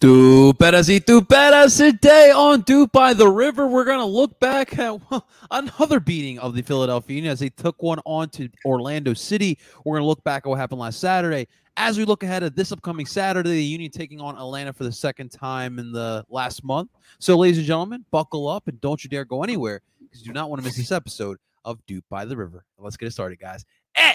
Tu 0.00 0.54
peras 0.54 0.88
y 0.88 1.00
tu 1.00 1.22
peras 1.24 1.76
today 1.76 2.30
on 2.30 2.62
Doop 2.62 2.92
by 2.92 3.14
the 3.14 3.28
River. 3.28 3.66
We're 3.66 3.84
going 3.84 3.98
to 3.98 4.04
look 4.04 4.38
back 4.38 4.78
at 4.78 5.00
another 5.50 5.98
beating 5.98 6.38
of 6.38 6.54
the 6.54 6.62
Philadelphia 6.62 7.16
Union 7.16 7.32
as 7.32 7.40
they 7.40 7.48
took 7.48 7.82
one 7.82 7.98
on 8.04 8.28
to 8.30 8.48
Orlando 8.64 9.12
City. 9.12 9.58
We're 9.84 9.96
going 9.96 10.04
to 10.04 10.06
look 10.06 10.22
back 10.22 10.46
at 10.46 10.48
what 10.48 10.56
happened 10.60 10.80
last 10.80 11.00
Saturday. 11.00 11.48
As 11.76 11.98
we 11.98 12.04
look 12.04 12.22
ahead 12.22 12.44
at 12.44 12.54
this 12.54 12.70
upcoming 12.70 13.06
Saturday, 13.06 13.50
the 13.50 13.64
Union 13.64 13.90
taking 13.90 14.20
on 14.20 14.36
Atlanta 14.36 14.72
for 14.72 14.84
the 14.84 14.92
second 14.92 15.30
time 15.32 15.80
in 15.80 15.90
the 15.90 16.24
last 16.28 16.62
month. 16.62 16.90
So, 17.18 17.36
ladies 17.36 17.58
and 17.58 17.66
gentlemen, 17.66 18.04
buckle 18.12 18.46
up 18.46 18.68
and 18.68 18.80
don't 18.80 19.02
you 19.02 19.10
dare 19.10 19.24
go 19.24 19.42
anywhere 19.42 19.80
because 19.98 20.20
you 20.20 20.28
do 20.28 20.32
not 20.32 20.48
want 20.48 20.62
to 20.62 20.64
miss 20.64 20.76
this 20.76 20.92
episode 20.92 21.38
of 21.64 21.84
Doop 21.88 22.02
by 22.08 22.24
the 22.24 22.36
River. 22.36 22.64
Let's 22.78 22.96
get 22.96 23.06
it 23.06 23.12
started, 23.12 23.40
guys. 23.40 23.64
Eh, 23.96 24.14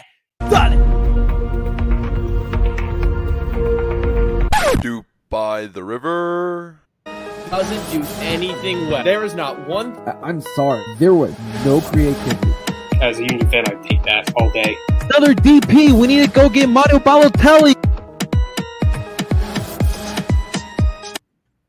done 0.50 0.73
it. 0.73 0.80
Doop 4.80 5.03
by 5.34 5.66
the 5.66 5.84
river. 5.84 6.80
Doesn't 7.50 7.92
do 7.92 8.08
anything 8.20 8.88
well. 8.92 9.03
There 9.03 9.23
is 9.23 9.34
not 9.34 9.67
one. 9.67 10.00
I'm 10.22 10.42
sorry. 10.42 10.84
There 11.00 11.16
was 11.16 11.34
no 11.66 11.81
creativity. 11.81 12.53
As 13.02 13.17
a 13.17 13.22
Union 13.22 13.50
fan, 13.50 13.64
I 13.66 13.73
take 13.81 14.03
that 14.03 14.31
all 14.36 14.52
day. 14.52 14.78
Another 15.02 15.34
DP. 15.34 15.92
We 15.92 16.06
need 16.06 16.23
to 16.23 16.31
go 16.31 16.50
get 16.50 16.70
Mario 16.70 17.00
Balotelli. 17.00 17.73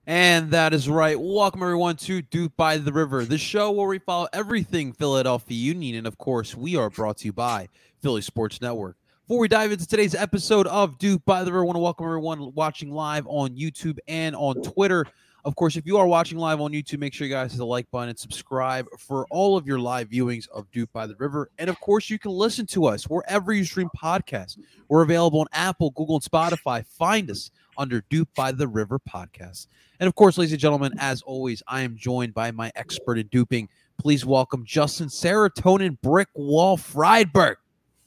And 0.06 0.50
that 0.50 0.74
is 0.74 0.86
right. 0.86 1.18
Welcome 1.18 1.62
everyone 1.62 1.96
to 1.96 2.20
Doop 2.20 2.52
by 2.58 2.76
the 2.76 2.92
River, 2.92 3.24
the 3.24 3.38
show 3.38 3.70
where 3.70 3.88
we 3.88 3.98
follow 3.98 4.28
everything 4.34 4.92
Philadelphia 4.92 5.56
Union, 5.56 5.96
and 5.96 6.06
of 6.06 6.18
course, 6.18 6.54
we 6.54 6.76
are 6.76 6.90
brought 6.90 7.16
to 7.16 7.24
you 7.24 7.32
by 7.32 7.70
Philly 8.02 8.20
Sports 8.20 8.60
Network. 8.60 8.98
Before 9.26 9.38
we 9.38 9.48
dive 9.48 9.72
into 9.72 9.86
today's 9.88 10.14
episode 10.14 10.66
of 10.66 10.98
Doop 10.98 11.24
by 11.24 11.44
the 11.44 11.50
River, 11.50 11.62
I 11.62 11.64
want 11.64 11.76
to 11.76 11.80
welcome 11.80 12.04
everyone 12.04 12.52
watching 12.52 12.90
live 12.90 13.26
on 13.26 13.56
YouTube 13.56 13.96
and 14.06 14.36
on 14.36 14.60
Twitter. 14.60 15.06
Of 15.46 15.56
course, 15.56 15.76
if 15.76 15.86
you 15.86 15.96
are 15.96 16.06
watching 16.06 16.36
live 16.36 16.60
on 16.60 16.72
YouTube, 16.72 16.98
make 16.98 17.14
sure 17.14 17.26
you 17.26 17.32
guys 17.32 17.52
hit 17.52 17.56
the 17.56 17.64
like 17.64 17.90
button 17.90 18.10
and 18.10 18.18
subscribe 18.18 18.86
for 18.98 19.26
all 19.30 19.56
of 19.56 19.66
your 19.66 19.78
live 19.78 20.10
viewings 20.10 20.46
of 20.50 20.70
Doop 20.72 20.88
by 20.92 21.06
the 21.06 21.16
River. 21.16 21.48
And 21.58 21.70
of 21.70 21.80
course, 21.80 22.10
you 22.10 22.18
can 22.18 22.32
listen 22.32 22.66
to 22.66 22.84
us 22.84 23.04
wherever 23.04 23.54
you 23.54 23.64
stream 23.64 23.88
podcasts. 23.96 24.58
We're 24.90 25.00
available 25.00 25.40
on 25.40 25.46
Apple, 25.54 25.92
Google, 25.92 26.16
and 26.16 26.22
Spotify. 26.22 26.84
Find 26.84 27.30
us 27.30 27.50
under 27.78 28.02
Doop 28.02 28.26
by 28.36 28.52
the 28.52 28.68
River 28.68 28.98
podcast. 28.98 29.68
And 30.00 30.06
of 30.06 30.14
course, 30.16 30.36
ladies 30.36 30.52
and 30.52 30.60
gentlemen, 30.60 30.92
as 30.98 31.22
always, 31.22 31.62
I 31.66 31.80
am 31.80 31.96
joined 31.96 32.34
by 32.34 32.50
my 32.50 32.70
expert 32.74 33.18
in 33.18 33.28
duping. 33.28 33.70
Please 33.98 34.26
welcome 34.26 34.66
Justin 34.66 35.08
Serotonin 35.08 35.98
Brick 36.02 36.28
Wall 36.34 36.76
Friedberg. 36.76 37.56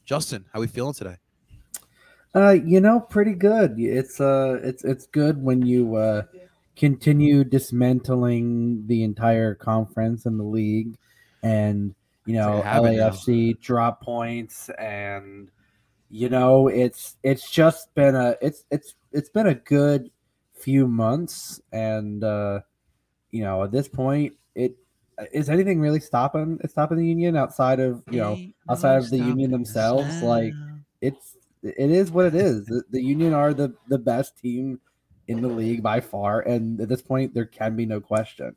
Justin, 0.08 0.46
how 0.54 0.60
are 0.60 0.62
we 0.62 0.68
feeling 0.68 0.94
today? 0.94 1.18
Uh, 2.34 2.52
you 2.52 2.80
know, 2.80 3.02
pretty 3.02 3.34
good. 3.34 3.78
It's 3.78 4.22
uh, 4.22 4.58
it's 4.64 4.86
it's 4.86 5.06
good 5.06 5.44
when 5.44 5.66
you 5.66 5.98
uh, 5.98 6.24
continue 6.78 7.44
dismantling 7.44 8.88
the 8.88 9.04
entire 9.04 9.54
conference 9.54 10.26
and 10.26 10.40
the 10.40 10.46
league, 10.46 10.98
and 11.44 11.94
you 12.26 12.36
know, 12.36 12.62
LAFC 12.66 13.60
drop 13.60 14.02
points, 14.02 14.70
and 14.80 15.52
you 16.10 16.30
know, 16.30 16.70
it's 16.70 17.18
it's 17.22 17.52
just 17.52 17.94
been 17.94 18.16
a 18.16 18.36
it's 18.42 18.64
it's 18.72 18.96
it's 19.12 19.30
been 19.30 19.48
a 19.48 19.56
good 19.56 20.10
few 20.54 20.88
months, 20.88 21.60
and 21.74 22.24
uh, 22.24 22.62
you 23.32 23.44
know, 23.44 23.64
at 23.64 23.72
this 23.72 23.90
point, 23.90 24.36
it 24.56 24.78
is 25.32 25.50
anything 25.50 25.80
really 25.80 26.00
stopping 26.00 26.60
stopping 26.68 26.98
the 26.98 27.06
union 27.06 27.36
outside 27.36 27.80
of 27.80 28.04
you 28.10 28.20
know 28.20 28.38
outside 28.70 28.98
of 28.98 29.10
the 29.10 29.18
union 29.18 29.52
themselves? 29.52 30.22
Like 30.22 30.54
it's 31.02 31.36
it 31.64 31.92
is 31.92 32.12
what 32.12 32.26
it 32.26 32.36
is. 32.36 32.66
The, 32.66 32.84
the, 32.92 33.02
union 33.02 33.34
are 33.34 33.54
the 33.54 33.74
the 33.88 33.98
best 33.98 34.38
team 34.38 34.80
in 35.28 35.42
the 35.42 35.48
league 35.48 35.84
by 35.84 36.00
far 36.00 36.42
and 36.42 36.80
at 36.80 36.88
this 36.88 37.02
point 37.02 37.34
there 37.34 37.46
can 37.46 37.76
be 37.76 37.86
no 37.86 38.00
question. 38.00 38.56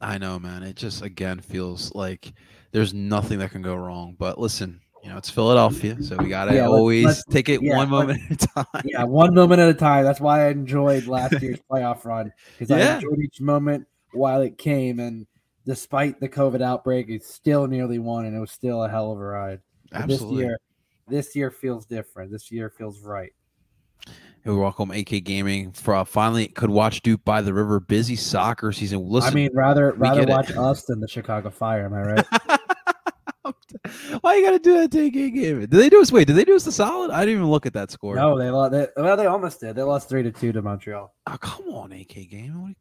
I 0.00 0.18
know 0.18 0.38
man. 0.38 0.62
It 0.62 0.76
just 0.76 1.02
again 1.02 1.40
feels 1.40 1.94
like 1.94 2.32
there's 2.72 2.92
nothing 2.92 3.38
that 3.38 3.50
can 3.50 3.62
go 3.62 3.74
wrong 3.74 4.16
but 4.18 4.38
listen 4.38 4.80
you 5.02 5.10
know 5.10 5.16
it's 5.16 5.28
philadelphia 5.28 6.00
so 6.00 6.16
we 6.16 6.28
gotta 6.28 6.54
yeah, 6.54 6.66
always 6.66 7.04
let's, 7.04 7.18
let's, 7.18 7.34
take 7.34 7.48
it 7.48 7.60
yeah, 7.60 7.76
one 7.76 7.90
moment 7.90 8.20
at 8.30 8.42
a 8.42 8.46
time. 8.46 8.82
Yeah 8.84 9.04
one 9.04 9.34
moment 9.34 9.60
at 9.60 9.68
a 9.68 9.74
time. 9.74 10.04
That's 10.04 10.20
why 10.20 10.46
i 10.46 10.48
enjoyed 10.48 11.06
last 11.06 11.32
year's 11.42 11.58
playoff 11.70 12.04
run 12.04 12.32
because 12.58 12.70
yeah. 12.70 12.92
i 12.92 12.94
enjoyed 12.94 13.18
each 13.18 13.40
moment 13.40 13.86
while 14.12 14.40
it 14.42 14.58
came 14.58 15.00
and 15.00 15.26
despite 15.64 16.20
the 16.20 16.28
COVID 16.28 16.62
outbreak, 16.62 17.06
it's 17.08 17.32
still 17.32 17.66
nearly 17.66 17.98
won, 17.98 18.26
and 18.26 18.36
it 18.36 18.40
was 18.40 18.50
still 18.50 18.84
a 18.84 18.88
hell 18.88 19.12
of 19.12 19.18
a 19.18 19.24
ride. 19.24 19.60
Absolutely. 19.92 20.36
This 20.36 20.44
year, 20.44 20.58
this 21.08 21.36
year 21.36 21.50
feels 21.50 21.86
different. 21.86 22.30
This 22.30 22.50
year 22.50 22.70
feels 22.70 23.00
right. 23.00 23.32
Hey, 24.44 24.50
welcome 24.50 24.90
AK 24.90 25.22
Gaming. 25.22 25.70
For 25.72 25.94
uh, 25.94 26.04
finally 26.04 26.48
could 26.48 26.70
watch 26.70 27.02
Duke 27.02 27.24
by 27.24 27.42
the 27.42 27.54
River. 27.54 27.78
Busy 27.78 28.16
soccer 28.16 28.72
season. 28.72 29.06
Listen, 29.06 29.30
I 29.30 29.34
mean, 29.34 29.50
rather 29.54 29.92
rather 29.92 30.24
watch 30.26 30.50
it. 30.50 30.56
us 30.56 30.84
than 30.84 30.98
the 30.98 31.06
Chicago 31.06 31.50
Fire. 31.50 31.84
Am 31.84 31.94
I 31.94 32.02
right? 32.02 32.26
Why 34.20 34.36
you 34.36 34.44
gotta 34.44 34.58
do 34.58 34.80
that 34.80 34.90
to 34.92 35.06
AK 35.06 35.12
Gaming? 35.12 35.60
Did 35.60 35.70
they 35.70 35.88
do 35.88 36.00
us? 36.00 36.10
Wait, 36.10 36.26
did 36.26 36.34
they 36.34 36.44
do 36.44 36.56
us 36.56 36.64
the 36.64 36.72
solid? 36.72 37.10
I 37.12 37.20
didn't 37.20 37.36
even 37.36 37.50
look 37.50 37.66
at 37.66 37.72
that 37.74 37.92
score. 37.92 38.16
No, 38.16 38.36
they 38.36 38.50
lost. 38.50 38.72
They, 38.72 38.88
well, 38.96 39.16
they 39.16 39.26
almost 39.26 39.60
did. 39.60 39.76
They 39.76 39.82
lost 39.82 40.08
three 40.08 40.24
to 40.24 40.32
two 40.32 40.50
to 40.52 40.62
Montreal. 40.62 41.14
Oh, 41.28 41.36
come 41.38 41.68
on, 41.68 41.92
AK 41.92 42.28
Gaming. 42.28 42.74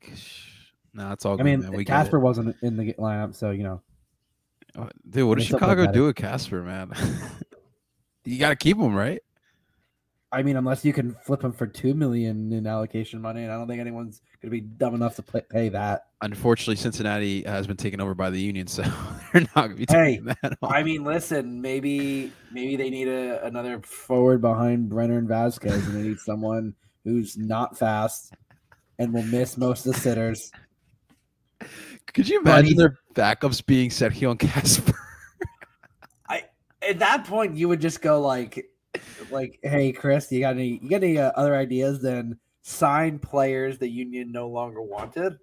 No, 0.93 1.11
it's 1.11 1.25
all. 1.25 1.37
Good. 1.37 1.47
I 1.47 1.55
mean, 1.55 1.85
Kacper 1.85 2.19
wasn't 2.19 2.55
in 2.61 2.77
the 2.77 2.93
lineup, 2.93 3.35
so 3.35 3.51
you 3.51 3.63
know. 3.63 3.81
Uh, 4.77 4.87
dude, 5.09 5.27
what 5.27 5.37
does 5.37 5.47
Chicago 5.47 5.91
do 5.91 6.05
with 6.05 6.15
Kacper, 6.15 6.63
man? 6.63 6.93
you 8.25 8.39
got 8.39 8.49
to 8.49 8.55
keep 8.55 8.77
him, 8.77 8.93
right? 8.95 9.21
I 10.33 10.43
mean, 10.43 10.55
unless 10.55 10.85
you 10.85 10.93
can 10.93 11.13
flip 11.25 11.43
him 11.43 11.51
for 11.51 11.67
two 11.67 11.93
million 11.93 12.53
in 12.53 12.65
allocation 12.65 13.21
money, 13.21 13.43
and 13.43 13.51
I 13.51 13.57
don't 13.57 13.67
think 13.67 13.81
anyone's 13.81 14.21
going 14.41 14.49
to 14.49 14.61
be 14.61 14.61
dumb 14.61 14.95
enough 14.95 15.17
to 15.17 15.21
play, 15.21 15.41
pay 15.49 15.69
that. 15.69 16.05
Unfortunately, 16.21 16.77
Cincinnati 16.77 17.43
has 17.43 17.67
been 17.67 17.75
taken 17.75 17.99
over 17.99 18.15
by 18.15 18.29
the 18.29 18.39
union, 18.39 18.67
so 18.67 18.83
they're 19.33 19.41
not 19.41 19.55
going 19.55 19.71
to 19.71 19.75
be 19.75 19.85
taking 19.85 20.25
hey, 20.25 20.35
that. 20.41 20.57
On. 20.61 20.73
I 20.73 20.83
mean, 20.83 21.03
listen, 21.03 21.61
maybe 21.61 22.31
maybe 22.51 22.77
they 22.77 22.89
need 22.89 23.09
a, 23.09 23.45
another 23.45 23.81
forward 23.81 24.39
behind 24.39 24.87
Brenner 24.87 25.17
and 25.17 25.27
Vazquez, 25.27 25.85
and 25.85 25.97
they 25.97 26.03
need 26.03 26.19
someone 26.19 26.75
who's 27.03 27.37
not 27.37 27.77
fast 27.77 28.33
and 28.99 29.13
will 29.13 29.23
miss 29.23 29.57
most 29.57 29.85
of 29.85 29.93
the 29.93 29.99
sitters 29.99 30.51
could 32.13 32.27
you 32.27 32.41
imagine 32.41 32.77
their 32.77 32.97
backups 33.13 33.65
being 33.65 33.89
Sergio 33.89 34.31
and 34.31 34.39
Kacper? 34.39 34.93
I 36.27 36.45
at 36.87 36.99
that 36.99 37.25
point 37.25 37.55
you 37.55 37.67
would 37.67 37.81
just 37.81 38.01
go 38.01 38.21
like, 38.21 38.69
like, 39.29 39.59
hey 39.63 39.91
Chris, 39.91 40.31
you 40.31 40.41
got 40.41 40.55
any 40.55 40.79
you 40.81 40.89
got 40.89 41.03
any 41.03 41.17
uh, 41.17 41.31
other 41.35 41.55
ideas 41.55 42.01
than 42.01 42.39
sign 42.61 43.19
players 43.19 43.77
the 43.77 43.89
union 43.89 44.31
no 44.31 44.47
longer 44.47 44.81
wanted? 44.81 45.37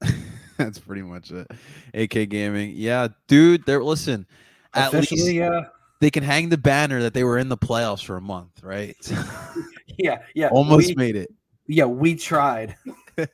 That's 0.56 0.78
pretty 0.78 1.02
much 1.02 1.30
it. 1.30 1.50
AK 1.94 2.28
Gaming, 2.28 2.74
yeah, 2.76 3.08
dude. 3.28 3.64
They're 3.66 3.82
listen. 3.82 4.26
At 4.74 4.92
least 4.92 5.14
they 6.00 6.10
can 6.10 6.22
hang 6.22 6.48
the 6.48 6.58
banner 6.58 7.02
that 7.02 7.14
they 7.14 7.24
were 7.24 7.38
in 7.38 7.48
the 7.48 7.56
playoffs 7.56 8.04
for 8.04 8.16
a 8.16 8.20
month, 8.20 8.62
right? 8.62 8.96
yeah, 9.98 10.22
yeah. 10.34 10.48
Almost 10.48 10.88
we, 10.88 10.94
made 10.94 11.16
it. 11.16 11.32
Yeah, 11.66 11.84
we 11.84 12.14
tried. 12.14 12.76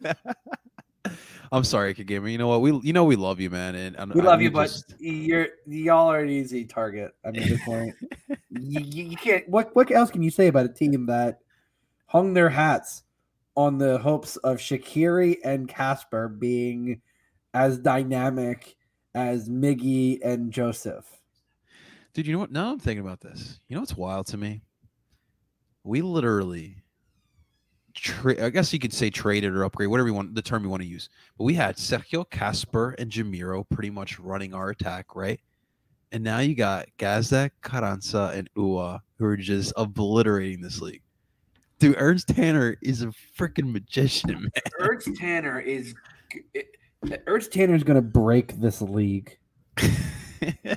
I'm 1.53 1.65
sorry, 1.65 1.95
Kagame. 1.95 2.33
You 2.33 2.39
know 2.39 2.49
what? 2.49 2.61
We 2.61 2.73
you 2.83 2.93
know 2.93 3.05
we 3.05 3.17
love 3.17 3.41
you, 3.41 3.51
man, 3.51 3.75
and, 3.75 3.97
and 3.97 4.13
we 4.13 4.21
love 4.21 4.43
you, 4.43 4.51
just... 4.51 4.89
but 4.89 5.01
you're 5.01 5.49
y'all 5.67 6.11
are 6.11 6.21
an 6.21 6.31
easy 6.31 6.65
target. 6.65 7.15
I 7.25 7.31
mean, 7.31 7.49
this 7.49 7.63
point, 7.65 7.95
you, 8.51 8.81
you 8.81 9.17
can't. 9.17 9.49
What 9.49 9.75
what 9.75 9.91
else 9.91 10.11
can 10.11 10.23
you 10.23 10.31
say 10.31 10.49
about 10.49 10.67
a 10.67 10.71
team 10.71 11.07
that 11.07 11.41
hung 12.07 12.35
their 12.35 12.49
hats 12.49 13.03
on 13.57 13.79
the 13.79 13.99
hopes 13.99 14.37
of 14.37 14.59
Shaqiri 14.59 15.39
and 15.45 15.69
Kacper 15.69 16.39
being 16.39 17.01
as 17.55 17.79
dynamic 17.79 18.77
as 19.15 19.49
Miggy 19.49 20.19
and 20.23 20.53
Joseph. 20.53 21.07
Dude, 22.13 22.27
you 22.27 22.35
know 22.35 22.39
what? 22.39 22.53
Now 22.53 22.71
I'm 22.71 22.79
thinking 22.79 23.05
about 23.05 23.21
this. 23.21 23.61
You 23.67 23.75
know 23.75 23.81
what's 23.81 23.97
wild 23.97 24.27
to 24.29 24.37
me? 24.37 24.63
We 25.83 26.03
literally, 26.03 26.77
tra- 27.97 28.45
I 28.45 28.51
guess 28.51 28.73
you 28.73 28.79
could 28.79 28.93
say 28.93 29.11
traded 29.11 29.53
or 29.55 29.65
upgrade, 29.65 29.89
whatever 29.89 30.09
you 30.09 30.15
want, 30.15 30.35
the 30.35 30.43
term 30.43 30.63
you 30.63 30.71
want 30.71 30.83
to 30.83 30.89
use. 30.89 31.09
But 31.37 31.45
we 31.45 31.55
had 31.55 31.77
Sergio 31.77 32.29
Kacper 32.29 32.95
and 32.99 33.11
Jamiro 33.11 33.69
pretty 33.69 33.91
much 33.91 34.19
running 34.19 34.55
our 34.55 34.71
attack, 34.71 35.17
right? 35.17 35.41
And 36.13 36.23
now 36.23 36.39
you 36.39 36.55
got 36.55 36.87
Gazdag, 36.99 37.51
Carranza, 37.63 38.33
and 38.35 38.49
Uhre 38.55 39.01
who 39.19 39.25
are 39.25 39.37
just 39.37 39.73
obliterating 39.77 40.61
this 40.61 40.81
league. 40.81 41.03
Dude, 41.79 41.97
Ernst 41.99 42.29
Tanner 42.29 42.77
is 42.81 43.03
a 43.03 43.13
freaking 43.39 43.73
magician, 43.73 44.31
man. 44.43 44.51
Ernst 44.79 45.15
Tanner 45.17 45.61
is 45.61 45.95
Ernst 47.27 47.53
Tanner 47.53 47.75
is 47.75 47.85
going 47.85 47.97
to 47.97 48.03
break 48.03 48.59
this 48.61 48.81
league. 48.81 49.39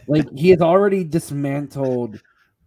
Like 0.08 0.26
he 0.36 0.50
has 0.50 0.62
already 0.62 1.04
dismantled 1.04 2.22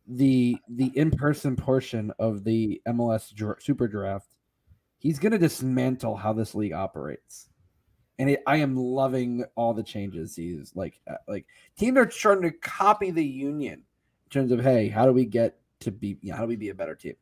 the 0.06 0.56
the 0.68 0.92
in 0.96 1.10
person 1.10 1.56
portion 1.56 2.12
of 2.18 2.44
the 2.44 2.80
MLS 2.86 3.34
dra- 3.34 3.60
Super 3.60 3.88
Draft. 3.88 4.31
He's 5.02 5.18
going 5.18 5.32
to 5.32 5.38
dismantle 5.38 6.14
how 6.16 6.32
this 6.32 6.54
league 6.54 6.72
operates, 6.72 7.48
and 8.20 8.30
it, 8.30 8.40
I 8.46 8.58
am 8.58 8.76
loving 8.76 9.44
all 9.56 9.74
the 9.74 9.82
changes. 9.82 10.36
He's 10.36 10.70
like 10.76 11.00
uh, 11.10 11.16
like 11.26 11.44
teams 11.76 11.98
are 11.98 12.06
trying 12.06 12.42
to 12.42 12.52
copy 12.52 13.10
the 13.10 13.24
Union 13.24 13.72
in 13.80 14.30
terms 14.30 14.52
of 14.52 14.60
hey, 14.62 14.88
how 14.88 15.04
do 15.06 15.12
we 15.12 15.24
get 15.24 15.58
to 15.80 15.90
be? 15.90 16.16
You 16.20 16.30
know, 16.30 16.36
how 16.36 16.42
do 16.42 16.48
we 16.48 16.54
be 16.56 16.68
a 16.68 16.74
better 16.74 16.94
team? 16.94 17.14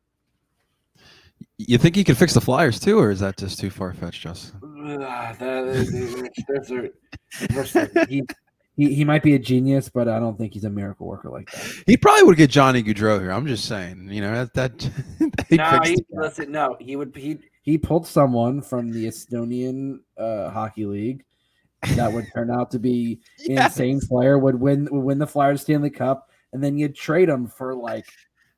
you 1.57 1.79
think 1.79 1.95
he 1.95 2.03
could 2.03 2.17
fix 2.17 2.35
the 2.35 2.41
Flyers 2.41 2.79
too, 2.79 2.99
or 2.99 3.09
is 3.09 3.19
that 3.19 3.35
just 3.35 3.59
too 3.59 3.71
far 3.71 3.93
fetched, 3.93 4.21
Justin? 4.21 4.59
That 5.39 5.65
is- 5.67 5.91
there's 6.47 6.69
a- 6.71 6.89
there's 7.49 7.75
a- 7.75 8.05
he, 8.07 8.21
he 8.75 8.93
he 8.93 9.03
might 9.03 9.23
be 9.23 9.33
a 9.33 9.39
genius, 9.39 9.89
but 9.89 10.07
I 10.07 10.19
don't 10.19 10.37
think 10.37 10.53
he's 10.53 10.65
a 10.65 10.69
miracle 10.69 11.07
worker 11.07 11.29
like 11.29 11.49
that. 11.51 11.83
He 11.87 11.97
probably 11.97 12.23
would 12.23 12.37
get 12.37 12.51
Johnny 12.51 12.83
Gaudreau 12.83 13.19
here. 13.19 13.31
I'm 13.31 13.47
just 13.47 13.65
saying, 13.65 14.09
you 14.11 14.21
know, 14.21 14.45
that 14.45 14.53
that 14.53 14.91
he'd 15.49 15.57
no, 15.57 15.79
he, 15.83 15.97
listen, 16.11 16.51
no, 16.51 16.77
he 16.79 16.95
would 16.95 17.15
he 17.15 17.39
he 17.61 17.77
pulled 17.77 18.07
someone 18.07 18.61
from 18.61 18.91
the 18.91 19.05
Estonian 19.07 19.99
uh, 20.17 20.49
hockey 20.49 20.85
league 20.85 21.23
that 21.95 22.11
would 22.11 22.27
turn 22.33 22.51
out 22.51 22.71
to 22.71 22.79
be 22.79 23.19
Yes. 23.39 23.71
insane 23.79 23.99
player 24.01 24.37
would 24.37 24.59
win 24.59 24.87
would 24.91 25.03
win 25.03 25.17
the 25.19 25.27
Flyers 25.27 25.61
Stanley 25.61 25.89
Cup, 25.89 26.29
and 26.53 26.63
then 26.63 26.77
you'd 26.77 26.95
trade 26.95 27.29
him 27.29 27.47
for 27.47 27.73
like 27.75 28.05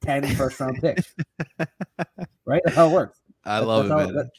10 0.02 0.36
first 0.36 0.60
round 0.60 0.80
picks. 0.82 1.14
right? 2.46 2.62
That's 2.66 2.76
how 2.76 2.90
it 2.90 2.94
works. 2.94 3.20
I 3.46 3.56
That's- 3.60 3.68
love 3.68 3.86
it, 3.86 3.90
that's 3.90 4.06
man. 4.08 4.16
that- 4.16 4.30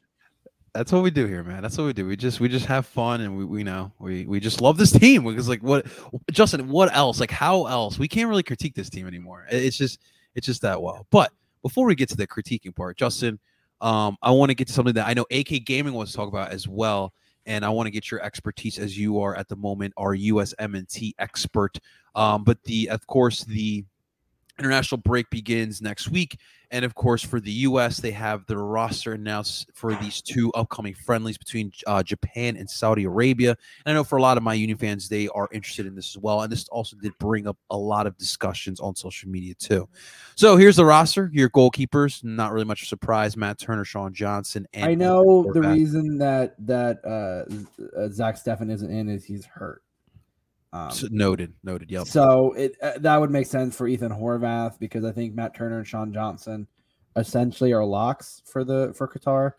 That's 0.75 0.91
what 0.93 1.03
we 1.05 1.11
do 1.13 1.27
here, 1.27 1.45
man. 1.45 1.63
That's 1.63 1.79
what 1.79 1.85
we 1.85 1.93
do. 1.93 2.07
We 2.07 2.17
just 2.17 2.41
we 2.41 2.49
just 2.49 2.67
have 2.67 2.85
fun 2.87 3.21
and 3.21 3.37
we, 3.39 3.45
we 3.45 3.63
know 3.63 3.93
we 4.01 4.27
we 4.27 4.41
just 4.41 4.61
love 4.61 4.77
this 4.77 4.91
team 4.91 5.25
because 5.25 5.49
like 5.49 5.63
what 5.63 5.87
Justin, 6.33 6.69
what 6.69 6.95
else? 6.97 7.21
Like 7.21 7.31
how 7.31 7.67
else? 7.67 7.99
We 7.99 8.09
can't 8.09 8.29
really 8.29 8.43
critique 8.43 8.75
this 8.75 8.91
team 8.91 9.07
anymore. 9.07 9.47
It's 9.51 9.77
just 9.79 10.01
it's 10.35 10.47
just 10.47 10.63
that 10.63 10.83
well. 10.83 11.07
But 11.11 11.33
before 11.63 11.87
we 11.87 11.95
get 11.95 12.09
to 12.09 12.17
the 12.17 12.27
critiquing 12.27 12.75
part, 12.75 12.97
Justin, 12.97 13.39
um, 13.85 14.17
I 14.23 14.31
want 14.31 14.49
to 14.49 14.55
get 14.55 14.67
to 14.69 14.73
something 14.73 14.95
that 14.95 15.07
I 15.07 15.13
know 15.13 15.27
AK 15.31 15.67
Gaming 15.67 15.93
wants 15.93 16.13
to 16.13 16.17
talk 16.17 16.29
about 16.29 16.51
as 16.51 16.67
well. 16.67 17.13
And 17.47 17.63
I 17.67 17.69
want 17.69 17.87
to 17.87 17.91
get 17.91 18.11
your 18.11 18.23
expertise 18.23 18.79
as 18.79 18.97
you 18.97 19.21
are 19.21 19.37
at 19.37 19.49
the 19.49 19.57
moment, 19.57 19.93
our 19.99 20.17
USMNT 20.17 21.13
expert. 21.19 21.79
Um, 22.15 22.45
but 22.45 22.63
the 22.65 22.89
of 22.89 23.07
course 23.07 23.45
the 23.45 23.85
international 24.59 25.03
break 25.03 25.29
begins 25.29 25.83
next 25.83 26.09
week. 26.11 26.39
And 26.75 26.85
of 26.85 26.97
course, 26.97 27.23
for 27.23 27.39
the 27.39 27.53
U.S., 27.53 27.99
they 27.99 28.11
have 28.11 28.45
their 28.47 28.59
roster 28.59 29.13
announced 29.13 29.71
for 29.75 29.95
these 29.95 30.21
two 30.21 30.51
upcoming 30.55 30.93
friendlies 30.93 31.39
between 31.39 31.71
uh, 31.87 32.03
Japan 32.03 32.57
and 32.57 32.69
Saudi 32.69 33.05
Arabia. 33.05 33.51
And 33.87 33.93
I 33.93 33.95
know 33.95 34.03
for 34.03 34.19
a 34.19 34.23
lot 34.23 34.37
of 34.37 34.43
my 34.43 34.55
Union 34.55 34.77
fans, 34.77 35.09
they 35.09 35.29
are 35.29 35.49
interested 35.53 35.87
in 35.87 35.95
this 35.95 36.17
as 36.17 36.19
well. 36.21 36.43
And 36.43 36.51
this 36.51 36.67
also 36.71 36.97
did 36.97 37.17
bring 37.21 37.47
up 37.47 37.57
a 37.71 37.77
lot 37.77 38.09
of 38.09 38.19
discussions 38.19 38.81
on 38.81 38.97
social 38.97 39.31
media 39.31 39.55
too. 39.55 39.89
So 40.35 40.57
here's 40.57 40.75
the 40.75 40.85
roster: 40.85 41.31
your 41.33 41.49
goalkeepers, 41.49 42.25
not 42.25 42.53
really 42.53 42.67
much 42.67 42.83
of 42.83 42.87
a 42.87 42.89
surprise. 42.89 43.37
Matt 43.37 43.61
Turner, 43.61 43.85
Sean 43.85 44.13
Johnson, 44.13 44.67
and 44.75 44.87
I 44.87 44.95
know 44.95 45.49
the 45.53 45.61
reason 45.61 46.19
that 46.19 46.57
that 46.67 46.99
uh, 47.05 47.97
uh, 47.97 48.09
Zach 48.09 48.35
Steffen 48.35 48.69
isn't 48.69 48.91
in 48.91 49.09
is 49.09 49.25
he's 49.25 49.47
hurt. 49.47 49.85
Um, 50.75 50.91
So 50.91 51.07
noted, 51.11 51.55
noted. 51.63 51.91
Yep. 51.91 52.07
So 52.09 52.53
it 52.55 52.77
uh, 52.83 52.99
that 52.99 53.21
would 53.21 53.31
make 53.31 53.47
sense 53.47 53.77
for 53.77 53.87
Ethan 53.87 54.11
Horvath 54.11 54.79
because 54.79 55.05
I 55.05 55.13
think 55.13 55.35
Matt 55.35 55.55
Turner 55.55 55.79
and 55.79 55.87
Sean 55.87 56.13
Johnson 56.13 56.67
essentially 57.17 57.73
are 57.73 57.85
locks 57.85 58.43
for 58.45 58.65
the 58.65 58.93
for 58.97 59.07
Qatar. 59.07 59.53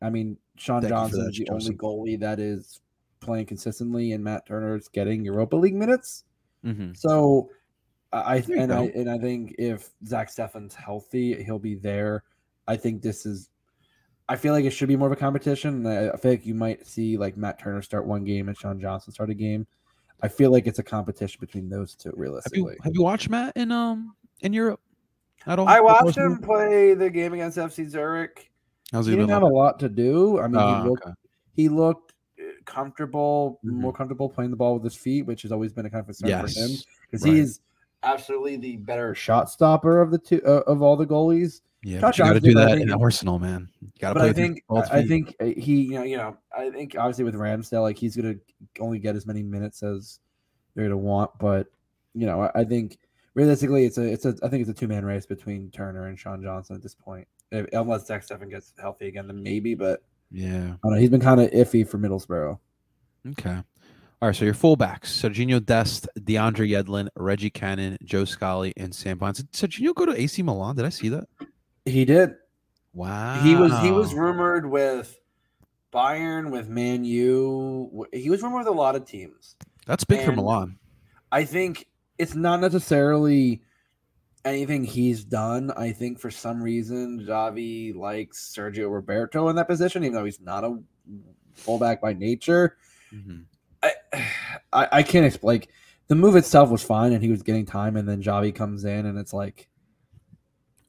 I 0.00 0.10
mean, 0.10 0.36
Sean 0.56 0.80
Thank 0.80 0.92
Johnson 0.92 1.24
that, 1.24 1.30
is 1.32 1.38
the 1.38 1.44
Joseph. 1.46 1.74
only 1.82 2.16
goalie 2.16 2.20
that 2.20 2.38
is 2.38 2.80
playing 3.18 3.46
consistently, 3.46 4.12
and 4.12 4.22
Matt 4.22 4.46
Turner 4.46 4.76
is 4.76 4.86
getting 4.88 5.24
Europa 5.24 5.56
League 5.56 5.74
minutes. 5.74 6.24
Mhm. 6.64 6.96
So 6.96 7.50
I 8.12 8.36
and 8.56 8.72
I 8.72 8.84
and 8.94 9.10
I 9.10 9.18
think 9.18 9.56
if 9.58 9.90
Zach 10.06 10.30
Steffen's 10.30 10.74
healthy, 10.74 11.42
he'll 11.42 11.58
be 11.58 11.74
there. 11.74 12.22
I 12.68 12.76
think 12.76 13.02
this 13.02 13.26
is. 13.26 13.50
I 14.28 14.36
feel 14.36 14.54
like 14.54 14.64
it 14.64 14.70
should 14.70 14.88
be 14.88 14.96
more 14.96 15.08
of 15.08 15.12
a 15.12 15.16
competition. 15.16 15.84
I 15.84 16.10
I 16.10 16.16
feel 16.16 16.30
like 16.30 16.46
you 16.46 16.54
might 16.54 16.86
see 16.86 17.16
like 17.16 17.36
Matt 17.36 17.58
Turner 17.58 17.82
start 17.82 18.06
one 18.06 18.22
game 18.22 18.48
and 18.48 18.56
Sean 18.56 18.78
Johnson 18.80 19.12
start 19.12 19.30
a 19.30 19.34
game. 19.34 19.66
I 20.24 20.28
feel 20.28 20.50
like 20.50 20.66
it's 20.66 20.78
a 20.78 20.82
competition 20.82 21.38
between 21.38 21.68
those 21.68 21.94
two, 21.94 22.08
Have 22.08 22.18
realistically. 22.18 22.60
you 22.62 22.76
have 22.82 22.92
you 22.94 23.02
watched 23.02 23.28
Matt 23.28 23.54
in 23.56 23.70
um 23.70 24.16
in 24.40 24.54
Europe 24.54 24.80
at 25.46 25.58
all? 25.58 25.68
I 25.68 25.80
watched 25.80 26.16
him 26.16 26.38
play 26.38 26.94
the 26.94 27.10
game 27.10 27.34
against 27.34 27.58
FC 27.58 27.86
Zurich. 27.86 28.50
How's 28.90 29.04
He 29.04 29.12
he 29.12 29.16
didn't 29.16 29.26
been? 29.28 29.34
have 29.34 29.42
a 29.42 29.46
lot 29.46 29.78
to 29.80 29.88
do. 29.90 30.38
I 30.40 30.46
mean, 30.48 30.56
Oh, 30.58 30.82
he 30.82 30.88
looked 30.88 31.02
okay. 31.06 31.14
he 31.52 31.68
looked 31.68 32.14
uh, 32.40 32.44
comfortable, 32.64 33.60
Mhm. 33.66 33.72
more 33.72 33.92
comfortable 33.92 34.30
playing 34.30 34.50
the 34.50 34.56
ball 34.56 34.74
with 34.74 34.84
his 34.84 34.94
feet, 34.96 35.26
which 35.26 35.42
has 35.42 35.52
always 35.52 35.74
been 35.74 35.84
a 35.84 35.90
kind 35.90 36.00
of 36.00 36.06
concern 36.06 36.30
for 36.30 36.36
him 36.60 36.70
Yes. 36.70 36.84
because 37.02 37.22
right. 37.22 37.34
he 37.34 37.40
is 37.40 37.60
absolutely 38.04 38.56
the 38.56 38.76
better 38.76 39.14
shot 39.14 39.50
stopper 39.50 40.00
of 40.00 40.10
the 40.10 40.18
two 40.18 40.40
uh, 40.46 40.62
of 40.66 40.82
all 40.82 40.96
the 40.96 41.06
goalies. 41.06 41.60
Yeah, 41.82 42.00
Josh 42.00 42.18
you 42.18 42.24
got 42.24 42.32
to 42.34 42.40
do 42.40 42.54
that 42.54 42.78
think- 42.78 42.82
in 42.82 42.92
Arsenal, 42.92 43.38
man. 43.38 43.68
You 43.80 43.88
got 44.00 44.08
to 44.10 44.14
But 44.14 44.20
play. 44.20 44.28
I 44.30 44.32
think 44.32 44.62
I 44.70 45.02
think 45.06 45.36
uh, 45.40 45.44
he 45.60 45.82
you 45.82 45.90
know 45.94 46.02
you 46.02 46.16
know 46.16 46.36
I 46.56 46.70
think 46.70 46.96
obviously 46.98 47.24
with 47.24 47.34
Ramsdale 47.34 47.82
like 47.82 47.98
he's 47.98 48.16
gonna 48.16 48.36
only 48.80 48.98
get 48.98 49.16
as 49.16 49.26
many 49.26 49.42
minutes 49.42 49.82
as 49.82 50.18
they're 50.74 50.84
gonna 50.84 50.96
want, 50.96 51.30
but 51.38 51.66
you 52.14 52.26
know 52.26 52.42
I, 52.42 52.60
I 52.60 52.64
think 52.64 52.98
realistically 53.34 53.84
it's 53.84 53.98
a 53.98 54.02
it's 54.02 54.24
a 54.24 54.34
I 54.42 54.48
think 54.48 54.62
it's 54.62 54.70
a 54.70 54.74
two 54.74 54.88
man 54.88 55.04
race 55.04 55.26
between 55.26 55.70
Turner 55.70 56.06
and 56.06 56.18
Sean 56.18 56.42
Johnson 56.42 56.74
at 56.76 56.82
this 56.82 56.94
point. 56.94 57.28
If, 57.50 57.66
unless 57.72 58.06
Zach 58.06 58.26
Steffen 58.26 58.48
gets 58.50 58.72
healthy 58.80 59.06
again, 59.08 59.26
then 59.26 59.42
maybe. 59.42 59.74
But 59.74 60.02
Yeah. 60.30 60.72
I 60.72 60.76
don't 60.82 60.92
know. 60.94 60.98
He's 60.98 61.10
been 61.10 61.20
kind 61.20 61.40
of 61.40 61.50
iffy 61.50 61.86
for 61.86 61.98
Middlesbrough. 61.98 62.58
Okay. 63.32 63.58
All 64.24 64.28
right. 64.28 64.36
So 64.36 64.46
your 64.46 64.54
fullbacks: 64.54 65.08
Sergiño 65.08 65.62
Dest, 65.62 66.08
DeAndre 66.18 66.66
Yedlin, 66.70 67.08
Reggie 67.14 67.50
Cannon, 67.50 67.98
Joe 68.02 68.24
Scally, 68.24 68.72
and 68.74 68.94
Sam 68.94 69.18
Vines. 69.18 69.36
Did 69.36 69.52
Serginho 69.52 69.94
go 69.94 70.06
to 70.06 70.18
AC 70.18 70.42
Milan? 70.42 70.76
Did 70.76 70.86
I 70.86 70.88
see 70.88 71.10
that? 71.10 71.28
He 71.84 72.06
did. 72.06 72.34
Wow. 72.94 73.42
He 73.42 73.54
was 73.54 73.78
he 73.82 73.90
was 73.90 74.14
rumored 74.14 74.64
with 74.64 75.20
Bayern, 75.92 76.50
with 76.50 76.70
Man 76.70 77.04
U. 77.04 78.06
He 78.14 78.30
was 78.30 78.42
rumored 78.42 78.60
with 78.60 78.68
a 78.68 78.70
lot 78.70 78.96
of 78.96 79.04
teams. 79.04 79.56
That's 79.86 80.04
big 80.04 80.24
for 80.24 80.32
Milan. 80.32 80.78
I 81.30 81.44
think 81.44 81.86
it's 82.16 82.34
not 82.34 82.62
necessarily 82.62 83.60
anything 84.42 84.84
he's 84.84 85.22
done. 85.22 85.70
I 85.76 85.92
think 85.92 86.18
for 86.18 86.30
some 86.30 86.62
reason 86.62 87.26
Javi 87.28 87.94
likes 87.94 88.54
Sergio 88.56 88.90
Roberto 88.90 89.48
in 89.48 89.56
that 89.56 89.68
position, 89.68 90.02
even 90.02 90.14
though 90.14 90.24
he's 90.24 90.40
not 90.40 90.64
a 90.64 90.78
fullback 91.52 92.00
by 92.00 92.14
nature. 92.14 92.78
Mhm. 93.12 93.44
I 93.84 93.92
I, 94.72 94.88
I 94.92 95.02
can't 95.02 95.26
explain. 95.26 95.54
Like, 95.54 95.68
the 96.08 96.14
move 96.14 96.36
itself 96.36 96.70
was 96.70 96.82
fine, 96.82 97.12
and 97.12 97.22
he 97.22 97.30
was 97.30 97.42
getting 97.42 97.64
time, 97.64 97.96
and 97.96 98.08
then 98.08 98.22
Javi 98.22 98.54
comes 98.54 98.84
in, 98.84 99.06
and 99.06 99.18
it's 99.18 99.32
like 99.32 99.68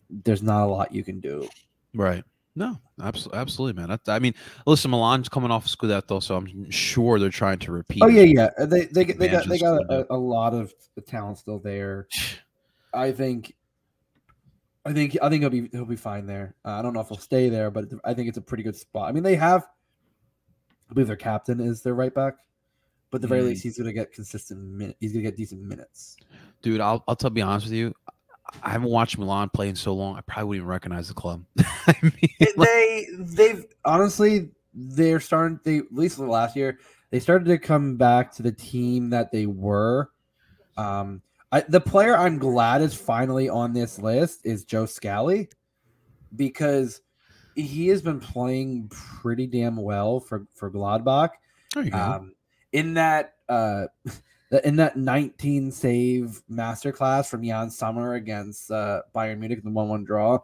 there's 0.09 0.43
not 0.43 0.65
a 0.65 0.67
lot 0.67 0.93
you 0.93 1.03
can 1.03 1.19
do. 1.19 1.47
Right. 1.93 2.23
No, 2.57 2.79
absolutely, 3.01 3.39
absolutely, 3.39 3.81
man. 3.81 3.91
I, 3.91 4.11
I 4.11 4.19
mean, 4.19 4.33
listen, 4.65 4.89
Milan's 4.91 5.27
coming 5.27 5.51
off 5.51 5.67
Scudetto, 5.67 6.23
so 6.23 6.37
I'm 6.37 6.71
sure 6.71 7.19
they're 7.19 7.29
trying 7.29 7.59
to 7.59 7.71
repeat. 7.73 8.01
Oh 8.01 8.07
yeah, 8.07 8.23
yeah. 8.23 8.65
They 8.65 8.85
they 8.85 9.03
they 9.03 9.27
got 9.27 9.47
they 9.49 9.57
got 9.57 9.81
a, 9.91 10.05
a 10.13 10.15
lot 10.15 10.53
of 10.53 10.73
the 10.95 11.01
talent 11.01 11.37
still 11.37 11.59
there. 11.59 12.07
I 12.93 13.11
think, 13.11 13.53
I 14.85 14.93
think, 14.93 15.17
I 15.21 15.27
think 15.27 15.41
he'll 15.41 15.49
be 15.49 15.67
he'll 15.73 15.83
be 15.83 15.97
fine 15.97 16.25
there. 16.25 16.55
Uh, 16.63 16.79
I 16.79 16.81
don't 16.81 16.93
know 16.93 17.01
if 17.01 17.09
he'll 17.09 17.17
stay 17.17 17.49
there, 17.49 17.69
but 17.69 17.85
I 18.05 18.13
think 18.13 18.29
it's 18.29 18.37
a 18.37 18.41
pretty 18.41 18.63
good 18.63 18.77
spot. 18.77 19.09
I 19.09 19.11
mean, 19.11 19.23
they 19.23 19.35
have, 19.35 19.67
I 20.89 20.93
believe 20.93 21.07
their 21.07 21.17
captain 21.17 21.59
is 21.59 21.81
their 21.81 21.93
right 21.93 22.13
back, 22.13 22.35
but 23.15 23.19
at 23.19 23.21
the 23.21 23.27
very 23.29 23.41
Mm. 23.41 23.47
least 23.47 23.63
he's 23.63 23.77
going 23.77 23.87
to 23.87 23.93
get 23.93 24.11
consistent. 24.11 24.95
He's 24.99 25.13
going 25.13 25.23
to 25.23 25.29
get 25.31 25.37
decent 25.37 25.61
minutes. 25.61 26.17
Dude, 26.61 26.81
I'll 26.81 27.01
I'll 27.07 27.15
tell 27.15 27.29
be 27.29 27.41
honest 27.41 27.67
with 27.67 27.73
you. 27.73 27.93
I 28.61 28.69
haven't 28.71 28.89
watched 28.89 29.17
Milan 29.17 29.49
play 29.53 29.69
in 29.69 29.75
so 29.75 29.93
long. 29.93 30.17
I 30.17 30.21
probably 30.21 30.45
wouldn't 30.49 30.59
even 30.63 30.67
recognize 30.69 31.07
the 31.07 31.13
club. 31.13 31.45
I 31.87 31.95
mean, 32.01 32.13
like- 32.57 32.67
they 32.67 33.05
they've 33.19 33.65
honestly 33.85 34.49
they're 34.73 35.19
starting. 35.21 35.59
They 35.63 35.77
at 35.77 35.93
least 35.93 36.19
last 36.19 36.55
year 36.57 36.79
they 37.09 37.19
started 37.21 37.45
to 37.45 37.57
come 37.57 37.95
back 37.95 38.33
to 38.33 38.43
the 38.43 38.51
team 38.51 39.09
that 39.11 39.31
they 39.31 39.45
were. 39.45 40.09
Um, 40.75 41.21
I, 41.53 41.61
the 41.61 41.79
player 41.79 42.17
I'm 42.17 42.37
glad 42.37 42.81
is 42.81 42.93
finally 42.93 43.47
on 43.47 43.71
this 43.71 43.97
list 43.97 44.41
is 44.45 44.65
Joe 44.65 44.85
Scally 44.85 45.47
because 46.35 46.99
he 47.55 47.87
has 47.87 48.01
been 48.01 48.19
playing 48.19 48.89
pretty 48.89 49.47
damn 49.47 49.77
well 49.77 50.19
for 50.19 50.45
for 50.55 50.69
Gladbach. 50.69 51.29
there 51.73 51.83
you 51.83 51.91
go. 51.91 51.97
Um, 51.97 52.34
in 52.75 52.93
that 52.95 53.35
uh, 53.47 53.85
in 54.63 54.75
that 54.75 54.97
19 54.97 55.71
save 55.71 56.41
masterclass 56.51 57.27
from 57.27 57.43
Yann 57.43 57.71
Sommer 57.71 58.15
against 58.15 58.69
uh, 58.69 59.01
Bayern 59.15 59.39
Munich 59.39 59.59
in 59.59 59.65
the 59.65 59.71
1 59.71 59.89
1 59.89 60.03
draw, 60.03 60.39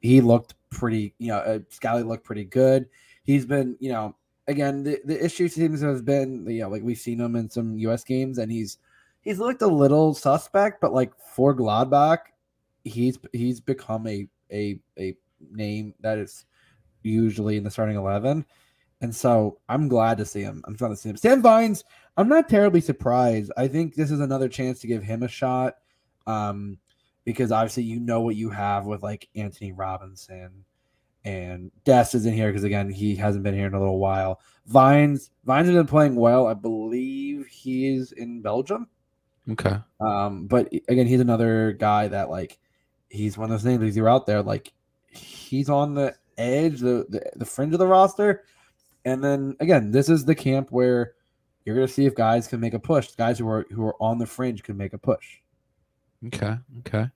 he 0.00 0.20
looked 0.20 0.54
pretty, 0.70 1.14
you 1.18 1.28
know, 1.28 1.38
uh, 1.38 1.58
Scally 1.68 2.02
looked 2.02 2.24
pretty 2.24 2.44
good. 2.44 2.88
He's 3.24 3.46
been, 3.46 3.76
you 3.78 3.92
know, 3.92 4.16
again, 4.48 4.82
the, 4.82 5.00
the 5.04 5.22
issue 5.22 5.48
seems 5.48 5.80
to 5.80 5.88
have 5.88 6.04
been, 6.04 6.46
you 6.48 6.62
know, 6.62 6.68
like 6.68 6.82
we've 6.82 6.98
seen 6.98 7.20
him 7.20 7.36
in 7.36 7.50
some 7.50 7.78
US 7.78 8.04
games 8.04 8.38
and 8.38 8.50
he's, 8.50 8.78
he's 9.20 9.38
looked 9.38 9.62
a 9.62 9.66
little 9.66 10.14
suspect, 10.14 10.80
but 10.80 10.92
like 10.92 11.12
for 11.34 11.54
Gladbach, 11.54 12.18
he's, 12.84 13.18
he's 13.32 13.60
become 13.60 14.06
a, 14.06 14.26
a, 14.50 14.78
a 14.98 15.16
name 15.52 15.94
that 16.00 16.18
is 16.18 16.44
usually 17.02 17.56
in 17.56 17.64
the 17.64 17.70
starting 17.70 17.96
11. 17.96 18.44
And 19.00 19.14
so 19.14 19.58
I'm 19.68 19.88
glad 19.88 20.18
to 20.18 20.24
see 20.24 20.42
him. 20.42 20.62
I'm 20.66 20.74
glad 20.74 20.88
to 20.88 20.96
see 20.96 21.10
him. 21.10 21.16
Sam 21.16 21.42
Vines, 21.42 21.84
I'm 22.16 22.28
not 22.28 22.48
terribly 22.48 22.80
surprised. 22.80 23.52
I 23.56 23.68
think 23.68 23.94
this 23.94 24.10
is 24.10 24.20
another 24.20 24.48
chance 24.48 24.80
to 24.80 24.86
give 24.86 25.02
him 25.02 25.22
a 25.22 25.28
shot. 25.28 25.74
Um, 26.26 26.78
because 27.24 27.52
obviously 27.52 27.82
you 27.82 28.00
know 28.00 28.20
what 28.20 28.36
you 28.36 28.48
have 28.50 28.86
with 28.86 29.02
like 29.02 29.28
Antonee 29.36 29.72
Robinson 29.72 30.64
and 31.24 31.72
Dest 31.84 32.14
is 32.14 32.24
in 32.24 32.32
here 32.32 32.48
because 32.48 32.62
again 32.64 32.88
he 32.88 33.16
hasn't 33.16 33.42
been 33.42 33.54
here 33.54 33.66
in 33.66 33.74
a 33.74 33.80
little 33.80 33.98
while. 33.98 34.40
Vines 34.66 35.30
Vines 35.44 35.66
has 35.66 35.76
been 35.76 35.86
playing 35.86 36.14
well. 36.14 36.46
I 36.46 36.54
believe 36.54 37.46
he's 37.46 38.12
in 38.12 38.40
Belgium. 38.40 38.88
Okay. 39.50 39.76
Um, 40.00 40.46
but 40.46 40.72
again, 40.88 41.06
he's 41.06 41.20
another 41.20 41.72
guy 41.72 42.08
that 42.08 42.30
like 42.30 42.58
he's 43.08 43.36
one 43.36 43.50
of 43.50 43.50
those 43.50 43.64
names 43.64 43.96
you're 43.96 44.08
out 44.08 44.26
there, 44.26 44.42
like 44.42 44.72
he's 45.10 45.68
on 45.68 45.94
the 45.94 46.14
edge, 46.38 46.80
the, 46.80 47.06
the 47.08 47.30
the 47.36 47.44
fringe 47.44 47.72
of 47.72 47.78
the 47.78 47.86
roster. 47.86 48.44
And 49.06 49.24
then 49.24 49.56
again, 49.60 49.90
this 49.90 50.08
is 50.10 50.24
the 50.26 50.34
camp 50.34 50.70
where 50.70 51.12
you're 51.64 51.74
gonna 51.74 51.88
see 51.88 52.04
if 52.04 52.14
guys 52.14 52.46
can 52.46 52.60
make 52.60 52.74
a 52.74 52.78
push. 52.78 53.14
Guys 53.14 53.38
who 53.38 53.48
are 53.48 53.64
who 53.70 53.86
are 53.86 53.96
on 54.02 54.18
the 54.18 54.26
fringe 54.26 54.62
can 54.62 54.76
make 54.76 54.92
a 54.92 54.98
push. 54.98 55.38
Okay. 56.26 56.56
Okay. 56.80 57.06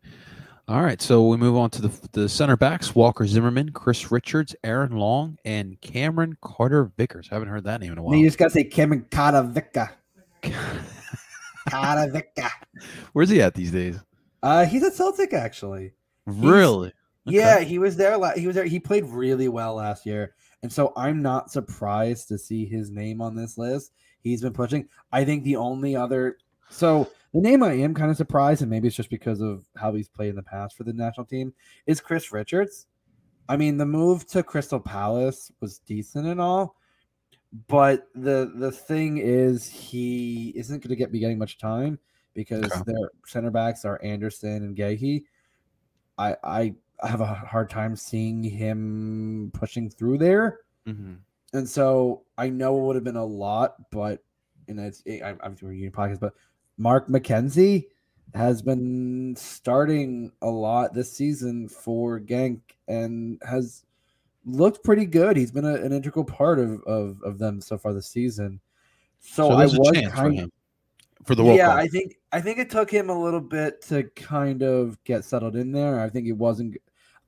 All 0.69 0.83
right. 0.83 1.03
So 1.03 1.27
we 1.27 1.37
move 1.37 1.57
on 1.57 1.69
to 1.71 1.83
the 1.83 2.09
the 2.13 2.29
center 2.29 2.57
backs: 2.57 2.95
Walker 2.95 3.27
Zimmerman, 3.27 3.73
Chris 3.73 4.11
Richards, 4.13 4.55
Aaron 4.65 4.93
Long, 4.93 5.37
and 5.45 5.81
Cameron 5.81 6.37
Carter 6.43 6.91
Vickers. 6.97 7.29
I 7.31 7.35
Haven't 7.35 7.49
heard 7.49 7.65
that 7.65 7.81
name 7.81 7.93
in 7.93 7.99
a 7.99 8.03
while. 8.03 8.15
You 8.17 8.25
just 8.27 8.39
gotta 8.39 8.51
say 8.51 8.65
Cameron 8.65 9.05
Carter 9.11 9.43
Vicker. 9.43 9.91
Carter 11.69 12.11
Vicker. 12.13 12.51
Where's 13.13 13.29
he 13.31 13.43
at 13.43 13.55
these 13.55 13.71
days? 13.73 13.99
Uh, 14.43 14.65
he's 14.65 14.83
at 14.83 14.95
Celtic 14.95 15.33
actually. 15.33 15.93
Really? 16.27 16.93
Okay. 17.29 17.37
Yeah, 17.37 17.61
he 17.61 17.79
was 17.79 17.97
there. 17.97 18.17
la- 18.17 18.33
He 18.33 18.47
was 18.47 18.57
there. 18.57 18.65
He 18.65 18.81
played 18.81 19.05
really 19.07 19.49
well 19.49 19.75
last 19.75 20.07
year, 20.07 20.35
and 20.63 20.73
so 20.73 20.93
I'm 20.97 21.23
not 21.23 21.51
surprised 21.51 22.29
to 22.29 22.39
see 22.39 22.67
his 22.67 22.91
name 22.91 23.21
on 23.21 23.35
this 23.35 23.57
list. 23.57 23.93
He's 24.23 24.43
been 24.43 24.53
pushing. 24.53 24.89
I 25.13 25.25
think 25.25 25.45
the 25.45 25.57
only 25.57 25.97
other, 25.97 26.37
so 26.69 27.11
the 27.33 27.41
name 27.41 27.63
I 27.63 27.73
am 27.75 27.95
kind 27.95 28.11
of 28.11 28.17
surprised, 28.17 28.61
and 28.63 28.71
maybe 28.71 28.87
it's 28.89 28.97
just 28.97 29.11
because 29.11 29.41
of 29.41 29.65
how 29.77 29.93
he's 29.95 30.09
played 30.09 30.31
in 30.31 30.37
the 30.37 30.43
past 30.43 30.77
for 30.77 30.85
the 30.85 30.93
national 30.93 31.27
team, 31.27 31.55
is 31.87 32.01
Chris 32.01 32.33
Richards. 32.33 32.87
I 33.49 33.57
mean, 33.57 33.79
the 33.79 33.87
move 33.87 34.27
to 34.29 34.43
Crystal 34.43 34.81
Palace 34.81 35.51
was 35.61 35.79
decent 35.81 36.27
and 36.27 36.41
all, 36.41 36.77
but 37.69 38.09
the 38.15 38.53
the 38.55 38.71
thing 38.71 39.19
is, 39.19 39.69
he 39.69 40.53
isn't 40.57 40.79
going 40.83 40.91
to 40.91 40.97
get 40.97 41.11
be 41.13 41.19
getting 41.19 41.39
much 41.39 41.59
time 41.59 41.99
because 42.35 42.65
Okay. 42.65 42.83
their 42.87 43.11
center 43.27 43.51
backs 43.51 43.85
are 43.85 44.01
Andersen 44.05 44.63
and 44.63 44.77
Guéhi. 44.77 45.25
I 46.19 46.37
I 46.45 46.75
I 47.03 47.09
have 47.09 47.21
a 47.21 47.27
hard 47.27 47.71
time 47.71 47.97
seeing 47.97 48.43
him 48.43 49.51
pushing 49.55 49.89
through 49.91 50.19
there, 50.19 50.61
Mhm. 50.87 51.19
and 51.53 51.69
so 51.69 52.23
I 52.39 52.49
know 52.51 52.79
it 52.79 52.87
would 52.87 52.97
have 52.97 53.05
been 53.05 53.17
a 53.17 53.25
lot, 53.25 53.91
but 53.91 54.23
and 54.69 54.79
it's 54.79 55.03
it, 55.05 55.23
I, 55.23 55.35
I'm 55.43 55.55
doing 55.55 55.87
a 55.87 55.91
podcast, 55.91 56.21
but 56.21 56.35
Mark 56.79 57.09
McKenzie 57.09 57.87
has 58.35 58.63
been 58.63 59.35
starting 59.37 60.31
a 60.43 60.49
lot 60.49 60.95
this 60.95 61.13
season 61.13 61.69
for 61.69 62.21
Genk 62.21 62.61
and 62.87 63.41
has 63.47 63.85
looked 64.45 64.85
pretty 64.85 65.05
good. 65.05 65.37
He's 65.37 65.51
been 65.51 65.65
a, 65.65 65.75
an 65.75 65.93
integral 65.93 66.25
part 66.25 66.59
of, 66.59 66.83
of 66.85 67.23
of 67.23 67.39
them 67.39 67.61
so 67.61 67.77
far 67.77 67.93
this 67.93 68.07
season. 68.07 68.61
So, 69.21 69.49
So 69.49 69.55
I 69.55 69.65
was 69.65 69.75
for 69.75 69.93
kind 70.11 70.39
him 70.39 70.53
for 71.25 71.35
the 71.35 71.45
World 71.45 71.59
yeah, 71.59 71.69
Cup. 71.69 71.77
I 71.77 71.87
think 71.89 72.17
I 72.33 72.41
think 72.41 72.59
it 72.59 72.71
took 72.71 72.91
him 72.91 73.11
a 73.11 73.23
little 73.23 73.41
bit 73.41 73.83
to 73.83 74.05
kind 74.17 74.63
of 74.63 75.03
get 75.05 75.25
settled 75.25 75.57
in 75.57 75.73
there. 75.73 76.01
I 76.01 76.09
think 76.09 76.27
it 76.27 76.33
wasn't. 76.33 76.77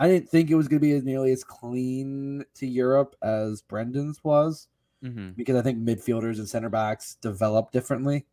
I 0.02 0.08
didn't 0.08 0.28
think 0.28 0.50
it 0.50 0.56
was 0.56 0.66
going 0.66 0.80
to 0.80 0.86
be 0.86 0.92
as 0.92 1.04
nearly 1.04 1.30
as 1.30 1.44
clean 1.44 2.44
to 2.54 2.66
Europe 2.66 3.14
as 3.22 3.62
Brenden's 3.62 4.22
was 4.24 4.66
Mhm. 5.04 5.36
because 5.36 5.56
I 5.56 5.62
think 5.62 5.78
midfielders 5.78 6.38
and 6.38 6.48
center 6.48 6.68
backs 6.68 7.14
develop 7.22 7.70
differently, 7.70 8.26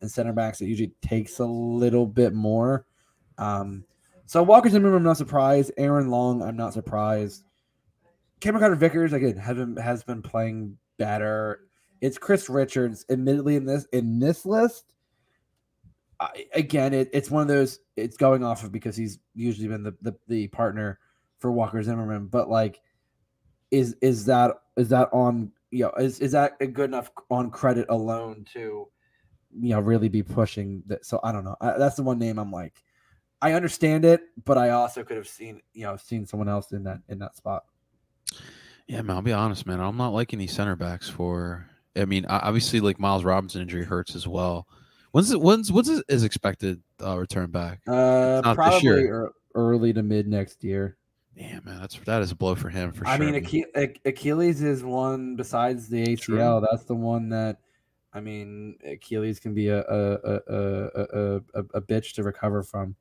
and 0.00 0.10
center 0.10 0.32
backs 0.32 0.60
it 0.60 0.66
usually 0.66 0.92
takes 1.02 1.38
a 1.38 1.46
little 1.46 2.06
bit 2.06 2.34
more. 2.34 2.86
Um, 3.38 3.84
so 4.26 4.42
Walker 4.42 4.68
Zimmerman, 4.68 4.96
I'm 4.98 5.02
not 5.04 5.16
surprised. 5.16 5.70
Aaron 5.76 6.08
Long, 6.10 6.42
I'm 6.42 6.56
not 6.56 6.72
surprised. 6.72 7.44
Cameron 8.40 8.60
Carter 8.60 8.74
Vickers 8.76 9.12
again 9.12 9.36
has 9.36 9.56
been, 9.56 9.76
has 9.76 10.02
been 10.04 10.20
playing 10.22 10.76
better. 10.98 11.68
It's 12.00 12.18
Chris 12.18 12.48
Richards, 12.50 13.06
admittedly 13.08 13.56
in 13.56 13.64
this 13.64 13.86
in 13.92 14.18
this 14.18 14.44
list. 14.44 14.94
I, 16.20 16.46
again, 16.54 16.92
it, 16.94 17.08
it's 17.12 17.30
one 17.30 17.42
of 17.42 17.48
those. 17.48 17.80
It's 17.96 18.16
going 18.16 18.44
off 18.44 18.62
of 18.62 18.70
because 18.72 18.96
he's 18.96 19.18
usually 19.34 19.68
been 19.68 19.82
the, 19.82 19.94
the 20.02 20.14
the 20.28 20.48
partner 20.48 20.98
for 21.44 21.52
Walker 21.52 21.82
Zimmerman, 21.82 22.28
but 22.28 22.48
like, 22.48 22.80
is 23.70 23.96
is 24.00 24.24
that 24.24 24.52
is 24.78 24.88
that 24.88 25.10
on 25.12 25.52
you 25.70 25.84
know 25.84 25.90
is 25.98 26.18
is 26.20 26.32
that 26.32 26.56
a 26.60 26.66
good 26.66 26.88
enough 26.88 27.10
on 27.28 27.50
credit 27.50 27.84
alone 27.90 28.46
to 28.54 28.88
you 29.60 29.68
know 29.68 29.80
really 29.80 30.08
be 30.08 30.22
pushing 30.22 30.82
that? 30.86 31.04
So 31.04 31.20
I 31.22 31.32
don't 31.32 31.44
know. 31.44 31.54
I, 31.60 31.76
that's 31.76 31.96
the 31.96 32.02
one 32.02 32.18
name 32.18 32.38
I'm 32.38 32.50
like, 32.50 32.82
I 33.42 33.52
understand 33.52 34.06
it, 34.06 34.22
but 34.46 34.56
I 34.56 34.70
also 34.70 35.04
could 35.04 35.18
have 35.18 35.28
seen 35.28 35.60
you 35.74 35.82
know 35.82 35.98
seen 35.98 36.24
someone 36.24 36.48
else 36.48 36.72
in 36.72 36.82
that 36.84 37.00
in 37.10 37.18
that 37.18 37.36
spot. 37.36 37.64
Yeah, 38.86 39.02
man. 39.02 39.16
I'll 39.16 39.22
be 39.22 39.34
honest, 39.34 39.66
man. 39.66 39.80
I'm 39.80 39.98
not 39.98 40.14
liking 40.14 40.38
these 40.38 40.54
center 40.54 40.76
backs 40.76 41.10
for. 41.10 41.68
I 41.94 42.06
mean, 42.06 42.24
obviously, 42.24 42.80
like 42.80 42.98
Miles 42.98 43.22
Robinson 43.22 43.60
injury 43.60 43.84
hurts 43.84 44.16
as 44.16 44.26
well. 44.26 44.66
When's 45.12 45.30
it? 45.30 45.42
When's 45.42 45.70
when's 45.70 45.88
his- 46.08 46.24
expected 46.24 46.80
uh, 47.02 47.18
return 47.18 47.50
back? 47.50 47.80
Uh, 47.86 48.54
probably 48.54 49.10
early 49.54 49.92
to 49.92 50.02
mid 50.02 50.26
next 50.26 50.64
year. 50.64 50.96
Damn, 51.36 51.64
man. 51.64 51.80
That's 51.80 51.98
that 52.04 52.22
is 52.22 52.30
a 52.30 52.36
blow 52.36 52.54
for 52.54 52.68
him 52.68 52.92
for 52.92 53.06
I 53.06 53.16
sure. 53.16 53.26
I 53.26 53.30
mean, 53.30 53.42
man. 53.42 53.64
Ach- 53.74 54.00
Achilles 54.04 54.62
is 54.62 54.84
one 54.84 55.36
besides 55.36 55.88
the 55.88 56.16
True. 56.16 56.38
ACL. 56.38 56.64
That's 56.70 56.84
the 56.84 56.94
one 56.94 57.28
that, 57.30 57.58
I 58.12 58.20
mean, 58.20 58.76
Achilles 58.84 59.40
can 59.40 59.52
be 59.54 59.68
a 59.68 59.80
a 59.80 60.12
a 60.12 60.40
a, 60.48 60.90
a, 60.94 61.36
a, 61.36 61.64
a 61.74 61.80
bitch 61.82 62.12
to 62.14 62.22
recover 62.22 62.62
from. 62.62 62.94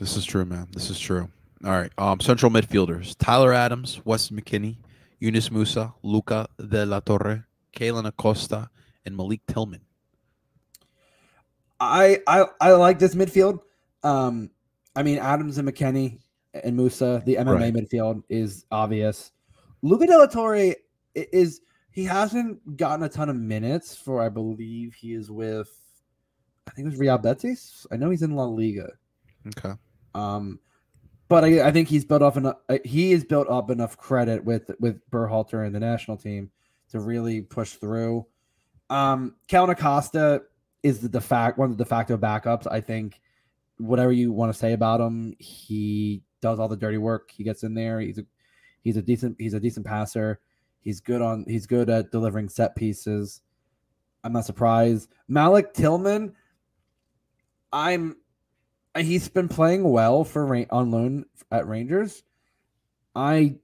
This 0.00 0.16
is 0.16 0.24
true, 0.24 0.44
man. 0.44 0.68
This 0.72 0.90
is 0.90 0.98
true. 0.98 1.28
All 1.64 1.70
right. 1.70 1.92
Um, 1.96 2.18
central 2.20 2.50
midfielders: 2.50 3.14
Tyler 3.18 3.52
Adams, 3.52 4.00
Weston 4.04 4.40
McKennie, 4.40 4.78
Yunus 5.20 5.50
Musah, 5.50 5.94
Luca 6.02 6.48
De 6.58 6.84
La 6.84 6.98
Torre, 7.00 7.46
Kellyn 7.72 8.06
Acosta, 8.06 8.70
and 9.06 9.16
Malik 9.16 9.42
Tillman. 9.46 9.80
I 11.78 12.20
I 12.26 12.46
I 12.60 12.72
like 12.72 12.98
this 12.98 13.14
midfield. 13.14 13.60
Um, 14.02 14.50
I 14.96 15.04
mean, 15.04 15.18
Adams 15.18 15.58
and 15.58 15.68
McKennie 15.68 16.18
and 16.64 16.78
Musah, 16.78 17.24
the 17.24 17.36
MMA 17.36 17.54
Right. 17.60 17.74
midfield 17.74 18.22
is 18.28 18.64
obvious. 18.70 19.32
Luca 19.82 20.06
De 20.06 20.16
La 20.16 20.26
Torre 20.26 20.74
is 21.14 21.60
he 21.90 22.04
hasn't 22.04 22.76
gotten 22.76 23.04
a 23.04 23.08
ton 23.08 23.28
of 23.28 23.36
minutes 23.36 23.96
for 23.96 24.22
I 24.22 24.28
believe 24.28 24.94
he 24.94 25.14
is 25.14 25.30
with 25.30 25.70
I 26.68 26.70
think 26.72 26.86
it 26.86 26.90
was 26.90 26.98
Real 26.98 27.18
Betis. 27.18 27.86
I 27.90 27.96
know 27.96 28.10
he's 28.10 28.22
in 28.22 28.36
La 28.36 28.44
Liga. 28.44 28.90
Okay. 29.46 29.74
Um, 30.14 30.58
but 31.28 31.44
I, 31.44 31.68
I 31.68 31.72
think 31.72 31.88
he's 31.88 32.04
built 32.04 32.22
up 32.22 32.36
enough. 32.36 32.56
He 32.84 33.12
is 33.12 33.24
built 33.24 33.48
up 33.48 33.70
enough 33.70 33.96
credit 33.96 34.44
with 34.44 34.70
with 34.80 35.00
Berhalter 35.10 35.66
and 35.66 35.74
the 35.74 35.80
national 35.80 36.16
team 36.16 36.50
to 36.90 37.00
really 37.00 37.40
push 37.42 37.72
through. 37.74 38.26
Um, 38.90 39.36
Cal 39.48 39.68
Acosta 39.68 40.42
is 40.82 41.00
the 41.00 41.08
de 41.08 41.20
facto 41.20 41.60
one 41.60 41.70
of 41.70 41.76
the 41.78 41.84
de 41.84 41.88
facto 41.88 42.16
backups. 42.16 42.66
I 42.70 42.80
think 42.80 43.20
whatever 43.78 44.12
you 44.12 44.32
want 44.32 44.52
to 44.52 44.58
say 44.58 44.72
about 44.72 45.00
him, 45.00 45.34
he 45.38 46.22
does 46.40 46.58
all 46.58 46.68
the 46.68 46.76
dirty 46.76 46.98
work. 46.98 47.30
He 47.30 47.44
gets 47.44 47.62
in 47.62 47.74
there. 47.74 48.00
He's 48.00 48.18
a 48.18 48.24
he's 48.82 48.96
a 48.96 49.02
decent 49.02 49.36
he's 49.38 49.54
a 49.54 49.60
decent 49.60 49.86
passer. 49.86 50.40
He's 50.80 51.00
good 51.00 51.22
on 51.22 51.44
he's 51.46 51.66
good 51.66 51.90
at 51.90 52.10
delivering 52.10 52.48
set 52.48 52.76
pieces. 52.76 53.42
I'm 54.24 54.32
not 54.32 54.46
surprised. 54.46 55.08
Malik 55.28 55.74
Tillman, 55.74 56.34
I'm 57.72 58.16
he's 58.96 59.28
been 59.28 59.48
playing 59.48 59.84
well 59.84 60.24
for 60.24 60.66
on 60.70 60.90
loan 60.90 61.24
at 61.50 61.66
Rangers. 61.66 62.22
I 63.14 63.56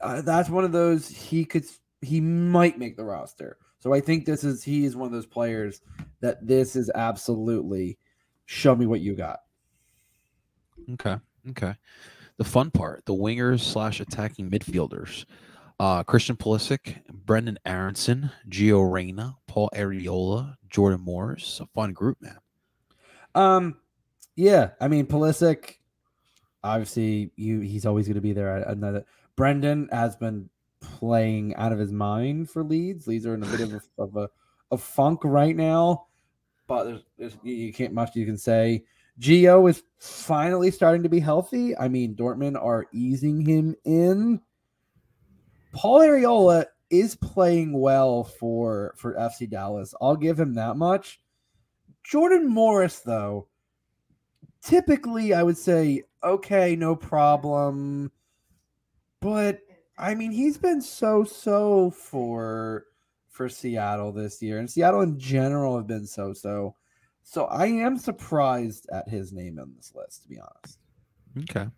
uh, 0.00 0.22
that's 0.22 0.48
one 0.48 0.64
of 0.64 0.72
those 0.72 1.08
he 1.08 1.44
could 1.44 1.64
he 2.00 2.20
might 2.20 2.78
make 2.78 2.96
the 2.96 3.04
roster. 3.04 3.58
So 3.80 3.94
I 3.94 4.00
think 4.00 4.24
this 4.24 4.44
is 4.44 4.62
he 4.62 4.84
is 4.84 4.96
one 4.96 5.06
of 5.06 5.12
those 5.12 5.26
players 5.26 5.80
that 6.20 6.44
this 6.46 6.76
is 6.76 6.90
absolutely 6.94 7.98
show 8.46 8.74
me 8.74 8.86
what 8.86 9.00
you 9.00 9.14
got. 9.14 9.40
Okay. 10.92 11.16
Okay. 11.50 11.74
The 12.36 12.44
fun 12.44 12.70
part: 12.70 13.04
the 13.06 13.14
wingers 13.14 13.60
slash 13.60 14.00
attacking 14.00 14.50
midfielders. 14.50 15.24
Uh, 15.80 16.02
Christian 16.02 16.36
Pulisic, 16.36 17.02
Brenden 17.24 17.56
Aaronson, 17.64 18.30
Gio 18.48 18.90
Reyna, 18.90 19.36
Paul 19.46 19.70
Arriola, 19.74 20.56
Jordan 20.68 21.00
Morris. 21.00 21.60
A 21.60 21.66
fun 21.66 21.92
group, 21.92 22.18
man. 22.20 22.38
Um, 23.34 23.76
yeah, 24.34 24.70
I 24.80 24.88
mean 24.88 25.06
Pulisic, 25.06 25.76
obviously 26.64 27.30
you 27.36 27.60
he's 27.60 27.86
always 27.86 28.06
going 28.06 28.16
to 28.16 28.20
be 28.20 28.32
there. 28.32 28.56
Another 28.58 29.04
Brenden 29.36 29.92
has 29.92 30.16
been 30.16 30.48
playing 30.80 31.54
out 31.56 31.72
of 31.72 31.78
his 31.78 31.92
mind 31.92 32.50
for 32.50 32.62
Leeds. 32.62 33.06
Leeds 33.06 33.26
are 33.26 33.34
in 33.34 33.42
a 33.42 33.46
bit 33.46 33.60
of 33.60 33.74
a, 33.74 33.80
of 34.02 34.16
a, 34.16 34.28
a 34.70 34.78
funk 34.78 35.20
right 35.24 35.56
now, 35.56 36.06
but 36.66 36.84
there's, 36.84 37.02
there's, 37.18 37.36
you 37.42 37.72
can't 37.72 37.92
much 37.92 38.16
you 38.16 38.26
can 38.26 38.38
say. 38.38 38.84
Gio 39.20 39.68
is 39.68 39.82
finally 39.98 40.70
starting 40.70 41.02
to 41.02 41.08
be 41.08 41.20
healthy. 41.20 41.76
I 41.76 41.88
mean, 41.88 42.14
Dortmund 42.14 42.62
are 42.62 42.86
easing 42.92 43.44
him 43.44 43.74
in. 43.84 44.40
Paul 45.72 46.00
Arriola 46.00 46.66
is 46.90 47.16
playing 47.16 47.72
well 47.72 48.24
for 48.24 48.94
for 48.96 49.14
FC 49.14 49.48
Dallas. 49.48 49.94
I'll 50.00 50.16
give 50.16 50.38
him 50.38 50.54
that 50.54 50.76
much. 50.76 51.20
Jordan 52.04 52.48
Morris, 52.48 53.00
though, 53.00 53.48
typically 54.62 55.34
I 55.34 55.42
would 55.42 55.58
say, 55.58 56.04
okay, 56.22 56.76
no 56.76 56.96
problem. 56.96 58.10
But 59.20 59.60
I 59.98 60.14
mean, 60.14 60.30
he's 60.30 60.58
been 60.58 60.80
so 60.80 61.24
so 61.24 61.90
for 61.90 62.84
for 63.28 63.48
Seattle 63.48 64.12
this 64.12 64.40
year, 64.40 64.58
and 64.58 64.70
Seattle 64.70 65.02
in 65.02 65.18
general 65.18 65.76
have 65.76 65.86
been 65.86 66.06
so 66.06 66.32
so. 66.32 66.74
So 67.30 67.44
I 67.44 67.66
am 67.66 67.98
surprised 67.98 68.88
at 68.90 69.06
his 69.06 69.34
name 69.34 69.58
on 69.58 69.74
this 69.76 69.92
list, 69.94 70.22
to 70.22 70.28
be 70.28 70.40
honest. 70.40 70.78
Okay. 71.50 71.68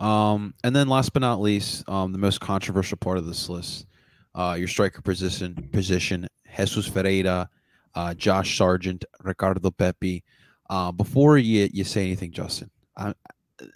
Um, 0.00 0.54
and 0.64 0.74
then 0.74 0.88
last 0.88 1.12
but 1.12 1.20
not 1.20 1.40
least, 1.40 1.88
um, 1.88 2.10
the 2.10 2.18
most 2.18 2.40
controversial 2.40 2.96
part 2.96 3.16
of 3.16 3.26
this 3.26 3.48
list, 3.48 3.86
uh, 4.34 4.56
your 4.58 4.66
striker 4.66 5.00
position 5.02 5.54
position, 5.72 6.26
Jesus 6.56 6.88
Ferreira, 6.88 7.48
uh, 7.94 8.14
Josh 8.14 8.58
Sargent, 8.58 9.04
Ricardo 9.22 9.70
Pepi. 9.70 10.24
Uh, 10.68 10.90
before 10.90 11.38
you 11.38 11.68
you 11.72 11.84
say 11.84 12.04
anything, 12.04 12.32
Justin, 12.32 12.68
I, 12.96 13.14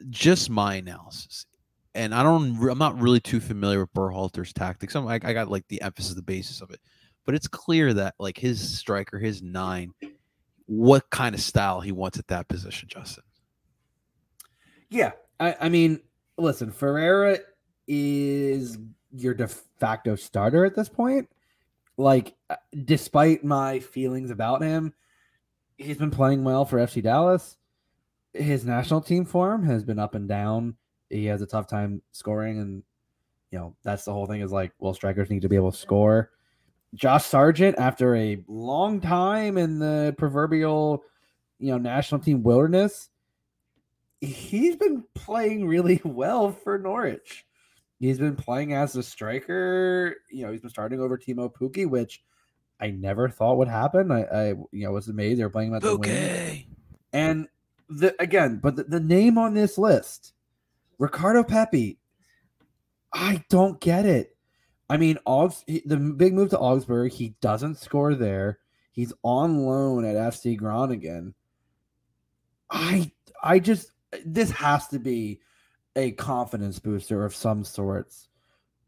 just 0.08 0.50
my 0.50 0.74
analysis, 0.74 1.46
and 1.94 2.12
I 2.12 2.24
don't, 2.24 2.60
I'm 2.68 2.78
not 2.78 3.00
really 3.00 3.20
too 3.20 3.38
familiar 3.38 3.78
with 3.78 3.94
Berhalter's 3.94 4.52
tactics. 4.52 4.96
I'm, 4.96 5.06
I, 5.06 5.20
I 5.22 5.32
got 5.34 5.48
like 5.48 5.68
the 5.68 5.80
emphasis, 5.82 6.14
the 6.14 6.22
basis 6.22 6.60
of 6.60 6.72
it, 6.72 6.80
but 7.26 7.36
it's 7.36 7.46
clear 7.46 7.94
that 7.94 8.16
like 8.18 8.36
his 8.36 8.76
striker, 8.76 9.20
his 9.20 9.40
nine, 9.40 9.94
what 10.70 11.10
kind 11.10 11.34
of 11.34 11.40
style 11.40 11.80
he 11.80 11.90
wants 11.90 12.16
at 12.16 12.28
that 12.28 12.46
position, 12.46 12.88
Justin. 12.88 13.24
Yeah, 14.88 15.10
I, 15.40 15.56
I 15.62 15.68
mean, 15.68 16.00
listen, 16.38 16.70
Ferreira 16.70 17.40
is 17.88 18.78
your 19.10 19.34
de 19.34 19.48
facto 19.48 20.14
starter 20.14 20.64
at 20.64 20.76
this 20.76 20.88
point. 20.88 21.28
Like, 21.96 22.36
uh, 22.48 22.54
despite 22.84 23.42
my 23.42 23.80
feelings 23.80 24.30
about 24.30 24.62
him, 24.62 24.94
he's 25.76 25.96
been 25.96 26.12
playing 26.12 26.44
well 26.44 26.64
for 26.64 26.78
FC 26.78 27.02
Dallas. 27.02 27.56
His 28.32 28.64
national 28.64 29.00
team 29.00 29.24
form 29.24 29.64
has 29.64 29.82
been 29.82 29.98
up 29.98 30.14
and 30.14 30.28
down. 30.28 30.76
He 31.08 31.24
has 31.26 31.42
a 31.42 31.46
tough 31.46 31.66
time 31.66 32.00
scoring, 32.12 32.60
and 32.60 32.84
you 33.50 33.58
know 33.58 33.74
that's 33.82 34.04
the 34.04 34.12
whole 34.12 34.26
thing. 34.26 34.40
Is 34.40 34.52
like, 34.52 34.70
well, 34.78 34.94
strikers 34.94 35.30
need 35.30 35.42
to 35.42 35.48
be 35.48 35.56
able 35.56 35.72
to 35.72 35.78
score. 35.78 36.30
Josh 36.94 37.24
Sargent, 37.24 37.78
after 37.78 38.16
a 38.16 38.42
long 38.48 39.00
time 39.00 39.56
in 39.56 39.78
the 39.78 40.14
proverbial, 40.18 41.04
you 41.58 41.70
know, 41.70 41.78
national 41.78 42.20
team 42.20 42.42
wilderness, 42.42 43.10
he's 44.20 44.76
been 44.76 45.04
playing 45.14 45.66
really 45.66 46.00
well 46.04 46.52
for 46.52 46.78
Norwich. 46.78 47.44
He's 47.98 48.18
been 48.18 48.36
playing 48.36 48.72
as 48.72 48.96
a 48.96 49.02
striker. 49.02 50.16
You 50.30 50.46
know, 50.46 50.52
he's 50.52 50.62
been 50.62 50.70
starting 50.70 51.00
over 51.00 51.18
Teemu 51.18 51.52
Pukki, 51.52 51.88
which 51.88 52.22
I 52.80 52.90
never 52.90 53.28
thought 53.28 53.58
would 53.58 53.68
happen. 53.68 54.10
I, 54.10 54.24
I 54.24 54.46
you 54.72 54.86
know, 54.86 54.92
was 54.92 55.08
amazed 55.08 55.38
they 55.38 55.44
were 55.44 55.50
playing 55.50 55.68
him 55.68 55.74
at 55.76 55.82
the 55.82 55.96
wing. 55.96 56.64
And 57.12 57.48
the 57.90 58.14
again, 58.20 58.58
but 58.62 58.76
the, 58.76 58.84
the 58.84 59.00
name 59.00 59.36
on 59.36 59.52
this 59.52 59.76
list, 59.76 60.32
Ricardo 60.98 61.44
Pepi, 61.44 61.98
I 63.12 63.44
don't 63.50 63.80
get 63.80 64.06
it. 64.06 64.36
I 64.90 64.96
mean, 64.96 65.18
Augs, 65.24 65.64
the 65.86 65.96
big 65.96 66.34
move 66.34 66.50
to 66.50 66.58
Augsburg, 66.58 67.12
he 67.12 67.36
doesn't 67.40 67.78
score 67.78 68.16
there. 68.16 68.58
He's 68.90 69.12
on 69.22 69.64
loan 69.64 70.04
at 70.04 70.16
FC 70.16 70.58
Groningen. 70.58 71.32
I 72.68 73.12
I 73.40 73.60
just 73.60 73.92
this 74.26 74.50
has 74.50 74.88
to 74.88 74.98
be 74.98 75.40
a 75.94 76.10
confidence 76.12 76.80
booster 76.80 77.24
of 77.24 77.36
some 77.36 77.62
sorts 77.62 78.28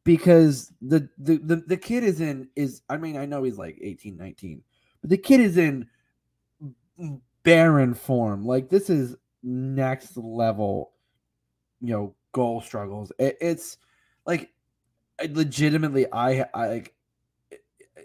because 0.03 0.73
the, 0.83 1.09
the 1.19 1.39
the 1.39 1.57
the 1.69 1.77
kid 1.77 2.03
is 2.03 2.21
in 2.21 2.49
is 2.57 2.83
I 2.89 2.97
mean 2.97 3.17
I 3.17 3.27
know 3.27 3.45
he's 3.45 3.59
like 3.59 3.79
18 3.81 4.17
19 4.17 4.63
but 5.01 5.11
the 5.11 5.17
kid 5.17 5.41
is 5.41 5.57
in 5.57 5.87
barren 7.45 7.95
form 7.95 8.45
like 8.45 8.69
this 8.69 8.91
is 8.91 9.17
next 9.43 10.17
level 10.17 10.93
you 11.81 11.93
know 11.93 12.15
goal 12.33 12.61
struggles 12.61 13.13
it, 13.19 13.37
it's 13.41 13.79
like 14.27 14.51
legitimately 15.31 16.07
I 16.13 16.47
I 16.55 16.69
like 16.69 16.95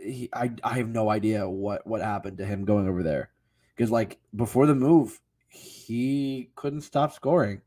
he, 0.01 0.29
I 0.33 0.51
I 0.63 0.77
have 0.77 0.89
no 0.89 1.09
idea 1.09 1.47
what 1.49 1.85
what 1.85 2.01
happened 2.01 2.37
to 2.37 2.45
him 2.45 2.65
going 2.65 2.87
over 2.87 3.03
there 3.03 3.31
because 3.75 3.91
like 3.91 4.19
before 4.35 4.65
the 4.65 4.75
move 4.75 5.19
he 5.49 6.51
couldn't 6.55 6.81
stop 6.81 7.13
scoring 7.13 7.61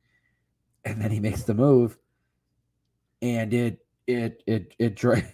and 0.85 1.00
then 1.00 1.11
he 1.11 1.20
makes 1.20 1.42
the 1.42 1.55
move 1.55 1.98
and 3.22 3.53
it 3.53 3.85
it 4.07 4.42
it 4.46 4.74
it 4.79 4.94
dry 4.96 5.24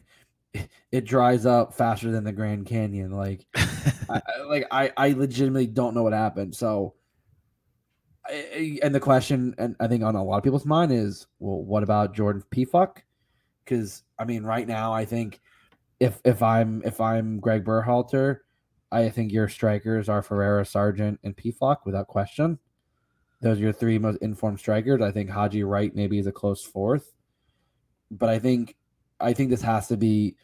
it 0.93 1.05
dries 1.05 1.47
up 1.47 1.75
faster 1.75 2.11
than 2.11 2.25
the 2.25 2.33
Grand 2.33 2.67
Canyon. 2.67 3.13
Like, 3.13 3.47
I, 4.09 4.21
like 4.49 4.67
I 4.71 4.93
I 4.97 5.13
legitimately 5.13 5.67
don't 5.69 5.95
know 5.95 6.03
what 6.03 6.13
happened. 6.13 6.55
So, 6.55 6.95
I, 8.27 8.79
and 8.83 8.95
the 8.95 9.01
question, 9.01 9.55
and 9.59 9.77
I 9.81 9.89
think 9.89 10.03
on 10.03 10.15
a 10.15 10.25
lot 10.25 10.39
of 10.39 10.45
people's 10.45 10.67
mind 10.67 10.93
is, 10.93 11.27
well, 11.39 11.63
what 11.63 11.83
about 11.83 12.15
Jordan 12.15 12.43
Pefok? 12.51 12.99
Because 13.67 14.05
I 14.19 14.25
mean, 14.25 14.45
right 14.45 14.67
now, 14.67 14.95
I 14.95 15.05
think 15.05 15.41
if 16.01 16.21
if 16.25 16.43
I'm 16.43 16.83
if 16.85 17.01
I'm 17.01 17.41
Greg 17.41 17.65
Berhalter, 17.65 18.39
I 18.91 19.11
think 19.11 19.33
your 19.33 19.49
strikers 19.49 20.09
are 20.09 20.23
Ferreira, 20.23 20.65
Sargent, 20.65 21.21
and 21.25 21.37
Pefok 21.37 21.79
without 21.85 22.07
question. 22.07 22.59
Those 23.43 23.59
are 23.59 23.65
your 23.65 23.73
three 23.73 23.99
most 23.99 24.23
informed 24.23 24.61
strikers. 24.61 25.03
I 25.03 25.11
think 25.11 25.29
Haji 25.29 25.65
Wright 25.65 25.95
maybe 25.95 26.19
is 26.19 26.27
a 26.27 26.33
close 26.33 26.65
fourth 26.65 27.13
but 28.11 28.29
I 28.29 28.39
think 28.39 28.77
I 29.21 29.33
think 29.33 29.51
this 29.51 29.63
has 29.63 29.89
to 29.89 29.97
be 29.97 30.37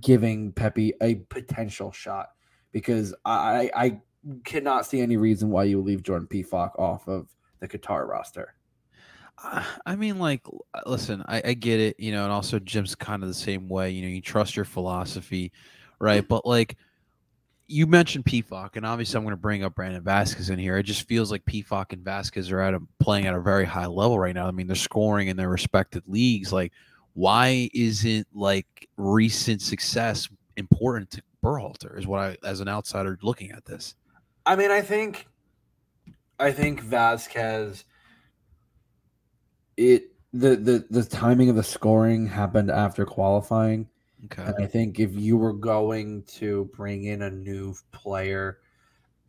giving 0.00 0.52
Pepi 0.52 0.92
a 1.00 1.16
potential 1.16 1.92
shot 1.92 2.30
because 2.72 3.14
I 3.24 3.70
I 3.74 4.00
cannot 4.44 4.86
see 4.86 5.00
any 5.00 5.16
reason 5.16 5.50
why 5.50 5.64
you 5.64 5.80
leave 5.80 6.02
Jordan 6.02 6.28
Pefok 6.30 6.78
off 6.78 7.08
of 7.08 7.28
the 7.60 7.68
Qatar 7.68 8.06
roster. 8.06 8.54
I 9.38 9.96
mean, 9.96 10.18
like, 10.18 10.40
uh, 10.74 10.80
listen, 10.86 11.22
I, 11.28 11.42
I 11.44 11.54
get 11.54 11.78
it, 11.78 12.00
you 12.00 12.10
know, 12.10 12.24
and 12.24 12.32
also 12.32 12.58
Jim's 12.58 12.94
kind 12.94 13.22
of 13.22 13.28
the 13.28 13.34
same 13.34 13.68
way. 13.68 13.90
You 13.90 14.02
know, 14.02 14.08
you 14.08 14.22
trust 14.22 14.56
your 14.56 14.64
philosophy, 14.64 15.52
right? 15.98 16.26
But 16.26 16.46
like, 16.46 16.76
you 17.68 17.86
mentioned 17.86 18.24
Pefok, 18.24 18.76
and 18.76 18.86
obviously 18.86 19.18
I'm 19.18 19.24
going 19.24 19.32
to 19.32 19.36
bring 19.36 19.62
up 19.62 19.74
Brandon 19.74 20.02
Vazquez 20.02 20.50
in 20.50 20.58
here. 20.58 20.78
It 20.78 20.84
just 20.84 21.06
feels 21.06 21.30
like 21.30 21.44
Pefok 21.44 21.92
and 21.92 22.02
Vazquez 22.02 22.50
are 22.50 22.60
at 22.60 22.74
a, 22.74 22.80
playing 22.98 23.26
at 23.26 23.34
a 23.34 23.40
very 23.40 23.64
high 23.64 23.86
level 23.86 24.18
right 24.18 24.34
now. 24.34 24.46
I 24.46 24.52
mean, 24.52 24.68
they're 24.68 24.76
scoring 24.76 25.28
in 25.28 25.36
their 25.36 25.48
respective 25.48 26.04
leagues. 26.06 26.52
Like, 26.52 26.72
why 27.14 27.68
isn't 27.74 28.26
like 28.32 28.88
recent 28.96 29.60
success 29.60 30.28
important 30.56 31.10
to 31.10 31.22
Berhalter? 31.44 31.98
Is 31.98 32.06
what 32.06 32.20
I, 32.20 32.36
as 32.44 32.60
an 32.60 32.68
outsider 32.68 33.18
looking 33.22 33.50
at 33.50 33.64
this. 33.64 33.94
I 34.46 34.56
mean, 34.56 34.70
I 34.70 34.80
think, 34.80 35.26
I 36.38 36.52
think 36.52 36.82
Vazquez. 36.82 37.84
It 39.76 40.12
the 40.32 40.56
the 40.56 40.86
the 40.90 41.04
timing 41.04 41.50
of 41.50 41.56
the 41.56 41.62
scoring 41.62 42.26
happened 42.26 42.70
after 42.70 43.04
qualifying. 43.04 43.88
Okay. 44.26 44.42
And 44.42 44.54
I 44.58 44.66
think 44.66 44.98
if 44.98 45.14
you 45.14 45.36
were 45.36 45.52
going 45.52 46.24
to 46.24 46.70
bring 46.74 47.04
in 47.04 47.22
a 47.22 47.30
new 47.30 47.74
player, 47.92 48.58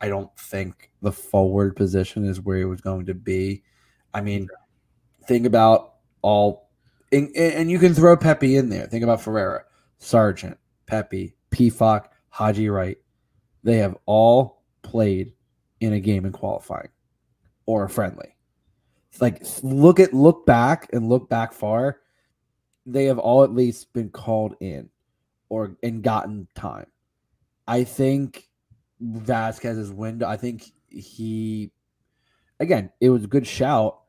I 0.00 0.08
don't 0.08 0.34
think 0.38 0.90
the 1.02 1.12
forward 1.12 1.76
position 1.76 2.24
is 2.24 2.40
where 2.40 2.58
it 2.58 2.64
was 2.64 2.80
going 2.80 3.06
to 3.06 3.14
be. 3.14 3.62
I 4.14 4.22
mean, 4.22 4.48
think 5.26 5.46
about 5.46 5.94
all 6.22 6.68
and, 7.12 7.34
and 7.36 7.70
you 7.70 7.78
can 7.78 7.94
throw 7.94 8.16
Pepi 8.16 8.56
in 8.56 8.68
there. 8.68 8.86
Think 8.86 9.04
about 9.04 9.20
Ferreira, 9.20 9.64
Sargent, 9.98 10.58
Pepi, 10.86 11.34
Pefok, 11.50 12.06
Haji 12.30 12.68
Wright. 12.68 12.98
They 13.64 13.78
have 13.78 13.96
all 14.06 14.62
played 14.82 15.32
in 15.80 15.92
a 15.92 16.00
game 16.00 16.24
in 16.24 16.32
qualifying 16.32 16.88
or 17.66 17.84
a 17.84 17.88
friendly. 17.88 18.34
Like 19.20 19.42
look 19.62 19.98
at 20.00 20.12
look 20.14 20.46
back 20.46 20.88
and 20.92 21.08
look 21.08 21.28
back 21.28 21.52
far. 21.52 22.00
They 22.86 23.06
have 23.06 23.18
all 23.18 23.42
at 23.44 23.52
least 23.52 23.92
been 23.92 24.10
called 24.10 24.54
in 24.60 24.88
or 25.48 25.76
and 25.82 26.02
gotten 26.02 26.46
time. 26.54 26.86
I 27.66 27.84
think 27.84 28.48
Vazquez's 29.02 29.90
window. 29.92 30.26
I 30.26 30.36
think 30.36 30.64
he 30.88 31.70
again, 32.60 32.90
it 33.00 33.10
was 33.10 33.24
a 33.24 33.28
good 33.28 33.46
shout, 33.46 34.00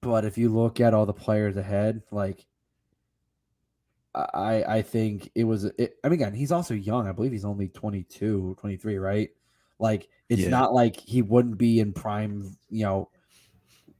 but 0.00 0.24
if 0.24 0.36
you 0.38 0.48
look 0.48 0.80
at 0.80 0.94
all 0.94 1.06
the 1.06 1.12
players 1.12 1.56
ahead, 1.56 2.02
like 2.10 2.44
I 4.14 4.64
I 4.66 4.82
think 4.82 5.30
it 5.34 5.44
was. 5.44 5.64
It, 5.64 5.96
I 6.02 6.08
mean, 6.08 6.20
again, 6.20 6.34
he's 6.34 6.52
also 6.52 6.74
young. 6.74 7.06
I 7.08 7.12
believe 7.12 7.32
he's 7.32 7.44
only 7.44 7.68
22, 7.68 8.56
23, 8.58 8.98
right? 8.98 9.30
Like 9.78 10.08
it's 10.28 10.42
Yeah. 10.42 10.48
not 10.50 10.74
like 10.74 10.96
he 10.96 11.22
wouldn't 11.22 11.58
be 11.58 11.80
in 11.80 11.92
prime, 11.92 12.56
you 12.68 12.84
know, 12.84 13.08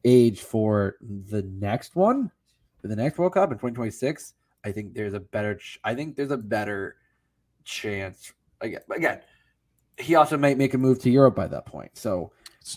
age 0.05 0.41
for 0.41 0.97
the 1.01 1.43
next 1.43 1.97
one, 1.97 2.31
for 2.81 2.89
the 2.89 2.97
next 2.97 3.19
World 3.19 3.35
Cup 3.35 3.51
in 3.51 3.57
2026. 3.57 4.35
I 4.65 4.73
think 4.73 4.95
there's 4.95 5.15
a 5.15 5.21
better. 5.21 5.57
Ch- 5.57 5.81
I 5.85 5.95
think 5.95 6.17
there's 6.17 6.31
a 6.31 6.37
better 6.37 6.97
chance. 7.65 8.33
Again, 8.61 8.81
again, 8.95 9.21
he 9.99 10.15
also 10.15 10.37
might 10.37 10.59
make 10.59 10.75
a 10.75 10.79
move 10.79 10.99
to 11.01 11.11
Europe 11.11 11.35
by 11.35 11.47
that 11.47 11.67
point. 11.67 11.97
So 11.97 12.33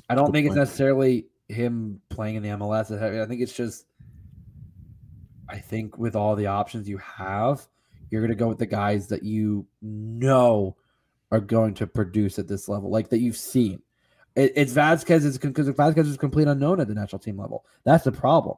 I 0.09 0.15
don't 0.15 0.31
think 0.31 0.47
it's 0.47 0.55
necessarily 0.55 1.25
him 1.47 2.01
playing 2.09 2.35
in 2.35 2.43
the 2.43 2.49
MLS. 2.49 2.91
I 2.91 3.25
think 3.25 3.41
it's 3.41 3.53
just, 3.53 3.85
I 5.49 5.57
think 5.57 5.97
with 5.97 6.15
all 6.15 6.35
the 6.35 6.47
options 6.47 6.87
you 6.87 6.97
have, 6.97 7.67
you're 8.09 8.21
going 8.21 8.31
to 8.31 8.35
go 8.35 8.47
with 8.47 8.59
the 8.59 8.65
guys 8.65 9.07
that 9.07 9.23
you 9.23 9.65
know 9.81 10.77
are 11.31 11.39
going 11.39 11.73
to 11.75 11.87
produce 11.87 12.37
at 12.39 12.47
this 12.47 12.69
level, 12.69 12.89
like 12.89 13.09
that 13.09 13.19
you've 13.19 13.37
seen. 13.37 13.81
It, 14.35 14.53
it's 14.55 14.73
Vazquez 14.73 15.25
is 15.25 15.37
because 15.37 15.69
Vazquez 15.69 16.07
is 16.07 16.17
complete 16.17 16.47
unknown 16.47 16.79
at 16.79 16.87
the 16.87 16.95
national 16.95 17.19
team 17.19 17.37
level. 17.37 17.65
That's 17.83 18.03
the 18.03 18.11
problem, 18.11 18.57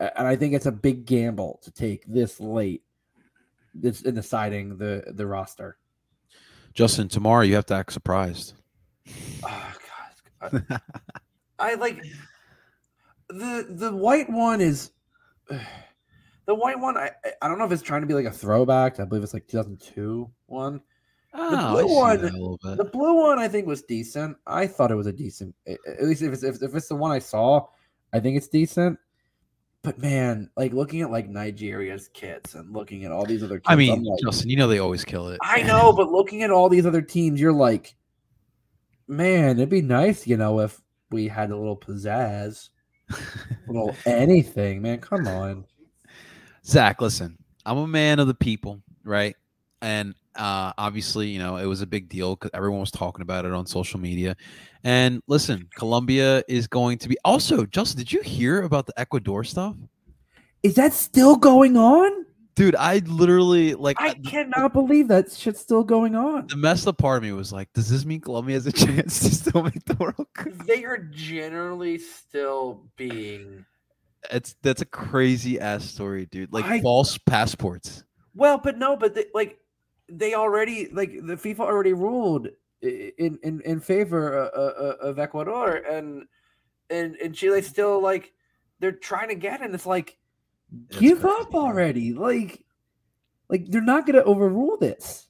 and 0.00 0.26
I 0.26 0.36
think 0.36 0.54
it's 0.54 0.66
a 0.66 0.72
big 0.72 1.06
gamble 1.06 1.60
to 1.62 1.70
take 1.70 2.04
this 2.06 2.40
late, 2.40 2.82
this 3.74 4.02
in 4.02 4.14
deciding 4.14 4.78
the 4.78 5.04
the 5.06 5.26
roster. 5.26 5.78
Justin, 6.72 7.08
tomorrow 7.08 7.42
you 7.42 7.54
have 7.54 7.66
to 7.66 7.74
act 7.74 7.92
surprised. 7.92 8.54
Oh 9.44 9.72
God, 10.40 10.64
I 11.58 11.74
like 11.74 12.02
the 13.28 13.66
the 13.68 13.94
white 13.94 14.28
one 14.28 14.60
is 14.60 14.90
the 16.46 16.54
white 16.54 16.78
one. 16.80 16.96
I 16.96 17.10
I 17.40 17.48
don't 17.48 17.58
know 17.58 17.64
if 17.64 17.72
it's 17.72 17.82
trying 17.82 18.00
to 18.00 18.06
be 18.06 18.14
like 18.14 18.26
a 18.26 18.32
throwback. 18.32 18.98
I 18.98 19.04
believe 19.04 19.22
it's 19.22 19.34
like 19.34 19.46
2002 19.46 20.30
one. 20.46 20.80
Oh, 21.34 21.82
blue 21.82 21.94
one- 21.94 22.22
that 22.22 22.32
a 22.32 22.36
little 22.36 22.60
bit. 22.62 22.76
The 22.76 22.84
blue 22.84 23.14
one 23.14 23.38
I 23.38 23.48
think 23.48 23.66
was 23.66 23.82
decent. 23.82 24.36
I 24.46 24.66
thought 24.66 24.90
it 24.90 24.96
was 24.96 25.06
a 25.06 25.12
decent. 25.12 25.54
At 25.66 26.02
least 26.02 26.22
if 26.22 26.32
it's 26.32 26.44
if, 26.44 26.62
if 26.62 26.74
it's 26.74 26.88
the 26.88 26.94
one 26.94 27.10
I 27.10 27.18
saw, 27.18 27.66
I 28.12 28.20
think 28.20 28.36
it's 28.36 28.48
decent. 28.48 28.98
But 29.82 29.98
man, 29.98 30.48
like 30.56 30.72
looking 30.72 31.02
at 31.02 31.10
like 31.10 31.28
Nigeria's 31.28 32.08
kits 32.08 32.54
and 32.54 32.72
looking 32.72 33.04
at 33.04 33.12
all 33.12 33.26
these 33.26 33.42
other. 33.42 33.56
Kids, 33.56 33.66
I 33.66 33.74
mean, 33.74 34.02
like, 34.02 34.20
Justin, 34.22 34.48
you 34.48 34.56
know 34.56 34.68
they 34.68 34.78
always 34.78 35.04
kill 35.04 35.28
it. 35.28 35.38
I 35.42 35.62
know, 35.62 35.92
but 35.92 36.10
looking 36.10 36.42
at 36.42 36.50
all 36.50 36.68
these 36.68 36.86
other 36.86 37.02
teams, 37.02 37.40
you're 37.40 37.52
like, 37.52 37.94
man, 39.08 39.58
it'd 39.58 39.68
be 39.68 39.82
nice, 39.82 40.26
you 40.26 40.36
know, 40.36 40.60
if 40.60 40.80
we 41.10 41.28
had 41.28 41.50
a 41.50 41.56
little 41.56 41.76
pizzazz, 41.76 42.70
a 43.10 43.16
little 43.66 43.94
anything, 44.06 44.80
man. 44.82 45.00
Come 45.00 45.26
on. 45.26 45.66
Zach, 46.64 47.00
listen, 47.02 47.36
I'm 47.66 47.76
a 47.76 47.86
man 47.86 48.20
of 48.20 48.26
the 48.26 48.34
people, 48.34 48.80
right? 49.04 49.36
And 49.84 50.14
uh, 50.34 50.72
obviously, 50.78 51.28
you 51.28 51.38
know, 51.38 51.56
it 51.56 51.66
was 51.66 51.82
a 51.82 51.86
big 51.86 52.08
deal 52.08 52.36
because 52.36 52.50
everyone 52.54 52.80
was 52.80 52.90
talking 52.90 53.20
about 53.20 53.44
it 53.44 53.52
on 53.52 53.66
social 53.66 54.00
media. 54.00 54.34
And 54.82 55.22
listen, 55.28 55.68
Colombia 55.76 56.42
is 56.48 56.66
going 56.66 56.96
to 56.98 57.08
be 57.08 57.18
also. 57.24 57.66
Justin, 57.66 57.98
did 57.98 58.10
you 58.12 58.22
hear 58.22 58.62
about 58.62 58.86
the 58.86 58.98
Ecuador 58.98 59.44
stuff? 59.44 59.76
Is 60.62 60.76
that 60.76 60.94
still 60.94 61.36
going 61.36 61.76
on? 61.76 62.10
Dude, 62.54 62.76
I 62.76 62.98
literally 63.04 63.74
like 63.74 63.96
I 64.00 64.14
the- 64.14 64.30
cannot 64.30 64.72
believe 64.72 65.08
that 65.08 65.30
shit's 65.32 65.60
still 65.60 65.84
going 65.84 66.14
on. 66.14 66.46
the 66.46 66.56
messed 66.56 66.86
up 66.88 66.96
part 66.96 67.18
of 67.18 67.22
me 67.24 67.32
was 67.32 67.52
like, 67.52 67.70
does 67.74 67.90
this 67.90 68.04
mean 68.06 68.20
Colombia 68.22 68.54
has 68.54 68.66
a 68.66 68.72
chance 68.86 69.20
to 69.20 69.34
still 69.34 69.62
make 69.64 69.84
the 69.84 69.94
World 69.96 70.26
Cup? 70.34 70.52
They 70.66 70.84
are 70.84 70.96
generally 70.98 71.98
still 71.98 72.84
being 72.96 73.66
It's 74.30 74.54
that's 74.62 74.80
a 74.82 74.86
crazy 74.86 75.60
ass 75.60 75.84
story, 75.84 76.24
dude. 76.26 76.52
Like 76.52 76.64
I- 76.64 76.80
false 76.80 77.18
passports. 77.18 78.04
well, 78.34 78.56
but 78.56 78.78
no, 78.78 78.96
but 78.96 79.14
they, 79.14 79.26
like 79.34 79.58
they 80.08 80.34
already 80.34 80.88
like 80.92 81.12
the 81.12 81.36
FIFA 81.36 81.60
already 81.60 81.92
ruled 81.92 82.48
in 82.82 83.38
in 83.42 83.60
in 83.64 83.80
favor 83.80 84.38
uh, 84.38 84.58
uh, 84.58 84.72
uh, 84.78 85.08
of 85.08 85.18
Ecuador 85.18 85.76
and 85.76 86.26
and 86.90 87.16
and 87.16 87.34
Chile 87.34 87.62
still 87.62 88.02
like 88.02 88.32
they're 88.80 88.92
trying 88.92 89.28
to 89.28 89.34
get 89.34 89.62
and 89.62 89.74
it's 89.74 89.86
like 89.86 90.18
That's 90.88 91.00
give 91.00 91.20
crazy, 91.20 91.36
up 91.40 91.54
already 91.54 92.12
like 92.12 92.64
like 93.48 93.66
they're 93.70 93.80
not 93.80 94.06
to 94.06 94.24
overrule 94.24 94.76
this 94.76 95.28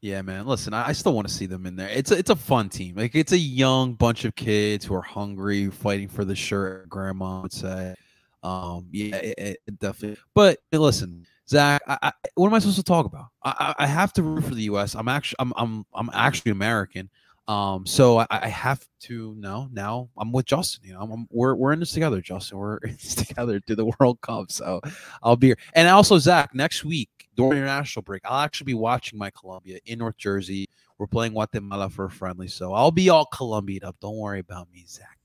Yeah, 0.00 0.22
man. 0.22 0.46
Listen, 0.46 0.72
I, 0.72 0.88
I 0.88 0.92
still 0.92 1.12
want 1.12 1.28
to 1.28 1.34
see 1.34 1.46
them 1.46 1.66
in 1.66 1.76
there. 1.76 1.88
It's 1.88 2.10
a, 2.10 2.16
it's 2.16 2.30
a 2.30 2.36
fun 2.36 2.68
team. 2.70 2.96
Like 2.96 3.14
it's 3.14 3.32
a 3.32 3.38
young 3.38 3.94
bunch 3.94 4.24
of 4.24 4.34
kids 4.34 4.84
who 4.84 4.94
are 4.94 5.02
hungry, 5.02 5.68
fighting 5.70 6.08
for 6.08 6.24
the 6.24 6.34
shirt. 6.36 6.88
Grandma 6.88 7.42
would 7.42 7.52
say, 7.52 7.94
um, 8.42 8.86
yeah, 8.92 9.16
it- 9.16 9.58
it 9.66 9.78
definitely. 9.78 10.16
But 10.34 10.58
listen, 10.72 11.26
Zach, 11.50 11.82
I, 11.88 11.98
I, 12.00 12.12
what 12.36 12.46
am 12.46 12.54
I 12.54 12.60
supposed 12.60 12.76
to 12.76 12.84
talk 12.84 13.06
about? 13.06 13.26
I, 13.44 13.74
I 13.78 13.86
have 13.86 14.12
to 14.14 14.22
root 14.22 14.44
for 14.44 14.54
the 14.54 14.62
U.S. 14.64 14.94
I'm 14.94 15.08
actually 15.08 15.36
I'm 15.40 15.52
I'm 15.56 15.84
I'm 15.92 16.10
actually 16.14 16.52
American. 16.52 17.10
Um, 17.48 17.84
so 17.84 18.24
I, 18.30 18.46
have 18.46 18.86
to 19.00 19.34
know 19.34 19.68
now. 19.72 20.08
I'm 20.16 20.30
with 20.30 20.46
Justin. 20.46 20.84
You 20.86 20.92
know, 20.94 21.00
I'm, 21.00 21.10
I'm- 21.10 21.26
we're 21.30 21.56
we're 21.56 21.72
in 21.72 21.80
this 21.80 21.90
together, 21.90 22.20
Justin. 22.20 22.58
We're 22.58 22.76
in 22.84 22.92
this 22.92 23.16
together 23.16 23.58
to 23.58 23.74
the 23.74 23.90
World 23.98 24.20
Cup. 24.20 24.52
So 24.52 24.80
I'll 25.24 25.34
be 25.36 25.48
here. 25.48 25.58
And 25.74 25.88
also, 25.88 26.18
Zach, 26.18 26.54
next 26.54 26.84
week 26.84 27.08
during 27.34 27.58
international 27.58 28.04
break, 28.04 28.22
I'll 28.24 28.44
actually 28.44 28.66
be 28.66 28.74
watching 28.74 29.18
my 29.18 29.30
Colombia 29.30 29.80
in 29.86 29.98
North 29.98 30.16
Jersey. 30.16 30.68
We're 30.98 31.08
playing 31.08 31.32
Guatemala 31.32 31.90
for 31.90 32.04
a 32.04 32.10
friendly, 32.10 32.46
so 32.46 32.72
I'll 32.72 32.92
be 32.92 33.08
all 33.08 33.26
Colombian 33.26 33.82
up. 33.82 33.96
Don't 34.00 34.18
worry 34.18 34.38
about 34.38 34.68
me, 34.72 34.84
Zach. 34.86 35.18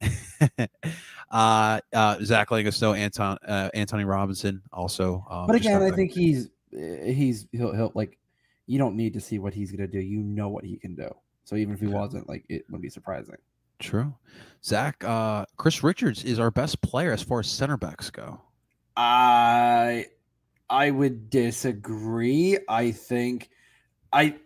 uh, 1.30 1.80
uh, 1.92 2.16
Zach 2.22 2.50
know 2.50 2.92
Anton 2.94 3.38
uh, 3.46 3.70
Antonee 3.74 4.04
Robinson 4.04 4.62
also. 4.72 5.24
Um, 5.30 5.46
but 5.46 5.56
again 5.56 5.82
i 5.82 5.90
think 5.90 6.12
he's 6.12 6.46
uh, 6.74 7.04
he's 7.04 7.46
he'll, 7.52 7.74
he'll 7.74 7.92
like 7.94 8.18
you 8.66 8.78
don't 8.78 8.96
need 8.96 9.14
to 9.14 9.20
see 9.20 9.38
what 9.38 9.54
he's 9.54 9.70
going 9.72 9.80
to 9.80 9.92
do 9.92 10.00
you 10.00 10.20
know 10.20 10.48
what 10.48 10.64
he 10.64 10.76
can 10.76 10.94
do 10.94 11.08
so 11.44 11.56
even 11.56 11.74
if 11.74 11.80
he 11.80 11.86
wasn't 11.86 12.28
like 12.28 12.44
it 12.48 12.64
wouldn't 12.68 12.82
be 12.82 12.90
surprising 12.90 13.36
true. 13.78 14.14
Zach, 14.64 15.02
uh, 15.04 15.44
Chris 15.56 15.82
Richards 15.82 16.24
is 16.24 16.38
our 16.38 16.50
best 16.50 16.80
player 16.82 17.12
as 17.12 17.22
far 17.22 17.40
as 17.40 17.46
center 17.46 17.76
backs 17.76 18.10
go. 18.10 18.40
I 18.96 20.06
I 20.68 20.90
would 20.90 21.30
disagree. 21.30 22.58
I 22.68 22.90
think 22.90 23.50
I 24.12 24.36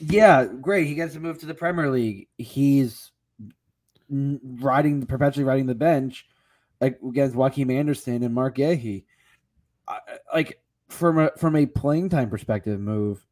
yeah, 0.00 0.46
great. 0.46 0.86
He 0.86 0.94
gets 0.94 1.14
to 1.14 1.20
move 1.20 1.38
to 1.40 1.46
the 1.46 1.54
Premier 1.54 1.90
League. 1.90 2.28
He's 2.38 3.09
riding 4.10 5.06
perpetually 5.06 5.44
riding 5.44 5.66
the 5.66 5.74
bench 5.74 6.26
like 6.80 6.98
against 7.06 7.36
Joaquin 7.36 7.70
Andersen 7.70 8.22
and 8.22 8.34
Marc 8.34 8.56
Guéhi. 8.56 9.04
Like 10.34 10.60
from 10.88 11.18
a 11.18 11.30
from 11.36 11.56
a 11.56 11.66
playing 11.66 12.08
time 12.08 12.30
perspective 12.30 12.80
move, 12.80 13.24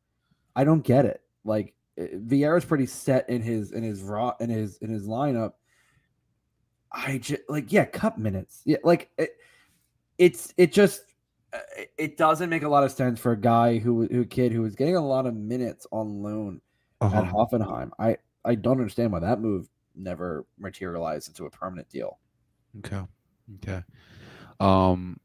I 0.56 0.64
don't 0.64 0.82
get 0.84 1.04
it. 1.04 1.20
Like 1.44 1.74
eh, 1.96 2.08
Vieira's 2.16 2.64
pretty 2.64 2.86
set 2.86 3.28
in 3.28 3.42
his 3.42 3.72
in 3.72 3.82
his 3.82 4.02
raw 4.02 4.34
in 4.40 4.50
his 4.50 4.76
in 4.78 4.90
his 4.90 5.06
lineup. 5.06 5.52
I 6.92 7.18
just 7.18 7.42
like 7.48 7.72
yeah, 7.72 7.84
cup 7.84 8.18
minutes. 8.18 8.62
Yeah, 8.64 8.78
like 8.84 9.10
it, 9.18 9.30
it's 10.18 10.52
it 10.56 10.72
just 10.72 11.02
it- 11.76 11.90
it 11.96 12.16
doesn't 12.16 12.50
make 12.50 12.62
a 12.62 12.68
lot 12.68 12.84
of 12.84 12.92
sense 12.92 13.18
for 13.18 13.32
a 13.32 13.36
guy 13.40 13.78
who 13.78 14.06
who 14.06 14.24
kid 14.24 14.52
who 14.52 14.62
was 14.62 14.74
getting 14.74 14.96
a 14.96 15.06
lot 15.06 15.26
of 15.26 15.34
minutes 15.34 15.86
on 15.92 16.22
loan 16.22 16.60
Uh-huh. 17.00 17.16
at 17.18 17.24
Hoffenheim. 17.24 17.90
I 17.98 18.16
I 18.44 18.54
don't 18.54 18.78
understand 18.78 19.12
why 19.12 19.20
that 19.20 19.40
move 19.40 19.68
never 19.98 20.44
materialized 20.58 21.28
into 21.28 21.46
a 21.46 21.50
permanent 21.50 21.88
deal. 21.88 22.18
Okay. 22.78 23.02
Okay. 23.56 23.82
Um. 24.60 25.18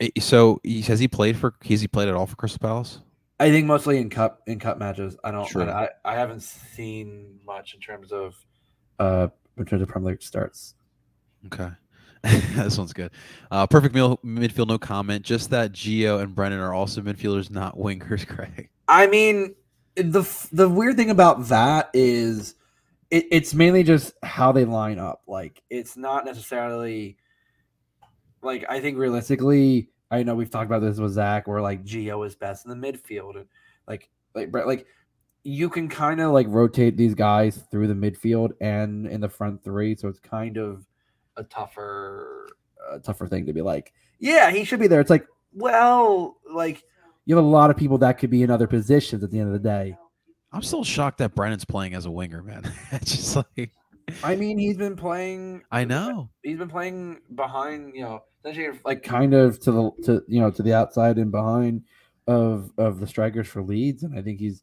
eh, 0.00 0.10
So 0.18 0.60
he 0.62 0.82
has 0.82 0.98
he 1.00 1.08
played 1.08 1.36
for? 1.36 1.54
Has 1.68 1.80
he 1.80 1.88
played 1.88 2.08
at 2.08 2.14
all 2.14 2.26
for 2.26 2.36
Crystal 2.36 2.58
Palace? 2.60 3.00
I 3.40 3.50
think 3.50 3.66
mostly 3.66 3.98
in 3.98 4.08
cup 4.10 4.42
in 4.46 4.58
cup 4.58 4.78
matches. 4.78 5.16
I 5.24 5.30
don't. 5.30 5.48
Sure. 5.48 5.68
I, 5.70 5.88
I 6.04 6.14
haven't 6.14 6.42
seen 6.42 7.40
much 7.44 7.74
in 7.74 7.80
terms 7.80 8.12
of 8.12 8.36
uh 8.98 9.28
in 9.56 9.64
terms 9.64 9.82
of 9.82 9.88
Premier 9.88 10.10
League 10.12 10.22
starts. 10.22 10.74
Okay. 11.46 11.68
this 12.22 12.78
one's 12.78 12.92
good. 12.92 13.10
Uh, 13.50 13.66
perfect 13.66 13.96
meal, 13.96 14.16
midfield, 14.24 14.68
no 14.68 14.78
comment. 14.78 15.24
Just 15.24 15.50
that 15.50 15.72
Gio 15.72 16.22
and 16.22 16.32
Brennan 16.32 16.60
are 16.60 16.72
also 16.72 17.00
midfielders, 17.00 17.50
not 17.50 17.76
wingers, 17.76 18.24
Craig. 18.28 18.68
I 18.86 19.08
mean, 19.08 19.56
the 19.96 20.22
the 20.52 20.68
weird 20.68 20.96
thing 20.96 21.10
about 21.10 21.48
that 21.48 21.90
is 21.92 22.54
it, 23.12 23.26
it's 23.30 23.54
mainly 23.54 23.84
just 23.84 24.14
how 24.22 24.50
they 24.50 24.64
line 24.64 24.98
up. 24.98 25.22
Like, 25.28 25.62
it's 25.70 25.96
not 25.96 26.24
necessarily 26.24 27.18
like 28.42 28.64
I 28.68 28.80
think 28.80 28.98
realistically. 28.98 29.90
I 30.10 30.22
know 30.22 30.34
we've 30.34 30.50
talked 30.50 30.66
about 30.66 30.80
this 30.80 30.98
with 30.98 31.12
Zach, 31.12 31.46
where 31.46 31.62
like 31.62 31.84
Gio 31.84 32.26
is 32.26 32.34
best 32.34 32.66
in 32.66 32.70
the 32.70 32.92
midfield, 32.92 33.36
and 33.36 33.46
like 33.86 34.10
like 34.34 34.50
Brett, 34.50 34.66
like 34.66 34.86
you 35.44 35.68
can 35.68 35.88
kind 35.88 36.20
of 36.20 36.32
like 36.32 36.46
rotate 36.48 36.96
these 36.96 37.14
guys 37.14 37.64
through 37.70 37.88
the 37.88 37.94
midfield 37.94 38.52
and 38.60 39.06
in 39.06 39.20
the 39.20 39.28
front 39.28 39.62
three, 39.62 39.94
so 39.94 40.08
it's 40.08 40.18
kind 40.18 40.56
of 40.56 40.86
a 41.36 41.44
tougher 41.44 42.48
a 42.90 42.98
tougher 42.98 43.26
thing 43.26 43.46
to 43.46 43.52
be 43.52 43.62
like, 43.62 43.92
yeah, 44.18 44.50
he 44.50 44.64
should 44.64 44.80
be 44.80 44.86
there. 44.86 45.00
It's 45.00 45.10
like, 45.10 45.26
well, 45.54 46.38
like 46.50 46.82
you 47.26 47.36
have 47.36 47.44
a 47.44 47.48
lot 47.48 47.70
of 47.70 47.76
people 47.76 47.98
that 47.98 48.18
could 48.18 48.30
be 48.30 48.42
in 48.42 48.50
other 48.50 48.66
positions 48.66 49.22
at 49.22 49.30
the 49.30 49.38
end 49.38 49.48
of 49.48 49.54
the 49.54 49.68
day. 49.68 49.96
I'm 50.52 50.62
still 50.62 50.84
shocked 50.84 51.18
that 51.18 51.34
Brennan's 51.34 51.64
playing 51.64 51.94
as 51.94 52.06
a 52.06 52.10
winger, 52.10 52.42
man. 52.42 52.70
it's 52.92 53.12
just 53.12 53.36
like 53.36 53.72
I 54.22 54.36
mean, 54.36 54.58
he's 54.58 54.76
been 54.76 54.96
playing. 54.96 55.62
I 55.70 55.84
know. 55.84 56.30
He's 56.42 56.58
been 56.58 56.68
playing 56.68 57.20
behind, 57.34 57.94
you 57.94 58.02
know, 58.02 58.22
essentially 58.44 58.78
like 58.84 59.02
kind 59.02 59.34
of 59.34 59.60
to 59.60 59.72
the 59.72 59.90
to 60.04 60.24
you 60.28 60.40
know 60.40 60.50
to 60.50 60.62
the 60.62 60.74
outside 60.74 61.18
and 61.18 61.30
behind 61.30 61.84
of 62.26 62.72
of 62.78 63.00
the 63.00 63.06
strikers 63.06 63.48
for 63.48 63.62
Leeds, 63.62 64.02
and 64.02 64.18
I 64.18 64.22
think 64.22 64.40
he's 64.40 64.62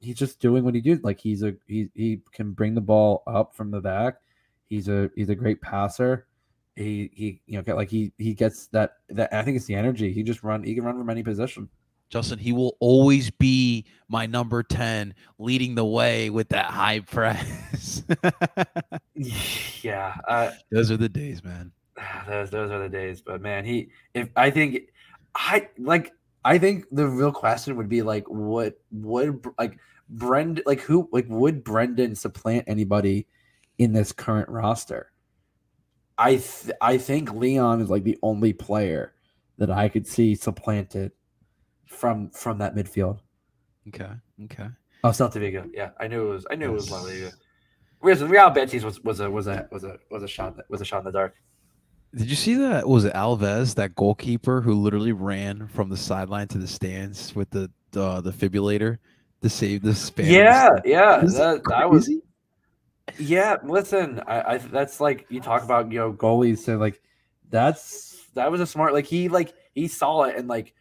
he's 0.00 0.16
just 0.16 0.40
doing 0.40 0.64
what 0.64 0.74
he 0.74 0.80
do. 0.80 0.98
Like 1.02 1.20
he's 1.20 1.42
a 1.42 1.54
he 1.66 1.88
he 1.94 2.20
can 2.32 2.52
bring 2.52 2.74
the 2.74 2.80
ball 2.80 3.22
up 3.26 3.54
from 3.54 3.70
the 3.70 3.80
back. 3.80 4.16
He's 4.68 4.88
a 4.88 5.10
he's 5.14 5.28
a 5.28 5.34
great 5.34 5.60
passer. 5.60 6.26
He 6.76 7.10
he 7.12 7.40
you 7.46 7.56
know 7.56 7.62
get 7.62 7.76
like 7.76 7.90
he 7.90 8.12
he 8.18 8.34
gets 8.34 8.66
that 8.68 8.94
that 9.10 9.32
I 9.32 9.42
think 9.42 9.56
it's 9.56 9.66
the 9.66 9.74
energy. 9.74 10.12
He 10.12 10.22
just 10.22 10.42
run 10.42 10.64
he 10.64 10.74
can 10.74 10.84
run 10.84 10.98
from 10.98 11.10
any 11.10 11.22
position. 11.22 11.68
Justin, 12.12 12.38
he 12.38 12.52
will 12.52 12.76
always 12.78 13.30
be 13.30 13.86
my 14.06 14.26
number 14.26 14.62
10 14.62 15.14
leading 15.38 15.74
the 15.74 15.84
way 15.84 16.28
with 16.28 16.50
that 16.50 16.66
high 16.66 17.00
press. 17.00 18.02
yeah, 19.82 20.14
uh, 20.28 20.50
those 20.70 20.90
are 20.90 20.98
the 20.98 21.08
days, 21.08 21.42
man. 21.42 21.72
Those 22.28 22.50
those 22.50 22.70
are 22.70 22.78
the 22.78 22.88
days. 22.88 23.20
But 23.20 23.40
man, 23.40 23.64
he 23.64 23.88
if 24.14 24.28
I 24.36 24.50
think 24.50 24.90
I 25.34 25.68
like 25.78 26.12
I 26.44 26.58
think 26.58 26.86
the 26.90 27.06
real 27.06 27.32
question 27.32 27.76
would 27.76 27.88
be 27.88 28.02
like 28.02 28.28
what 28.28 28.78
would 28.90 29.44
like 29.58 29.78
Brenden 30.14 30.62
like 30.66 30.80
who 30.80 31.08
like 31.12 31.26
would 31.28 31.64
Brenden 31.64 32.16
supplant 32.16 32.64
anybody 32.66 33.26
in 33.78 33.92
this 33.92 34.12
current 34.12 34.48
roster? 34.48 35.12
I 36.18 36.36
th- 36.36 36.76
I 36.80 36.98
think 36.98 37.32
Leon 37.32 37.80
is 37.80 37.90
like 37.90 38.04
the 38.04 38.18
only 38.22 38.52
player 38.52 39.14
that 39.58 39.70
I 39.70 39.88
could 39.88 40.06
see 40.06 40.34
supplanted 40.34 41.12
from 41.86 42.30
from 42.30 42.58
that 42.58 42.74
midfield. 42.74 43.20
Okay. 43.88 44.10
Okay. 44.44 44.68
Oh, 45.04 45.08
Celta 45.08 45.40
Vigo. 45.40 45.68
Yeah, 45.72 45.90
I 45.98 46.06
knew 46.06 46.28
it 46.28 46.32
was. 46.32 46.46
I 46.50 46.54
knew 46.54 46.70
it 46.70 46.74
was 46.74 46.90
La 46.90 47.00
Liga. 47.02 47.32
Real, 48.00 48.26
Real 48.26 48.50
Betis 48.50 48.84
was 48.84 49.02
was 49.02 49.20
a 49.20 49.30
was 49.30 49.46
a 49.46 49.68
was 49.70 49.84
a 49.84 49.98
was 50.10 50.22
a 50.22 50.28
shot 50.28 50.56
was 50.68 50.80
a 50.80 50.84
shot 50.84 50.98
in 50.98 51.04
the 51.04 51.12
dark. 51.12 51.34
Did 52.14 52.28
you 52.28 52.36
see 52.36 52.54
that? 52.54 52.86
Was 52.86 53.04
it 53.06 53.14
Alves, 53.14 53.74
that 53.76 53.94
goalkeeper 53.94 54.60
who 54.60 54.74
literally 54.74 55.12
ran 55.12 55.66
from 55.68 55.88
the 55.88 55.96
sideline 55.96 56.46
to 56.48 56.58
the 56.58 56.66
stands 56.66 57.34
with 57.34 57.50
the 57.50 57.70
uh, 57.96 58.20
the 58.20 58.32
defibrillator 58.32 58.98
to 59.40 59.48
save 59.48 59.82
the 59.82 59.94
Spanish? 59.94 60.32
Yeah, 60.32 60.70
yeah, 60.84 61.20
that, 61.20 61.32
that 61.32 61.62
that 61.68 61.90
was. 61.90 62.10
Yeah, 63.18 63.56
listen, 63.64 64.20
I, 64.26 64.54
I 64.54 64.58
that's 64.58 65.00
like 65.00 65.26
you 65.28 65.40
talk 65.40 65.64
about 65.64 65.90
you 65.90 65.98
know 65.98 66.12
goalies 66.12 66.58
so 66.58 66.76
like 66.76 67.00
that's 67.50 68.28
that 68.34 68.50
was 68.50 68.60
a 68.60 68.66
smart 68.66 68.92
like 68.92 69.06
he 69.06 69.28
like 69.28 69.54
he 69.74 69.88
saw 69.88 70.24
it 70.24 70.36
and 70.36 70.48
like 70.48 70.74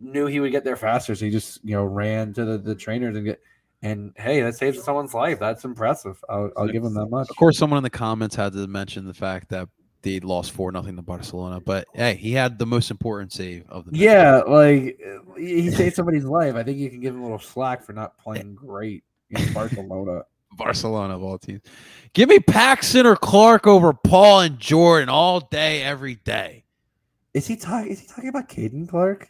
knew 0.00 0.26
he 0.26 0.40
would 0.40 0.52
get 0.52 0.64
there 0.64 0.76
faster 0.76 1.14
so 1.14 1.24
he 1.24 1.30
just 1.30 1.60
you 1.64 1.74
know 1.74 1.84
ran 1.84 2.32
to 2.32 2.44
the, 2.44 2.58
the 2.58 2.74
trainers 2.74 3.16
and 3.16 3.24
get 3.24 3.40
and 3.82 4.12
hey 4.16 4.40
that 4.40 4.56
saves 4.56 4.82
someone's 4.82 5.14
life 5.14 5.38
that's 5.38 5.64
impressive 5.64 6.22
I'll, 6.28 6.50
I'll 6.56 6.68
give 6.68 6.84
him 6.84 6.94
that 6.94 7.06
much 7.06 7.28
Of 7.30 7.36
course, 7.36 7.58
someone 7.58 7.78
in 7.78 7.82
the 7.82 7.90
comments 7.90 8.34
had 8.36 8.52
to 8.52 8.66
mention 8.66 9.06
the 9.06 9.14
fact 9.14 9.48
that 9.50 9.68
they 10.02 10.20
lost 10.20 10.52
four 10.52 10.70
nothing 10.70 10.94
to 10.94 11.02
Barcelona, 11.02 11.60
but 11.60 11.86
hey, 11.92 12.14
he 12.14 12.32
had 12.32 12.56
the 12.56 12.66
most 12.66 12.90
important 12.90 13.32
save 13.32 13.68
of 13.68 13.84
the 13.84 13.92
match. 13.92 14.00
yeah 14.00 14.36
like 14.46 15.00
he 15.36 15.70
saved 15.70 15.96
somebody's 15.96 16.24
life 16.24 16.54
I 16.54 16.62
think 16.62 16.78
you 16.78 16.90
can 16.90 17.00
give 17.00 17.14
him 17.14 17.20
a 17.20 17.24
little 17.24 17.38
slack 17.38 17.82
for 17.84 17.92
not 17.92 18.16
playing 18.18 18.54
great 18.54 19.04
in 19.30 19.52
Barcelona 19.52 20.22
Barcelona 20.56 21.14
of 21.14 21.22
all 21.22 21.38
teams. 21.38 21.60
Give 22.14 22.28
me 22.28 22.38
Paxton 22.38 23.06
or 23.06 23.16
Clark 23.16 23.66
over 23.66 23.92
Paul 23.92 24.40
and 24.40 24.58
Jordan 24.58 25.08
all 25.10 25.40
day, 25.40 25.82
every 25.82 26.14
day. 26.16 26.64
is 27.34 27.46
he 27.46 27.54
talking 27.56 27.90
is 27.92 28.00
he 28.00 28.06
talking 28.06 28.28
about 28.28 28.48
Caden 28.48 28.88
Clark 28.88 29.28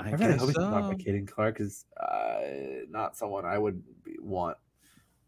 I 0.00 0.08
I 0.08 0.12
really 0.12 0.36
hope 0.38 0.48
he's 0.48 0.56
not 0.58 0.92
Caden 0.98 1.28
Clark 1.28 1.60
is 1.60 1.84
uh, 2.00 2.40
not 2.88 3.16
someone 3.16 3.44
I 3.44 3.58
would 3.58 3.82
be- 4.04 4.16
want. 4.20 4.56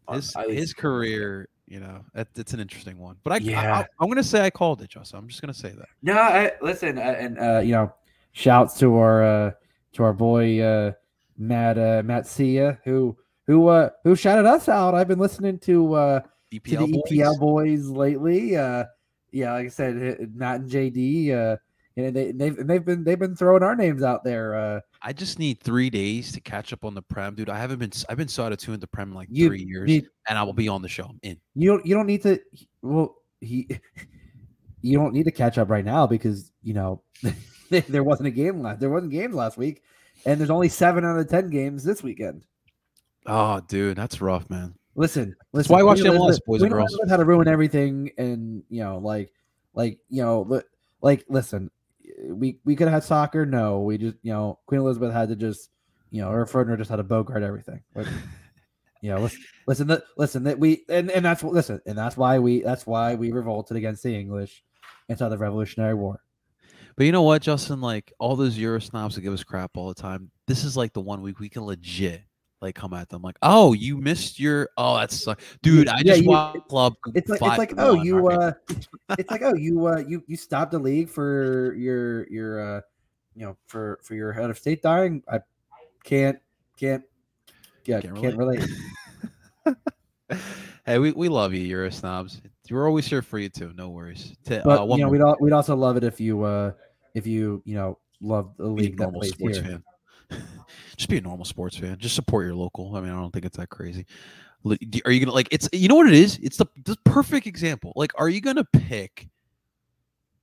on- 0.07 0.15
His 0.15 0.33
his 0.49 0.73
career, 0.73 1.47
you 1.67 1.79
know, 1.79 2.03
that, 2.13 2.27
it's 2.35 2.53
an 2.53 2.59
interesting 2.59 2.97
one. 2.97 3.15
But 3.23 3.33
I, 3.33 3.37
Yeah. 3.37 3.79
I, 3.79 3.85
I'm 3.99 4.09
gonna 4.09 4.23
say 4.23 4.41
I 4.45 4.49
called 4.49 4.81
it, 4.81 4.89
Justin. 4.89 5.19
I'm 5.19 5.27
just 5.27 5.41
gonna 5.41 5.53
say 5.53 5.69
that. 5.71 5.87
No, 6.01 6.13
I, 6.17 6.51
listen, 6.61 6.97
uh, 6.97 7.01
and 7.01 7.39
uh, 7.39 7.59
you 7.59 7.71
know, 7.73 7.93
shouts 8.33 8.77
to 8.79 8.95
our 8.95 9.23
uh, 9.23 9.51
to 9.93 10.03
our 10.03 10.13
boy 10.13 10.59
uh, 10.61 10.91
Matt 11.37 11.77
uh, 11.77 12.01
Matt 12.03 12.27
Sia, 12.27 12.79
who 12.83 13.15
who 13.47 13.67
uh, 13.67 13.89
who 14.03 14.15
shouted 14.15 14.45
us 14.45 14.67
out. 14.69 14.93
I've 14.95 15.07
been 15.07 15.19
listening 15.19 15.59
to 15.59 15.93
uh, 15.93 16.19
to 16.51 16.59
the 16.61 16.75
boys. 16.77 17.01
EPL 17.11 17.39
boys 17.39 17.87
lately. 17.87 18.57
Uh, 18.57 18.85
yeah, 19.31 19.53
like 19.53 19.65
I 19.65 19.69
said, 19.69 20.17
uh, 20.21 20.25
Matt 20.33 20.61
and 20.61 20.69
JD. 20.69 21.31
Uh, 21.31 21.57
you 21.95 22.03
know, 22.03 22.11
they 22.11 22.31
they've 22.31 22.67
they've 22.67 22.83
been 22.83 23.03
they've 23.03 23.19
been 23.19 23.35
throwing 23.35 23.61
our 23.63 23.75
names 23.75 24.01
out 24.01 24.23
there. 24.23 24.55
Uh, 24.55 24.79
I 25.01 25.13
just 25.13 25.37
need 25.37 25.59
three 25.59 25.89
days 25.89 26.31
to 26.31 26.41
catch 26.41 26.73
up 26.73 26.85
on 26.85 26.95
the 26.95 27.01
Prem, 27.01 27.35
dude. 27.35 27.49
I 27.49 27.57
haven't 27.57 27.79
been. 27.79 27.91
I've 28.09 28.17
been 28.17 28.29
out 28.39 28.51
of 28.51 28.67
with 28.67 28.81
the 28.81 28.87
Prem 28.87 29.09
in 29.09 29.15
like 29.15 29.27
You 29.31 29.47
three 29.47 29.63
years, 29.63 30.03
and 30.27 30.37
I 30.37 30.43
will 30.43 30.53
be 30.53 30.67
on 30.67 30.81
the 30.81 30.89
show. 30.89 31.05
I'm 31.05 31.19
in. 31.21 31.37
you 31.55 31.69
don't 31.69 31.85
you 31.85 31.93
don't 31.93 32.07
need 32.07 32.23
to. 32.23 32.39
Well, 32.81 33.15
he. 33.41 33.67
You 34.85 34.97
don't 34.97 35.13
need 35.13 35.23
to 35.23 35.31
catch 35.31 35.57
up 35.57 35.69
right 35.69 35.85
now 35.85 36.05
because 36.05 36.51
you 36.61 36.73
know 36.73 37.01
there 37.69 38.03
wasn't 38.03 38.27
a 38.27 38.31
game 38.31 38.61
last. 38.61 38.81
There 38.81 38.89
wasn't 38.89 39.13
games 39.13 39.33
last 39.33 39.57
week, 39.57 39.81
and 40.25 40.37
there's 40.37 40.49
only 40.49 40.67
seven 40.67 41.05
out 41.05 41.17
of 41.17 41.29
ten 41.29 41.49
games 41.49 41.85
this 41.85 42.03
weekend. 42.03 42.43
Oh, 43.25 43.61
dude, 43.61 43.95
that's 43.95 44.19
rough, 44.19 44.49
man. 44.49 44.75
Listen, 44.95 45.35
listen. 45.53 45.73
why 45.73 45.81
watch 45.83 45.99
MLS, 45.99 46.39
boys 46.45 46.61
and 46.61 46.71
girls. 46.71 46.99
How 47.09 47.17
to 47.17 47.25
ruin 47.25 47.47
everything, 47.47 48.11
and 48.17 48.61
you 48.69 48.83
know, 48.83 48.97
like, 48.97 49.31
like 49.73 49.99
you 50.09 50.21
know, 50.21 50.41
li- 50.41 50.61
like, 51.01 51.23
listen, 51.29 51.71
we 52.23 52.59
we 52.65 52.75
could 52.75 52.87
have 52.87 52.93
had 52.93 53.03
soccer. 53.03 53.45
No, 53.45 53.81
we 53.81 53.97
just 53.97 54.17
you 54.21 54.31
know, 54.31 54.59
Queen 54.65 54.81
Elizabeth 54.81 55.13
had 55.13 55.29
to 55.29 55.35
just 55.35 55.69
you 56.13 56.21
know, 56.21 56.29
her 56.29 56.45
Ferdinand 56.45 56.77
just 56.77 56.91
had 56.91 56.97
to 56.97 57.03
bogart 57.03 57.41
everything. 57.41 57.81
Like, 57.95 58.05
you 59.01 59.09
know, 59.09 59.19
listen, 59.19 59.43
listen, 59.67 59.87
that 59.87 60.03
listen 60.15 60.43
that 60.43 60.59
we 60.59 60.85
and 60.87 61.09
and 61.09 61.25
that's 61.25 61.43
what 61.43 61.53
listen, 61.53 61.81
and 61.85 61.97
that's 61.97 62.15
why 62.15 62.39
we 62.39 62.61
that's 62.61 62.85
why 62.85 63.15
we 63.15 63.31
revolted 63.31 63.77
against 63.77 64.03
the 64.03 64.15
English 64.15 64.63
inside 65.09 65.29
the 65.29 65.37
Revolutionary 65.37 65.95
War. 65.95 66.21
But 66.95 67.07
you 67.07 67.11
know 67.11 67.23
what, 67.23 67.41
Justin? 67.41 67.81
Like 67.81 68.13
all 68.19 68.35
those 68.35 68.57
Euro 68.59 68.79
snobs 68.79 69.15
that 69.15 69.21
give 69.21 69.33
us 69.33 69.43
crap 69.43 69.71
all 69.75 69.87
the 69.87 69.95
time. 69.95 70.29
This 70.47 70.63
is 70.63 70.77
like 70.77 70.93
the 70.93 71.01
one 71.01 71.21
week 71.21 71.39
we 71.39 71.49
can 71.49 71.63
legit 71.63 72.21
like 72.63 72.75
come 72.75 72.93
at 72.93 73.09
them 73.09 73.21
like, 73.21 73.37
oh, 73.41 73.73
you 73.73 73.97
missed 73.97 74.39
your. 74.39 74.69
Oh, 74.77 74.97
that's 74.97 75.27
uh, 75.27 75.35
dude. 75.61 75.87
I 75.89 75.97
Yeah, 76.03 76.15
just 76.15 76.67
club. 76.69 76.95
It's 77.13 77.29
like 77.29 77.41
it's 77.41 77.57
like 77.57 77.73
oh 77.77 77.95
one, 77.95 78.05
you 78.05 78.27
right? 78.27 78.39
uh 78.39 78.53
it's 79.19 79.29
like 79.29 79.41
oh 79.43 79.53
you 79.53 79.85
uh 79.87 79.97
you 80.07 80.23
you 80.27 80.37
stopped 80.37 80.71
the 80.71 80.79
league 80.79 81.09
for 81.09 81.75
your 81.75 82.27
your 82.29 82.77
uh 82.77 82.81
you 83.35 83.45
know 83.45 83.57
for 83.67 83.99
for 84.01 84.15
your 84.15 84.31
head 84.31 84.49
of 84.49 84.57
state 84.57 84.81
dying 84.81 85.21
I 85.31 85.39
can't 86.03 86.39
can't 86.77 87.03
yeah 87.85 88.01
Can't 88.01 88.15
can't, 88.15 88.37
relate. 88.37 88.63
hey, 90.85 90.99
we, 90.99 91.11
we 91.11 91.29
love 91.29 91.53
you, 91.53 91.61
Euro 91.61 91.89
snobs. 91.91 92.41
We're 92.69 92.87
always 92.87 93.05
here 93.05 93.21
for 93.21 93.39
you 93.39 93.49
too. 93.49 93.73
No 93.75 93.89
worries. 93.89 94.35
Ta- 94.45 94.61
but 94.63 94.81
uh, 94.81 94.85
you 94.85 94.97
know 95.03 95.11
more- 95.11 95.35
we'd 95.39 95.45
we'd 95.45 95.53
also 95.53 95.75
love 95.75 95.97
it 95.97 96.03
if 96.03 96.19
you 96.19 96.43
uh 96.43 96.71
if 97.13 97.27
you 97.27 97.61
you 97.65 97.75
know 97.75 97.99
love 98.21 98.53
the 98.57 98.65
league 98.65 98.97
that 98.97 99.13
plays 99.13 99.33
here. 99.37 99.53
fan. 99.53 99.83
Just 100.97 101.09
be 101.09 101.17
a 101.17 101.21
normal 101.21 101.45
sports 101.45 101.77
fan. 101.77 101.97
Just 101.97 102.15
support 102.15 102.45
your 102.45 102.55
local. 102.55 102.95
I 102.95 103.01
mean, 103.01 103.11
I 103.11 103.15
don't 103.15 103.31
think 103.31 103.45
it's 103.45 103.57
that 103.57 103.69
crazy. 103.69 104.05
Are 105.05 105.11
you 105.11 105.19
gonna 105.19 105.33
like? 105.33 105.49
It's 105.51 105.67
you 105.73 105.89
know 105.89 105.95
what 105.95 106.07
it 106.07 106.13
is. 106.13 106.39
It's 106.41 106.57
the, 106.57 106.67
the 106.85 106.97
perfect 107.03 107.47
example. 107.47 107.91
Like, 107.95 108.11
are 108.15 108.29
you 108.29 108.39
gonna 108.39 108.63
pick 108.63 109.27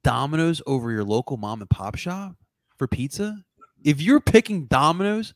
Domino's 0.04 0.60
over 0.66 0.90
your 0.90 1.04
local 1.04 1.36
mom 1.36 1.60
and 1.60 1.70
pop 1.70 1.96
shop 1.96 2.34
for 2.76 2.86
pizza? 2.86 3.42
If 3.82 4.02
you're 4.02 4.20
picking 4.20 4.66
Domino's, 4.66 5.32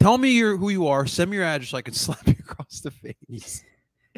tell 0.00 0.16
me 0.16 0.30
your 0.30 0.56
who 0.56 0.70
you 0.70 0.86
are. 0.86 1.06
Send 1.06 1.30
me 1.30 1.36
your 1.36 1.44
address 1.44 1.70
so 1.70 1.78
I 1.78 1.82
can 1.82 1.94
slap 1.94 2.26
you 2.26 2.36
across 2.38 2.80
the 2.80 2.90
face. 2.90 3.62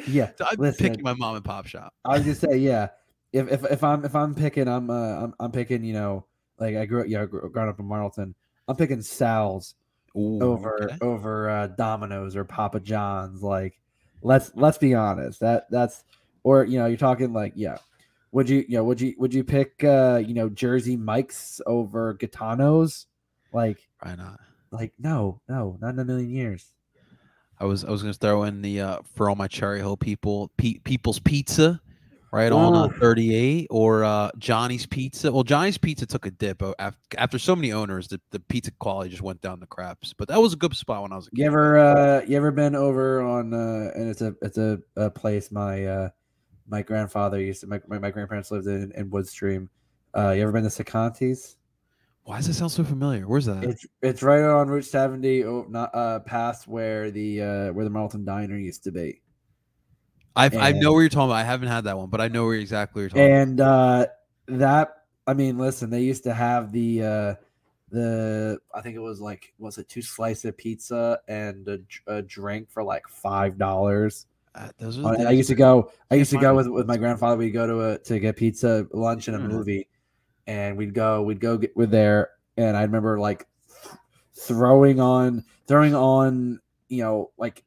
Yeah, 0.07 0.31
I'm 0.51 0.57
listen, 0.57 0.87
picking 0.87 1.03
my 1.03 1.13
mom 1.13 1.35
and 1.35 1.43
pop 1.43 1.67
shop. 1.67 1.93
I 2.05 2.13
was 2.13 2.21
gonna 2.21 2.35
say 2.35 2.57
yeah. 2.57 2.89
If 3.33 3.51
if 3.51 3.65
if 3.65 3.83
I'm 3.83 4.05
if 4.05 4.15
I'm 4.15 4.33
picking 4.33 4.69
I'm 4.69 4.89
uh 4.89 5.23
I'm, 5.23 5.33
I'm 5.39 5.51
picking 5.51 5.83
you 5.83 5.93
know 5.93 6.25
like 6.59 6.77
I 6.77 6.85
grew 6.85 7.01
up 7.01 7.07
yeah 7.09 7.25
gr- 7.25 7.47
growing 7.47 7.69
up 7.69 7.79
in 7.79 7.85
Marlton 7.85 8.35
I'm 8.67 8.75
picking 8.75 9.01
Sal's 9.01 9.75
Ooh, 10.15 10.41
over 10.41 10.83
okay. 10.83 10.97
over 11.01 11.49
uh, 11.49 11.67
Domino's 11.67 12.35
or 12.35 12.43
Papa 12.43 12.79
John's. 12.79 13.41
Like, 13.41 13.79
let's 14.21 14.51
let's 14.55 14.77
be 14.77 14.93
honest. 14.93 15.39
That 15.39 15.67
that's 15.69 16.03
or 16.43 16.63
you 16.65 16.79
know 16.79 16.85
you're 16.85 16.97
talking 16.97 17.33
like 17.33 17.53
yeah. 17.55 17.77
Would 18.31 18.49
you 18.49 18.65
you 18.67 18.77
know 18.77 18.83
would 18.83 18.99
you 18.99 19.15
would 19.17 19.33
you 19.33 19.43
pick 19.43 19.83
uh 19.83 20.21
you 20.25 20.33
know 20.33 20.49
Jersey 20.49 20.97
Mike's 20.97 21.61
over 21.65 22.13
Gitanos? 22.15 23.05
Like 23.53 23.87
Why 24.01 24.15
not? 24.15 24.39
like 24.71 24.93
no 24.99 25.39
no 25.47 25.77
not 25.81 25.93
in 25.93 25.99
a 25.99 26.05
million 26.05 26.29
years. 26.29 26.73
I 27.59 27.65
was 27.65 27.83
I 27.85 27.89
was 27.89 28.01
gonna 28.01 28.13
throw 28.13 28.43
in 28.43 28.61
the 28.61 28.81
uh 28.81 28.99
for 29.15 29.29
all 29.29 29.35
my 29.35 29.47
Cherry 29.47 29.79
Hill 29.79 29.97
people, 29.97 30.51
Pe- 30.57 30.79
People's 30.79 31.19
Pizza, 31.19 31.81
right 32.31 32.51
on 32.51 32.75
uh, 32.75 32.99
38, 32.99 33.67
or 33.69 34.03
uh 34.03 34.29
Johnny's 34.37 34.85
Pizza. 34.85 35.31
Well, 35.31 35.43
Johnny's 35.43 35.77
Pizza 35.77 36.05
took 36.05 36.25
a 36.25 36.31
dip 36.31 36.61
after, 36.79 37.17
after 37.17 37.39
so 37.39 37.55
many 37.55 37.71
owners. 37.71 38.07
The, 38.07 38.19
the 38.31 38.39
pizza 38.39 38.71
quality 38.71 39.09
just 39.09 39.21
went 39.21 39.41
down 39.41 39.59
the 39.59 39.67
craps. 39.67 40.13
But 40.13 40.27
that 40.29 40.41
was 40.41 40.53
a 40.53 40.57
good 40.57 40.75
spot 40.75 41.03
when 41.03 41.11
I 41.11 41.15
was 41.15 41.27
a 41.27 41.31
kid. 41.31 41.39
You 41.39 41.45
ever 41.47 41.77
uh 41.77 42.21
you 42.27 42.37
ever 42.37 42.51
been 42.51 42.75
over 42.75 43.21
on 43.21 43.53
uh 43.53 43.91
and 43.95 44.09
it's 44.09 44.21
a 44.21 44.35
it's 44.41 44.57
a, 44.57 44.79
a 44.95 45.09
place 45.09 45.51
my 45.51 45.85
uh 45.85 46.09
my 46.67 46.81
grandfather 46.81 47.39
used 47.39 47.61
to 47.61 47.67
my 47.67 47.79
my, 47.87 47.99
my 47.99 48.11
grandparents 48.11 48.51
lived 48.51 48.67
in 48.67 48.91
in 48.95 49.09
Woodstream. 49.09 49.69
Uh 50.15 50.31
you 50.31 50.43
ever 50.43 50.51
been 50.51 50.63
to 50.63 50.69
Sacanti's? 50.69 51.55
Why 52.23 52.37
does 52.37 52.49
it 52.49 52.55
sound 52.55 52.73
so 52.73 52.83
familiar? 52.83 53.25
Where's 53.25 53.45
that? 53.45 53.63
It's 53.63 53.85
it's 54.01 54.21
right 54.21 54.43
on 54.43 54.67
Route 54.67 54.85
70, 54.85 55.45
oh, 55.45 55.65
not 55.69 55.95
uh 55.95 56.19
past 56.19 56.67
where 56.67 57.09
the 57.09 57.41
uh 57.41 57.73
where 57.73 57.85
the 57.85 57.91
Marlton 57.91 58.25
Diner 58.25 58.57
used 58.57 58.83
to 58.83 58.91
be. 58.91 59.21
I've, 60.37 60.55
I 60.55 60.71
know 60.71 60.93
where 60.93 61.01
you're 61.01 61.09
talking 61.09 61.29
about. 61.29 61.37
I 61.37 61.43
haven't 61.43 61.69
had 61.69 61.85
that 61.85 61.97
one, 61.97 62.09
but 62.09 62.21
I 62.21 62.27
know 62.27 62.45
where 62.45 62.55
exactly 62.55 63.01
you're 63.01 63.09
talking. 63.09 63.25
And 63.31 63.61
uh 63.61 64.07
that 64.47 64.93
I 65.25 65.33
mean, 65.33 65.57
listen, 65.57 65.89
they 65.89 66.01
used 66.01 66.23
to 66.23 66.33
have 66.33 66.71
the 66.71 67.03
uh 67.03 67.35
the 67.89 68.59
I 68.73 68.81
think 68.81 68.95
it 68.95 68.99
was 68.99 69.19
like 69.21 69.53
was 69.59 69.77
it 69.77 69.87
two 69.89 70.01
slices 70.01 70.45
of 70.45 70.57
pizza 70.57 71.19
and 71.27 71.67
a, 71.67 71.79
a 72.07 72.21
drink 72.21 72.69
for 72.69 72.83
like 72.83 73.07
five 73.07 73.57
dollars. 73.57 74.27
Uh, 74.55 74.69
those 74.79 74.97
are 74.97 75.15
I 75.27 75.31
used 75.31 75.49
to 75.49 75.55
go. 75.55 75.91
I 76.09 76.15
used 76.15 76.31
to 76.31 76.39
go 76.39 76.55
with, 76.55 76.67
with 76.67 76.87
my 76.87 76.97
grandfather. 76.97 77.37
We'd 77.37 77.51
go 77.51 77.67
to 77.67 77.81
a 77.91 77.97
to 77.99 78.19
get 78.19 78.35
pizza, 78.35 78.87
lunch, 78.91 79.27
and 79.27 79.37
a 79.37 79.39
Mhm. 79.39 79.49
movie, 79.49 79.87
and 80.47 80.75
we'd 80.77 80.93
go. 80.93 81.21
We'd 81.21 81.39
go 81.39 81.57
get 81.57 81.75
with 81.77 81.91
there, 81.91 82.31
and 82.57 82.75
I 82.75 82.81
remember 82.81 83.19
like 83.19 83.45
throwing 84.33 84.99
on 84.99 85.43
throwing 85.67 85.93
on 85.95 86.59
you 86.89 87.03
know 87.03 87.31
like 87.37 87.63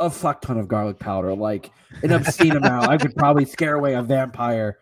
a 0.00 0.10
fuck 0.10 0.40
ton 0.40 0.58
of 0.58 0.66
garlic 0.66 0.98
powder, 0.98 1.34
like 1.34 1.70
an 2.02 2.10
obscene 2.12 2.56
amount. 2.56 2.88
I 2.88 2.96
could 2.96 3.14
probably 3.14 3.44
scare 3.44 3.74
away 3.74 3.94
a 3.94 4.02
vampire 4.02 4.78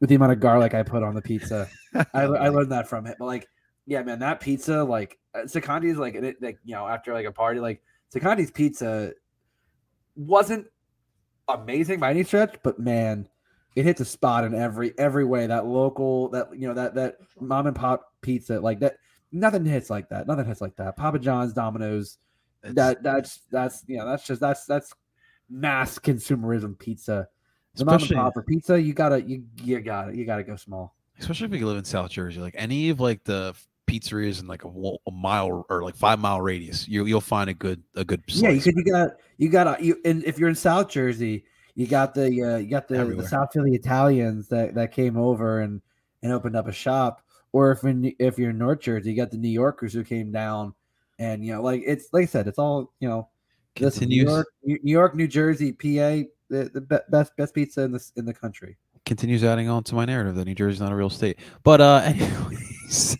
with 0.00 0.08
the 0.08 0.16
amount 0.16 0.32
of 0.32 0.40
garlic 0.40 0.74
I 0.74 0.82
put 0.82 1.02
on 1.02 1.14
the 1.14 1.22
pizza. 1.22 1.68
I, 1.94 2.04
I 2.14 2.48
learned 2.48 2.72
that 2.72 2.88
from 2.88 3.06
it. 3.06 3.16
But 3.18 3.26
like, 3.26 3.48
yeah, 3.86 4.02
man, 4.02 4.18
that 4.20 4.40
pizza, 4.40 4.82
like 4.82 5.18
uh, 5.34 5.40
Secondi's, 5.40 5.98
like, 5.98 6.14
it, 6.14 6.42
like 6.42 6.58
you 6.64 6.74
know, 6.74 6.88
after 6.88 7.12
like 7.12 7.26
a 7.26 7.32
party, 7.32 7.60
like 7.60 7.82
Secondi's 8.12 8.50
pizza 8.50 9.12
wasn't 10.16 10.66
amazing 11.48 12.00
by 12.00 12.10
any 12.10 12.24
stretch, 12.24 12.56
but 12.62 12.78
man, 12.78 13.28
it 13.76 13.84
hits 13.84 14.00
a 14.00 14.04
spot 14.04 14.44
in 14.44 14.54
every 14.54 14.92
every 14.98 15.24
way. 15.24 15.46
That 15.46 15.66
local, 15.66 16.28
that 16.30 16.48
you 16.58 16.66
know, 16.66 16.74
that 16.74 16.94
that 16.94 17.16
mom 17.40 17.66
and 17.66 17.76
pop 17.76 18.12
pizza, 18.22 18.58
like 18.58 18.80
that, 18.80 18.96
nothing 19.32 19.64
hits 19.64 19.90
like 19.90 20.08
that. 20.08 20.26
Nothing 20.26 20.46
hits 20.46 20.60
like 20.60 20.76
that. 20.76 20.96
Papa 20.96 21.18
John's, 21.18 21.52
Domino's, 21.52 22.18
It's- 22.62 22.74
that 22.74 23.02
that's 23.02 23.40
that's 23.50 23.84
you 23.86 23.98
know, 23.98 24.06
that's 24.06 24.26
just 24.26 24.40
that's 24.40 24.64
that's 24.66 24.92
mass 25.50 25.98
consumerism 25.98 26.78
pizza. 26.78 27.28
The 27.74 27.84
mom 27.84 28.02
and 28.02 28.10
pop 28.10 28.34
for 28.34 28.42
pizza, 28.42 28.80
you 28.80 28.92
gotta 28.92 29.22
you 29.22 29.44
you 29.62 29.80
gotta 29.80 30.16
you 30.16 30.24
gotta 30.26 30.44
go 30.44 30.56
small. 30.56 30.94
especially 31.18 31.46
if 31.46 31.60
you 31.60 31.66
live 31.66 31.78
in 31.78 31.84
South 31.84 32.10
Jersey, 32.10 32.40
like 32.40 32.54
any 32.56 32.90
of 32.90 33.00
like 33.00 33.24
the 33.24 33.54
pizzerias 33.86 34.40
in 34.40 34.46
like 34.46 34.64
a, 34.64 34.68
a 34.68 35.10
mile 35.10 35.66
or 35.68 35.82
like 35.82 35.96
five 35.96 36.18
mile 36.18 36.40
radius, 36.40 36.86
you 36.88 37.04
you'll 37.06 37.20
find 37.20 37.50
a 37.50 37.54
good 37.54 37.82
a 37.94 38.04
good. 38.04 38.22
Yeah, 38.26 38.50
you 38.50 38.60
could. 38.60 38.74
You 38.76 38.84
got. 38.84 39.10
You 39.38 39.48
got. 39.48 39.82
You 39.82 40.00
and 40.04 40.24
if 40.24 40.38
you're 40.38 40.48
in 40.48 40.54
South 40.54 40.88
Jersey, 40.88 41.44
you 41.74 41.86
got 41.86 42.14
the. 42.14 42.26
Uh, 42.26 42.56
you 42.56 42.68
got 42.68 42.88
the, 42.88 43.04
the 43.04 43.26
South 43.26 43.48
Philly 43.52 43.74
Italians 43.74 44.48
that 44.48 44.74
that 44.74 44.92
came 44.92 45.16
over 45.16 45.60
and 45.60 45.80
and 46.22 46.32
opened 46.32 46.56
up 46.56 46.68
a 46.68 46.72
shop. 46.72 47.22
Or 47.52 47.70
if 47.72 47.84
in 47.84 48.14
if 48.18 48.38
you're 48.38 48.50
in 48.50 48.58
North 48.58 48.80
Jersey, 48.80 49.10
you 49.10 49.16
got 49.16 49.30
the 49.30 49.36
New 49.36 49.48
Yorkers 49.48 49.92
who 49.92 50.04
came 50.04 50.32
down, 50.32 50.74
and 51.18 51.44
you 51.44 51.52
know, 51.52 51.62
like 51.62 51.82
it's 51.86 52.08
like 52.12 52.24
I 52.24 52.26
said, 52.26 52.46
it's 52.48 52.58
all 52.58 52.92
you 53.00 53.08
know. 53.08 53.28
listen, 53.78 54.08
New 54.08 54.24
York, 54.24 54.46
New 54.64 54.78
York, 54.82 55.14
New 55.14 55.28
Jersey, 55.28 55.72
PA, 55.72 56.28
the, 56.48 56.70
the 56.72 57.02
best 57.10 57.36
best 57.36 57.54
pizza 57.54 57.82
in 57.82 57.92
the 57.92 58.10
in 58.16 58.24
the 58.24 58.34
country. 58.34 58.76
continues 59.04 59.44
adding 59.44 59.68
on 59.68 59.82
to 59.84 59.94
my 59.94 60.04
narrative 60.04 60.34
that 60.36 60.44
New 60.44 60.54
Jersey's 60.54 60.80
not 60.80 60.92
a 60.92 60.96
real 60.96 61.10
state. 61.10 61.38
But 61.62 61.80
uh, 61.80 62.02
anyways, 62.04 63.16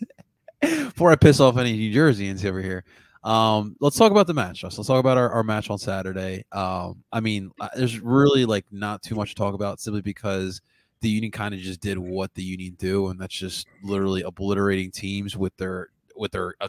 before 0.61 1.11
I 1.11 1.17
piss 1.17 1.41
off 1.41 1.57
any 1.57 1.73
New 1.73 1.95
Jerseyans 1.95 2.45
over 2.45 2.61
here, 2.61 2.85
um, 3.25 3.77
let's 3.81 3.97
talk 3.97 4.11
about 4.11 4.27
the 4.27 4.35
match. 4.35 4.63
Let's 4.63 4.77
talk 4.77 4.99
about 4.99 5.17
our, 5.17 5.31
our 5.31 5.43
match 5.43 5.71
on 5.71 5.79
Saturday. 5.79 6.45
Um, 6.53 7.03
I 7.13 7.21
mean, 7.21 7.53
there's 7.77 8.01
really 8.01 8.45
like 8.45 8.67
not 8.73 9.03
too 9.03 9.15
much 9.15 9.31
to 9.31 9.35
talk 9.35 9.55
about 9.55 9.81
simply 9.81 10.03
because 10.03 10.61
the 11.01 11.09
Union 11.09 11.31
kind 11.31 11.55
of 11.55 11.61
just 11.61 11.81
did 11.81 11.99
what 11.99 12.35
the 12.35 12.43
Union 12.43 12.75
do, 12.79 13.09
and 13.09 13.21
that's 13.21 13.35
just 13.35 13.67
literally 13.83 14.23
obliterating 14.23 14.91
teams 14.91 15.37
with 15.37 15.57
their 15.57 15.89
with 16.17 16.33
their 16.33 16.55
uh, 16.61 16.69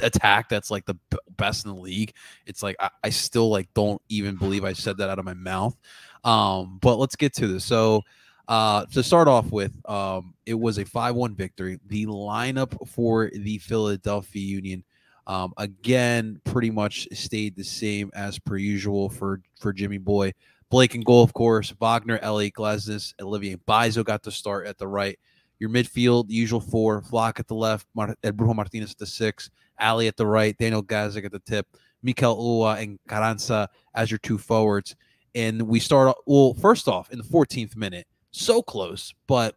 attack 0.00 0.48
that's 0.48 0.70
like 0.70 0.84
the 0.86 0.96
best 1.36 1.64
in 1.64 1.74
the 1.74 1.80
league. 1.80 2.12
It's 2.46 2.62
like 2.62 2.76
I, 2.80 2.90
I 3.04 3.10
still 3.10 3.50
like 3.50 3.72
don't 3.74 4.00
even 4.08 4.36
believe 4.36 4.64
I 4.64 4.72
said 4.72 4.98
that 4.98 5.10
out 5.10 5.18
of 5.18 5.24
my 5.24 5.34
mouth. 5.34 5.76
Um, 6.24 6.78
but 6.80 6.96
let's 6.96 7.16
get 7.16 7.34
to 7.34 7.46
this. 7.46 7.64
So 7.64 8.02
uh, 8.48 8.84
to 8.86 9.02
start 9.02 9.28
off 9.28 9.50
with, 9.50 9.72
um, 9.88 10.34
it 10.44 10.54
was 10.54 10.78
a 10.78 10.84
5 10.84 11.14
1 11.14 11.34
victory. 11.34 11.80
The 11.86 12.06
lineup 12.06 12.88
for 12.88 13.30
the 13.32 13.58
Philadelphia 13.58 14.42
Union, 14.42 14.84
um, 15.26 15.52
again, 15.56 16.40
pretty 16.44 16.70
much 16.70 17.08
stayed 17.12 17.56
the 17.56 17.64
same 17.64 18.10
as 18.14 18.38
per 18.38 18.56
usual 18.56 19.08
for, 19.08 19.40
for 19.58 19.72
Jimmy 19.72 19.98
Boy. 19.98 20.32
Blake 20.68 20.94
and 20.94 21.04
goal, 21.04 21.22
of 21.22 21.32
course. 21.32 21.72
Wagner, 21.80 22.18
Ellie, 22.22 22.50
Glesnes, 22.50 23.14
Olivier 23.20 23.56
Mbaizo 23.56 24.04
got 24.04 24.22
to 24.24 24.30
start 24.30 24.66
at 24.66 24.78
the 24.78 24.88
right. 24.88 25.18
Your 25.58 25.70
midfield, 25.70 26.28
the 26.28 26.34
usual 26.34 26.60
four. 26.60 27.00
Flach 27.02 27.40
at 27.40 27.46
the 27.48 27.54
left, 27.54 27.86
Mar- 27.94 28.16
Brujo 28.22 28.54
Martinez 28.54 28.90
at 28.92 28.98
the 28.98 29.06
six, 29.06 29.50
Ali 29.80 30.06
at 30.08 30.16
the 30.16 30.26
right, 30.26 30.56
Daniel 30.58 30.82
Gazdag 30.82 31.24
at 31.24 31.32
the 31.32 31.38
tip, 31.40 31.66
Mikael 32.02 32.36
Uhre 32.36 32.82
and 32.82 32.98
Carranza 33.08 33.68
as 33.94 34.10
your 34.10 34.18
two 34.18 34.38
forwards. 34.38 34.96
And 35.34 35.62
we 35.62 35.80
start, 35.80 36.08
off- 36.08 36.16
well, 36.26 36.54
first 36.54 36.88
off, 36.88 37.10
in 37.10 37.18
the 37.18 37.24
14th 37.24 37.76
minute, 37.76 38.06
so 38.30 38.62
close, 38.62 39.14
but 39.26 39.56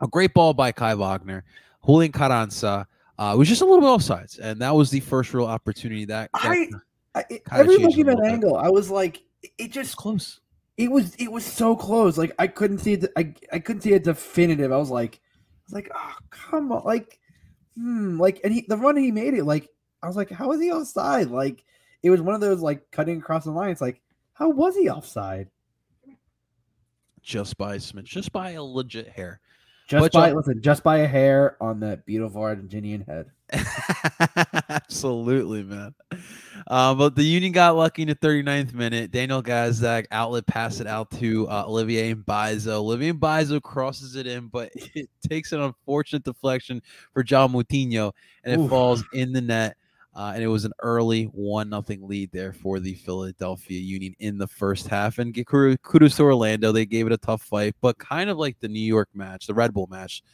a 0.00 0.06
great 0.06 0.32
ball 0.34 0.54
by 0.54 0.72
Kai 0.72 0.94
Wagner. 0.94 1.44
Julian 1.84 2.12
Carranza 2.12 2.86
uh, 3.18 3.34
was 3.36 3.48
just 3.48 3.62
a 3.62 3.64
little 3.64 3.80
bit 3.80 3.86
offsides, 3.88 4.38
and 4.38 4.60
that 4.60 4.74
was 4.74 4.90
the 4.90 5.00
first 5.00 5.34
real 5.34 5.46
opportunity 5.46 6.04
that, 6.06 6.30
that 6.32 6.44
I- 6.44 6.68
I, 7.14 7.24
every 7.52 7.78
looking 7.78 8.08
at 8.08 8.16
bit. 8.18 8.26
angle, 8.26 8.56
I 8.56 8.68
was 8.68 8.90
like, 8.90 9.22
it- 9.58 9.72
just 9.72 9.96
close. 9.96 10.40
It 10.78 10.90
was 10.92 11.14
it 11.16 11.30
was 11.30 11.44
so 11.44 11.76
close. 11.76 12.16
Like 12.16 12.32
I 12.38 12.46
couldn't 12.46 12.78
see 12.78 12.94
it. 12.94 13.12
I 13.16 13.34
I 13.52 13.58
couldn't 13.58 13.82
see 13.82 13.92
a 13.94 13.98
definitive. 13.98 14.72
I 14.72 14.76
was 14.76 14.90
like, 14.90 15.16
I 15.16 15.60
was 15.66 15.74
like, 15.74 15.90
oh 15.94 16.14
come 16.30 16.70
on, 16.70 16.84
like, 16.84 17.18
hmm, 17.76 18.18
like, 18.18 18.40
and 18.44 18.52
he 18.54 18.64
the 18.66 18.76
run 18.76 18.96
he 18.96 19.10
made 19.10 19.34
it. 19.34 19.44
Like 19.44 19.68
I 20.02 20.06
was 20.06 20.16
like, 20.16 20.30
how 20.30 20.52
is 20.52 20.60
he 20.60 20.70
offside? 20.70 21.30
Like 21.30 21.64
it 22.04 22.10
was 22.10 22.22
one 22.22 22.36
of 22.36 22.40
those 22.40 22.60
like 22.60 22.88
cutting 22.92 23.18
across 23.18 23.44
the 23.44 23.50
line. 23.50 23.70
It's 23.70 23.80
like, 23.80 24.00
how 24.34 24.50
was 24.50 24.76
he 24.76 24.88
offside? 24.88 25.48
Just 27.22 27.58
by 27.58 27.76
just 27.78 28.32
by 28.32 28.52
a 28.52 28.62
legit 28.62 29.08
hair. 29.08 29.40
Just 29.88 30.12
by 30.12 30.32
listen, 30.32 30.60
just 30.60 30.82
by 30.82 30.98
a 30.98 31.06
hair 31.06 31.56
on 31.62 31.80
that 31.80 32.04
beautiful 32.04 32.42
Argentinian 32.42 33.06
head. 33.08 33.30
Absolutely, 34.68 35.62
man. 35.62 35.94
Uh, 36.66 36.94
but 36.94 37.14
the 37.16 37.22
Union 37.22 37.52
got 37.52 37.74
lucky 37.74 38.02
in 38.02 38.08
the 38.08 38.14
39th 38.14 38.74
minute. 38.74 39.10
Daniel 39.10 39.42
Gazdag 39.42 40.04
outlet 40.10 40.46
passed 40.46 40.82
it 40.82 40.86
out 40.86 41.10
to 41.12 41.48
uh, 41.48 41.64
Olivier 41.66 42.14
Mbaizo. 42.14 42.72
Olivier 42.72 43.14
Mbaizo 43.14 43.62
crosses 43.62 44.14
it 44.14 44.26
in, 44.26 44.48
but 44.48 44.70
it 44.94 45.08
takes 45.26 45.52
an 45.52 45.62
unfortunate 45.62 46.22
deflection 46.22 46.82
for 47.14 47.22
John 47.22 47.52
Moutinho, 47.52 48.12
and 48.44 48.52
it 48.52 48.62
Oof. 48.62 48.68
falls 48.68 49.02
in 49.14 49.32
the 49.32 49.40
net. 49.40 49.78
Uh, 50.18 50.32
and 50.34 50.42
it 50.42 50.48
was 50.48 50.64
an 50.64 50.72
early 50.82 51.26
one 51.26 51.68
nothing 51.68 52.04
lead 52.06 52.28
there 52.32 52.52
for 52.52 52.80
the 52.80 52.94
Philadelphia 52.94 53.78
Union 53.78 54.12
in 54.18 54.36
the 54.36 54.48
first 54.48 54.88
half. 54.88 55.18
And 55.18 55.32
kudos 55.46 56.16
to 56.16 56.22
Orlando; 56.24 56.72
they 56.72 56.86
gave 56.86 57.06
it 57.06 57.12
a 57.12 57.18
tough 57.18 57.42
fight, 57.42 57.76
but 57.80 57.96
kind 57.98 58.28
of 58.28 58.36
like 58.36 58.58
the 58.58 58.66
New 58.66 58.80
York 58.80 59.08
match, 59.14 59.46
the 59.46 59.54
Red 59.54 59.72
Bull 59.72 59.86
match. 59.88 60.24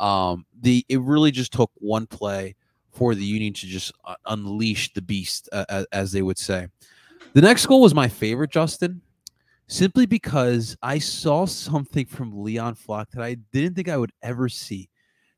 Um, 0.00 0.44
the 0.60 0.84
it 0.88 1.00
really 1.00 1.30
just 1.30 1.52
took 1.52 1.70
one 1.74 2.08
play 2.08 2.56
for 2.90 3.14
the 3.14 3.24
Union 3.24 3.52
to 3.52 3.66
just 3.68 3.92
uh, 4.04 4.16
unleash 4.26 4.92
the 4.92 5.02
beast, 5.02 5.48
uh, 5.52 5.84
as 5.92 6.10
they 6.10 6.22
would 6.22 6.38
say. 6.38 6.66
The 7.34 7.40
next 7.40 7.66
goal 7.66 7.82
was 7.82 7.94
my 7.94 8.08
favorite, 8.08 8.50
Justin, 8.50 9.02
simply 9.68 10.06
because 10.06 10.76
I 10.82 10.98
saw 10.98 11.44
something 11.44 12.06
from 12.06 12.42
Leon 12.42 12.74
Flach 12.74 13.08
that 13.12 13.22
I 13.22 13.36
didn't 13.52 13.76
think 13.76 13.88
I 13.88 13.98
would 13.98 14.12
ever 14.20 14.48
see. 14.48 14.88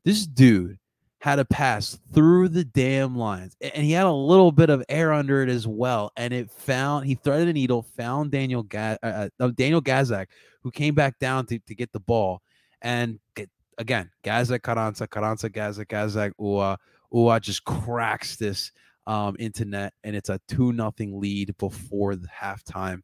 This 0.03 0.25
dude 0.25 0.79
had 1.21 1.37
a 1.37 1.45
pass 1.45 1.99
through 2.13 2.49
the 2.49 2.63
damn 2.63 3.15
lines, 3.15 3.55
and 3.61 3.85
he 3.85 3.91
had 3.91 4.07
a 4.07 4.11
little 4.11 4.51
bit 4.51 4.71
of 4.71 4.83
air 4.89 5.13
under 5.13 5.43
it 5.43 5.49
as 5.49 5.67
well. 5.67 6.11
And 6.17 6.33
it 6.33 6.49
found 6.49 7.05
he 7.05 7.13
threaded 7.13 7.47
a 7.47 7.53
needle, 7.53 7.83
found 7.83 8.31
Daniel 8.31 8.63
Ga- 8.63 8.97
uh, 9.03 9.29
uh, 9.39 9.47
Daniel 9.49 9.83
Gazdag, 9.83 10.25
who 10.63 10.71
came 10.71 10.95
back 10.95 11.19
down 11.19 11.45
to, 11.45 11.59
to 11.59 11.75
get 11.75 11.91
the 11.91 11.99
ball, 11.99 12.41
and 12.81 13.19
get, 13.35 13.51
again 13.77 14.09
Gazdag 14.23 14.63
Carranza, 14.63 15.07
Carranza 15.07 15.47
Gazdag, 15.47 15.85
Gazdag 15.85 16.31
Uhre. 16.39 16.77
Uhre 17.13 17.39
just 17.39 17.63
cracks 17.65 18.35
this 18.35 18.71
um, 19.05 19.35
into 19.37 19.63
net, 19.63 19.93
and 20.03 20.15
it's 20.15 20.29
a 20.29 20.39
two 20.47 20.73
nothing 20.73 21.19
lead 21.19 21.55
before 21.59 22.15
the 22.15 22.27
halftime. 22.27 23.01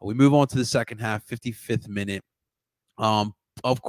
We 0.00 0.14
move 0.14 0.32
on 0.32 0.46
to 0.48 0.56
the 0.56 0.64
second 0.64 0.98
half, 0.98 1.26
55th 1.26 1.86
minute. 1.86 2.22
Um, 2.96 3.34
of 3.64 3.80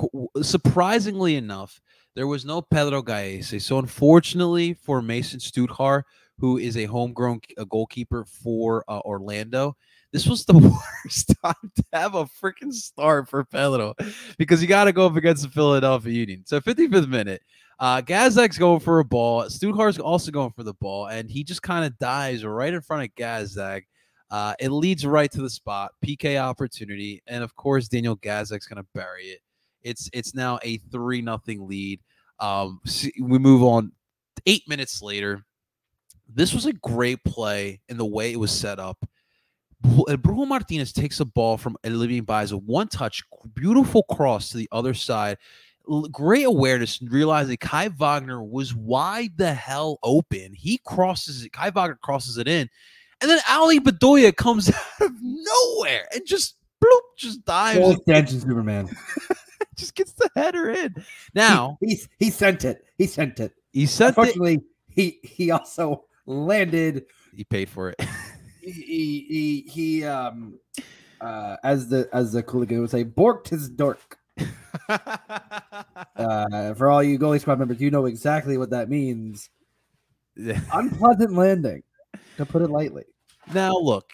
surprisingly 0.42 1.36
enough, 1.36 1.82
there 2.16 2.28
was 2.28 2.46
no 2.46 2.62
Pedro 2.62 3.02
Gallese. 3.02 3.62
So 3.62 3.80
unfortunately 3.80 4.74
for 4.74 5.02
Mason 5.02 5.40
Stajduhar, 5.40 6.04
who 6.38 6.58
is 6.58 6.78
a 6.78 6.86
homegrown 6.86 7.42
goalkeeper 7.70 8.26
for 8.26 8.84
uh, 8.88 9.00
Orlando, 9.00 9.76
this 10.12 10.26
was 10.26 10.46
the 10.46 10.58
worst 11.06 11.34
time 11.44 11.72
to 11.76 11.84
have 11.94 12.16
a 12.16 12.26
freaking 12.26 12.74
start 12.74 13.30
for 13.30 13.46
Pedro 13.46 13.94
because 14.38 14.62
you 14.62 14.68
got 14.68 14.86
to 14.86 14.94
go 14.94 15.06
up 15.06 15.16
against 15.16 15.44
the 15.44 15.50
Philadelphia 15.50 16.14
Union. 16.14 16.44
So 16.46 16.60
55th 16.60 17.08
minute, 17.08 17.42
uh, 17.80 18.02
Gazdag's 18.02 18.58
going 18.58 18.80
for 18.80 19.00
a 19.00 19.06
ball. 19.06 19.44
Stajduhar's 19.44 20.00
also 20.00 20.32
going 20.32 20.52
for 20.52 20.64
the 20.64 20.74
ball, 20.74 21.08
and 21.08 21.30
he 21.30 21.44
just 21.44 21.62
kind 21.62 21.86
of 21.86 21.98
dives 21.98 22.44
right 22.44 22.74
in 22.74 22.82
front 22.82 23.04
of 23.04 23.16
Gazdag. 23.16 23.84
Uh, 24.32 24.54
it 24.60 24.70
leads 24.70 25.06
right 25.06 25.32
to 25.32 25.42
the 25.42 25.50
spot, 25.50 25.92
PK 26.06 26.40
opportunity, 26.40 27.22
and 27.28 27.44
of 27.44 27.56
course 27.56 27.88
Daniel 27.88 28.18
Gazdag's 28.18 28.68
going 28.68 28.82
to 28.82 28.88
bury 28.94 29.26
it. 29.26 29.40
It's 29.84 30.10
it's 30.14 30.34
now 30.34 30.60
a 30.64 30.78
three 30.78 31.22
nothing 31.22 31.68
lead. 31.68 32.00
Um, 32.40 32.82
we 33.22 33.40
move 33.40 33.64
on. 33.64 33.92
Eight 34.46 34.68
minutes 34.68 35.02
later, 35.02 35.46
this 36.34 36.54
was 36.54 36.66
a 36.66 36.74
great 36.74 37.24
play 37.24 37.82
in 37.90 37.98
the 37.98 38.06
way 38.06 38.32
it 38.32 38.40
was 38.40 38.52
set 38.52 38.80
up. 38.80 38.98
Uh, 40.08 40.18
Martinez 40.24 40.92
takes 40.92 41.20
a 41.20 41.26
ball 41.26 41.58
from 41.58 41.78
Olivier 41.86 42.22
Mbaizo, 42.22 42.62
one 42.64 42.88
touch, 42.88 43.24
beautiful 43.54 44.04
cross 44.04 44.50
to 44.50 44.58
the 44.58 44.68
other 44.72 44.94
side, 44.94 45.38
great 46.12 46.46
awareness, 46.46 47.00
and 47.00 47.12
realizing 47.12 47.58
Kai 47.58 47.88
Wagner 47.90 48.44
was 48.44 48.76
wide 48.76 49.38
the 49.38 49.54
hell 49.54 50.00
open. 50.04 50.54
He 50.54 50.80
crosses 50.86 51.44
it. 51.44 51.54
Kai 51.54 51.70
Wagner 51.70 51.98
crosses 52.02 52.38
it 52.38 52.48
in, 52.48 52.70
and 53.22 53.30
then 53.30 53.40
Ali 53.50 53.80
Bedoya 53.80 54.36
comes 54.36 54.70
out 55.02 55.02
of 55.02 55.12
nowhere 55.22 56.08
and 56.14 56.26
just 56.26 56.58
bloop, 56.84 57.00
just 57.18 57.46
dives, 57.46 57.80
Full 57.80 57.92
extension 57.92 58.42
Superman. 58.42 58.90
just 59.80 59.96
gets 59.96 60.14
the 60.14 60.30
header 60.36 60.70
in. 60.70 60.96
Now 61.34 61.78
he, 61.82 61.96
he 61.96 62.02
he 62.26 62.30
sent 62.30 62.66
it. 62.66 62.86
He 62.98 63.08
sent 63.08 63.40
it. 63.40 63.54
he 63.72 63.86
sent 63.86 64.10
it. 64.10 64.20
Unfortunately, 64.20 64.62
he 64.90 65.20
he 65.24 65.52
also 65.52 66.06
landed. 66.26 67.06
He 67.36 67.44
paid 67.44 67.70
for 67.70 67.90
it. 67.90 68.02
He 68.62 68.72
he 68.72 69.26
he, 69.30 69.72
he 69.72 70.04
um 70.04 70.60
uh 71.22 71.56
as 71.64 71.88
the 71.88 72.10
as 72.14 72.34
the 72.34 72.44
Cooligan 72.44 72.82
would 72.82 72.92
say, 72.92 73.04
borked 73.04 73.50
his 73.50 73.70
dork. 73.70 74.18
Uh, 76.16 76.74
for 76.74 76.90
all 76.90 77.02
you 77.02 77.18
goalie 77.18 77.40
squad 77.40 77.58
members, 77.58 77.80
you 77.80 77.90
know 77.90 78.06
exactly 78.06 78.58
what 78.58 78.72
that 78.72 78.90
means. 78.90 79.50
Unpleasant 80.38 81.34
landing, 81.34 81.82
to 82.38 82.46
put 82.46 82.62
it 82.62 82.70
lightly. 82.70 83.04
Now, 83.54 83.72
look, 83.72 84.14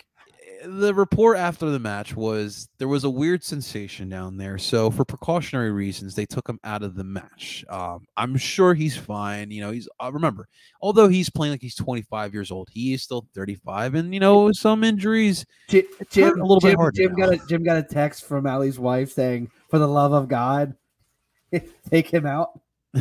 the 0.68 0.94
report 0.94 1.38
after 1.38 1.70
the 1.70 1.80
match 1.80 2.16
was 2.16 2.70
there 2.78 2.88
was 2.88 3.04
a 3.04 3.10
weird 3.10 3.44
sensation 3.44 4.10
down 4.10 4.38
there. 4.38 4.58
So, 4.58 4.92
for 4.92 5.06
precautionary 5.06 5.72
reasons, 5.72 6.16
they 6.16 6.26
took 6.26 6.48
him 6.48 6.60
out 6.64 6.84
of 6.84 6.96
the 6.96 7.04
match. 7.04 7.64
Um, 7.70 8.06
I'm 8.18 8.38
sure 8.38 8.74
he's 8.74 8.98
fine. 8.98 9.52
You 9.52 9.62
know, 9.62 9.72
he's 9.72 9.88
uh, 10.00 10.12
remember, 10.12 10.48
although 10.82 11.08
he's 11.08 11.30
playing 11.30 11.54
like 11.54 11.62
he's 11.62 11.76
25 11.76 12.34
years 12.34 12.52
old, 12.52 12.70
he 12.72 12.94
is 12.94 13.04
still 13.04 13.28
35, 13.34 13.96
and 13.96 14.14
you 14.14 14.20
know, 14.20 14.52
some 14.52 14.84
injuries. 14.84 15.46
Jim, 15.70 15.86
Jim, 16.10 16.40
a 16.40 16.46
little 16.46 16.60
bit 16.60 16.76
hard 16.76 16.96
Jim 16.96 17.14
now. 17.16 17.28
got 17.28 17.36
a 17.36 17.48
Jim 17.48 17.64
got 17.64 17.78
a 17.78 17.84
text 17.84 18.26
from 18.26 18.48
Ali's 18.48 18.80
wife 18.80 19.12
saying, 19.12 19.50
"For 19.70 19.80
the 19.80 19.88
love 19.88 20.14
of 20.14 20.28
God, 20.28 20.76
take 21.90 22.10
him 22.10 22.26
out." 22.26 22.60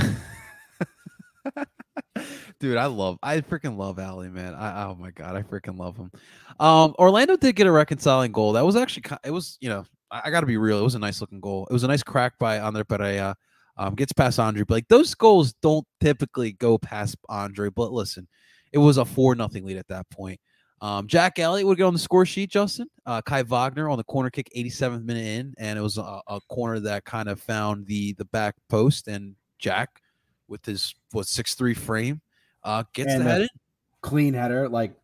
Dude, 2.65 2.79
I 2.79 2.87
love, 2.87 3.19
I 3.23 3.43
freaking 3.43 3.77
love 3.77 3.99
Ali, 3.99 4.31
man. 4.31 4.55
I, 4.55 4.85
oh 4.85 4.95
my 4.95 5.11
god, 5.11 5.37
I 5.37 5.43
freaking 5.43 5.79
love 5.79 5.99
him. 5.99 6.11
Um, 6.59 6.95
Orlando 6.99 7.37
did 7.37 7.57
get 7.57 7.67
a 7.67 7.71
reconciling 7.71 8.33
goal. 8.33 8.55
That 8.55 8.65
was 8.65 8.75
actually, 8.75 9.03
it 9.23 9.33
was, 9.33 9.59
you 9.61 9.69
know, 9.69 9.85
I, 10.11 10.23
I 10.25 10.31
got 10.31 10.41
to 10.41 10.47
be 10.47 10.57
real. 10.57 10.79
It 10.79 10.83
was 10.83 10.95
a 10.95 10.99
nice 10.99 11.21
looking 11.21 11.41
goal. 11.41 11.67
It 11.69 11.75
was 11.75 11.85
a 11.85 11.89
nice 11.89 12.03
crack 12.03 12.39
by 12.39 12.61
Andre 12.61 12.83
Pereira. 12.83 13.37
Um, 13.77 13.95
gets 13.95 14.15
past 14.15 14.39
Andre, 14.39 14.63
but 14.63 14.77
like 14.77 14.89
those 14.89 15.15
goals 15.15 15.53
don't 15.61 15.87
typically 16.01 16.53
go 16.53 16.79
past 16.79 17.17
Andre. 17.29 17.69
But 17.69 17.93
listen, 17.93 18.27
it 18.73 18.79
was 18.79 18.97
a 18.97 19.05
four 19.05 19.35
nothing 19.35 19.67
lead 19.67 19.77
at 19.77 19.89
that 19.89 20.09
point. 20.09 20.41
Um, 20.81 21.07
Jack 21.07 21.39
Elliott 21.39 21.67
would 21.67 21.77
get 21.77 21.85
on 21.85 21.93
the 21.93 21.99
score 21.99 22.25
sheet, 22.25 22.51
Justin. 22.51 22.89
Uh, 23.05 23.21
Kai 23.21 23.43
Wagner 23.43 23.91
on 23.91 23.99
the 23.99 24.05
corner 24.05 24.31
kick, 24.31 24.49
87th 24.57 25.05
minute 25.05 25.27
in, 25.27 25.55
and 25.59 25.79
it 25.79 25.83
was 25.83 25.99
a, 25.99 26.23
a 26.29 26.41
corner 26.49 26.81
that 26.81 27.05
kind 27.05 27.29
of 27.29 27.43
found 27.43 27.87
the 27.87 28.15
the 28.15 28.25
back 28.25 28.55
post, 28.71 29.07
and 29.07 29.35
Jack 29.59 30.01
with 30.49 30.65
his 30.65 30.95
what 31.13 31.27
six 31.27 31.55
three 31.55 31.75
frame 31.75 32.23
uh, 32.65 32.85
gets 32.93 33.13
And 33.13 33.25
the 33.25 33.31
head. 33.31 33.49
Clean 34.01 34.35
header, 34.35 34.69
like 34.69 34.95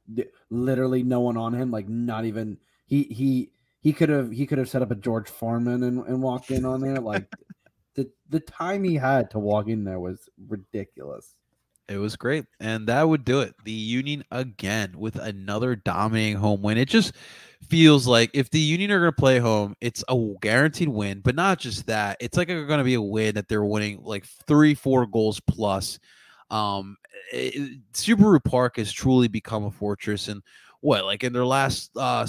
literally 0.51 1.03
no 1.03 1.21
one 1.21 1.37
on 1.37 1.55
him, 1.55 1.71
like 1.71 1.89
not 1.89 2.27
even 2.27 2.59
he 2.87 3.05
he 3.05 3.51
he 3.81 3.93
could 3.93 4.11
have 4.11 4.31
he 4.31 4.47
could 4.47 4.59
have 4.59 4.69
set 4.69 4.83
up 4.83 4.91
a 4.91 4.95
George 4.95 5.29
Foreman 5.29 5.83
and, 5.83 6.07
and 6.07 6.23
walked 6.23 6.51
in 6.51 6.67
on 6.67 6.81
there. 6.81 6.97
Like 6.97 7.27
the 7.95 8.11
the 8.29 8.41
time 8.41 8.85
he 8.85 8.97
had 8.97 9.31
to 9.31 9.39
walk 9.39 9.69
in 9.69 9.85
there 9.85 10.01
was 10.01 10.29
ridiculous. 10.49 11.35
It 11.91 11.99
was 11.99 12.15
great. 12.15 12.45
And 12.61 12.87
that 12.87 13.09
would 13.09 13.25
do 13.25 13.41
it. 13.41 13.55
The 13.65 13.73
Union 13.73 14.23
again 14.31 14.95
with 14.97 15.17
another 15.17 15.75
dominating 15.75 16.37
home 16.37 16.63
win. 16.63 16.79
It 16.79 16.89
just 16.89 17.17
feels 17.69 18.07
like 18.07 18.31
if 18.33 18.49
the 18.51 18.61
Union 18.61 18.93
are 18.93 19.01
going 19.01 19.13
to 19.13 19.17
play 19.17 19.41
home, 19.41 19.75
it's 19.81 20.05
a 20.09 20.17
guaranteed 20.41 20.89
win. 20.89 21.21
But 21.21 21.35
not 21.35 21.59
just 21.59 21.87
that, 21.87 22.17
it's 22.21 22.37
like 22.37 22.49
it's 22.49 22.69
going 22.69 22.79
to 22.79 22.85
be 22.85 22.95
a 22.95 23.03
win 23.03 23.35
that 23.35 23.49
they're 23.49 23.65
winning 23.65 24.03
like 24.05 24.25
three, 24.47 24.75
four 24.75 25.05
goals 25.05 25.41
plus. 25.41 25.99
Um, 26.51 26.97
it- 27.33 27.81
Subaru 27.93 28.43
Park 28.43 28.77
has 28.77 28.93
truly 28.93 29.29
become 29.29 29.65
a 29.65 29.71
fortress. 29.71 30.29
And 30.29 30.43
what, 30.81 31.05
like 31.05 31.25
in 31.25 31.33
their 31.33 31.47
last, 31.47 31.91
uh, 31.97 32.27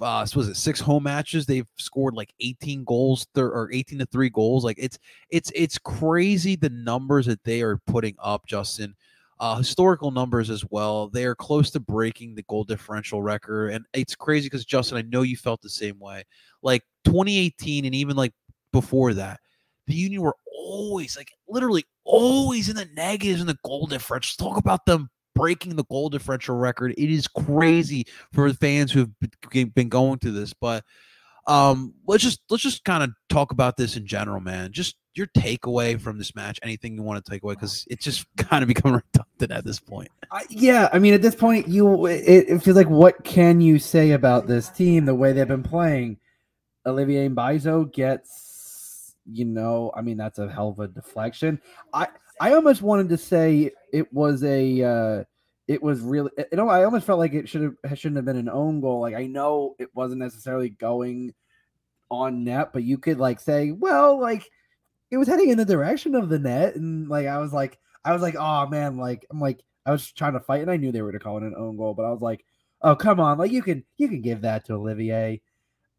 uh, 0.00 0.26
was 0.34 0.48
it 0.48 0.56
six 0.56 0.80
home 0.80 1.04
matches? 1.04 1.46
They've 1.46 1.66
scored 1.76 2.14
like 2.14 2.32
18 2.40 2.84
goals 2.84 3.26
thir- 3.34 3.52
or 3.52 3.70
18 3.72 3.98
to 4.00 4.06
three 4.06 4.30
goals. 4.30 4.64
Like 4.64 4.78
it's, 4.78 4.98
it's, 5.30 5.52
it's 5.54 5.78
crazy 5.78 6.56
the 6.56 6.70
numbers 6.70 7.26
that 7.26 7.42
they 7.44 7.62
are 7.62 7.78
putting 7.86 8.16
up, 8.20 8.46
Justin 8.46 8.94
uh, 9.40 9.56
historical 9.56 10.10
numbers 10.10 10.50
as 10.50 10.64
well. 10.70 11.08
They 11.08 11.24
are 11.24 11.34
close 11.34 11.70
to 11.72 11.80
breaking 11.80 12.34
the 12.34 12.42
goal 12.44 12.64
differential 12.64 13.22
record, 13.22 13.70
and 13.70 13.84
it's 13.92 14.14
crazy 14.14 14.46
because 14.46 14.64
Justin, 14.64 14.98
I 14.98 15.02
know 15.02 15.22
you 15.22 15.36
felt 15.36 15.60
the 15.60 15.68
same 15.68 15.98
way. 15.98 16.24
Like 16.62 16.82
2018, 17.04 17.84
and 17.84 17.94
even 17.94 18.16
like 18.16 18.32
before 18.72 19.14
that, 19.14 19.40
the 19.86 19.94
Union 19.94 20.22
were 20.22 20.36
always 20.46 21.16
like 21.16 21.32
literally 21.48 21.84
always 22.04 22.68
in 22.68 22.76
the 22.76 22.88
negatives 22.94 23.40
in 23.40 23.46
the 23.46 23.58
goal 23.64 23.86
difference. 23.86 24.36
Talk 24.36 24.56
about 24.56 24.86
them 24.86 25.10
breaking 25.34 25.76
the 25.76 25.84
goal 25.84 26.10
differential 26.10 26.56
record. 26.56 26.94
It 26.96 27.10
is 27.10 27.26
crazy 27.26 28.06
for 28.32 28.50
the 28.50 28.56
fans 28.56 28.92
who 28.92 29.00
have 29.00 29.74
been- 29.74 29.88
going 29.88 30.18
through 30.18 30.32
this, 30.32 30.52
but 30.52 30.84
um 31.46 31.92
let's 32.06 32.22
just 32.22 32.40
let's 32.48 32.62
just 32.62 32.84
kind 32.84 33.04
of 33.04 33.10
talk 33.28 33.52
about 33.52 33.76
this 33.76 33.98
in 33.98 34.06
general 34.06 34.40
man 34.40 34.72
just 34.72 34.96
your 35.14 35.26
takeaway 35.36 36.00
from 36.00 36.16
this 36.16 36.34
match 36.34 36.58
anything 36.62 36.96
you 36.96 37.02
want 37.02 37.22
to 37.22 37.30
take 37.30 37.42
away 37.42 37.52
because 37.52 37.86
it's 37.90 38.02
just 38.02 38.24
kind 38.38 38.62
of 38.62 38.68
becoming 38.68 38.94
redundant 39.14 39.52
at 39.52 39.62
this 39.62 39.78
point 39.78 40.08
I, 40.34 40.44
yeah, 40.48 40.88
I 40.92 40.98
mean, 40.98 41.14
at 41.14 41.22
this 41.22 41.36
point, 41.36 41.68
you 41.68 42.06
it, 42.06 42.48
it 42.48 42.62
feels 42.62 42.76
like 42.76 42.90
what 42.90 43.22
can 43.22 43.60
you 43.60 43.78
say 43.78 44.10
about 44.10 44.48
this 44.48 44.68
team 44.68 45.04
the 45.04 45.14
way 45.14 45.32
they've 45.32 45.46
been 45.46 45.62
playing? 45.62 46.18
Olivier 46.84 47.28
Mbaizo 47.28 47.90
gets, 47.92 48.43
you 49.30 49.44
know, 49.44 49.92
I 49.94 50.02
mean, 50.02 50.16
that's 50.16 50.38
a 50.38 50.50
hell 50.50 50.68
of 50.68 50.78
a 50.80 50.88
deflection. 50.88 51.60
I 51.92 52.08
I 52.40 52.54
almost 52.54 52.82
wanted 52.82 53.08
to 53.10 53.16
say 53.16 53.70
it 53.92 54.12
was 54.12 54.42
a, 54.42 54.82
uh, 54.82 55.24
it 55.68 55.82
was 55.82 56.00
really, 56.00 56.30
you 56.36 56.56
know, 56.56 56.68
I 56.68 56.84
almost 56.84 57.06
felt 57.06 57.18
like 57.18 57.32
it 57.32 57.48
should 57.48 57.76
have 57.84 57.98
shouldn't 57.98 58.16
have 58.16 58.24
been 58.24 58.36
an 58.36 58.48
own 58.48 58.80
goal. 58.80 59.00
Like 59.00 59.14
I 59.14 59.26
know 59.26 59.76
it 59.78 59.88
wasn't 59.94 60.20
necessarily 60.20 60.68
going 60.68 61.32
on 62.10 62.44
net, 62.44 62.72
but 62.72 62.82
you 62.82 62.98
could 62.98 63.18
like 63.18 63.40
say, 63.40 63.70
well, 63.70 64.20
like 64.20 64.48
it 65.10 65.16
was 65.16 65.28
heading 65.28 65.50
in 65.50 65.58
the 65.58 65.64
direction 65.64 66.14
of 66.14 66.28
the 66.28 66.38
net, 66.38 66.76
and 66.76 67.08
like 67.08 67.26
I 67.26 67.38
was 67.38 67.52
like, 67.52 67.78
I 68.04 68.12
was 68.12 68.22
like, 68.22 68.36
oh 68.38 68.66
man, 68.66 68.96
like 68.98 69.26
I'm 69.30 69.40
like 69.40 69.60
I 69.86 69.92
was 69.92 70.10
trying 70.12 70.34
to 70.34 70.40
fight, 70.40 70.62
and 70.62 70.70
I 70.70 70.76
knew 70.76 70.92
they 70.92 71.02
were 71.02 71.12
to 71.12 71.18
call 71.18 71.38
it 71.38 71.44
an 71.44 71.54
own 71.56 71.76
goal, 71.76 71.94
but 71.94 72.04
I 72.04 72.10
was 72.10 72.20
like, 72.20 72.44
oh 72.82 72.96
come 72.96 73.20
on, 73.20 73.38
like 73.38 73.52
you 73.52 73.62
can 73.62 73.84
you 73.96 74.08
can 74.08 74.20
give 74.20 74.42
that 74.42 74.66
to 74.66 74.74
Olivier. 74.74 75.40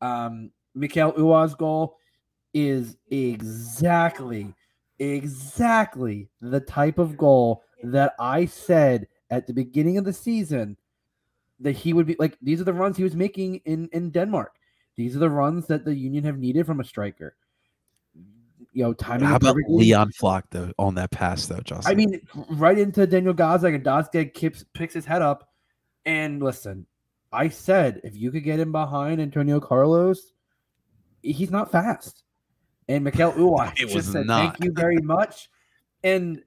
Um, 0.02 0.52
Mikael 0.76 1.14
Uhre's 1.14 1.56
goal 1.56 1.98
is 2.56 2.96
exactly 3.12 4.56
exactly 4.98 6.30
the 6.40 6.62
type 6.62 6.98
of 6.98 7.18
goal 7.18 7.62
that 7.84 8.14
I 8.18 8.46
said 8.46 9.08
at 9.30 9.46
the 9.46 9.54
beginning 9.54 9.98
of 9.98 10.06
the 10.06 10.14
season 10.14 10.78
that 11.60 11.74
he 11.74 11.92
would 11.94 12.08
be 12.08 12.16
like. 12.18 12.38
These 12.42 12.62
are 12.62 12.64
the 12.64 12.74
runs 12.74 12.98
he 12.98 13.04
was 13.04 13.16
making 13.16 13.58
in 13.66 13.90
in 13.92 14.10
Denmark. 14.10 14.56
These 14.96 15.16
are 15.16 15.20
the 15.20 15.30
runs 15.30 15.68
that 15.68 15.84
the 15.84 15.94
Union 15.94 16.24
have 16.24 16.38
needed 16.38 16.66
from 16.66 16.80
a 16.80 16.86
striker. 16.86 17.36
You 18.72 18.84
know, 18.84 18.94
timing. 18.94 19.28
how 19.28 19.36
about 19.36 19.58
leon 19.68 20.12
Flach 20.14 20.46
though 20.50 20.72
on 20.80 20.96
that 20.96 21.12
pass 21.12 21.48
though 21.48 21.62
justin 21.62 21.90
I 21.90 21.96
mean, 21.96 22.20
right 22.50 22.78
into 22.78 23.08
Daniel 23.08 23.34
Gazdag, 23.34 23.76
and 23.76 23.84
Gazdag 23.84 24.34
keeps 24.34 24.66
picks 24.74 24.94
his 24.94 25.06
head 25.06 25.22
up. 25.22 25.50
And 26.06 26.42
listen, 26.42 26.86
I 27.32 27.50
said 27.50 28.02
if 28.04 28.16
you 28.16 28.32
could 28.32 28.44
get 28.44 28.60
him 28.60 28.72
behind 28.72 29.22
Antonio 29.22 29.60
Carlos, 29.60 30.34
he's 31.22 31.52
not 31.52 31.72
fast. 31.72 32.25
And 32.88 33.04
Mikael 33.04 33.34
Uhre 33.34 33.74
just 33.88 34.12
said 34.12 34.28
not. 34.28 34.58
thank 34.58 34.64
you 34.64 34.72
very 34.74 34.98
much. 34.98 35.50
And 36.04 36.42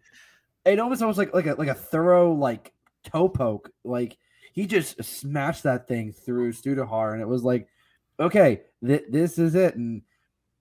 it 0.64 0.78
almost 0.78 1.03
almost 1.03 1.18
like 1.18 1.34
like 1.34 1.47
a 1.47 1.55
like 1.55 1.68
a 1.68 1.74
thorough 1.74 2.32
like 2.32 2.72
toe 3.05 3.28
poke. 3.28 3.70
Like 3.84 4.16
he 4.53 4.66
just 4.66 5.03
smashed 5.03 5.62
that 5.64 5.89
thing 5.89 6.12
through 6.12 6.53
Stajduhar, 6.53 7.12
and 7.12 7.22
it 7.22 7.28
was 7.28 7.43
like, 7.43 7.68
okay, 8.20 8.62
th- 8.84 9.05
this 9.09 9.39
is 9.39 9.55
it. 9.55 9.76
And 9.76 10.03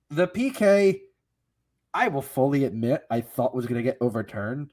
the 0.09 0.28
PK, 0.28 1.01
I 1.93 2.07
will 2.07 2.21
fully 2.21 2.63
admit, 2.63 3.03
I 3.09 3.21
thought 3.21 3.55
was 3.55 3.65
going 3.65 3.78
to 3.78 3.84
get 3.84 3.97
overturned. 4.01 4.71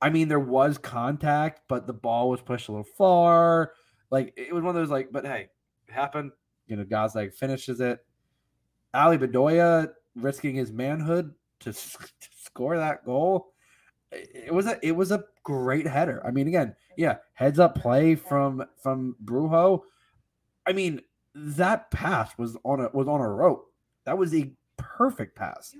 I 0.00 0.10
mean, 0.10 0.28
there 0.28 0.38
was 0.38 0.78
contact, 0.78 1.62
but 1.68 1.86
the 1.86 1.92
ball 1.92 2.30
was 2.30 2.40
pushed 2.40 2.68
a 2.68 2.72
little 2.72 2.86
far. 2.96 3.72
Like 4.10 4.32
it 4.36 4.54
was 4.54 4.62
one 4.62 4.74
of 4.74 4.80
those 4.80 4.90
like, 4.90 5.10
but 5.10 5.26
hey, 5.26 5.48
it 5.88 5.92
happened. 5.92 6.32
You 6.66 6.76
know, 6.76 6.84
guys 6.84 7.14
like 7.14 7.34
finishes 7.34 7.80
it. 7.80 7.98
Ali 8.94 9.18
Bedoya 9.18 9.90
risking 10.20 10.54
his 10.54 10.72
manhood 10.72 11.34
to, 11.60 11.70
s- 11.70 11.96
to 12.20 12.28
score 12.44 12.76
that 12.76 13.04
goal. 13.04 13.52
It 14.12 14.30
it 14.46 14.54
was 14.54 14.66
a 14.66 14.78
it 14.86 14.92
was 14.92 15.12
a 15.12 15.24
great 15.44 15.86
header. 15.86 16.22
I 16.26 16.30
mean, 16.30 16.48
again, 16.48 16.74
yeah, 16.96 17.16
heads 17.34 17.58
up 17.58 17.74
play 17.74 18.14
from 18.14 18.64
from 18.82 19.16
Brujo. 19.24 19.82
I 20.66 20.72
mean, 20.72 21.00
that 21.34 21.90
pass 21.90 22.36
was 22.38 22.56
on 22.64 22.80
a 22.80 22.88
was 22.92 23.08
on 23.08 23.20
a 23.20 23.28
rope. 23.28 23.70
That 24.04 24.16
was 24.18 24.34
a 24.34 24.50
perfect 24.76 25.36
pass. 25.36 25.74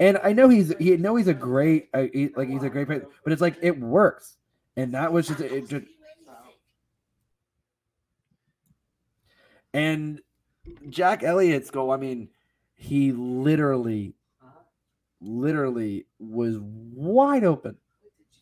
And 0.00 0.18
I 0.22 0.32
know 0.32 0.48
he's 0.48 0.74
he 0.78 0.96
know 0.96 1.16
he's 1.16 1.28
a 1.28 1.34
great 1.34 1.88
uh, 1.94 2.06
he, 2.12 2.30
like 2.36 2.48
he's 2.48 2.62
a 2.62 2.70
great 2.70 2.86
player, 2.86 3.06
but 3.24 3.32
it's 3.32 3.42
like 3.42 3.56
it 3.62 3.78
works. 3.78 4.36
And 4.76 4.94
that 4.94 5.12
was 5.12 5.28
just 5.28 5.40
it 5.40 5.68
just 5.68 5.86
and 9.72 10.20
Jack 10.88 11.22
Elliott's 11.22 11.70
goal, 11.70 11.90
I 11.90 11.96
mean, 11.96 12.28
he 12.80 13.12
literally 13.12 14.14
literally 15.20 16.06
was 16.18 16.56
wide 16.58 17.44
open. 17.44 17.76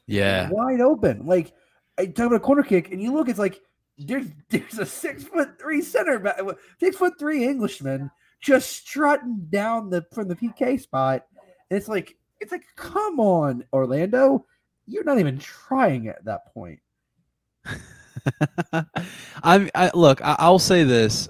Yeah. 0.07 0.49
wide 0.51 0.80
open. 0.80 1.26
Like 1.26 1.53
I 1.99 2.07
talk 2.07 2.26
about 2.26 2.36
a 2.36 2.41
corner 2.41 2.62
kick, 2.62 2.93
and 2.93 3.03
you 3.03 3.12
look, 3.12 3.28
it's 3.28 3.39
like 3.39 3.61
there's 3.99 4.26
there's 4.49 4.78
a 4.78 4.86
six 4.86 5.24
foot 5.24 5.59
three 5.59 5.82
center 5.82 6.20
back, 6.20 6.41
six 6.78 6.97
foot 6.97 7.18
three 7.18 7.45
Englishman 7.45 8.11
just 8.41 8.70
strutting 8.70 9.49
down 9.51 9.91
the 9.91 10.07
from 10.12 10.28
the 10.28 10.36
PK 10.36 10.80
spot. 10.80 11.26
And 11.68 11.76
it's 11.76 11.89
like 11.89 12.16
it's 12.41 12.53
like, 12.53 12.64
come 12.76 13.18
on, 13.18 13.64
Orlando, 13.72 14.47
you're 14.86 15.03
not 15.05 15.18
even 15.18 15.41
trying 15.41 16.07
at 16.07 16.24
that 16.26 16.55
point. 16.55 16.78
I'm 19.43 19.68
I, 19.74 19.91
look. 19.95 20.22
I, 20.22 20.36
I'll 20.39 20.61
say 20.61 20.84
this: 20.84 21.28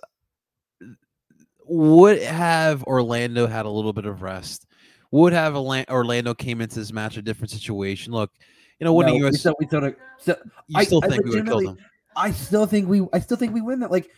would 1.69 2.23
have 2.23 2.83
Orlando 2.85 3.47
had 3.47 3.67
a 3.67 3.71
little 3.71 3.93
bit 3.93 4.07
of 4.07 4.23
rest? 4.23 4.67
Would 5.11 5.33
have 5.33 5.57
Orla- 5.57 5.87
Orlando 5.89 6.35
came 6.35 6.61
into 6.61 6.77
this 6.77 6.93
match 6.93 7.17
a 7.17 7.23
different 7.23 7.51
situation? 7.51 8.13
Look, 8.13 8.31
you 8.79 8.85
know, 8.85 8.93
winning 8.93 9.21
No, 9.21 9.27
we 9.27 9.29
US, 9.29 9.41
still, 9.41 9.55
we 9.59 9.67
still, 9.67 9.93
still- 10.19 10.37
you 10.67 10.79
I- 10.79 10.85
still 10.85 11.01
I 11.03 11.09
think 11.09 11.25
we 11.25 11.31
would 11.31 11.47
killed 11.47 11.67
them? 11.67 11.79
I 12.17 12.33
still 12.33 12.67
think 12.67 12.89
we 12.89 13.07
I 13.13 13.21
still 13.21 13.37
think 13.37 13.55
we 13.55 13.61
win 13.61 13.81
that. 13.81 13.91
Like, 13.91 14.11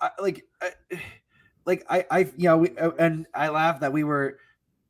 I, 0.00 0.10
like, 0.20 0.44
I, 0.62 0.70
like 1.66 1.84
I, 1.90 2.06
I, 2.10 2.18
you 2.36 2.44
know, 2.44 2.58
we, 2.58 2.76
uh, 2.78 2.92
and 2.98 3.26
I 3.34 3.48
laughed 3.48 3.80
that 3.80 3.92
we 3.92 4.04
were, 4.04 4.38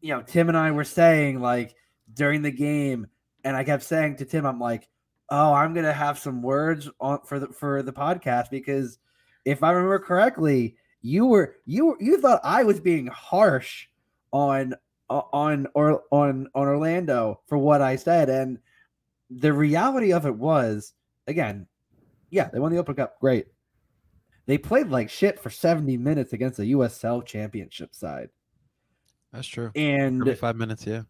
you 0.00 0.14
know, 0.14 0.22
Tim 0.22 0.48
and 0.48 0.56
I 0.56 0.70
were 0.70 0.84
saying 0.84 1.40
like 1.40 1.74
during 2.14 2.42
the 2.42 2.50
game, 2.50 3.06
and 3.44 3.56
I 3.56 3.64
kept 3.64 3.82
saying 3.82 4.16
to 4.16 4.24
Tim, 4.24 4.44
I'm 4.46 4.60
like, 4.60 4.88
oh, 5.30 5.52
I'm 5.52 5.74
gonna 5.74 5.92
have 5.92 6.18
some 6.18 6.42
words 6.42 6.88
on 7.00 7.20
for 7.24 7.38
the 7.40 7.48
for 7.48 7.82
the 7.82 7.92
podcast 7.92 8.50
because 8.50 8.98
if 9.44 9.62
I 9.62 9.70
remember 9.72 9.98
correctly, 9.98 10.76
you 11.02 11.26
were 11.26 11.56
you 11.66 11.86
were 11.86 11.96
you 12.00 12.20
thought 12.20 12.40
I 12.44 12.64
was 12.64 12.80
being 12.80 13.06
harsh 13.06 13.86
on 14.32 14.74
uh, 15.08 15.22
on 15.32 15.66
or 15.74 16.04
on 16.10 16.48
on 16.54 16.66
Orlando 16.66 17.40
for 17.46 17.58
what 17.58 17.82
I 17.82 17.96
said, 17.96 18.28
and 18.28 18.58
the 19.30 19.52
reality 19.52 20.12
of 20.12 20.26
it 20.26 20.34
was 20.34 20.94
again 21.26 21.66
yeah, 22.30 22.48
they 22.48 22.60
won 22.60 22.72
the 22.72 22.78
Open 22.78 22.94
Cup. 22.94 23.18
Great. 23.20 23.46
They 24.46 24.56
played 24.58 24.88
like 24.88 25.10
shit 25.10 25.38
for 25.38 25.50
70 25.50 25.96
minutes 25.96 26.32
against 26.32 26.56
the 26.56 26.72
USL 26.72 27.24
championship 27.24 27.94
side. 27.94 28.30
That's 29.32 29.46
true. 29.46 29.70
And 29.76 30.20
Thirty-five 30.24 30.56
minutes. 30.56 30.86
Yeah. 30.86 31.02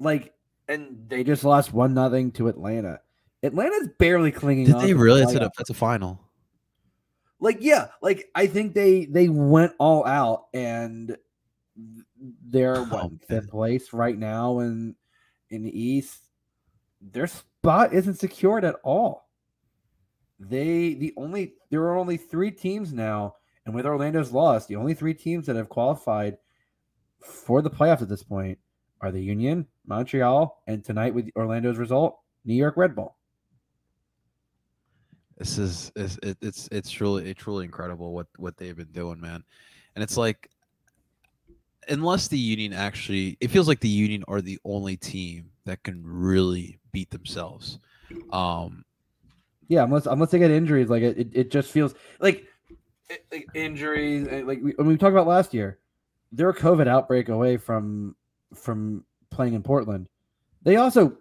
like 0.00 0.34
and 0.68 1.04
they 1.08 1.22
just 1.22 1.44
lost 1.44 1.72
one 1.72 1.94
nothing 1.94 2.32
to 2.32 2.48
Atlanta. 2.48 3.00
Atlanta's 3.42 3.88
barely 3.98 4.32
clinging 4.32 4.66
Did 4.66 4.80
they 4.80 4.94
really? 4.94 5.20
That's 5.20 5.34
a, 5.34 5.50
that's 5.56 5.70
a 5.70 5.74
final. 5.74 6.20
Like 7.40 7.58
yeah, 7.60 7.88
like 8.02 8.28
I 8.34 8.46
think 8.46 8.74
they 8.74 9.04
they 9.04 9.28
went 9.28 9.72
all 9.78 10.04
out 10.06 10.46
and 10.52 11.16
they're 12.48 12.78
oh, 12.78 12.84
what 12.84 13.04
Oh, 13.04 13.18
fifth 13.28 13.50
place 13.50 13.92
right 13.92 14.18
now 14.18 14.60
in 14.60 14.94
in 15.50 15.62
the 15.62 15.80
East. 15.80 16.28
Their 17.00 17.28
spot 17.28 17.92
isn't 17.92 18.18
secured 18.18 18.64
at 18.64 18.76
all. 18.82 19.28
They 20.40 20.94
the 20.94 21.14
only 21.16 21.54
there 21.70 21.82
are 21.82 21.96
only 21.96 22.16
three 22.16 22.50
teams 22.50 22.92
now, 22.92 23.36
and 23.66 23.74
with 23.74 23.86
Orlando's 23.86 24.32
loss, 24.32 24.66
the 24.66 24.76
only 24.76 24.94
three 24.94 25.14
teams 25.14 25.46
that 25.46 25.56
have 25.56 25.68
qualified 25.68 26.38
for 27.22 27.62
the 27.62 27.70
playoffs 27.70 28.02
at 28.02 28.08
this 28.08 28.22
point 28.22 28.58
are 29.00 29.12
the 29.12 29.22
Union, 29.22 29.66
Montreal, 29.86 30.62
and 30.66 30.84
tonight 30.84 31.14
with 31.14 31.30
Orlando's 31.36 31.78
result, 31.78 32.18
New 32.44 32.54
York 32.54 32.76
Red 32.76 32.94
Bull. 32.94 33.16
This 35.38 35.56
is, 35.56 35.92
is 35.94 36.18
it, 36.22 36.36
it's 36.42 36.68
it's 36.72 36.90
truly 36.90 37.30
it's 37.30 37.40
truly 37.40 37.64
incredible 37.64 38.12
what 38.12 38.26
what 38.38 38.56
they've 38.56 38.76
been 38.76 38.92
doing, 38.92 39.20
man. 39.20 39.44
And 39.94 40.02
it's 40.02 40.16
like 40.16 40.50
unless 41.88 42.28
the 42.28 42.38
Union 42.38 42.72
actually 42.72 43.36
it 43.40 43.48
feels 43.48 43.68
like 43.68 43.80
the 43.80 43.88
Union 43.88 44.24
are 44.28 44.40
the 44.42 44.58
only 44.64 44.96
team 44.96 45.50
that 45.64 45.82
can 45.84 46.02
really 46.04 46.78
beat 46.92 47.10
themselves. 47.10 47.78
Um 48.32 48.84
Yeah, 49.68 49.84
unless 49.84 50.06
unless 50.06 50.30
they 50.32 50.38
get 50.40 50.50
injuries, 50.50 50.88
like 50.88 51.02
it, 51.02 51.18
it, 51.18 51.28
it 51.32 51.50
just 51.50 51.70
feels 51.70 51.94
like, 52.20 52.44
it- 53.08 53.24
like 53.30 53.46
injuries. 53.54 54.26
and, 54.26 54.46
Like 54.46 54.60
we, 54.62 54.72
when 54.72 54.88
we 54.88 54.96
talked 54.96 55.12
about 55.12 55.26
last 55.28 55.54
year, 55.54 55.78
they're 56.32 56.50
a 56.50 56.54
COVID 56.54 56.88
outbreak 56.88 57.28
away 57.28 57.56
from 57.56 58.16
from 58.54 59.04
playing 59.30 59.54
in 59.54 59.62
Portland. 59.62 60.08
They 60.62 60.76
also, 60.76 61.16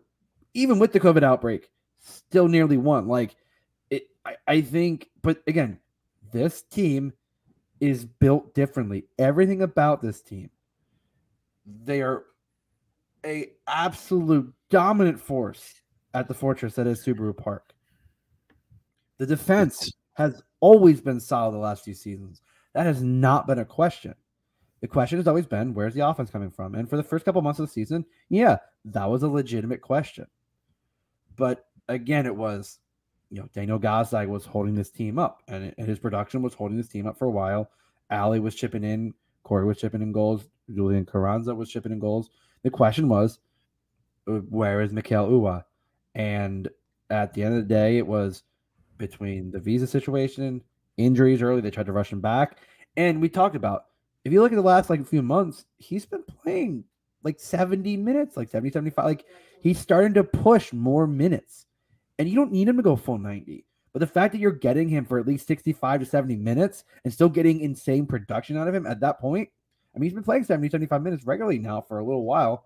even 0.53 0.80
with 0.80 0.91
the 0.91 0.99
COVID 0.99 1.24
outbreak, 1.24 1.70
still 1.99 2.47
nearly 2.47 2.78
won. 2.78 3.07
Like 3.07 3.36
I, 4.28 4.36
I 4.47 4.61
think. 4.61 5.09
But 5.21 5.41
again, 5.47 5.80
this 6.32 6.61
team 6.61 7.13
is 7.80 8.05
built 8.05 8.53
differently. 8.53 9.05
Everything 9.17 9.61
about 9.61 10.01
this 10.01 10.21
team, 10.21 10.49
they 11.65 12.01
are 12.01 12.25
a 13.25 13.51
absolute 13.67 14.53
dominant 14.69 15.19
force 15.19 15.82
at 16.13 16.28
the 16.28 16.34
fortress 16.34 16.75
that 16.75 16.88
is 16.88 17.03
Subaru 17.05 17.36
Park. 17.36 17.73
The 19.17 19.25
defense 19.25 19.91
has 20.13 20.41
always 20.59 21.01
been 21.01 21.19
solid 21.19 21.53
the 21.53 21.59
last 21.59 21.84
few 21.84 21.93
seasons. 21.93 22.41
That 22.73 22.86
has 22.86 23.01
not 23.01 23.47
been 23.47 23.59
a 23.59 23.65
question. 23.65 24.15
The 24.82 24.88
question 24.88 25.17
has 25.17 25.28
always 25.28 25.47
been, 25.47 25.73
where's 25.73 25.95
the 25.95 26.07
offense 26.07 26.30
coming 26.30 26.51
from? 26.51 26.75
And 26.75 26.89
for 26.89 26.97
the 26.97 27.03
first 27.03 27.25
couple 27.25 27.41
months 27.41 27.59
of 27.59 27.67
the 27.67 27.71
season, 27.71 28.05
yeah, 28.30 28.57
that 28.86 29.09
was 29.09 29.23
a 29.23 29.28
legitimate 29.28 29.82
question. 29.82 30.28
But 31.36 31.65
again, 31.88 32.25
it 32.25 32.36
was, 32.36 32.80
you 33.30 33.41
know, 33.41 33.49
Daniel 33.53 33.80
Gazdag 33.80 34.28
was 34.28 34.45
holding 34.45 34.75
this 34.75 34.89
team 34.89 35.19
up, 35.19 35.43
and, 35.47 35.73
and 35.78 35.88
his 35.88 35.99
production 35.99 36.41
was 36.41 36.53
holding 36.53 36.78
this 36.78 36.88
team 36.88 37.07
up 37.07 37.17
for 37.17 37.25
a 37.25 37.32
while. 37.32 37.69
Ali 38.09 38.39
was 38.39 38.55
chipping 38.55 38.84
in, 38.84 39.13
Corey 39.43 39.65
was 39.65 39.78
chipping 39.78 40.01
in 40.01 40.11
goals, 40.11 40.47
Julian 40.73 41.05
Carranza 41.05 41.53
was 41.53 41.69
chipping 41.69 41.91
in 41.91 41.99
goals. 41.99 42.30
The 42.63 42.69
question 42.69 43.09
was, 43.09 43.39
uh, 44.28 44.39
where 44.49 44.82
is 44.82 44.93
Mikael 44.93 45.30
Uhre? 45.30 45.63
And 46.15 46.69
at 47.09 47.34
the 47.34 47.43
end 47.43 47.57
of 47.57 47.67
the 47.67 47.73
day, 47.73 47.97
it 47.97 48.07
was 48.07 48.43
between 48.97 49.51
the 49.51 49.59
visa 49.59 49.88
situation, 49.88 50.61
injuries 50.97 51.41
early, 51.41 51.61
they 51.61 51.71
tried 51.71 51.86
to 51.86 51.91
rush 51.91 52.11
him 52.11 52.21
back. 52.21 52.57
And 52.95 53.21
we 53.21 53.30
talked 53.30 53.55
about 53.55 53.86
if 54.25 54.34
you 54.34 54.41
look 54.41 54.51
at 54.51 54.55
the 54.55 54.61
last 54.61 54.89
like 54.89 54.99
a 54.99 55.05
few 55.05 55.21
months, 55.21 55.65
he's 55.78 56.05
been 56.05 56.23
playing 56.23 56.84
like 57.23 57.39
70 57.39 57.95
minutes, 57.97 58.36
like 58.36 58.49
70, 58.49 58.71
75. 58.71 59.05
Like 59.05 59.25
he's 59.61 59.80
starting 59.80 60.13
to 60.15 60.23
push 60.23 60.73
more 60.73 61.07
minutes. 61.07 61.66
And 62.20 62.28
you 62.28 62.36
don't 62.36 62.51
need 62.51 62.68
him 62.68 62.78
to 62.78 62.84
go 62.84 62.95
full 62.95 63.18
90. 63.18 63.65
But 63.93 63.99
the 63.99 64.07
fact 64.07 64.32
that 64.34 64.39
you're 64.39 64.51
getting 64.51 64.89
him 64.89 65.05
for 65.05 65.20
at 65.20 65.28
least 65.28 65.47
65 65.47 66.01
to 66.01 66.05
70 66.05 66.36
minutes 66.36 66.84
and 67.03 67.13
still 67.13 67.30
getting 67.30 67.61
insane 67.61 68.05
production 68.05 68.57
out 68.57 68.68
of 68.68 68.76
him 68.76 68.86
at 68.86 68.99
that 68.99 69.20
point, 69.20 69.49
I 69.95 69.99
mean, 69.99 70.09
he's 70.09 70.13
been 70.13 70.24
playing 70.24 70.43
70, 70.43 70.70
75 70.70 71.01
minutes 71.01 71.26
regularly 71.26 71.57
now 71.57 71.82
for 71.82 71.97
a 71.99 72.03
little 72.03 72.24
while. 72.24 72.65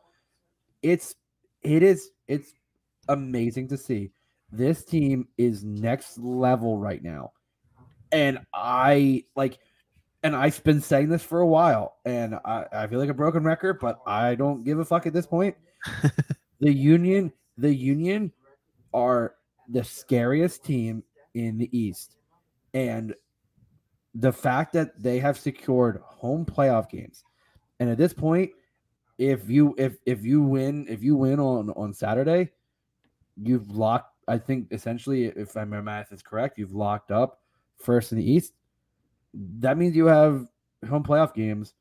It's, 0.82 1.16
it 1.62 1.84
is, 1.84 2.10
it's 2.28 2.54
amazing 3.08 3.70
to 3.70 3.78
see. 3.78 4.12
This 4.52 4.84
team 4.84 5.28
is 5.38 5.64
next 5.64 6.18
level 6.18 6.78
right 6.78 7.02
now. 7.02 7.32
And 8.12 8.40
I 8.54 9.24
like, 9.36 9.60
and 10.24 10.36
I've 10.36 10.62
been 10.64 10.82
saying 10.82 11.10
this 11.10 11.24
for 11.24 11.40
a 11.40 11.48
while, 11.48 11.96
and 12.04 12.36
I, 12.44 12.66
I 12.72 12.88
feel 12.88 13.00
like 13.00 13.10
a 13.10 13.14
broken 13.14 13.44
record, 13.44 13.80
but 13.80 14.00
I 14.06 14.36
don't 14.36 14.64
give 14.64 14.80
a 14.80 14.86
fuck 14.86 15.08
at 15.08 15.14
this 15.14 15.26
point. 15.26 15.56
the 16.60 16.74
Union, 16.74 17.32
the 17.58 17.74
Union 17.74 18.34
are 18.94 19.36
the 19.72 19.84
scariest 19.84 20.64
team 20.64 21.04
in 21.34 21.58
the 21.58 21.76
East. 21.78 22.18
And 22.74 23.16
the 24.14 24.32
fact 24.32 24.74
that 24.74 25.02
they 25.02 25.20
have 25.20 25.38
secured 25.38 26.02
home 26.04 26.46
playoff 26.46 26.90
games, 26.90 27.24
and 27.80 27.90
at 27.90 27.98
this 27.98 28.14
point, 28.14 28.52
if 29.18 29.50
you 29.50 29.76
if 29.78 29.98
if 30.06 30.26
you 30.26 30.42
win 30.42 30.86
if 30.90 31.04
you 31.04 31.16
win 31.16 31.40
on 31.40 31.70
on 31.72 31.94
Saturday, 31.94 32.50
you've 33.42 33.70
locked. 33.70 34.16
I 34.28 34.38
think 34.38 34.68
essentially, 34.72 35.26
if 35.26 35.56
my 35.56 35.66
math 35.66 36.12
is 36.12 36.22
correct, 36.22 36.58
you've 36.58 36.74
locked 36.74 37.12
up 37.12 37.40
first 37.78 38.12
in 38.12 38.18
the 38.18 38.32
East. 38.32 38.54
That 39.34 39.78
means 39.78 39.96
you 39.96 40.06
have 40.06 40.48
home 40.88 41.04
playoff 41.04 41.34
games 41.34 41.74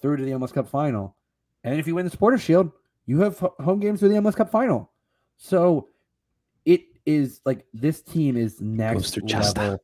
through 0.00 0.16
to 0.18 0.24
the 0.24 0.30
MLS 0.32 0.52
Cup 0.52 0.68
final, 0.68 1.16
and 1.64 1.78
if 1.78 1.86
you 1.86 1.94
win 1.94 2.04
the 2.04 2.10
Supporters 2.10 2.42
Shield, 2.42 2.70
you 3.06 3.20
have 3.20 3.38
home 3.38 3.80
games 3.80 4.00
through 4.00 4.10
the 4.10 4.16
MLS 4.16 4.36
Cup 4.36 4.50
final. 4.50 4.90
So 5.36 5.88
is 7.16 7.40
like 7.44 7.66
this 7.72 8.02
team 8.02 8.36
is 8.36 8.60
next 8.60 9.18
level 9.22 9.80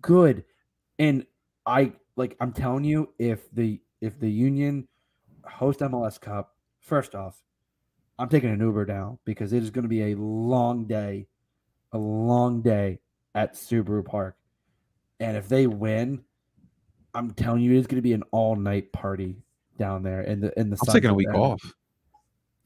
good, 0.00 0.44
and 0.98 1.26
I 1.66 1.92
like 2.16 2.36
I'm 2.40 2.52
telling 2.52 2.84
you, 2.84 3.10
if 3.18 3.50
the 3.52 3.80
if 4.00 4.18
the 4.18 4.30
Union 4.30 4.88
host 5.44 5.80
MLS 5.80 6.20
Cup, 6.20 6.54
first 6.80 7.14
off, 7.14 7.42
I'm 8.18 8.28
taking 8.28 8.50
an 8.50 8.60
Uber 8.60 8.84
down 8.84 9.18
because 9.24 9.52
it 9.52 9.62
is 9.62 9.70
going 9.70 9.84
to 9.84 9.88
be 9.88 10.12
a 10.12 10.14
long 10.16 10.86
day, 10.86 11.26
a 11.92 11.98
long 11.98 12.62
day 12.62 13.00
at 13.34 13.54
Subaru 13.54 14.04
Park. 14.04 14.36
And 15.20 15.36
if 15.36 15.48
they 15.48 15.66
win, 15.66 16.22
I'm 17.14 17.32
telling 17.32 17.62
you, 17.62 17.76
it's 17.76 17.86
going 17.86 17.96
to 17.96 18.02
be 18.02 18.12
an 18.12 18.22
all 18.30 18.56
night 18.56 18.92
party 18.92 19.42
down 19.76 20.02
there 20.02 20.22
in 20.22 20.40
the 20.40 20.58
in 20.58 20.70
the. 20.70 20.78
I'm 20.86 20.92
taking 20.92 21.10
a 21.10 21.14
week 21.14 21.28
area. 21.28 21.40
off. 21.40 21.74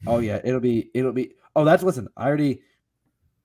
Oh 0.05 0.19
yeah, 0.19 0.39
it'll 0.43 0.59
be 0.59 0.89
it'll 0.93 1.13
be. 1.13 1.33
Oh, 1.55 1.63
that's 1.63 1.83
listen. 1.83 2.07
I 2.17 2.27
already, 2.27 2.61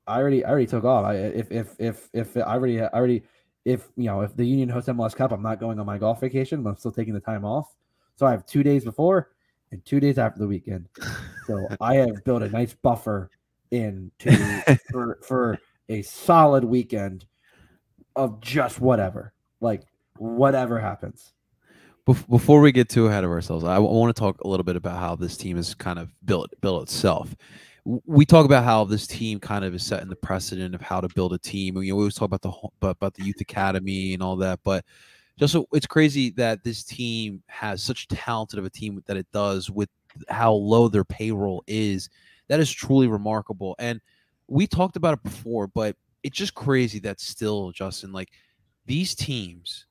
I 0.08 0.18
already, 0.18 0.44
I 0.44 0.50
already 0.50 0.66
took 0.66 0.84
off. 0.84 1.04
I 1.04 1.14
if 1.14 1.50
if 1.52 1.76
if 1.78 2.08
if 2.12 2.36
I 2.36 2.40
already 2.40 2.80
I 2.80 2.88
already 2.88 3.22
if 3.64 3.88
you 3.96 4.06
know 4.06 4.22
if 4.22 4.34
the 4.34 4.44
Union 4.44 4.68
hosts 4.68 4.88
MLS 4.88 5.14
Cup, 5.14 5.32
I'm 5.32 5.42
not 5.42 5.60
going 5.60 5.78
on 5.78 5.86
my 5.86 5.98
golf 5.98 6.20
vacation. 6.20 6.62
But 6.62 6.70
I'm 6.70 6.76
still 6.76 6.92
taking 6.92 7.14
the 7.14 7.20
time 7.20 7.44
off. 7.44 7.74
So 8.16 8.26
I 8.26 8.30
have 8.30 8.46
two 8.46 8.62
days 8.62 8.84
before 8.84 9.30
and 9.70 9.84
two 9.84 10.00
days 10.00 10.18
after 10.18 10.40
the 10.40 10.46
weekend. 10.46 10.88
So 11.46 11.68
I 11.80 11.96
have 11.96 12.24
built 12.24 12.42
a 12.42 12.48
nice 12.48 12.74
buffer 12.74 13.30
in 13.70 14.10
to 14.20 14.78
for 14.90 15.18
for 15.22 15.58
a 15.88 16.02
solid 16.02 16.64
weekend 16.64 17.26
of 18.16 18.40
just 18.40 18.80
whatever, 18.80 19.32
like 19.60 19.82
whatever 20.16 20.80
happens. 20.80 21.32
Before 22.04 22.62
we 22.62 22.72
get 22.72 22.88
too 22.88 23.06
ahead 23.06 23.24
of 23.24 23.30
ourselves, 23.30 23.64
I, 23.64 23.78
want 23.78 24.16
to 24.16 24.18
talk 24.18 24.40
a 24.40 24.48
little 24.48 24.64
bit 24.64 24.76
about 24.76 24.98
how 24.98 25.14
this 25.14 25.36
team 25.36 25.58
is 25.58 25.74
kind 25.74 25.98
of 25.98 26.10
built 26.24 26.50
built 26.62 26.84
itself. 26.84 27.36
We 28.04 28.26
talk 28.26 28.44
about 28.44 28.64
how 28.64 28.84
this 28.84 29.06
team 29.06 29.40
kind 29.40 29.64
of 29.64 29.74
is 29.74 29.82
setting 29.82 30.10
the 30.10 30.16
precedent 30.16 30.74
of 30.74 30.82
how 30.82 31.00
to 31.00 31.08
build 31.14 31.32
a 31.32 31.38
team. 31.38 31.76
You 31.78 31.92
know, 31.92 31.96
we 31.96 32.02
always 32.02 32.14
talk 32.14 32.26
about 32.26 32.42
the 32.42 32.52
about 32.82 33.14
the 33.14 33.24
youth 33.24 33.40
academy 33.40 34.12
and 34.12 34.22
all 34.22 34.36
that, 34.36 34.60
but 34.62 34.84
just 35.38 35.56
it's 35.72 35.86
crazy 35.86 36.30
that 36.30 36.62
this 36.64 36.84
team 36.84 37.42
has 37.46 37.82
such 37.82 38.06
talented 38.08 38.58
of 38.58 38.66
a 38.66 38.70
team 38.70 39.02
that 39.06 39.16
it 39.16 39.26
does 39.32 39.70
with 39.70 39.88
how 40.28 40.52
low 40.52 40.88
their 40.88 41.04
payroll 41.04 41.64
is. 41.66 42.10
That 42.48 42.60
is 42.60 42.70
truly 42.70 43.06
remarkable. 43.06 43.74
And 43.78 44.00
we 44.48 44.66
talked 44.66 44.96
about 44.96 45.14
it 45.14 45.22
before, 45.22 45.66
but 45.66 45.96
it's 46.22 46.36
just 46.36 46.54
crazy 46.54 46.98
that 47.00 47.20
still, 47.20 47.70
Justin, 47.70 48.12
like 48.12 48.32
these 48.84 49.14
teams 49.14 49.86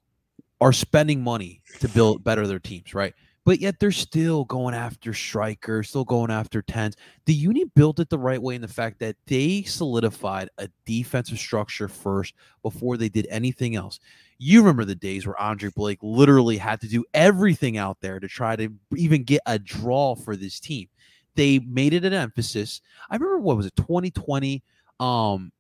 are 0.62 0.74
spending 0.74 1.24
money 1.24 1.62
to 1.80 1.88
build 1.90 2.24
better 2.24 2.46
their 2.46 2.60
teams, 2.60 2.94
right? 2.94 3.14
But 3.48 3.62
yet 3.62 3.80
they're 3.80 3.94
still 3.94 4.44
going 4.44 4.76
after 4.76 5.14
strikers, 5.14 5.88
still 5.88 6.04
going 6.04 6.32
after 6.32 6.62
tens. 6.62 6.98
The 7.24 7.34
Union 7.34 7.72
built 7.76 7.98
it 8.02 8.10
the 8.10 8.20
right 8.20 8.42
way 8.42 8.56
in 8.56 8.62
the 8.62 8.68
fact 8.68 9.00
that 9.00 9.16
they 9.26 9.64
solidified 9.64 10.50
a 10.58 10.68
defensive 10.86 11.40
structure 11.40 11.88
first 11.88 12.34
before 12.62 12.98
they 12.98 13.08
did 13.08 13.26
anything 13.30 13.78
else. 13.78 14.02
You 14.38 14.60
remember 14.60 14.84
the 14.84 14.96
days 14.96 15.26
where 15.26 15.40
Andre 15.40 15.70
Blake 15.70 16.00
literally 16.02 16.58
had 16.58 16.82
to 16.82 16.90
do 16.90 17.06
everything 17.14 17.78
out 17.78 18.02
there 18.02 18.20
to 18.20 18.28
try 18.28 18.58
to 18.58 18.68
even 18.98 19.24
get 19.24 19.44
a 19.46 19.58
draw 19.58 20.16
for 20.16 20.36
this 20.36 20.60
team. 20.60 20.90
They 21.36 21.60
made 21.60 21.94
it 21.94 22.04
an 22.04 22.12
emphasis. 22.12 22.82
I 23.10 23.16
remember 23.16 23.40
what 23.40 23.56
was 23.56 23.68
it, 23.68 23.78
2020? 23.78 24.62
Um, 25.00 25.54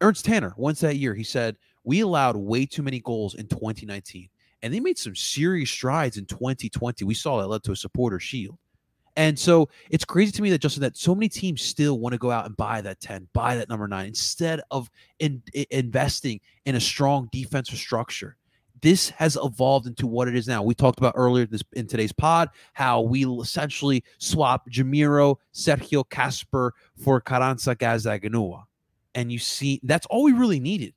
Ernst 0.00 0.24
Tanner 0.24 0.54
once 0.56 0.78
that 0.82 0.98
year, 0.98 1.16
he 1.16 1.24
said, 1.24 1.56
We 1.82 1.98
allowed 1.98 2.36
way 2.36 2.64
too 2.64 2.84
many 2.84 3.00
goals 3.00 3.34
in 3.34 3.48
2019 3.48 4.28
and 4.64 4.72
they 4.72 4.80
made 4.80 4.96
some 4.96 5.14
serious 5.14 5.70
strides 5.70 6.16
in 6.16 6.24
2020. 6.24 7.04
We 7.04 7.12
saw 7.12 7.38
that 7.38 7.48
led 7.48 7.62
to 7.64 7.72
a 7.72 7.76
supporter 7.76 8.18
shield. 8.18 8.56
And 9.14 9.38
so 9.38 9.68
it's 9.90 10.06
crazy 10.06 10.32
to 10.32 10.42
me 10.42 10.48
that 10.50 10.58
Justin, 10.58 10.80
that 10.80 10.96
so 10.96 11.14
many 11.14 11.28
teams 11.28 11.60
still 11.60 11.98
want 11.98 12.14
to 12.14 12.18
go 12.18 12.30
out 12.30 12.46
and 12.46 12.56
buy 12.56 12.80
that 12.80 12.98
10, 12.98 13.28
buy 13.34 13.56
that 13.56 13.68
number 13.68 13.86
nine, 13.86 14.06
instead 14.06 14.62
of 14.70 14.90
in, 15.18 15.42
i- 15.54 15.66
investing 15.70 16.40
in 16.64 16.76
a 16.76 16.80
strong 16.80 17.28
defensive 17.30 17.78
structure. 17.78 18.38
This 18.80 19.10
has 19.10 19.36
evolved 19.42 19.86
into 19.86 20.06
what 20.06 20.28
it 20.28 20.34
is 20.34 20.48
now. 20.48 20.62
We 20.62 20.74
talked 20.74 20.98
about 20.98 21.12
earlier 21.14 21.44
this 21.44 21.62
in 21.74 21.86
today's 21.86 22.12
pod 22.12 22.48
how 22.72 23.02
we 23.02 23.26
essentially 23.26 24.02
swap 24.16 24.68
Jamiro, 24.70 25.36
Sergio 25.52 26.04
Kacper 26.08 26.70
for 26.96 27.20
Carranza 27.20 27.76
Gazaganua. 27.76 28.64
And 29.14 29.30
you 29.30 29.38
see, 29.38 29.78
that's 29.82 30.06
all 30.06 30.22
we 30.24 30.32
really 30.32 30.58
needed 30.58 30.94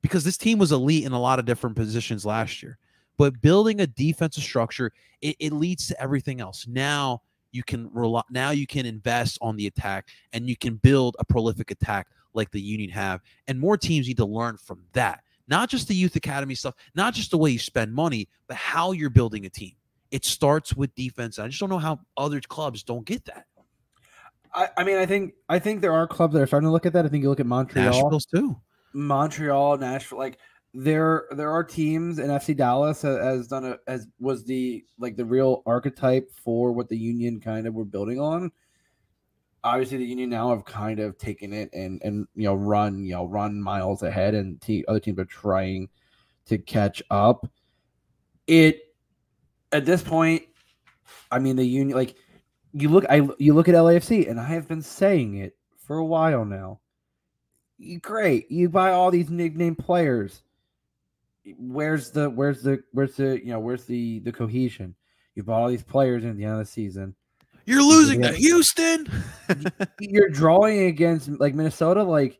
because 0.00 0.24
this 0.24 0.38
team 0.38 0.58
was 0.58 0.72
elite 0.72 1.04
in 1.04 1.12
a 1.12 1.20
lot 1.20 1.38
of 1.38 1.44
different 1.44 1.76
positions 1.76 2.24
last 2.24 2.62
year 2.62 2.78
but 3.20 3.42
building 3.42 3.82
a 3.82 3.86
defensive 3.86 4.42
structure 4.42 4.90
it, 5.20 5.36
it 5.38 5.52
leads 5.52 5.86
to 5.86 6.02
everything 6.02 6.40
else. 6.40 6.66
Now 6.66 7.20
you 7.52 7.62
can 7.62 7.90
rely 7.92 8.22
now 8.30 8.50
you 8.50 8.66
can 8.66 8.86
invest 8.86 9.36
on 9.42 9.56
the 9.56 9.66
attack 9.66 10.08
and 10.32 10.48
you 10.48 10.56
can 10.56 10.76
build 10.76 11.16
a 11.18 11.24
prolific 11.26 11.70
attack 11.70 12.06
like 12.32 12.50
the 12.50 12.60
union 12.62 12.88
have 12.88 13.20
and 13.46 13.60
more 13.60 13.76
teams 13.76 14.08
need 14.08 14.16
to 14.16 14.24
learn 14.24 14.56
from 14.56 14.84
that. 14.94 15.22
Not 15.48 15.68
just 15.68 15.86
the 15.86 15.94
youth 15.94 16.16
academy 16.16 16.54
stuff 16.54 16.74
not 16.94 17.12
just 17.12 17.30
the 17.30 17.36
way 17.36 17.50
you 17.50 17.58
spend 17.58 17.92
money 17.92 18.26
but 18.48 18.56
how 18.56 18.92
you're 18.92 19.10
building 19.10 19.44
a 19.44 19.50
team. 19.50 19.74
It 20.10 20.24
starts 20.24 20.74
with 20.74 20.94
defense 20.94 21.38
i 21.38 21.46
just 21.46 21.60
don't 21.60 21.68
know 21.68 21.76
how 21.76 22.00
other 22.16 22.40
clubs 22.40 22.82
don't 22.82 23.04
get 23.04 23.26
that. 23.26 23.44
I, 24.54 24.68
I 24.78 24.82
mean, 24.82 24.96
I 24.96 25.04
think 25.04 25.34
I 25.50 25.58
think 25.58 25.82
there 25.82 25.92
are 25.92 26.06
clubs 26.06 26.32
that 26.32 26.40
are 26.40 26.46
starting 26.46 26.68
to 26.68 26.72
look 26.72 26.86
at 26.86 26.94
that. 26.94 27.04
I 27.04 27.08
think 27.08 27.22
you 27.22 27.28
look 27.28 27.38
at 27.38 27.46
Montreal, 27.46 27.84
nashville's 27.84 28.24
too. 28.24 28.56
Montreal, 28.92 29.76
Nashville. 29.76 30.18
Like 30.18 30.38
there, 30.72 31.26
there 31.32 31.50
are 31.50 31.64
teams, 31.64 32.18
and 32.18 32.30
FC 32.30 32.56
Dallas 32.56 33.02
has, 33.02 33.48
done 33.48 33.64
a 33.64 33.78
as 33.86 34.06
was 34.18 34.44
the 34.44 34.84
like 34.98 35.16
the 35.16 35.24
real 35.24 35.62
archetype 35.66 36.30
for 36.32 36.72
what 36.72 36.88
the 36.88 36.96
Union 36.96 37.40
kind 37.40 37.66
of 37.66 37.74
were 37.74 37.84
building 37.84 38.20
on. 38.20 38.52
Obviously, 39.64 39.98
the 39.98 40.04
Union 40.04 40.30
now 40.30 40.50
have 40.50 40.64
kind 40.64 41.00
of 41.00 41.18
taken 41.18 41.52
it 41.52 41.70
and 41.72 42.00
and 42.02 42.26
you 42.34 42.44
know 42.44 42.54
run 42.54 43.04
you 43.04 43.12
know 43.12 43.26
run 43.26 43.60
miles 43.60 44.02
ahead, 44.02 44.34
and 44.34 44.62
other 44.86 45.00
teams 45.00 45.18
are 45.18 45.24
trying 45.24 45.88
to 46.46 46.58
catch 46.58 47.02
up. 47.10 47.50
It 48.46 48.80
at 49.72 49.84
this 49.84 50.02
point, 50.02 50.42
I 51.30 51.38
mean, 51.40 51.56
the 51.56 51.66
Union 51.66 51.96
like 51.96 52.16
you 52.72 52.88
look 52.88 53.04
I 53.10 53.28
you 53.38 53.54
look 53.54 53.68
at 53.68 53.74
LAFC, 53.74 54.30
and 54.30 54.38
I 54.38 54.44
have 54.44 54.68
been 54.68 54.82
saying 54.82 55.36
it 55.36 55.56
for 55.78 55.96
a 55.96 56.04
while 56.04 56.44
now 56.44 56.80
great. 58.00 58.50
You 58.50 58.68
buy 58.68 58.92
all 58.92 59.10
these 59.10 59.30
nickname 59.30 59.76
players. 59.76 60.42
Where's 61.58 62.10
the 62.10 62.28
where's 62.28 62.62
the 62.62 62.82
where's 62.92 63.16
the 63.16 63.38
you 63.44 63.52
know 63.52 63.60
where's 63.60 63.84
the 63.84 64.18
the 64.20 64.32
cohesion? 64.32 64.94
You 65.34 65.42
bought 65.42 65.62
all 65.62 65.68
these 65.68 65.82
players 65.82 66.24
in 66.24 66.36
the 66.36 66.44
end 66.44 66.54
of 66.54 66.58
the 66.58 66.64
season. 66.66 67.14
you're 67.66 67.82
losing 67.82 68.22
Yeah. 68.22 68.30
to 68.32 68.36
houston 68.36 69.06
You're 70.00 70.28
drawing 70.28 70.80
against 70.86 71.28
like 71.40 71.54
Minnesota. 71.54 72.02
Like 72.02 72.38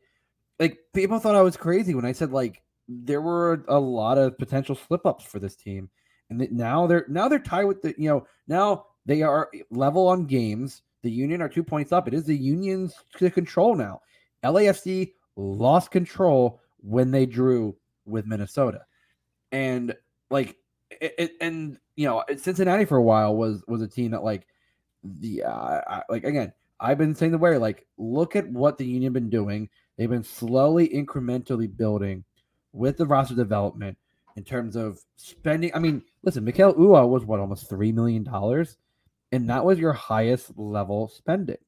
like 0.59 0.78
people 0.92 1.18
thought 1.18 1.34
I 1.34 1.42
was 1.42 1.57
crazy 1.57 1.94
when 1.94 2.05
I 2.05 2.12
said 2.12 2.30
like 2.32 2.62
there 2.88 3.20
were 3.22 3.64
a 3.68 3.78
lot 3.78 4.18
of 4.18 4.36
potential 4.38 4.74
slip 4.74 5.07
ups 5.07 5.24
for 5.24 5.38
this 5.38 5.55
team, 5.57 5.88
and 6.28 6.40
that 6.40 6.53
now 6.53 6.86
they're 6.86 7.07
now 7.09 7.28
they're 7.28 7.38
tied 7.38 7.64
with 7.64 7.80
the 7.82 7.94
you 7.96 8.09
know 8.11 8.26
now 8.48 8.86
they 9.07 9.22
are 9.22 9.51
level 9.70 10.09
on 10.09 10.26
games. 10.26 10.82
The 11.03 11.11
Union 11.11 11.40
are 11.40 11.48
two 11.48 11.64
points 11.64 11.92
up. 11.92 12.07
It 12.09 12.12
is 12.14 12.24
the 12.24 12.36
Union's 12.36 12.94
to 13.16 13.30
control 13.30 13.74
now. 13.74 14.03
LAFC 14.44 15.12
lost 15.36 15.90
control 15.90 16.61
when 16.78 17.11
they 17.11 17.24
drew 17.24 17.74
with 18.05 18.26
Minnesota, 18.26 18.82
and 19.53 19.94
like 20.30 20.57
it, 20.90 21.14
it- 21.18 21.36
and 21.40 21.78
you 21.96 22.07
know 22.07 22.24
Cincinnati 22.36 22.84
for 22.84 22.96
a 22.96 23.03
while 23.03 23.36
was 23.36 23.62
was 23.68 23.82
a 23.82 23.88
team 23.88 24.11
that 24.12 24.24
like 24.24 24.46
the 25.03 25.42
uh, 25.44 25.80
I, 25.86 26.03
like 26.09 26.24
again 26.24 26.53
I've 26.78 26.98
been 26.98 27.14
saying 27.14 27.32
the 27.32 27.38
way 27.38 27.57
like 27.59 27.86
look 27.98 28.36
at 28.36 28.48
what 28.51 28.78
the 28.78 28.86
Union 28.86 29.12
been 29.12 29.30
doing. 29.30 29.68
They've 29.96 30.09
been 30.09 30.24
slowly 30.24 30.88
incrementally 30.88 31.74
building 31.76 32.24
with 32.72 32.96
the 32.96 33.07
roster 33.07 33.34
development 33.34 33.98
in 34.36 34.44
terms 34.44 34.76
of 34.76 34.98
spending. 35.16 35.70
I 35.74 35.78
mean, 35.78 36.03
listen, 36.22 36.44
Mikael 36.44 36.72
Uhre 36.74 37.07
was 37.07 37.24
what 37.24 37.40
almost 37.40 37.68
three 37.68 37.92
million 37.92 38.22
dollars, 38.24 38.78
and 39.32 39.48
that 39.51 39.64
was 39.64 39.78
your 39.78 39.92
highest 39.92 40.57
level 40.57 41.09
spending. 41.09 41.59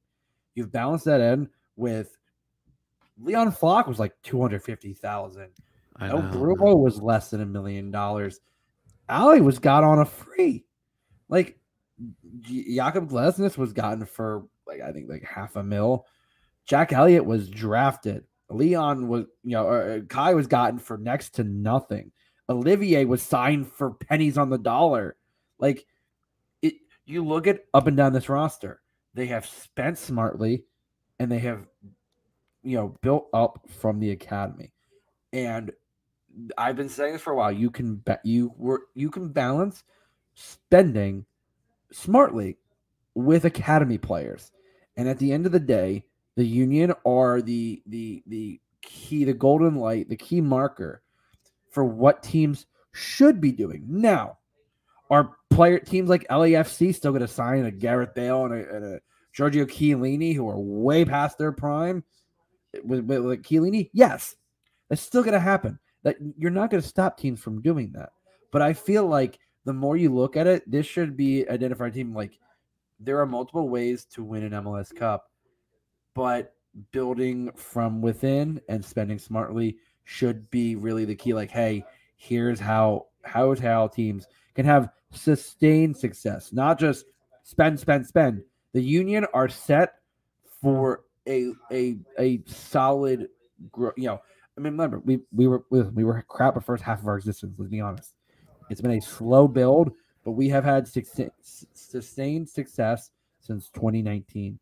You've 0.55 0.71
balanced 0.71 1.05
that 1.05 1.21
in 1.21 1.49
with 1.75 2.17
Leon 3.21 3.51
Flach 3.51 3.87
was 3.87 3.99
like 3.99 4.13
two 4.23 4.41
hundred 4.41 4.63
fifty 4.63 4.93
thousand. 4.93 5.49
I 5.97 6.09
El 6.09 6.21
know. 6.23 6.31
Brujo 6.31 6.77
was 6.77 7.01
less 7.01 7.29
than 7.29 7.41
a 7.41 7.45
million 7.45 7.91
dollars. 7.91 8.39
Ali 9.09 9.41
was 9.41 9.59
got 9.59 9.83
on 9.83 9.99
a 9.99 10.05
free. 10.05 10.65
Like 11.29 11.57
Jakob 12.41 13.09
Glesnes 13.09 13.57
was 13.57 13.73
gotten 13.73 14.05
for 14.05 14.45
like 14.65 14.81
I 14.81 14.91
think 14.91 15.09
like 15.09 15.23
half 15.23 15.55
a 15.55 15.63
mil. 15.63 16.05
Jack 16.65 16.93
Elliott 16.93 17.25
was 17.25 17.49
drafted. 17.49 18.23
Leon 18.49 19.07
was 19.07 19.25
you 19.43 19.51
know 19.51 20.03
Kai 20.09 20.33
was 20.33 20.47
gotten 20.47 20.79
for 20.79 20.97
next 20.97 21.35
to 21.35 21.43
nothing. 21.43 22.11
Olivier 22.49 23.05
was 23.05 23.21
signed 23.21 23.67
for 23.67 23.91
pennies 23.91 24.37
on 24.37 24.49
the 24.49 24.57
dollar. 24.57 25.15
Like 25.59 25.85
it 26.61 26.75
you 27.05 27.23
look 27.23 27.47
at 27.47 27.61
up 27.73 27.87
and 27.87 27.97
down 27.97 28.13
this 28.13 28.29
roster. 28.29 28.81
They 29.13 29.27
have 29.27 29.45
spent 29.45 29.97
smartly 29.97 30.65
and 31.19 31.31
they 31.31 31.39
have 31.39 31.65
you 32.63 32.77
know 32.77 32.97
built 33.01 33.27
up 33.33 33.65
from 33.79 33.99
the 33.99 34.11
academy. 34.11 34.71
And 35.31 35.71
I've 36.57 36.75
been 36.75 36.89
saying 36.89 37.13
this 37.13 37.21
for 37.21 37.33
a 37.33 37.35
while. 37.35 37.51
You 37.51 37.69
can 37.69 38.03
you 38.23 38.53
were 38.57 38.83
you 38.95 39.09
can 39.09 39.29
balance 39.29 39.83
spending 40.35 41.25
smartly 41.91 42.57
with 43.15 43.45
academy 43.45 43.97
players. 43.97 44.51
And 44.97 45.07
at 45.07 45.19
the 45.19 45.31
end 45.31 45.45
of 45.45 45.51
the 45.51 45.59
day, 45.59 46.05
the 46.35 46.45
union 46.45 46.93
are 47.05 47.41
the 47.41 47.81
the 47.85 48.23
the 48.27 48.59
key, 48.81 49.23
the 49.23 49.33
golden 49.33 49.75
light, 49.75 50.09
the 50.09 50.15
key 50.15 50.41
marker 50.41 51.01
for 51.71 51.83
what 51.83 52.23
teams 52.23 52.65
should 52.91 53.41
be 53.41 53.51
doing. 53.51 53.83
Now, 53.87 54.37
are 55.09 55.35
player 55.49 55.79
teams 55.79 56.09
like 56.09 56.27
LAFC 56.27 56.93
still 56.93 57.11
going 57.11 57.21
to 57.21 57.27
sign 57.27 57.65
a 57.65 57.71
Gareth 57.71 58.13
Bale 58.13 58.45
and 58.45 58.53
a, 58.53 58.75
and 58.75 58.85
a 58.85 58.99
Giorgio 59.33 59.65
Chiellini 59.65 60.35
who 60.35 60.47
are 60.49 60.59
way 60.59 61.05
past 61.05 61.37
their 61.37 61.51
prime 61.51 62.03
with, 62.83 63.05
with, 63.05 63.19
with 63.19 63.43
Chiellini? 63.43 63.89
Yes, 63.93 64.35
that's 64.89 65.01
still 65.01 65.23
going 65.23 65.33
to 65.33 65.39
happen. 65.39 65.79
That 66.03 66.17
you're 66.37 66.51
not 66.51 66.69
going 66.69 66.81
to 66.81 66.87
stop 66.87 67.17
teams 67.17 67.39
from 67.39 67.61
doing 67.61 67.91
that. 67.93 68.11
But 68.51 68.61
I 68.61 68.73
feel 68.73 69.05
like 69.05 69.39
the 69.65 69.73
more 69.73 69.97
you 69.97 70.13
look 70.13 70.35
at 70.35 70.47
it, 70.47 70.69
this 70.69 70.85
should 70.85 71.15
be 71.15 71.47
identified 71.49 71.93
team 71.93 72.13
like 72.13 72.39
there 72.99 73.19
are 73.19 73.25
multiple 73.25 73.69
ways 73.69 74.05
to 74.05 74.23
win 74.23 74.43
an 74.43 74.63
MLS 74.63 74.93
Cup, 74.95 75.29
but 76.13 76.55
building 76.91 77.51
from 77.55 78.01
within 78.01 78.61
and 78.69 78.83
spending 78.83 79.19
smartly 79.19 79.77
should 80.05 80.49
be 80.51 80.75
really 80.75 81.05
the 81.05 81.15
key. 81.15 81.33
Like, 81.33 81.51
hey, 81.51 81.85
here's 82.15 82.59
how 82.59 83.07
how 83.23 83.55
how 83.55 83.87
teams 83.87 84.27
can 84.55 84.65
have 84.65 84.89
sustained 85.11 85.97
success, 85.97 86.51
not 86.53 86.79
just 86.79 87.05
spend, 87.43 87.79
spend, 87.79 88.05
spend. 88.05 88.43
The 88.73 88.81
Union 88.81 89.25
are 89.33 89.49
set 89.49 89.95
for 90.61 91.03
a 91.27 91.51
a 91.71 91.97
a 92.19 92.41
solid, 92.45 93.29
you 93.77 94.07
know. 94.07 94.21
I 94.57 94.61
mean, 94.61 94.73
remember 94.73 94.99
we 94.99 95.19
we 95.31 95.47
were 95.47 95.63
we, 95.69 95.81
we 95.81 96.03
were 96.03 96.21
crap 96.27 96.53
the 96.53 96.61
first 96.61 96.83
half 96.83 97.01
of 97.01 97.07
our 97.07 97.17
existence. 97.17 97.55
Let's 97.57 97.71
be 97.71 97.81
honest. 97.81 98.13
It's 98.69 98.81
been 98.81 98.91
a 98.91 99.01
slow 99.01 99.47
build, 99.47 99.91
but 100.23 100.31
we 100.31 100.49
have 100.49 100.63
had 100.63 100.87
sustained 100.87 102.49
success 102.49 103.11
since 103.39 103.69
2019, 103.69 104.59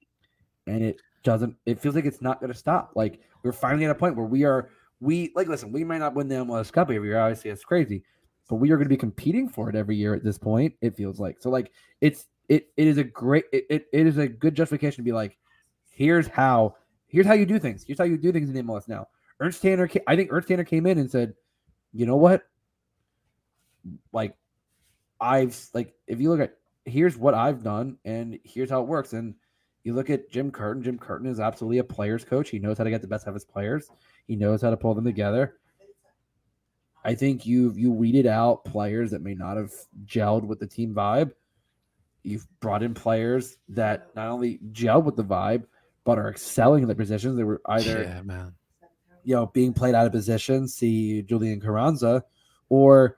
and 0.68 0.84
it 0.84 1.02
doesn't. 1.24 1.56
It 1.66 1.80
feels 1.80 1.96
like 1.96 2.06
it's 2.06 2.22
not 2.22 2.40
going 2.40 2.52
to 2.52 2.58
stop. 2.58 2.92
Like 2.96 3.20
we're 3.44 3.52
finally 3.52 3.86
at 3.86 3.92
a 3.92 3.96
point 3.96 4.16
where 4.16 4.26
we 4.26 4.44
are. 4.44 4.70
We 5.00 5.32
like 5.36 5.48
listen. 5.48 5.72
We 5.72 5.84
might 5.84 6.00
not 6.00 6.14
win 6.14 6.28
the 6.28 6.36
MLS 6.36 6.72
Cup 6.72 6.90
every 6.90 7.08
year. 7.08 7.20
Obviously, 7.20 7.52
it's 7.52 7.64
crazy, 7.64 8.04
but 8.50 8.56
we 8.56 8.72
are 8.72 8.78
going 8.78 8.86
to 8.86 8.90
be 8.90 8.98
competing 8.98 9.50
for 9.50 9.70
it 9.70 9.76
every 9.76 9.96
year 9.96 10.14
at 10.14 10.24
this 10.24 10.38
point. 10.38 10.74
It 10.82 10.96
feels 10.96 11.20
like 11.20 11.38
so. 11.40 11.50
Like 11.50 11.72
it's 12.02 12.28
it. 12.50 12.70
It 12.78 12.88
is 12.88 12.98
a 12.98 13.04
great. 13.04 13.46
It, 13.52 13.66
it, 13.70 13.88
it 13.92 14.08
is 14.08 14.18
a 14.18 14.28
good 14.28 14.56
justification 14.56 14.98
to 14.98 15.04
be 15.04 15.12
like, 15.12 15.38
here's 15.90 16.28
how. 16.28 16.76
Here's 17.08 17.26
how 17.26 17.34
you 17.34 17.46
do 17.46 17.60
things. 17.60 17.84
Here's 17.84 18.00
how 18.00 18.06
you 18.06 18.18
do 18.18 18.32
things 18.32 18.48
in 18.48 18.56
the 18.56 18.64
MLS 18.64 18.88
now. 18.88 19.08
Ernst 19.42 19.62
Tanner. 19.62 19.90
I 20.08 20.16
think 20.16 20.32
Ernst 20.32 20.48
Tanner 20.48 20.64
came 20.64 20.86
in 20.86 20.98
and 20.98 21.12
said, 21.12 21.34
you 21.92 22.06
know 22.06 22.16
what? 22.16 22.44
Like, 24.14 24.36
I've 25.20 25.60
like 25.74 25.94
if 26.08 26.22
you 26.22 26.30
look 26.30 26.40
at 26.40 26.56
here's 26.86 27.18
what 27.18 27.34
I've 27.34 27.64
done 27.64 27.98
and 28.06 28.40
here's 28.44 28.70
how 28.70 28.82
it 28.82 28.88
works. 28.88 29.14
And 29.14 29.36
you 29.84 29.94
look 29.94 30.10
at 30.10 30.30
Jim 30.30 30.52
Curtin. 30.52 30.84
Jim 30.84 30.98
Curtin 30.98 31.28
is 31.28 31.40
absolutely 31.40 31.80
a 31.80 31.84
player's 31.84 32.24
coach. 32.24 32.50
He 32.50 32.60
knows 32.60 32.78
how 32.78 32.84
to 32.84 32.90
get 32.90 33.02
the 33.02 33.08
best 33.08 33.28
out 33.28 33.30
of 33.30 33.36
his 33.36 33.46
players. 33.46 33.90
He 34.28 34.36
knows 34.36 34.62
how 34.62 34.70
to 34.70 34.78
pull 34.78 34.94
them 34.94 35.06
together. 35.06 35.58
I 37.04 37.16
think 37.16 37.48
you've 37.48 37.80
you 37.80 37.92
weeded 37.92 38.28
out 38.28 38.64
players 38.64 39.12
that 39.12 39.24
may 39.24 39.34
not 39.34 39.58
have 39.58 39.72
gelled 40.06 40.44
with 40.44 40.60
the 40.60 40.68
team 40.68 40.94
vibe. 40.94 41.32
You've 42.24 42.48
brought 42.60 42.84
in 42.84 42.94
players 42.94 43.58
that 43.70 44.16
not 44.16 44.28
only 44.28 44.60
gel 44.72 45.02
with 45.02 45.16
the 45.16 45.24
vibe, 45.24 45.66
but 46.04 46.20
are 46.20 46.30
excelling 46.30 46.84
in 46.84 46.88
the 46.88 46.96
positions. 46.96 47.36
They 47.36 47.44
were 47.44 47.62
either 47.66 48.04
yeah, 48.04 48.22
man. 48.22 48.54
You 49.24 49.36
know, 49.36 49.46
being 49.48 49.74
played 49.74 49.96
out 49.96 50.06
of 50.06 50.12
position, 50.12 50.68
see 50.68 51.22
Julian 51.22 51.60
Carranza, 51.62 52.24
or 52.70 53.18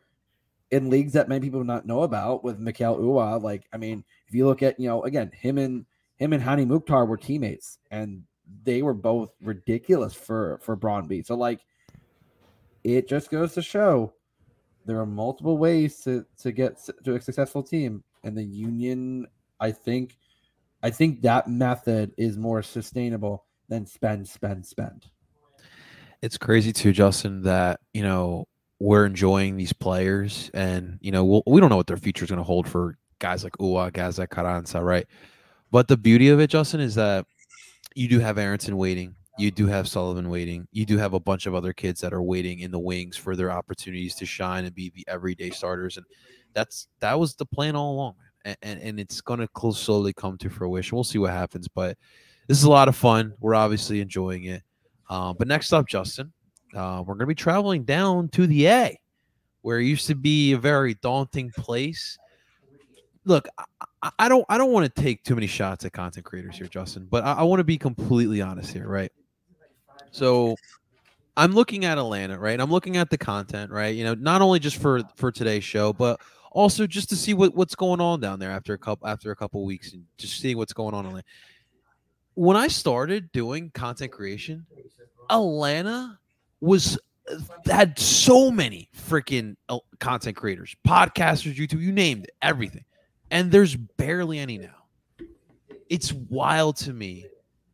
in 0.72 0.90
leagues 0.90 1.14
that 1.14 1.30
many 1.30 1.42
people 1.42 1.64
not 1.64 1.86
know 1.86 2.02
about 2.02 2.44
with 2.44 2.60
Mikael 2.60 2.98
Uhre. 2.98 3.42
Like, 3.42 3.68
I 3.72 3.78
mean, 3.78 4.04
if 4.28 4.34
you 4.34 4.48
look 4.48 4.64
at, 4.64 4.80
you 4.80 4.88
know, 4.88 5.04
again, 5.04 5.32
him 5.34 5.58
and 5.58 5.86
him 6.18 6.34
and 6.34 6.42
Hany 6.42 6.66
Mukhtar 6.66 7.06
were 7.06 7.18
teammates, 7.18 7.80
and 7.92 8.24
they 8.64 8.82
were 8.82 8.94
both 8.94 9.32
ridiculous 9.42 10.14
for 10.14 10.60
for 10.62 10.76
Brøndby. 10.76 11.26
So, 11.26 11.36
like, 11.36 11.62
it 12.84 13.08
just 13.08 13.30
goes 13.30 13.54
to 13.54 13.62
show 13.62 14.14
there 14.86 15.00
are 15.00 15.06
multiple 15.06 15.58
ways 15.58 16.02
to 16.02 16.26
to 16.40 16.52
get 16.52 16.80
to 17.04 17.16
a 17.16 17.22
successful 17.22 17.64
team, 17.64 18.04
and 18.24 18.38
the 18.38 18.44
Union, 18.44 19.28
I 19.60 19.72
think, 19.72 20.18
I 20.82 20.90
think 20.90 21.22
that 21.22 21.48
method 21.48 22.14
is 22.18 22.38
more 22.38 22.62
sustainable 22.64 23.46
than 23.70 23.86
spend, 23.86 24.28
spend, 24.28 24.66
spend. 24.66 25.08
It's 26.24 26.38
crazy 26.38 26.72
too, 26.72 26.94
Justin, 26.94 27.42
that 27.42 27.82
you 27.94 28.02
know 28.02 28.48
we're 28.80 29.06
enjoying 29.06 29.58
these 29.58 29.74
players, 29.74 30.50
and 30.54 30.98
you 31.02 31.12
know 31.12 31.26
we'll, 31.26 31.44
we 31.46 31.60
don't 31.60 31.70
know 31.70 31.76
what 31.76 31.88
their 31.88 31.98
future 31.98 32.24
is 32.24 32.30
going 32.30 32.38
to 32.38 32.46
hold 32.46 32.66
for 32.66 32.98
guys 33.20 33.44
like 33.44 33.52
Uhre, 33.58 33.92
guys 33.92 34.18
like 34.18 34.30
Carranza, 34.30 34.82
right? 34.82 35.06
But 35.70 35.90
the 35.90 35.98
beauty 35.98 36.30
of 36.30 36.40
it, 36.40 36.50
Justin, 36.50 36.80
is 36.80 36.96
that 36.96 37.26
you 37.94 38.08
do 38.08 38.20
have 38.20 38.38
Aaronson 38.38 38.78
waiting, 38.78 39.16
you 39.38 39.52
do 39.52 39.68
have 39.68 39.86
Sullivan 39.86 40.30
waiting, 40.30 40.66
you 40.72 40.86
do 40.86 40.98
have 40.98 41.14
a 41.14 41.20
bunch 41.20 41.46
of 41.46 41.56
other 41.56 41.74
kids 41.74 42.00
that 42.00 42.14
are 42.14 42.24
waiting 42.24 42.60
in 42.60 42.72
the 42.72 42.80
wings 42.80 43.18
for 43.18 43.36
their 43.36 43.52
opportunities 43.52 44.16
to 44.16 44.26
shine 44.26 44.64
and 44.64 44.74
be 44.74 44.94
the 44.96 45.04
everyday 45.10 45.50
starters, 45.50 45.98
and 45.98 46.06
that's 46.54 46.88
that 47.02 47.20
was 47.20 47.36
the 47.36 47.46
plan 47.46 47.76
all 47.76 47.96
along, 47.96 48.16
and 48.46 48.56
and, 48.62 48.80
and 48.80 48.98
it's 48.98 49.20
going 49.20 49.42
to 49.46 49.74
slowly 49.74 50.14
come 50.14 50.38
to 50.38 50.50
fruition. 50.50 50.96
We'll 50.96 51.04
see 51.04 51.20
what 51.20 51.32
happens, 51.32 51.68
but 51.68 51.98
this 52.48 52.58
is 52.58 52.64
a 52.64 52.72
lot 52.72 52.88
of 52.88 52.96
fun. 52.96 53.34
We're 53.42 53.56
obviously 53.56 54.00
enjoying 54.00 54.46
it. 54.46 54.64
Uh, 55.10 55.34
but 55.34 55.48
next 55.48 55.74
up, 55.74 55.88
Justin, 55.88 56.32
uh, 56.76 57.00
we're 57.06 57.14
going 57.14 57.20
to 57.20 57.26
be 57.28 57.36
traveling 57.36 57.84
down 57.84 58.30
to 58.30 58.48
the 58.48 58.68
A, 58.68 59.00
where 59.62 59.80
it 59.80 59.86
used 59.86 60.08
to 60.08 60.16
be 60.16 60.54
a 60.54 60.58
very 60.58 60.96
daunting 60.96 61.52
place. 61.52 62.18
Look, 63.26 63.48
I, 64.02 64.10
I- 64.20 64.30
don't, 64.30 64.46
I 64.50 64.58
don't 64.58 64.72
want 64.72 64.94
to 64.94 65.02
take 65.02 65.24
too 65.24 65.36
many 65.36 65.48
shots 65.48 65.86
at 65.86 65.94
content 65.94 66.26
creators 66.26 66.58
here, 66.58 66.68
Justin, 66.68 67.08
but 67.10 67.24
I, 67.24 67.34
I 67.34 67.44
want 67.44 67.60
to 67.60 67.64
be 67.64 67.78
completely 67.78 68.42
honest 68.42 68.74
here, 68.74 68.88
right? 68.88 69.12
So, 70.12 70.56
I'm 71.36 71.54
looking 71.54 71.86
at 71.86 71.98
Atlanta, 71.98 72.38
right? 72.38 72.60
I'm 72.60 72.70
looking 72.70 72.98
at 72.98 73.10
the 73.10 73.18
content, 73.18 73.72
right? 73.72 73.96
You 73.96 74.04
know, 74.04 74.14
not 74.14 74.42
only 74.42 74.60
just 74.60 74.78
for 74.78 75.02
for 75.16 75.32
today's 75.32 75.64
show, 75.64 75.92
but 75.92 76.22
also 76.52 76.86
just 76.86 77.10
to 77.10 77.16
see 77.16 77.34
what, 77.34 77.56
what's 77.56 77.74
going 77.74 78.00
on 78.00 78.20
down 78.20 78.38
there 78.38 78.52
after 78.52 78.74
a 78.74 78.78
couple 78.78 79.08
after 79.08 79.32
a 79.32 79.36
couple 79.36 79.66
weeks 79.66 79.94
and 79.94 80.06
just 80.18 80.40
seeing 80.40 80.58
what's 80.58 80.74
going 80.74 80.94
on 80.94 81.06
in 81.06 81.08
Atlanta. 81.08 81.26
When 82.36 82.58
I 82.58 82.68
started 82.68 83.32
doing 83.32 83.70
content 83.72 84.12
creation, 84.12 84.66
Atlanta 85.30 86.20
was 86.62 86.98
had 87.66 87.98
so 87.98 88.52
many 88.52 88.90
freaking 88.96 89.56
uh, 89.70 89.80
content 90.00 90.36
creators, 90.36 90.76
podcasters, 90.86 91.56
YouTube, 91.56 91.82
you 91.82 91.92
named 91.92 92.26
it, 92.26 92.32
everything. 92.42 92.84
And 93.32 93.52
there's 93.52 93.76
barely 93.76 94.40
any 94.40 94.58
now. 94.58 95.26
It's 95.90 96.12
wild 96.14 96.76
to 96.78 96.94
me 96.94 97.28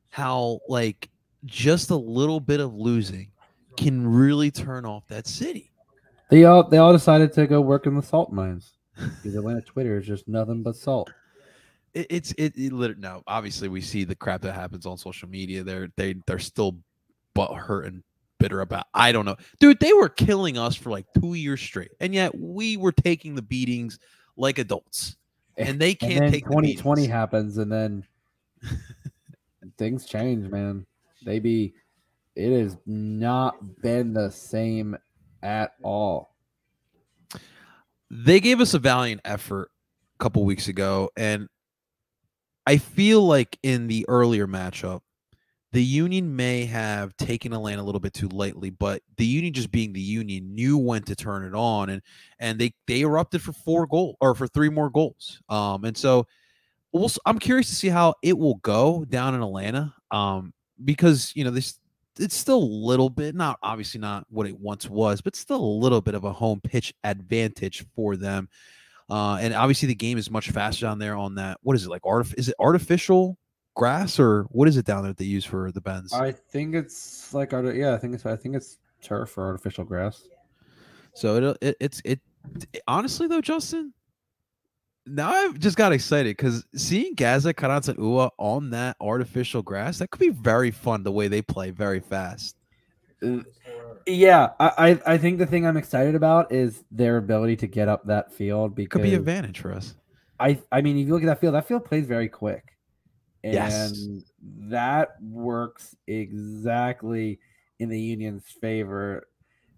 how 0.10 0.60
like 0.68 1.10
just 1.46 1.90
a 1.90 1.96
little 1.96 2.40
bit 2.40 2.60
of 2.60 2.74
losing 2.74 3.32
can 3.78 4.06
really 4.06 4.52
turn 4.52 4.86
off 4.86 5.08
that 5.08 5.28
city. 5.28 5.72
They 6.30 6.46
all 6.46 6.68
they 6.68 6.78
all 6.78 6.94
decided 6.94 7.34
to 7.34 7.48
go 7.48 7.62
work 7.62 7.88
in 7.88 7.96
the 7.96 8.04
salt 8.04 8.32
mines 8.32 8.74
because 8.96 9.36
Atlanta 9.36 9.62
Twitter 9.62 9.98
is 9.98 10.06
just 10.06 10.28
nothing 10.28 10.64
but 10.64 10.76
salt. 10.76 11.12
It, 11.94 12.08
it's 12.10 12.32
it, 12.34 12.58
it 12.58 12.72
lit- 12.72 13.00
now 13.00 13.24
obviously 13.28 13.68
we 13.68 13.82
see 13.82 14.04
the 14.04 14.16
crap 14.16 14.42
that 14.42 14.54
happens 14.54 14.86
on 14.86 14.98
social 14.98 15.30
media. 15.30 15.64
They're 15.64 15.90
they 15.96 16.16
they're 16.26 16.40
still 16.40 16.78
butt 17.34 17.54
hurt 17.54 17.86
and 17.86 18.04
bitter 18.40 18.62
about. 18.62 18.88
I 18.94 19.12
don't 19.12 19.26
know, 19.26 19.36
dude. 19.60 19.80
They 19.80 19.94
were 19.94 20.10
killing 20.10 20.58
us 20.58 20.76
for 20.76 20.90
like 20.90 21.06
two 21.20 21.36
years 21.36 21.62
straight, 21.62 21.92
and 22.00 22.14
yet 22.14 22.38
we 22.38 22.78
were 22.78 22.92
taking 22.92 23.36
the 23.36 23.42
beatings 23.42 24.00
like 24.36 24.58
adults, 24.58 25.18
eh, 25.58 25.66
and 25.68 25.80
they 25.80 25.94
can't 25.94 26.20
then 26.20 26.32
take 26.32 26.46
the 26.46 26.52
2020 26.52 27.02
beatings. 27.02 27.14
happens, 27.14 27.58
and 27.58 27.72
then 27.72 28.04
things 29.78 30.06
change, 30.06 30.50
man. 30.50 30.86
They 31.24 31.40
be 31.40 31.74
it 32.36 32.62
has 32.62 32.78
not 32.86 33.82
been 33.82 34.14
the 34.14 34.32
same 34.32 34.98
at 35.44 35.74
all. 35.84 36.36
They 38.10 38.40
gave 38.40 38.60
us 38.60 38.74
a 38.74 38.80
valiant 38.80 39.22
effort 39.26 39.70
a 40.16 40.24
couple 40.24 40.44
weeks 40.46 40.68
ago, 40.68 41.12
and 41.16 41.48
I 42.66 42.78
feel 42.78 43.22
like 43.24 43.58
in 43.64 43.88
the 43.88 44.06
earlier 44.08 44.48
matchup, 44.48 45.02
the 45.72 45.84
Union 45.84 46.36
may 46.36 46.66
have 46.66 47.16
taken 47.18 47.54
Atlanta 47.54 47.82
a 47.82 47.84
little 47.84 48.00
bit 48.00 48.14
too 48.14 48.28
lightly, 48.30 48.72
but 48.72 49.04
the 49.18 49.26
Union 49.26 49.54
just 49.54 49.72
being 49.72 49.94
the 49.94 50.02
Union 50.02 50.56
knew 50.56 50.78
when 50.78 51.04
to 51.04 51.16
turn 51.16 51.46
it 51.46 51.54
on, 51.54 51.90
and 51.90 52.02
and 52.40 52.60
they 52.60 52.74
they 52.88 53.02
erupted 53.02 53.42
for 53.42 53.54
four 53.54 53.86
goal 53.86 54.18
or 54.20 54.34
for 54.34 54.48
three 54.48 54.70
more 54.70 54.90
goals. 54.90 55.42
Um, 55.48 55.86
and 55.86 55.96
so 55.96 56.26
I'm 57.26 57.38
curious 57.38 57.70
to 57.70 57.76
see 57.76 57.90
how 57.90 58.16
it 58.24 58.38
will 58.38 58.56
go 58.56 59.06
down 59.06 59.36
in 59.36 59.44
Atlanta. 59.44 59.94
Um, 60.12 60.54
because 60.84 61.32
you 61.36 61.44
know 61.44 61.52
this 61.52 61.80
it's 62.18 62.36
still 62.36 62.58
a 62.58 62.76
little 62.88 63.10
bit 63.10 63.36
not 63.36 63.58
obviously 63.64 64.00
not 64.00 64.26
what 64.30 64.48
it 64.48 64.60
once 64.60 64.90
was, 64.90 65.22
but 65.22 65.36
still 65.36 65.64
a 65.64 65.80
little 65.80 66.02
bit 66.02 66.16
of 66.16 66.24
a 66.24 66.34
home 66.34 66.62
pitch 66.62 66.94
advantage 67.04 67.86
for 67.96 68.16
them. 68.18 68.50
Uh, 69.10 69.38
and 69.42 69.54
obviously 69.54 69.88
the 69.88 69.96
game 69.96 70.18
is 70.18 70.30
much 70.30 70.52
faster 70.52 70.86
down 70.86 71.00
there 71.00 71.16
on 71.16 71.36
that. 71.36 71.58
What 71.64 71.76
is 71.76 71.86
it 71.86 71.90
like? 71.90 72.04
Artif- 72.04 72.36
is 72.38 72.50
it 72.50 72.56
artificial 72.60 73.38
grass 73.76 74.20
or 74.20 74.44
what 74.52 74.68
is 74.68 74.78
it 74.78 74.86
down 74.86 75.04
there 75.04 75.12
that 75.12 75.18
they 75.18 75.26
use 75.26 75.46
for 75.46 75.72
the 75.72 75.82
bends? 75.82 76.14
I 76.14 76.32
think 76.32 76.76
it's 76.76 77.34
like 77.34 77.52
yeah, 77.52 77.94
I 77.94 77.98
think 77.98 78.14
it's 78.14 78.26
I 78.26 78.36
think 78.36 78.56
it's 78.56 78.78
turf 79.02 79.38
or 79.38 79.48
artificial 79.48 79.84
grass. 79.84 80.28
So 81.14 81.36
it, 81.38 81.58
it 81.62 81.78
it's 81.80 82.02
it, 82.06 82.20
it- 82.74 82.84
honestly 82.88 83.28
though, 83.28 83.42
Justin. 83.42 83.94
Now 85.06 85.32
I've 85.32 85.58
just 85.58 85.76
got 85.76 85.92
excited 85.92 86.38
because 86.38 86.66
seeing 86.76 87.16
Gaza, 87.16 87.50
and 87.50 87.58
Uhre 87.58 88.30
on 88.38 88.70
that 88.72 88.96
artificial 89.02 89.64
grass 89.64 89.98
that 89.98 90.12
could 90.12 90.20
be 90.20 90.30
very 90.30 90.70
fun. 90.70 91.02
The 91.02 91.12
way 91.12 91.28
they 91.28 91.42
play, 91.42 91.72
very 91.72 92.00
fast. 92.00 92.56
Yeah, 94.06 94.50
I, 94.60 94.72
I 94.78 95.14
I 95.14 95.18
think 95.18 95.38
the 95.38 95.46
thing 95.46 95.66
I'm 95.66 95.78
excited 95.78 96.16
about 96.16 96.52
is 96.52 96.84
their 96.92 97.18
ability 97.18 97.58
to 97.58 97.68
get 97.68 97.88
up 97.88 98.06
that 98.08 98.34
field 98.34 98.76
because 98.76 99.00
could 99.00 99.04
be 99.04 99.14
an 99.14 99.20
advantage 99.20 99.60
for 99.60 99.72
us. 99.74 99.96
I 100.40 100.60
I 100.72 100.82
mean, 100.82 100.98
if 100.98 101.08
you 101.08 101.14
look 101.14 101.24
at 101.24 101.28
that 101.28 101.40
field, 101.42 101.54
that 101.56 101.68
field 101.68 101.86
plays 101.86 102.06
very 102.06 102.30
quick, 102.30 102.78
and 103.44 103.54
Yes. 103.54 104.08
that 104.70 105.16
works 105.22 105.96
exactly 106.08 107.40
in 107.80 107.90
the 107.90 108.00
Union's 108.00 108.46
favor. 108.46 109.28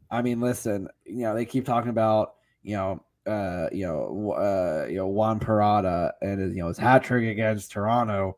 I 0.10 0.22
mean, 0.22 0.42
listen, 0.42 0.88
you 1.06 1.24
know, 1.24 1.36
they 1.36 1.46
keep 1.46 1.66
talking 1.66 1.90
about 1.90 2.36
you 2.64 2.76
know, 2.76 3.04
uh, 3.26 3.70
you 3.72 3.86
know, 3.88 4.32
uh, 4.34 4.86
you 4.88 4.98
know, 4.98 5.08
Juan 5.08 5.40
Parada 5.40 6.12
and 6.22 6.40
his, 6.40 6.56
you 6.56 6.62
know 6.62 6.68
his 6.68 6.78
hat 6.78 7.04
trick 7.04 7.28
against 7.28 7.72
Toronto. 7.72 8.38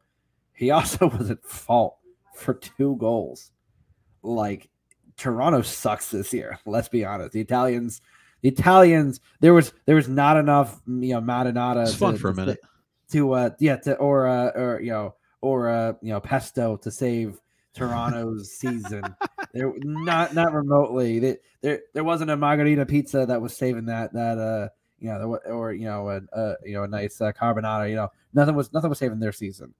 He 0.53 0.71
also 0.71 1.09
was 1.09 1.29
at 1.29 1.43
fault 1.43 1.97
for 2.35 2.53
two 2.53 2.95
goals. 2.97 3.51
Like 4.21 4.69
Toronto 5.23 5.61
sucks 5.61 6.11
this 6.11 6.33
year. 6.33 6.59
Let's 6.65 6.89
be 6.89 7.05
honest. 7.05 7.31
The 7.31 7.39
Italians, 7.39 8.01
the 8.41 8.49
Italians, 8.49 9.21
there 9.39 9.53
was 9.53 9.71
there 9.85 9.95
was 9.95 10.09
not 10.09 10.35
enough, 10.35 10.81
you 10.85 11.13
know, 11.13 11.21
Marinata. 11.21 11.83
It's 11.83 11.95
fun 11.95 12.17
for 12.17 12.31
a 12.31 12.35
minute. 12.35 12.59
to 13.11 13.31
uh 13.31 13.49
yeah 13.57 13.77
to 13.77 13.95
or 13.95 14.27
uh 14.27 14.49
or 14.49 14.81
you 14.81 14.91
know 14.91 15.15
or 15.39 15.69
uh 15.69 15.93
you 16.01 16.09
know 16.09 16.19
pesto 16.19 16.75
to 16.75 16.91
save 16.91 17.39
Toronto's 17.73 18.51
season. 18.59 19.01
There 19.53 19.73
not 19.79 20.35
not 20.35 20.51
remotely. 20.51 21.19
There 21.19 21.37
there 21.61 21.79
there 21.93 22.03
wasn't 22.03 22.31
a 22.31 22.35
margarita 22.35 22.85
pizza 22.85 23.25
that 23.25 23.41
was 23.41 23.55
saving 23.55 23.85
that 23.85 24.11
that 24.11 24.37
uh 24.37 24.67
you 24.99 25.07
know 25.07 25.39
or 25.45 25.71
you 25.71 25.85
know 25.85 26.09
a 26.09 26.37
uh, 26.37 26.55
you 26.65 26.73
know 26.73 26.83
a 26.83 26.87
nice 26.89 27.21
uh, 27.21 27.31
carbonara. 27.31 27.89
You 27.89 27.95
know 27.95 28.09
nothing 28.33 28.55
was 28.55 28.73
nothing 28.73 28.89
was 28.89 28.99
saving 28.99 29.19
their 29.19 29.31
season. 29.31 29.73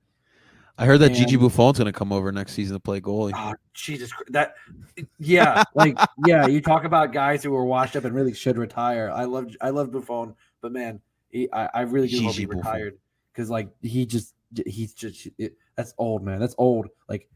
I 0.78 0.86
heard 0.86 1.00
that 1.00 1.14
Gigi 1.14 1.36
Buffon's 1.36 1.78
going 1.78 1.92
to 1.92 1.98
come 1.98 2.12
over 2.12 2.32
next 2.32 2.54
season 2.54 2.76
to 2.76 2.80
play 2.80 3.00
goalie. 3.00 3.34
Oh 3.36 3.54
Jesus, 3.74 4.12
that 4.30 4.56
yeah, 5.20 5.64
like 5.76 5.98
yeah. 6.26 6.48
You 6.48 6.62
talk 6.62 6.84
about 6.84 7.14
guys 7.14 7.44
who 7.44 7.56
are 7.56 7.66
washed 7.66 7.96
up 7.96 8.06
and 8.06 8.16
really 8.16 8.34
should 8.34 8.58
retire. 8.58 9.12
I 9.14 9.26
love 9.26 9.56
I 9.62 9.70
love 9.70 9.92
Buffon, 9.92 10.34
but 10.62 10.72
man, 10.72 11.00
he, 11.30 11.48
I 11.54 11.70
I 11.74 11.82
really 11.82 12.08
do 12.08 12.18
hope 12.24 12.32
Gigi 12.34 12.42
he 12.42 12.46
Buffon. 12.48 12.58
retired 12.60 12.98
because 13.32 13.50
like 13.52 13.70
he 13.82 14.06
just 14.06 14.34
he's 14.66 14.94
just 14.94 15.28
it, 15.38 15.54
that's 15.76 15.94
old 16.00 16.24
man. 16.24 16.40
That's 16.40 16.56
old. 16.58 16.88
Like 17.08 17.30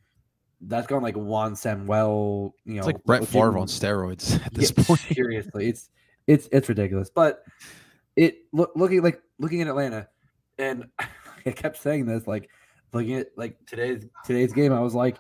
that's 0.62 0.88
gone 0.88 1.04
like 1.04 1.16
Juan 1.16 1.56
Samuel. 1.56 2.56
You 2.66 2.74
know, 2.74 2.80
it's 2.80 2.88
like 2.88 3.04
Brett 3.04 3.28
Favre 3.28 3.58
on 3.60 3.68
steroids 3.68 4.44
at 4.46 4.54
this 4.54 4.74
Yeah, 4.76 4.84
point. 4.84 5.00
Seriously, 5.00 5.70
it's 5.70 5.90
it's 6.26 6.50
it's 6.52 6.70
ridiculous. 6.70 7.12
But 7.12 7.44
it 8.16 8.40
look 8.52 8.72
looking 8.76 9.04
like 9.04 9.22
looking 9.38 9.62
at 9.62 9.68
Atlanta, 9.68 10.08
and 10.58 10.86
I 11.46 11.52
kept 11.52 11.78
saying 11.78 12.08
this 12.08 12.26
like 12.26 12.50
looking 12.94 13.16
at 13.16 13.28
like 13.38 13.58
today's 13.66 14.06
today's 14.26 14.54
game. 14.54 14.74
I 14.74 14.80
was 14.80 14.96
like, 14.96 15.18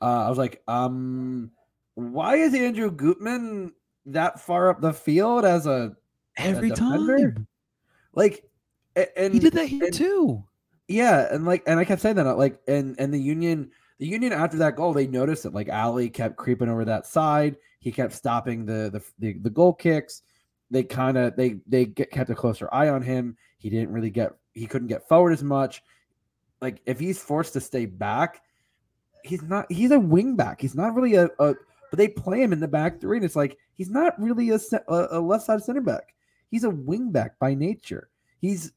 uh, 0.00 0.26
I 0.26 0.28
was 0.28 0.38
like, 0.38 0.62
um, 0.68 1.50
why 1.94 2.36
is 2.36 2.54
Andrew 2.54 2.90
Gutman 2.90 3.72
that 4.06 4.40
far 4.40 4.70
up 4.70 4.80
the 4.80 4.92
field 4.92 5.44
as 5.44 5.66
a 5.66 5.96
Every 6.36 6.70
defender? 6.70 7.32
time. 7.32 7.46
like? 8.14 8.44
And 9.16 9.32
He 9.34 9.38
did 9.40 9.52
that 9.52 9.66
here 9.66 9.84
and- 9.84 9.94
too. 9.94 10.42
yeah, 10.88 11.32
and 11.32 11.44
like, 11.44 11.62
and 11.66 11.78
I 11.78 11.84
kept 11.84 12.02
saying 12.02 12.16
that, 12.16 12.38
like, 12.38 12.60
and 12.66 12.96
and 12.98 13.12
the 13.14 13.20
Union, 13.20 13.70
the 13.98 14.06
Union 14.06 14.32
after 14.32 14.56
that 14.58 14.74
goal, 14.76 14.92
they 14.92 15.06
noticed 15.06 15.44
that 15.44 15.54
like 15.54 15.68
Ali 15.70 16.08
kept 16.10 16.36
creeping 16.36 16.68
over 16.68 16.84
that 16.84 17.06
side. 17.06 17.56
He 17.80 17.92
kept 17.92 18.12
stopping 18.12 18.64
the 18.66 18.90
the 18.92 19.02
the, 19.18 19.38
the 19.40 19.50
goal 19.50 19.72
kicks. 19.72 20.22
They 20.70 20.82
kind 20.82 21.16
of 21.16 21.36
they 21.36 21.60
they 21.66 21.86
get, 21.86 22.10
kept 22.10 22.30
a 22.30 22.34
closer 22.34 22.68
eye 22.72 22.88
on 22.88 23.02
him. 23.02 23.36
He 23.58 23.70
didn't 23.70 23.92
really 23.92 24.10
get 24.10 24.32
he 24.52 24.66
couldn't 24.66 24.88
get 24.88 25.06
forward 25.08 25.32
as 25.32 25.42
much. 25.44 25.82
Like 26.60 26.80
if 26.86 26.98
he's 26.98 27.20
forced 27.20 27.52
to 27.54 27.60
stay 27.60 27.86
back, 27.86 28.42
he's 29.22 29.42
not. 29.42 29.70
He's 29.70 29.90
a 29.90 30.00
wing 30.00 30.36
back. 30.36 30.60
He's 30.60 30.74
not 30.74 30.94
really 30.94 31.14
a. 31.14 31.28
a 31.38 31.54
but 31.90 31.96
they 31.96 32.08
play 32.08 32.42
him 32.42 32.52
in 32.52 32.60
the 32.60 32.68
back 32.68 33.00
three, 33.00 33.16
and 33.16 33.24
it's 33.24 33.36
like 33.36 33.56
he's 33.74 33.90
not 33.90 34.20
really 34.20 34.50
a 34.50 34.58
a, 34.88 35.20
left 35.20 35.46
side 35.46 35.62
center 35.62 35.80
back. 35.80 36.14
He's 36.50 36.64
a 36.64 36.70
wing 36.70 37.12
back 37.12 37.38
by 37.38 37.54
nature. 37.54 38.10
He's 38.40 38.72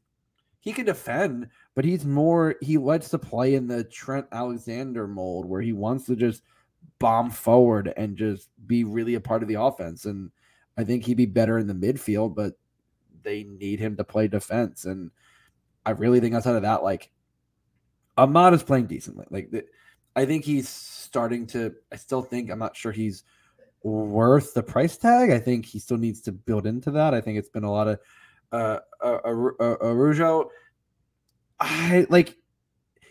he 0.61 0.71
can 0.71 0.85
defend, 0.85 1.49
but 1.75 1.83
he's 1.83 2.05
more 2.05 2.55
he 2.61 2.77
likes 2.77 3.09
to 3.09 3.19
play 3.19 3.55
in 3.55 3.67
the 3.67 3.83
Trent 3.83 4.27
Alexander 4.31 5.07
mold 5.07 5.45
where 5.45 5.61
he 5.61 5.73
wants 5.73 6.05
to 6.05 6.15
just 6.15 6.43
bomb 6.99 7.31
forward 7.31 7.91
and 7.97 8.15
just 8.15 8.49
be 8.67 8.83
really 8.83 9.15
a 9.15 9.19
part 9.19 9.41
of 9.41 9.49
the 9.49 9.59
offense. 9.59 10.05
And 10.05 10.31
I 10.77 10.83
think 10.83 11.03
he'd 11.03 11.17
be 11.17 11.25
better 11.25 11.57
in 11.57 11.67
the 11.67 11.73
midfield, 11.73 12.35
but 12.35 12.53
they 13.23 13.43
need 13.43 13.79
him 13.79 13.97
to 13.97 14.03
play 14.03 14.27
defense. 14.27 14.85
And 14.85 15.11
I 15.85 15.91
really 15.91 16.19
think 16.19 16.35
outside 16.35 16.55
of 16.55 16.61
that, 16.61 16.83
like 16.83 17.09
Ahmad 18.21 18.53
is 18.53 18.63
playing 18.63 18.85
decently. 18.85 19.25
Like 19.29 19.51
th- 19.51 19.65
I 20.15 20.25
think 20.25 20.45
he's 20.45 20.69
starting 20.69 21.47
to. 21.47 21.73
I 21.91 21.95
still 21.95 22.21
think 22.21 22.49
I'm 22.51 22.59
not 22.59 22.75
sure 22.75 22.91
he's 22.91 23.23
worth 23.83 24.53
the 24.53 24.63
price 24.63 24.97
tag. 24.97 25.31
I 25.31 25.39
think 25.39 25.65
he 25.65 25.79
still 25.79 25.97
needs 25.97 26.21
to 26.21 26.31
build 26.31 26.67
into 26.67 26.91
that. 26.91 27.13
I 27.13 27.21
think 27.21 27.39
it's 27.39 27.49
been 27.49 27.63
a 27.63 27.71
lot 27.71 27.87
of 27.87 27.99
uh, 28.51 28.79
Araujo. 29.03 30.49
I 31.59 32.05
like 32.09 32.35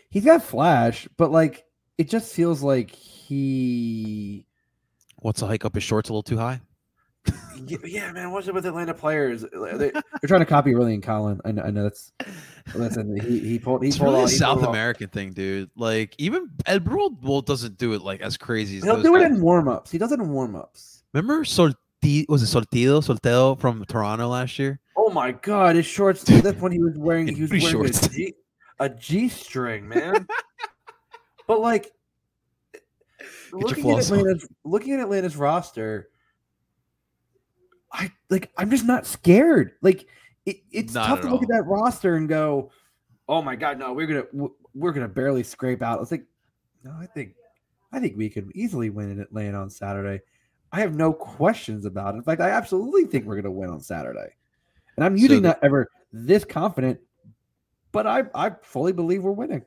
he's 0.09 0.25
got 0.25 0.43
flash, 0.43 1.07
but 1.17 1.31
like 1.31 1.65
it 1.97 2.09
just 2.09 2.33
feels 2.33 2.63
like 2.63 2.91
he. 2.91 4.45
What's 5.17 5.41
the 5.41 5.47
hike 5.47 5.65
up 5.65 5.75
his 5.75 5.83
shorts 5.83 6.09
a 6.09 6.13
little 6.13 6.23
too 6.23 6.37
high? 6.37 6.61
Yeah, 7.67 7.77
yeah, 7.85 8.11
man. 8.11 8.31
What's 8.31 8.47
it 8.47 8.53
with 8.55 8.65
Atlanta 8.65 8.93
players? 8.93 9.43
They, 9.51 9.91
are 9.91 10.27
trying 10.27 10.41
to 10.41 10.45
copy 10.45 10.73
William 10.73 10.99
Collin. 11.01 11.39
I 11.45 11.51
know, 11.51 11.61
I 11.61 11.69
know 11.69 11.83
that's. 11.83 12.11
Listen, 12.73 13.15
he 13.21 13.39
he 13.39 13.59
pulled. 13.59 13.83
He 13.83 13.89
It's 13.89 13.97
pulled 13.97 14.09
really 14.09 14.19
all- 14.21 14.25
a 14.27 14.29
he 14.29 14.35
South 14.35 14.53
pulled 14.55 14.65
all- 14.65 14.71
American 14.71 15.07
thing, 15.09 15.31
dude. 15.31 15.69
Like 15.75 16.15
even 16.17 16.49
Ed 16.65 16.83
Brule 16.83 17.15
well, 17.21 17.41
doesn't 17.41 17.77
do 17.77 17.93
it 17.93 18.01
like 18.01 18.21
as 18.21 18.35
crazy 18.37 18.77
as 18.77 18.83
He'll 18.83 18.95
those 18.95 19.03
do 19.03 19.15
it 19.15 19.21
in 19.21 19.39
warm 19.41 19.67
ups. 19.67 19.91
He 19.91 19.97
does 19.99 20.11
it 20.11 20.19
in 20.19 20.29
warm 20.29 20.55
ups. 20.55 21.03
Remember 21.13 21.43
Sorti 21.43 22.27
was 22.27 22.41
it 22.41 22.47
Sortido 22.57 22.99
Solteo 23.05 23.59
from 23.59 23.85
Toronto 23.85 24.27
last 24.27 24.57
year? 24.57 24.79
Oh 24.97 25.09
my 25.11 25.31
god, 25.31 25.75
his 25.75 25.85
shorts. 25.85 26.23
That's 26.25 26.59
when 26.59 26.71
he 26.71 26.79
was 26.79 26.97
wearing. 26.97 27.27
He 27.27 27.41
was 27.41 27.51
Pretty 27.51 27.65
wearing 27.65 27.89
a 27.89 27.93
shorts. 27.93 28.07
G, 28.07 28.33
a 28.79 28.89
G 28.89 29.29
string, 29.29 29.87
man. 29.87 30.27
but 31.47 31.59
like, 31.61 31.91
your 33.51 33.61
looking 33.61 33.89
at 33.91 34.03
floss 34.05 34.11
on. 34.11 34.39
Looking 34.63 34.93
at 34.93 34.99
Atlanta's 35.01 35.35
roster, 35.37 36.09
I 37.93 38.11
like. 38.29 38.51
I'm 38.57 38.69
just 38.69 38.85
not 38.85 39.05
scared. 39.05 39.73
Like, 39.81 40.07
it, 40.45 40.57
it's 40.71 40.93
Not 40.93 41.07
tough 41.07 41.21
to 41.21 41.29
look 41.29 41.43
at 41.43 41.49
that 41.49 41.65
roster 41.65 42.15
and 42.15 42.27
go, 42.29 42.71
"Oh 43.27 43.41
my 43.41 43.55
god, 43.55 43.79
no, 43.79 43.93
we're 43.93 44.07
gonna 44.07 44.49
we're 44.73 44.91
gonna 44.93 45.07
barely 45.07 45.43
scrape 45.43 45.81
out." 45.81 46.01
It's 46.01 46.11
like, 46.11 46.25
no, 46.83 46.91
I 46.91 47.05
think 47.05 47.33
I 47.91 47.99
think 47.99 48.17
we 48.17 48.29
could 48.29 48.49
easily 48.55 48.89
win 48.89 49.11
in 49.11 49.19
Atlanta 49.19 49.59
on 49.61 49.69
Saturday. 49.69 50.21
I 50.71 50.79
have 50.79 50.95
no 50.95 51.11
questions 51.11 51.85
about 51.85 52.15
it. 52.15 52.19
In 52.19 52.23
fact, 52.23 52.39
I 52.41 52.49
absolutely 52.51 53.05
think 53.05 53.25
we're 53.25 53.35
gonna 53.35 53.51
win 53.51 53.69
on 53.69 53.81
Saturday. 53.81 54.29
And 54.95 55.05
I'm 55.05 55.17
So 55.17 55.21
usually 55.21 55.39
the- 55.41 55.49
not 55.49 55.59
ever 55.63 55.87
this 56.13 56.45
confident, 56.45 56.99
but 57.91 58.07
I 58.07 58.23
I 58.33 58.51
fully 58.61 58.93
believe 58.93 59.23
we're 59.23 59.31
winning. 59.31 59.65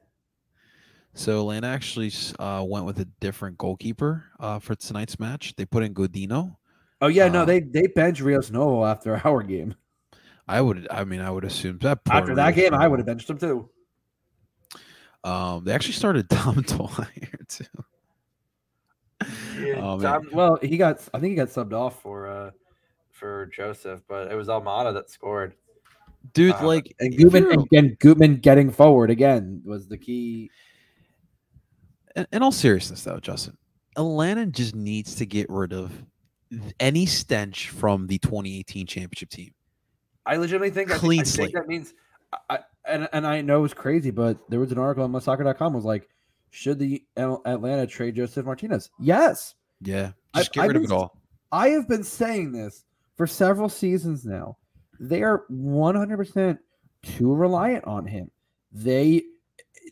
So 1.16 1.41
Atlanta 1.41 1.68
actually 1.68 2.12
uh, 2.41 2.64
went 2.66 2.87
with 2.87 2.99
a 2.99 3.05
different 3.20 3.57
goalkeeper 3.57 4.25
uh, 4.41 4.59
for 4.59 4.75
tonight's 4.75 5.20
match. 5.20 5.55
They 5.57 5.64
put 5.64 5.85
in 5.85 5.95
Godino. 5.95 6.57
Oh 7.05 7.09
yeah, 7.09 7.28
no, 7.28 7.42
Uh, 7.42 7.44
they 7.44 7.61
they 7.61 7.86
bench 7.86 8.20
Rios 8.22 8.50
Novo 8.50 8.84
after 8.86 9.14
our 9.24 9.42
game. 9.42 9.74
I 10.48 10.61
would, 10.62 10.86
I 10.90 11.05
mean, 11.05 11.20
I 11.20 11.30
would 11.30 11.44
assume 11.44 11.78
that 11.78 12.02
poor 12.05 12.16
After 12.16 12.34
that 12.34 12.57
Rios 12.57 12.70
game, 12.70 12.74
I 12.74 12.88
would 12.88 12.98
have 12.98 13.07
benched 13.07 13.28
him 13.28 13.36
too. 13.38 13.68
Um, 15.22 15.64
they 15.64 15.72
actually 15.72 15.92
started 15.94 16.28
Dom 16.28 16.55
here 17.14 17.38
too. 17.48 17.64
Oh, 19.76 19.96
man. 19.96 20.00
Dom- 20.00 20.28
well, 20.32 20.59
he 20.62 20.76
got 20.78 21.07
I 21.12 21.18
think 21.20 21.30
he 21.32 21.36
got 21.36 21.48
subbed 21.48 21.72
off 21.74 22.00
for 22.00 22.26
uh 22.26 22.50
for 23.11 23.46
Josef, 23.46 24.00
but 24.09 24.30
it 24.32 24.34
was 24.34 24.48
Almada 24.48 24.92
that 24.94 25.11
scored. 25.11 25.55
Dude, 26.32 26.55
Uh, 26.55 26.66
like 26.66 26.94
and 27.00 27.16
Gutman 27.18 27.42
you're- 27.44 27.55
and 27.55 27.62
again, 27.64 27.96
Gutman 28.00 28.36
getting 28.36 28.70
forward 28.70 29.11
again 29.11 29.61
was 29.64 29.88
the 29.88 29.98
key. 29.98 30.50
in, 32.16 32.26
in 32.32 32.42
all 32.42 32.52
seriousness 32.52 33.05
though, 33.05 33.20
Justin, 33.20 33.57
Atlanta 33.96 34.46
just 34.46 34.74
needs 34.74 35.14
to 35.16 35.26
get 35.26 35.48
rid 35.50 35.72
of 35.74 35.92
any 36.80 37.07
stench 37.07 37.68
from 37.70 38.07
the 38.07 38.18
2018 38.18 38.86
championship 38.86 39.30
team. 39.30 39.52
I 40.26 40.36
legitimately 40.36 40.70
think 40.70 40.90
I, 40.90 40.96
Clean 40.98 41.20
I 41.20 41.24
think 41.24 41.34
slate. 41.34 41.52
that 41.55 41.68
means 41.68 41.94
I, 42.32 42.38
I, 42.50 42.59
and 42.86 43.09
and 43.12 43.26
I 43.26 43.40
know 43.42 43.64
it's 43.64 43.74
crazy, 43.74 44.11
but 44.11 44.38
there 44.50 44.61
was 44.61 44.72
an 44.72 44.78
article 44.78 45.05
on 45.05 45.12
MLSsoccer.com 45.12 45.72
was 45.74 45.84
like, 45.84 46.09
should 46.50 46.78
the 46.78 47.05
Atlanta 47.16 47.86
trade 47.86 48.16
Josef 48.16 48.44
Martinez? 48.44 48.90
Yes. 49.00 49.55
Yeah, 49.80 50.12
I- 50.32 50.38
just 50.40 50.52
get 50.52 50.62
I've 50.64 50.68
rid 50.68 50.76
of 50.76 50.84
it 50.84 50.92
all. 50.92 51.18
I 51.52 51.68
have 51.68 51.88
been 51.88 52.02
saying 52.05 52.52
this 52.52 52.84
for 53.16 53.26
several 53.26 53.68
seasons 53.68 54.24
now. 54.24 54.57
They 54.98 55.22
are 55.22 55.44
100% 55.52 56.59
too 57.02 57.34
reliant 57.34 57.84
on 57.84 58.07
him. 58.07 58.30
They 58.72 59.22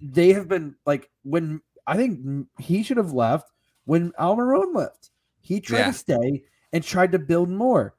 they 0.01 0.33
have 0.33 0.49
been 0.49 0.75
like 0.87 1.09
when 1.23 1.61
I 1.87 1.97
think 1.97 2.47
he 2.59 2.83
should 2.83 2.97
have 2.97 3.13
left 3.13 3.51
when 3.85 4.13
Almiron 4.13 4.75
left. 4.75 5.11
He 5.41 5.61
tried 5.61 5.79
Yeah. 5.81 5.87
to 5.87 5.93
stay 5.93 6.43
and 6.73 6.83
tried 6.83 7.13
to 7.13 7.19
build 7.19 7.49
more, 7.51 7.95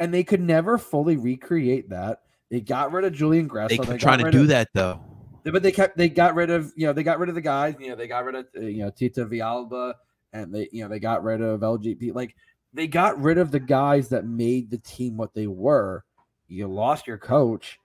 and 0.00 0.12
they 0.12 0.24
could 0.24 0.40
never 0.40 0.78
fully 0.78 1.16
recreate 1.16 1.90
that. 1.90 2.22
They 2.50 2.60
got 2.60 2.92
rid 2.92 3.04
of 3.04 3.12
Julian 3.12 3.48
Gressel. 3.48 3.68
They 3.68 3.78
kept 3.78 4.00
trying 4.00 4.24
to 4.24 4.30
do 4.30 4.42
of- 4.42 4.48
that 4.48 4.68
though. 4.72 5.00
but 5.44 5.62
they 5.62 5.72
kept 5.72 5.96
they 5.96 6.08
got 6.08 6.34
rid 6.34 6.50
of 6.50 6.72
you 6.76 6.86
know 6.86 6.92
they 6.92 7.02
got 7.02 7.18
rid 7.18 7.28
of 7.28 7.34
the 7.34 7.40
guys 7.40 7.74
you 7.80 7.88
know 7.88 7.96
they 7.96 8.08
got 8.08 8.24
rid 8.24 8.34
of 8.34 8.46
uh, 8.56 8.60
you 8.60 8.78
know 8.84 8.90
Tito 8.90 9.24
Villalba 9.26 9.94
and 10.32 10.54
they 10.54 10.68
you 10.72 10.82
know 10.82 10.88
they 10.88 10.98
got 11.00 11.22
rid 11.24 11.40
of 11.40 11.60
LGP 11.60 12.14
like 12.14 12.34
they 12.72 12.86
got 12.86 13.20
rid 13.20 13.38
of 13.38 13.50
the 13.50 13.60
guys 13.60 14.08
that 14.10 14.26
made 14.26 14.70
the 14.70 14.78
team 14.78 15.16
what 15.16 15.34
they 15.34 15.46
were. 15.46 16.04
You 16.48 16.68
lost 16.68 17.06
your 17.06 17.18
coach. 17.18 17.80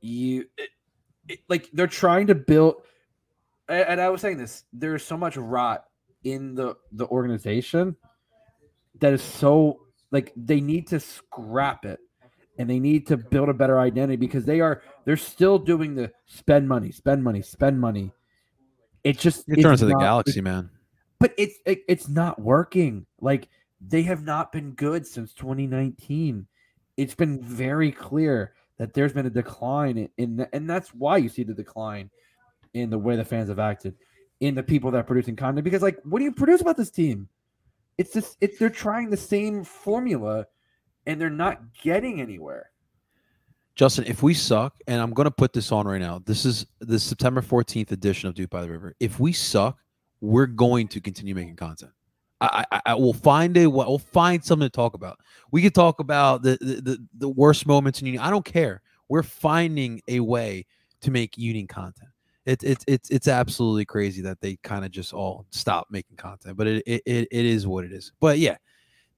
You 0.00 0.46
it, 0.56 0.70
it- 1.28 1.40
like 1.48 1.68
they're 1.72 1.86
trying 1.86 2.26
to 2.28 2.34
build. 2.34 2.82
And 3.68 4.00
I 4.00 4.08
was 4.08 4.22
saying 4.22 4.38
this. 4.38 4.64
There's 4.72 5.04
so 5.04 5.18
much 5.18 5.36
rot 5.36 5.84
in 6.24 6.54
the 6.54 6.76
the 6.92 7.06
organization 7.08 7.96
that 9.00 9.12
is 9.12 9.22
so 9.22 9.80
like 10.10 10.32
they 10.36 10.60
need 10.60 10.86
to 10.88 11.00
scrap 11.00 11.84
it 11.84 12.00
and 12.58 12.68
they 12.68 12.80
need 12.80 13.06
to 13.06 13.16
build 13.16 13.48
a 13.48 13.54
better 13.54 13.78
identity 13.78 14.16
because 14.16 14.44
they 14.44 14.60
are 14.60 14.82
they're 15.04 15.16
still 15.16 15.58
doing 15.58 15.94
the 15.94 16.10
spend 16.26 16.68
money, 16.68 16.90
spend 16.90 17.22
money, 17.22 17.40
spend 17.42 17.80
money. 17.80 18.12
It 19.04 19.18
just 19.18 19.44
it 19.48 19.62
turns 19.62 19.80
to 19.80 19.86
the 19.86 19.94
galaxy, 19.94 20.40
man. 20.40 20.70
but 21.20 21.32
it's 21.38 21.56
it, 21.64 21.82
it's 21.88 22.08
not 22.08 22.40
working. 22.40 23.06
Like 23.20 23.48
they 23.80 24.02
have 24.02 24.24
not 24.24 24.52
been 24.52 24.72
good 24.72 25.06
since 25.06 25.32
2019. 25.34 26.46
It's 26.96 27.14
been 27.14 27.40
very 27.40 27.92
clear 27.92 28.54
that 28.78 28.92
there's 28.92 29.12
been 29.12 29.26
a 29.26 29.30
decline 29.30 29.98
in, 29.98 30.08
in 30.18 30.36
the, 30.36 30.54
and 30.54 30.68
that's 30.68 30.88
why 30.90 31.16
you 31.16 31.28
see 31.28 31.44
the 31.44 31.54
decline 31.54 32.10
in 32.74 32.90
the 32.90 32.98
way 32.98 33.16
the 33.16 33.24
fans 33.24 33.48
have 33.48 33.58
acted, 33.58 33.94
in 34.40 34.54
the 34.54 34.62
people 34.62 34.90
that 34.90 34.98
are 34.98 35.04
producing 35.04 35.36
content. 35.36 35.64
Because 35.64 35.82
like, 35.82 35.98
what 36.04 36.18
do 36.18 36.24
you 36.24 36.32
produce 36.32 36.60
about 36.60 36.76
this 36.76 36.90
team? 36.90 37.28
It's 37.98 38.12
just 38.14 38.36
it's 38.40 38.58
they're 38.58 38.70
trying 38.70 39.10
the 39.10 39.16
same 39.16 39.64
formula, 39.64 40.46
and 41.06 41.20
they're 41.20 41.30
not 41.30 41.60
getting 41.82 42.20
anywhere. 42.20 42.70
Justin, 43.74 44.04
if 44.06 44.22
we 44.22 44.34
suck, 44.34 44.76
and 44.88 45.00
I'm 45.00 45.12
going 45.12 45.26
to 45.26 45.30
put 45.30 45.52
this 45.52 45.70
on 45.70 45.86
right 45.86 46.00
now, 46.00 46.20
this 46.24 46.44
is 46.44 46.66
the 46.80 46.98
September 46.98 47.40
14th 47.40 47.92
edition 47.92 48.28
of 48.28 48.34
Doop 48.34 48.50
by 48.50 48.60
the 48.60 48.68
River. 48.68 48.94
If 48.98 49.20
we 49.20 49.32
suck, 49.32 49.78
we're 50.20 50.46
going 50.46 50.88
to 50.88 51.00
continue 51.00 51.32
making 51.32 51.54
content. 51.54 51.92
I, 52.40 52.64
I, 52.72 52.80
I 52.86 52.94
will 52.94 53.12
find 53.12 53.56
a 53.56 53.66
we'll 53.68 53.98
find 53.98 54.44
something 54.44 54.66
to 54.66 54.70
talk 54.70 54.94
about. 54.94 55.18
We 55.50 55.62
could 55.62 55.74
talk 55.74 56.00
about 56.00 56.42
the, 56.42 56.58
the 56.60 56.80
the, 56.80 57.06
the 57.18 57.28
worst 57.28 57.66
moments 57.66 58.00
in 58.00 58.06
Union. 58.06 58.22
I 58.22 58.30
don't 58.30 58.44
care. 58.44 58.82
We're 59.08 59.22
finding 59.22 60.00
a 60.06 60.20
way 60.20 60.66
to 61.00 61.10
make 61.10 61.38
Union 61.38 61.66
content. 61.66 62.10
It's 62.48 62.64
it's 62.64 62.84
it's 62.88 63.10
it's 63.10 63.28
absolutely 63.28 63.84
crazy 63.84 64.22
that 64.22 64.40
they 64.40 64.56
kind 64.62 64.82
of 64.82 64.90
just 64.90 65.12
all 65.12 65.44
stop 65.50 65.88
making 65.90 66.16
content, 66.16 66.56
but 66.56 66.66
it, 66.66 66.82
it 66.86 67.02
it 67.04 67.28
it 67.30 67.44
is 67.44 67.66
what 67.66 67.84
it 67.84 67.92
is. 67.92 68.12
But 68.20 68.38
yeah, 68.38 68.56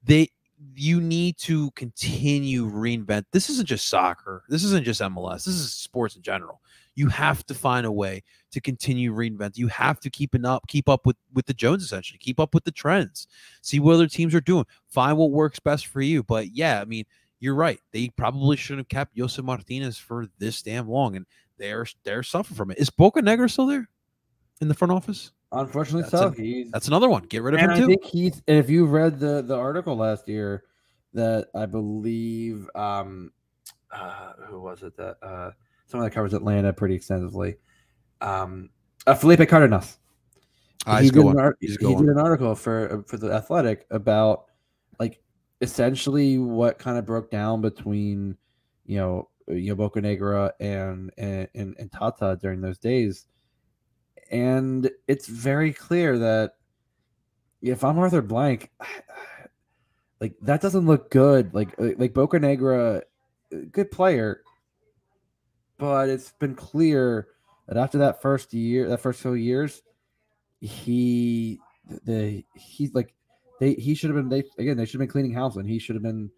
they 0.03 0.31
you 0.75 1.01
need 1.01 1.39
to 1.39 1.71
continue 1.73 2.69
reinvent. 2.69 3.25
This 3.31 3.49
isn't 3.49 3.69
just 3.69 3.89
soccer. 3.89 4.43
This 4.49 4.65
isn't 4.65 4.85
just 4.85 5.01
MLS. 5.01 5.45
This 5.45 5.55
is 5.55 5.73
sports 5.73 6.17
in 6.17 6.23
general. 6.23 6.61
You 6.97 7.07
have 7.07 7.47
to 7.47 7.55
find 7.55 7.87
a 7.87 7.93
way 7.93 8.25
to 8.51 8.61
continue 8.61 9.15
reinvent. 9.15 9.57
You 9.57 9.69
have 9.69 10.01
to 10.01 10.11
keep 10.11 10.35
up, 10.45 10.67
keep 10.67 10.89
up 10.89 11.07
with 11.07 11.17
with 11.33 11.47
the 11.47 11.55
Jones 11.55 11.85
essentially. 11.85 12.19
Keep 12.19 12.41
up 12.41 12.53
with 12.53 12.65
the 12.65 12.73
trends. 12.73 13.29
See 13.63 13.79
what 13.79 13.95
other 13.95 14.09
teams 14.09 14.35
are 14.35 14.41
doing. 14.41 14.67
Find 14.89 15.17
what 15.17 15.31
works 15.31 15.61
best 15.61 15.87
for 15.87 16.01
you. 16.01 16.25
But 16.25 16.53
yeah, 16.53 16.81
I 16.81 16.85
mean, 16.85 17.05
you're 17.39 17.55
right. 17.55 17.79
They 17.93 18.09
probably 18.09 18.57
shouldn't 18.57 18.81
have 18.81 18.89
kept 18.89 19.17
Josef 19.17 19.45
Martinez 19.45 19.99
for 19.99 20.27
this 20.39 20.63
damn 20.63 20.89
long, 20.89 21.15
and 21.15 21.27
they're 21.61 21.87
they're 22.03 22.23
suffering 22.23 22.57
from 22.57 22.71
it. 22.73 22.79
Is 22.79 22.91
Bocanegra 22.91 23.51
still 23.51 23.67
there 23.67 23.89
in 24.61 24.69
the 24.69 24.75
front 24.75 24.93
office? 24.93 25.33
Unfortunately, 25.53 26.03
That's 26.03 26.13
so 26.13 26.31
he's 26.31 26.71
That's 26.71 26.89
another 26.89 27.09
one. 27.09 27.25
Get 27.25 27.43
rid 27.43 27.55
of 27.55 27.61
him 27.61 27.71
I 27.71 27.77
too. 27.77 27.87
think 27.87 28.05
he's. 28.05 28.43
And 28.49 28.57
if 28.57 28.71
you 28.71 28.87
read 28.87 29.21
the 29.21 29.43
the 29.43 29.57
article 29.57 29.97
last 29.97 30.29
year, 30.29 30.65
that 31.13 31.49
I 31.55 31.67
believe, 31.67 32.69
um, 32.75 33.33
uh, 33.93 34.33
who 34.47 34.61
was 34.61 34.83
it 34.83 34.97
that 34.97 35.17
uh, 35.23 35.51
someone 35.87 36.09
that 36.09 36.15
covers 36.15 36.35
Atlanta 36.35 36.73
pretty 36.73 36.95
extensively, 36.95 37.57
um, 38.21 38.71
uh, 39.07 39.15
Felipe 39.15 39.49
Cardenas. 39.49 39.99
Ah, 40.87 40.99
he 40.99 41.11
did, 41.11 41.15
going. 41.15 41.39
an, 41.39 41.53
he 41.61 41.77
did 41.77 42.07
an 42.07 42.19
article 42.19 42.55
for 42.55 43.05
for 43.07 43.19
the 43.19 43.31
Athletic 43.33 43.87
about 43.91 44.45
like 44.99 45.21
essentially 45.61 46.39
what 46.39 46.79
kind 46.79 46.97
of 46.97 47.05
broke 47.05 47.31
down 47.31 47.61
between 47.61 48.37
you 48.87 48.97
know 48.99 49.29
you 49.53 49.75
know 49.75 49.77
Bocanegra 49.77 50.53
and 50.61 51.11
and 51.19 51.49
and, 51.55 51.77
and 51.79 51.93
Tata 51.93 52.39
during 52.41 52.61
those 52.61 52.79
days, 52.79 53.27
and 54.31 54.91
it's 55.09 55.27
very 55.27 55.73
clear 55.73 56.19
that 56.19 56.55
if 57.63 57.85
I'm 57.85 57.99
Arthur 57.99 58.23
Blank, 58.23 58.71
like 60.21 60.35
that 60.43 60.61
doesn't 60.61 60.87
look 60.87 61.11
good. 61.11 61.55
Like 61.55 61.75
like 61.79 62.13
Bocanegra, 62.13 63.03
uh, 63.53 63.57
good 63.71 63.91
player, 63.91 64.43
but 65.79 66.09
it's 66.09 66.33
been 66.33 66.55
clear 66.55 67.29
that 67.69 67.77
after 67.77 67.99
that 67.99 68.21
first 68.23 68.53
year, 68.53 68.89
that 68.89 69.01
first 69.01 69.21
few 69.21 69.35
years, 69.35 69.83
he 70.61 71.61
the 72.05 72.45
he's 72.55 72.95
like 72.95 73.15
they 73.59 73.75
he 73.75 73.95
should 73.95 74.11
have 74.11 74.17
been 74.17 74.29
they 74.29 74.45
again 74.59 74.77
they 74.77 74.85
should 74.85 74.95
have 74.95 75.07
been 75.07 75.13
cleaning 75.13 75.35
house 75.35 75.57
and 75.57 75.69
he 75.69 75.79
should 75.79 75.97
have 75.97 76.03
been 76.03 76.31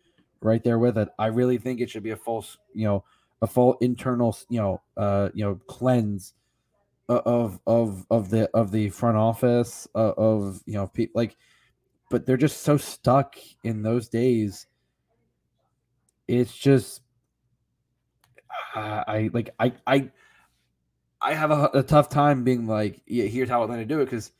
right 0.42 0.62
there 0.62 0.78
with 0.78 0.98
it. 0.98 1.08
I 1.18 1.26
really 1.26 1.58
think 1.58 1.80
it 1.80 1.90
should 1.90 2.02
be 2.02 2.10
a 2.10 2.16
full 2.16 2.44
you 2.74 2.84
know 2.84 3.04
a 3.40 3.46
full 3.46 3.76
internal 3.80 4.36
you 4.48 4.60
know 4.60 4.80
uh 4.96 5.30
you 5.34 5.44
know 5.44 5.56
cleanse 5.66 6.34
of 7.08 7.60
of 7.66 8.06
of 8.10 8.30
the 8.30 8.48
of 8.54 8.70
the 8.70 8.88
front 8.90 9.16
office 9.16 9.88
uh, 9.94 10.12
of 10.16 10.62
you 10.66 10.74
know 10.74 10.86
people 10.86 11.20
like 11.20 11.36
but 12.10 12.26
they're 12.26 12.36
just 12.36 12.62
so 12.62 12.76
stuck 12.76 13.36
in 13.64 13.82
those 13.82 14.08
days. 14.08 14.66
It's 16.28 16.56
just 16.56 17.02
uh, 18.74 19.04
i 19.06 19.30
like 19.32 19.50
i 19.58 19.72
i 19.86 20.10
i 21.20 21.34
have 21.34 21.50
a, 21.50 21.70
a 21.74 21.82
tough 21.82 22.08
time 22.08 22.44
being 22.44 22.66
like 22.66 23.02
yeah, 23.06 23.24
here's 23.24 23.48
how 23.48 23.62
atlanta 23.62 23.84
do 23.84 24.00
it 24.00 24.04
because 24.04 24.32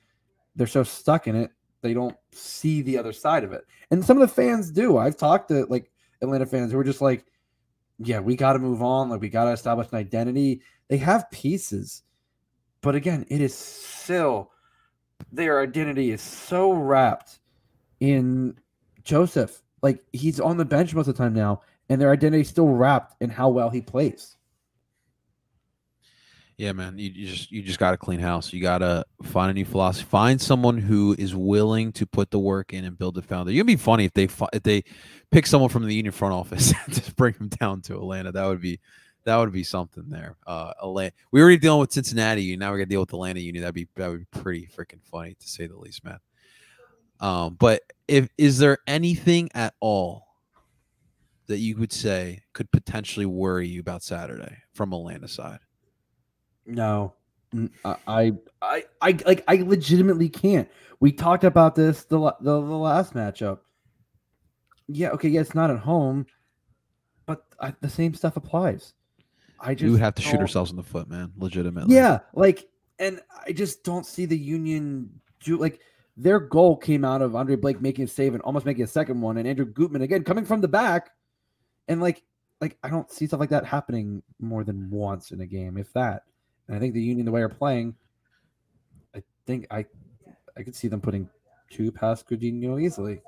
they're 0.55 0.66
so 0.66 0.82
stuck 0.82 1.26
in 1.26 1.34
it 1.34 1.50
they 1.82 1.92
don't 1.92 2.16
see 2.30 2.80
the 2.80 2.96
other 2.96 3.12
side 3.12 3.44
of 3.44 3.53
it. 3.53 3.66
And 3.90 4.05
some 4.05 4.16
of 4.16 4.26
the 4.26 4.34
fans 4.34 4.70
do. 4.70 4.96
I've 4.96 5.16
talked 5.16 5.48
to 5.48 5.66
like 5.66 5.90
atlanta 6.22 6.46
fans 6.46 6.72
who 6.72 6.78
are 6.78 6.84
just 6.84 7.00
like 7.00 7.26
yeah 7.98 8.20
we 8.20 8.36
got 8.36 8.54
to 8.54 8.58
move 8.58 8.82
on. 8.82 9.10
Like 9.10 9.20
we 9.20 9.28
got 9.28 9.44
to 9.44 9.52
establish 9.52 9.88
an 9.92 9.98
identity. 9.98 10.62
They 10.88 10.96
have 10.98 11.30
pieces. 11.30 12.02
But 12.80 12.94
again 12.94 13.26
it 13.28 13.40
is 13.40 13.54
still 13.54 14.50
their 15.30 15.60
identity 15.60 16.10
is 16.10 16.20
so 16.20 16.72
wrapped 16.72 17.38
in 18.00 18.58
Josef. 19.04 19.62
Like 19.82 20.02
he's 20.12 20.40
on 20.40 20.56
the 20.56 20.64
bench 20.64 20.94
most 20.94 21.08
of 21.08 21.16
the 21.16 21.22
time 21.22 21.34
now 21.34 21.60
and 21.88 22.00
their 22.00 22.10
identity 22.10 22.42
is 22.42 22.48
still 22.48 22.68
wrapped 22.68 23.20
in 23.20 23.30
how 23.30 23.48
well 23.48 23.70
he 23.70 23.80
plays 23.80 24.36
Yeah, 26.59 26.72
man. 26.72 26.98
You, 26.98 27.26
just 27.26 27.50
you 27.50 27.62
just 27.62 27.78
got 27.78 27.92
to 27.92 27.96
clean 27.96 28.20
house. 28.20 28.53
You 28.53 28.61
got 28.61 28.78
to 28.78 29.05
find 29.22 29.50
a 29.50 29.55
new 29.55 29.64
philosophy. 29.64 30.07
Find 30.09 30.40
someone 30.40 30.78
who 30.78 31.16
is 31.18 31.34
willing 31.34 31.92
to 31.92 32.07
put 32.07 32.30
the 32.30 32.38
work 32.38 32.72
in 32.72 32.84
and 32.84 32.96
build 32.96 33.18
a 33.18 33.22
foundation. 33.22 33.57
It'd 33.57 33.66
be 33.66 33.76
funny 33.76 34.05
if 34.05 34.12
they 34.12 34.28
if 34.53 34.62
they 34.62 34.84
pick 35.30 35.46
someone 35.46 35.70
from 35.70 35.86
the 35.86 35.94
union 35.94 36.12
front 36.12 36.34
office 36.34 36.72
and 36.84 36.94
just 36.94 37.16
bring 37.16 37.34
them 37.34 37.48
down 37.48 37.80
to 37.82 37.94
Atlanta. 37.94 38.32
That 38.32 38.46
would 38.46 38.61
be 38.61 38.80
that 39.24 39.36
would 39.36 39.53
be 39.53 39.64
something 39.64 40.09
there. 40.09 40.36
Uh, 40.46 40.72
Atlanta. 40.82 41.12
We 41.30 41.40
already 41.40 41.59
dealing 41.59 41.80
with 41.80 41.92
Cincinnati. 41.92 42.57
Now 42.57 42.70
we're 42.70 42.78
gonna 42.78 42.86
deal 42.86 43.00
with 43.00 43.12
Atlanta 43.12 43.40
Union. 43.40 43.62
That'd 43.62 43.74
be 43.74 43.88
that 43.96 44.09
would 44.09 44.20
be 44.20 44.40
pretty 44.40 44.66
freaking 44.66 45.03
funny 45.03 45.34
to 45.34 45.48
say 45.48 45.66
the 45.66 45.76
least, 45.76 46.05
man. 46.05 46.18
Um, 47.20 47.57
but 47.59 47.82
if 48.09 48.28
is 48.36 48.59
there 48.59 48.78
anything 48.86 49.48
at 49.55 49.74
all 49.80 50.26
that 51.46 51.59
you 51.59 51.76
would 51.76 51.92
say 51.92 52.42
could 52.53 52.70
potentially 52.72 53.26
worry 53.26 53.68
you 53.68 53.80
about 53.80 54.03
Saturday 54.03 54.59
from 54.74 54.92
Atlanta 54.92 55.28
side? 55.28 55.61
No, 56.66 57.14
uh, 57.84 57.96
I, 58.06 58.32
I, 58.60 58.84
I, 59.00 59.18
like, 59.26 59.44
I 59.48 59.56
legitimately 59.56 60.28
can't. 60.28 60.68
We 61.00 61.12
talked 61.12 61.44
about 61.44 61.74
this 61.74 62.04
the 62.04 62.18
the, 62.40 62.60
the 62.60 62.76
last 62.76 63.14
matchup. 63.14 63.58
Yeah, 64.88 65.10
okay, 65.10 65.28
yeah, 65.28 65.40
it's 65.40 65.54
not 65.54 65.70
at 65.70 65.78
home, 65.78 66.26
but 67.26 67.44
I, 67.60 67.74
the 67.80 67.88
same 67.88 68.14
stuff 68.14 68.36
applies. 68.36 68.94
I 69.58 69.74
just 69.74 69.84
we 69.84 69.90
would 69.90 70.00
have 70.00 70.14
to 70.16 70.22
shoot 70.22 70.32
don't- 70.32 70.42
ourselves 70.42 70.70
in 70.70 70.76
the 70.76 70.82
foot, 70.82 71.08
man. 71.08 71.32
Legitimately. 71.36 71.94
Yeah, 71.94 72.20
like, 72.34 72.68
and 72.98 73.20
I 73.46 73.52
just 73.52 73.84
don't 73.84 74.06
see 74.06 74.26
the 74.26 74.38
Union 74.38 75.10
do 75.42 75.56
like 75.56 75.80
their 76.16 76.38
goal 76.38 76.76
came 76.76 77.04
out 77.04 77.22
of 77.22 77.34
Andre 77.34 77.56
Blake 77.56 77.80
making 77.80 78.04
a 78.04 78.08
save 78.08 78.34
and 78.34 78.42
almost 78.42 78.66
making 78.66 78.84
a 78.84 78.88
second 78.88 79.20
one, 79.20 79.38
and 79.38 79.48
Andrew 79.48 79.64
Gutman 79.64 80.02
again 80.02 80.24
coming 80.24 80.44
from 80.44 80.60
the 80.60 80.68
back, 80.68 81.10
and 81.88 82.00
like, 82.00 82.22
like 82.60 82.76
I 82.82 82.90
don't 82.90 83.10
see 83.10 83.26
stuff 83.26 83.40
like 83.40 83.50
that 83.50 83.64
happening 83.64 84.22
more 84.40 84.62
than 84.62 84.90
once 84.90 85.32
in 85.32 85.40
a 85.40 85.46
game, 85.46 85.76
if 85.76 85.92
that. 85.94 86.22
And 86.68 86.76
I 86.76 86.80
think 86.80 86.94
the 86.94 87.02
Union, 87.02 87.26
the 87.26 87.32
way 87.32 87.40
they're 87.40 87.48
playing, 87.48 87.94
I 89.14 89.22
think 89.46 89.66
I, 89.70 89.84
I 90.56 90.62
could 90.62 90.74
see 90.74 90.88
them 90.88 91.00
putting 91.00 91.28
two 91.70 91.90
past 91.90 92.28
Coutinho 92.28 92.80
easily. 92.80 93.20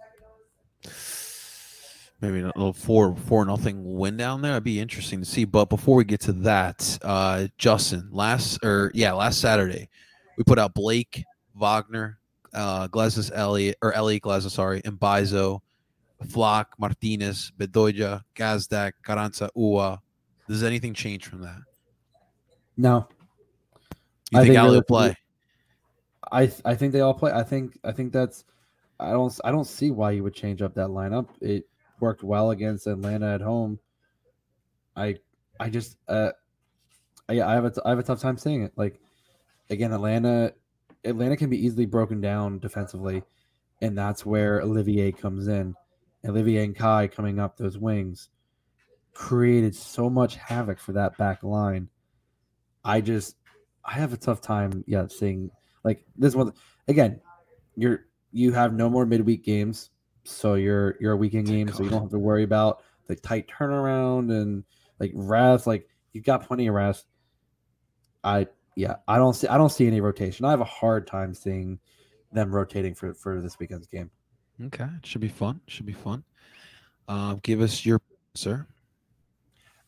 Maybe 2.21 2.41
a 2.41 2.47
little 2.47 2.73
four 2.73 3.17
four 3.17 3.45
nothing 3.45 3.97
win 3.99 4.17
down 4.17 4.41
there. 4.41 4.53
It'd 4.53 4.65
be 4.65 4.81
interesting 4.81 5.21
to 5.21 5.27
see. 5.27 5.45
But 5.45 5.69
before 5.69 5.97
we 5.97 6.05
get 6.05 6.21
to 6.23 6.33
that, 6.33 6.99
uh 7.03 7.49
Justin, 7.59 8.09
last 8.13 8.65
or 8.65 8.91
yeah, 8.95 9.13
last 9.13 9.41
Saturday, 9.41 9.89
we 10.39 10.45
put 10.45 10.59
out 10.59 10.75
Blake, 10.75 11.25
Wagner, 11.55 12.19
uh 12.55 12.89
Glesnes 12.89 13.31
Elliott 13.35 13.77
or 13.83 13.93
Elliot 13.93 14.23
Glesnes, 14.23 14.53
sorry, 14.53 14.81
and 14.85 14.99
Mbaizo, 14.99 15.61
Flach, 16.29 16.69
Martinez, 16.79 17.53
Bedoya, 17.59 18.23
Gazdag, 18.35 18.93
Carranza, 19.03 19.51
Uhre. 19.57 19.99
Does 20.49 20.63
anything 20.63 20.95
change 20.95 21.27
from 21.27 21.43
that? 21.43 21.59
No, 22.77 23.09
You 24.35 24.41
I 24.41 24.43
think 24.43 24.55
think 24.55 24.59
Ali 24.59 24.77
will 24.77 24.83
play? 24.83 25.17
I 26.33 26.53
I 26.65 26.75
think 26.75 26.93
they 26.93 27.01
all 27.01 27.15
play. 27.15 27.33
I 27.33 27.45
think 27.45 27.79
I 27.85 27.93
think 27.93 28.13
that's 28.13 28.45
I 28.99 29.13
don't 29.13 29.33
I 29.45 29.53
don't 29.53 29.67
see 29.67 29.93
why 29.93 30.11
you 30.11 30.25
would 30.25 30.35
change 30.35 30.61
up 30.61 30.75
that 30.75 30.89
lineup. 30.89 31.29
It 31.41 31.69
worked 32.01 32.25
well 32.25 32.51
against 32.51 32.89
Atlanta 32.89 33.33
at 33.33 33.41
home. 33.41 33.79
I 34.97 35.17
I 35.61 35.71
just 35.71 35.97
uh 36.09 36.33
I, 37.29 37.41
I 37.41 37.53
have 37.55 37.65
a 37.65 37.71
t- 37.71 37.81
I 37.85 37.91
have 37.91 38.01
a 38.01 38.03
tough 38.03 38.21
time 38.21 38.37
seeing 38.37 38.63
it. 38.65 38.73
Like 38.75 39.01
again, 39.71 39.93
Atlanta 39.93 40.53
Atlanta 41.05 41.37
can 41.37 41.49
be 41.49 41.65
easily 41.65 41.87
broken 41.87 42.21
down 42.21 42.59
defensively, 42.59 43.23
and 43.83 43.97
that's 43.97 44.27
where 44.27 44.61
Olivier 44.63 45.13
comes 45.13 45.47
in. 45.47 45.77
Olivier 46.27 46.65
and 46.65 46.75
Kai 46.75 47.07
coming 47.07 47.39
up 47.39 47.57
those 47.57 47.79
wings 47.79 48.31
created 49.13 49.77
so 49.77 50.11
much 50.11 50.35
havoc 50.35 50.81
for 50.81 50.93
that 50.93 51.17
back 51.17 51.45
line. 51.45 51.89
I 52.85 53.01
just 53.01 53.37
I 53.85 53.93
have 53.95 54.13
a 54.13 54.17
tough 54.17 54.41
time 54.41 54.85
yeah 54.87 55.07
seeing 55.09 55.51
like 55.85 56.05
this 56.17 56.35
one 56.35 56.53
again. 56.89 57.21
You're 57.77 58.07
you 58.33 58.53
have 58.53 58.73
no 58.73 58.91
more 58.91 59.07
midweek 59.07 59.45
games, 59.45 59.91
so 60.25 60.55
you're 60.55 60.97
you're 61.01 61.13
a 61.13 61.17
weekend 61.17 61.47
game, 61.47 61.69
so 61.69 61.83
you 61.83 61.91
don't 61.91 62.03
have 62.03 62.11
to 62.11 62.19
worry 62.19 62.43
about 62.43 62.83
the 63.07 63.17
tight 63.17 63.49
turnaround 63.49 64.31
and 64.31 64.65
like 64.99 65.13
rest. 65.15 65.67
Like 65.67 65.89
you've 66.13 66.25
got 66.25 66.47
plenty 66.47 66.67
of 66.67 66.75
rest. 66.75 67.07
I 68.23 68.47
yeah, 68.77 68.97
I 69.07 69.19
don't 69.19 69.35
see 69.35 69.47
I 69.49 69.57
don't 69.57 69.71
see 69.71 69.87
any 69.87 70.01
rotation. 70.01 70.45
I 70.45 70.51
have 70.51 70.61
a 70.61 70.65
hard 70.65 71.07
time 71.07 71.35
seeing 71.35 71.79
them 72.33 72.51
rotating 72.51 72.95
for 72.95 73.15
for 73.15 73.41
this 73.41 73.59
weekend's 73.59 73.87
game. 73.87 74.11
Okay, 74.67 74.85
it 74.85 75.07
should 75.07 75.21
be 75.21 75.29
fun. 75.29 75.61
Should 75.69 75.87
be 75.87 75.93
fun. 75.93 76.25
Um, 77.09 77.41
give 77.43 77.61
us 77.61 77.85
your 77.85 78.01
sir. 78.35 78.67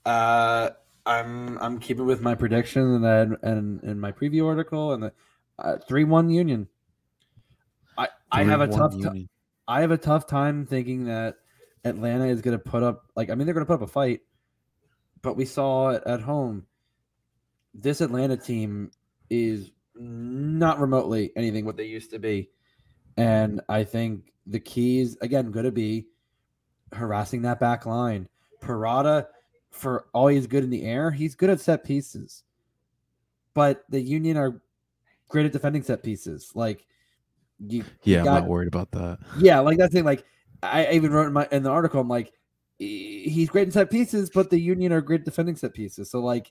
Uh, 0.04 0.70
I'm 1.06 1.56
I'm 1.58 1.78
keeping 1.78 2.04
with 2.04 2.20
my 2.20 2.34
prediction 2.34 3.04
and 3.04 3.04
and 3.04 3.38
and 3.42 3.84
in 3.84 4.00
my 4.00 4.12
preview 4.12 4.46
article 4.46 4.92
and 4.92 5.04
the 5.04 5.12
uh, 5.58 5.78
three 5.88 6.04
one 6.04 6.28
Union. 6.28 6.68
I 7.96 8.08
I 8.30 8.44
have 8.44 8.60
a 8.60 8.66
tough. 8.66 8.94
I 9.68 9.80
have 9.80 9.90
a 9.90 9.98
tough 9.98 10.26
time 10.26 10.66
thinking 10.66 11.04
that 11.06 11.36
Atlanta 11.84 12.26
is 12.26 12.42
going 12.42 12.58
to 12.58 12.62
put 12.62 12.82
up 12.82 13.06
like 13.14 13.30
I 13.30 13.34
mean 13.34 13.46
they're 13.46 13.54
going 13.54 13.64
to 13.64 13.70
put 13.70 13.82
up 13.82 13.88
a 13.88 13.92
fight, 13.92 14.20
but 15.22 15.36
we 15.36 15.44
saw 15.44 15.90
it 15.90 16.02
at 16.04 16.20
home. 16.20 16.66
This 17.72 18.00
Atlanta 18.00 18.36
team 18.36 18.90
is 19.30 19.70
not 19.94 20.80
remotely 20.80 21.32
anything 21.36 21.64
what 21.64 21.76
they 21.76 21.86
used 21.86 22.10
to 22.10 22.18
be, 22.18 22.50
and 23.16 23.60
I 23.68 23.84
think 23.84 24.32
the 24.46 24.60
keys 24.60 25.16
again 25.20 25.52
going 25.52 25.66
to 25.66 25.72
be 25.72 26.06
harassing 26.92 27.42
that 27.42 27.60
back 27.60 27.86
line. 27.86 28.28
Purata, 28.60 29.28
for 29.76 30.06
all 30.12 30.28
he's 30.28 30.46
good 30.46 30.64
in 30.64 30.70
the 30.70 30.84
air, 30.84 31.10
he's 31.10 31.34
good 31.34 31.50
at 31.50 31.60
set 31.60 31.84
pieces, 31.84 32.42
but 33.54 33.84
the 33.88 34.00
Union 34.00 34.36
are 34.36 34.60
great 35.28 35.46
at 35.46 35.52
defending 35.52 35.82
set 35.82 36.02
pieces. 36.02 36.50
Like 36.54 36.86
you, 37.58 37.78
you 37.78 38.14
Yeah, 38.14 38.20
I'm 38.20 38.24
not 38.26 38.46
worried 38.46 38.68
about 38.68 38.90
that. 38.92 39.18
yeah, 39.38 39.60
like 39.60 39.78
that's 39.78 39.92
thing. 39.92 40.04
Like 40.04 40.24
I 40.62 40.86
I 40.86 40.92
even 40.92 41.12
wrote 41.12 41.26
in 41.26 41.32
my 41.32 41.46
in 41.52 41.62
the 41.62 41.70
article, 41.70 42.00
I'm 42.00 42.08
like, 42.08 42.32
he's 42.78 43.50
great 43.50 43.68
in 43.68 43.72
set 43.72 43.90
pieces, 43.90 44.30
but 44.30 44.50
the 44.50 44.58
Union 44.58 44.92
are 44.92 45.00
great 45.00 45.24
defending 45.24 45.56
set 45.56 45.74
pieces. 45.74 46.10
So 46.10 46.20
like, 46.20 46.50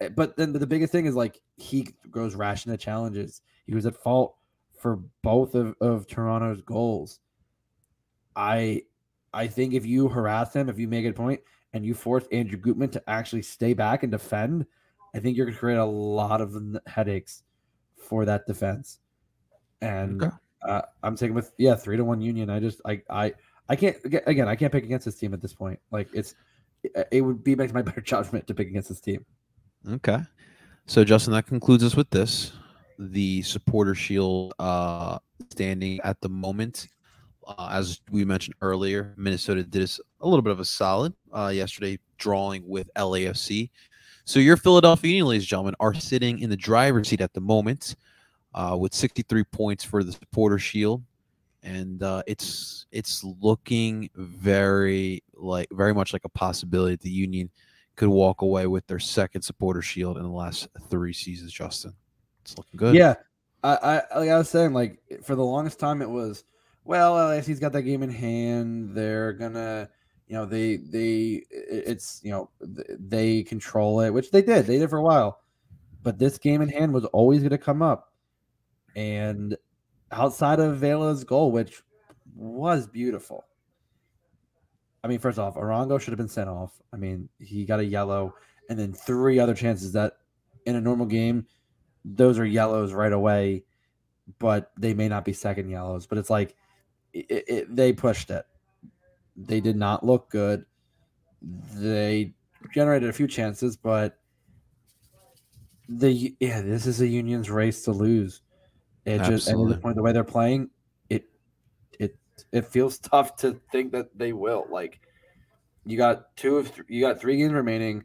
eh, 0.00 0.10
but 0.10 0.36
then 0.36 0.52
the 0.52 0.66
biggest 0.66 0.92
thing 0.92 1.06
is 1.06 1.14
like 1.14 1.40
he 1.56 1.88
goes 2.10 2.34
rash 2.34 2.66
into 2.66 2.78
challenges. 2.78 3.40
He 3.66 3.74
was 3.74 3.86
at 3.86 3.96
fault 3.96 4.36
for 4.78 5.00
both 5.22 5.54
of, 5.54 5.74
of 5.80 6.06
Toronto's 6.06 6.60
goals. 6.60 7.20
I 8.36 8.82
I 9.32 9.46
think 9.46 9.74
if 9.74 9.84
you 9.84 10.08
harass 10.08 10.54
him, 10.54 10.68
if 10.68 10.78
you 10.78 10.88
make 10.88 11.04
a 11.06 11.12
point 11.12 11.40
and 11.72 11.84
you 11.84 11.94
force 11.94 12.24
Andrew 12.32 12.58
Gutman 12.58 12.90
to 12.90 13.02
actually 13.08 13.42
stay 13.42 13.74
back 13.74 14.02
and 14.02 14.12
defend, 14.12 14.66
I 15.14 15.18
think 15.20 15.36
you're 15.36 15.46
going 15.46 15.54
to 15.54 15.58
create 15.60 15.76
a 15.78 15.84
lot 15.84 16.40
of 16.40 16.56
headaches 16.86 17.42
for 17.96 18.24
that 18.24 18.46
defense. 18.46 18.98
And 19.80 20.22
Okay. 20.22 20.34
uh, 20.62 20.82
I'm 21.02 21.16
taking 21.16 21.34
with 21.34 21.52
yeah 21.58 21.74
three 21.74 21.96
to 21.96 22.04
one 22.04 22.20
Union. 22.20 22.50
I 22.50 22.58
just 22.60 22.80
I 22.84 23.02
I 23.10 23.34
I 23.68 23.76
can't 23.76 23.96
again 24.26 24.48
I 24.48 24.56
can't 24.56 24.72
pick 24.72 24.84
against 24.84 25.04
this 25.04 25.14
team 25.16 25.34
at 25.34 25.40
this 25.40 25.52
point. 25.54 25.78
Like 25.90 26.08
it's 26.12 26.34
it- 27.10 27.20
would 27.22 27.44
be 27.44 27.52
against 27.54 27.74
my 27.74 27.82
better 27.88 28.00
judgment 28.00 28.46
to 28.48 28.54
pick 28.54 28.68
against 28.68 28.88
this 28.88 29.00
team. 29.00 29.24
Okay. 29.88 30.18
So 30.86 31.04
Justin, 31.04 31.32
that 31.34 31.46
concludes 31.46 31.84
us 31.84 31.94
with 31.96 32.10
this. 32.10 32.52
The 32.98 33.42
supporter 33.42 33.94
shield 33.94 34.54
uh 34.58 35.18
standing 35.52 36.00
at 36.00 36.20
the 36.20 36.28
moment. 36.28 36.88
Uh, 37.48 37.70
as 37.72 38.00
we 38.10 38.26
mentioned 38.26 38.54
earlier, 38.60 39.14
Minnesota 39.16 39.62
did 39.62 39.82
us 39.82 39.98
a 40.20 40.28
little 40.28 40.42
bit 40.42 40.52
of 40.52 40.60
a 40.60 40.64
solid 40.66 41.14
uh, 41.32 41.50
yesterday, 41.52 41.98
drawing 42.18 42.62
with 42.68 42.90
LAFC. 42.94 43.70
So 44.26 44.38
your 44.38 44.58
Philadelphia 44.58 45.12
Union, 45.12 45.26
ladies 45.26 45.44
and 45.44 45.48
gentlemen, 45.48 45.74
are 45.80 45.94
sitting 45.94 46.40
in 46.40 46.50
the 46.50 46.56
driver's 46.56 47.08
seat 47.08 47.22
at 47.22 47.32
the 47.32 47.40
moment 47.40 47.96
uh, 48.54 48.76
with 48.78 48.92
63 48.92 49.44
points 49.44 49.82
for 49.82 50.04
the 50.04 50.12
supporter 50.12 50.58
shield, 50.58 51.02
and 51.62 52.02
uh, 52.02 52.22
it's 52.26 52.84
it's 52.92 53.24
looking 53.40 54.10
very 54.14 55.22
like 55.32 55.68
very 55.72 55.94
much 55.94 56.12
like 56.12 56.26
a 56.26 56.28
possibility 56.28 56.96
that 56.96 57.00
the 57.00 57.10
Union 57.10 57.48
could 57.96 58.10
walk 58.10 58.42
away 58.42 58.66
with 58.66 58.86
their 58.86 58.98
second 58.98 59.40
supporter 59.40 59.80
shield 59.80 60.18
in 60.18 60.22
the 60.22 60.28
last 60.28 60.68
three 60.90 61.14
seasons. 61.14 61.50
Justin, 61.50 61.94
it's 62.42 62.58
looking 62.58 62.76
good. 62.76 62.94
Yeah, 62.94 63.14
I, 63.62 64.02
I 64.12 64.18
like 64.18 64.28
I 64.28 64.36
was 64.36 64.50
saying, 64.50 64.74
like 64.74 65.00
for 65.22 65.34
the 65.34 65.44
longest 65.44 65.80
time, 65.80 66.02
it 66.02 66.10
was 66.10 66.44
well, 66.88 67.18
uh, 67.18 67.32
LAFC's 67.32 67.60
got 67.60 67.74
that 67.74 67.82
game 67.82 68.02
in 68.02 68.08
hand. 68.08 68.94
They're 68.94 69.34
gonna, 69.34 69.90
you 70.26 70.34
know, 70.34 70.46
they 70.46 70.76
they 70.76 71.44
it's 71.50 72.22
you 72.24 72.30
know 72.30 72.48
they 72.98 73.42
control 73.42 74.00
it, 74.00 74.08
which 74.08 74.30
they 74.30 74.40
did. 74.40 74.66
They 74.66 74.78
did 74.78 74.88
for 74.88 74.96
a 74.96 75.02
while, 75.02 75.42
but 76.02 76.18
this 76.18 76.38
game 76.38 76.62
in 76.62 76.70
hand 76.70 76.94
was 76.94 77.04
always 77.04 77.40
going 77.40 77.50
to 77.50 77.58
come 77.58 77.82
up, 77.82 78.14
and 78.96 79.54
outside 80.10 80.60
of 80.60 80.78
Vela's 80.78 81.24
goal, 81.24 81.52
which 81.52 81.82
was 82.34 82.86
beautiful. 82.86 83.44
I 85.04 85.08
mean, 85.08 85.18
first 85.18 85.38
off, 85.38 85.56
Arango 85.56 86.00
should 86.00 86.12
have 86.12 86.18
been 86.18 86.26
sent 86.26 86.48
off. 86.48 86.80
I 86.90 86.96
mean, 86.96 87.28
he 87.38 87.66
got 87.66 87.80
a 87.80 87.84
yellow, 87.84 88.32
and 88.70 88.78
then 88.78 88.94
three 88.94 89.38
other 89.38 89.54
chances 89.54 89.92
that 89.92 90.14
in 90.64 90.74
a 90.74 90.80
normal 90.80 91.04
game 91.04 91.46
those 92.02 92.38
are 92.38 92.46
yellows 92.46 92.94
right 92.94 93.12
away, 93.12 93.64
but 94.38 94.72
they 94.78 94.94
may 94.94 95.08
not 95.08 95.26
be 95.26 95.34
second 95.34 95.68
yellows. 95.68 96.06
But 96.06 96.16
it's 96.16 96.30
like 96.30 96.56
it, 97.28 97.44
it, 97.48 97.76
they 97.76 97.92
pushed 97.92 98.30
it. 98.30 98.44
They 99.36 99.60
did 99.60 99.76
not 99.76 100.04
look 100.04 100.30
good. 100.30 100.64
They 101.74 102.34
generated 102.74 103.08
a 103.08 103.12
few 103.12 103.28
chances, 103.28 103.76
but 103.76 104.18
the 105.88 106.34
yeah, 106.40 106.60
this 106.60 106.86
is 106.86 107.00
a 107.00 107.06
Union's 107.06 107.50
race 107.50 107.82
to 107.84 107.92
lose. 107.92 108.42
It 109.04 109.18
just 109.18 109.28
at 109.28 109.32
Absolutely. 109.32 109.72
this 109.72 109.82
point, 109.82 109.96
the 109.96 110.02
way 110.02 110.12
they're 110.12 110.24
playing, 110.24 110.70
it 111.08 111.24
it 111.98 112.16
it 112.52 112.66
feels 112.66 112.98
tough 112.98 113.36
to 113.36 113.60
think 113.72 113.92
that 113.92 114.16
they 114.16 114.32
will. 114.32 114.66
Like 114.70 115.00
you 115.86 115.96
got 115.96 116.36
two 116.36 116.58
of 116.58 116.74
th- 116.74 116.86
you 116.88 117.00
got 117.00 117.20
three 117.20 117.38
games 117.38 117.52
remaining, 117.52 118.04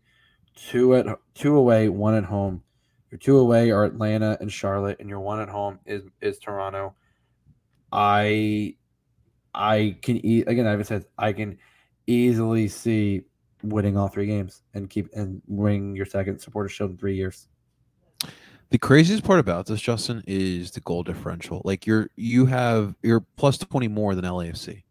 two 0.56 0.96
at 0.96 1.08
two 1.36 1.58
away, 1.58 1.90
one 1.90 2.16
at 2.16 2.24
home. 2.24 2.64
Your 3.12 3.20
two 3.20 3.38
away 3.38 3.70
are 3.70 3.84
Atlanta 3.84 4.38
and 4.40 4.52
Charlotte, 4.52 5.00
and 5.00 5.10
your 5.10 5.20
one 5.20 5.40
at 5.40 5.50
home 5.50 5.80
is 5.86 6.04
is 6.22 6.40
Toronto. 6.40 6.96
I 7.92 8.76
I 9.54 9.98
can 10.02 10.24
e- 10.26 10.44
again, 10.46 10.68
I've 10.68 10.86
said 10.86 11.06
I 11.18 11.34
can 11.34 11.58
easily 12.08 12.68
see 12.68 13.24
winning 13.64 13.98
all 13.98 14.08
three 14.08 14.26
games 14.26 14.62
and 14.74 14.90
keep 14.90 15.10
and 15.14 15.42
winning 15.48 15.96
your 15.96 16.06
second 16.06 16.40
supporter 16.40 16.70
shield 16.70 16.92
in 16.92 16.98
three 16.98 17.16
years. 17.16 17.48
The 18.70 18.78
craziest 18.80 19.24
part 19.24 19.40
about 19.40 19.68
this, 19.68 19.80
Justin, 19.80 20.24
is 20.26 20.72
the 20.72 20.80
goal 20.82 21.04
differential. 21.04 21.62
Like 21.64 21.86
you're 21.86 22.10
you 22.16 22.46
have 22.48 22.96
you're 23.04 23.26
plus 23.38 23.58
twenty 23.58 23.88
more 23.88 24.16
than 24.16 24.26
LAFC. 24.26 24.84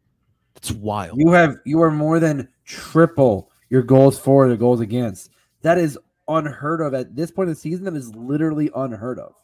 It's 0.56 0.70
wild. 0.70 1.18
You 1.18 1.32
have 1.32 1.56
you 1.64 1.82
are 1.82 1.90
more 1.90 2.20
than 2.20 2.48
triple 2.64 3.50
your 3.70 3.82
goals 3.82 4.18
for 4.18 4.48
the 4.48 4.56
goals 4.56 4.80
against. 4.80 5.30
That 5.62 5.78
is 5.78 5.98
unheard 6.28 6.80
of 6.80 6.94
at 6.94 7.16
this 7.16 7.30
point 7.30 7.48
in 7.48 7.54
the 7.54 7.60
season. 7.60 7.84
That 7.84 7.94
is 7.94 8.14
literally 8.14 8.70
unheard 8.74 9.18
of. 9.18 9.34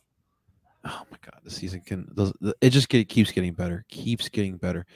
Oh 0.85 1.03
my 1.11 1.19
god, 1.25 1.41
the 1.45 1.51
season 1.51 1.81
can 1.81 2.09
it 2.61 2.71
just 2.71 2.89
get, 2.89 3.09
keeps 3.09 3.31
getting 3.33 3.53
better, 3.53 3.85
keeps 3.89 4.29
getting 4.29 4.57
better. 4.57 4.87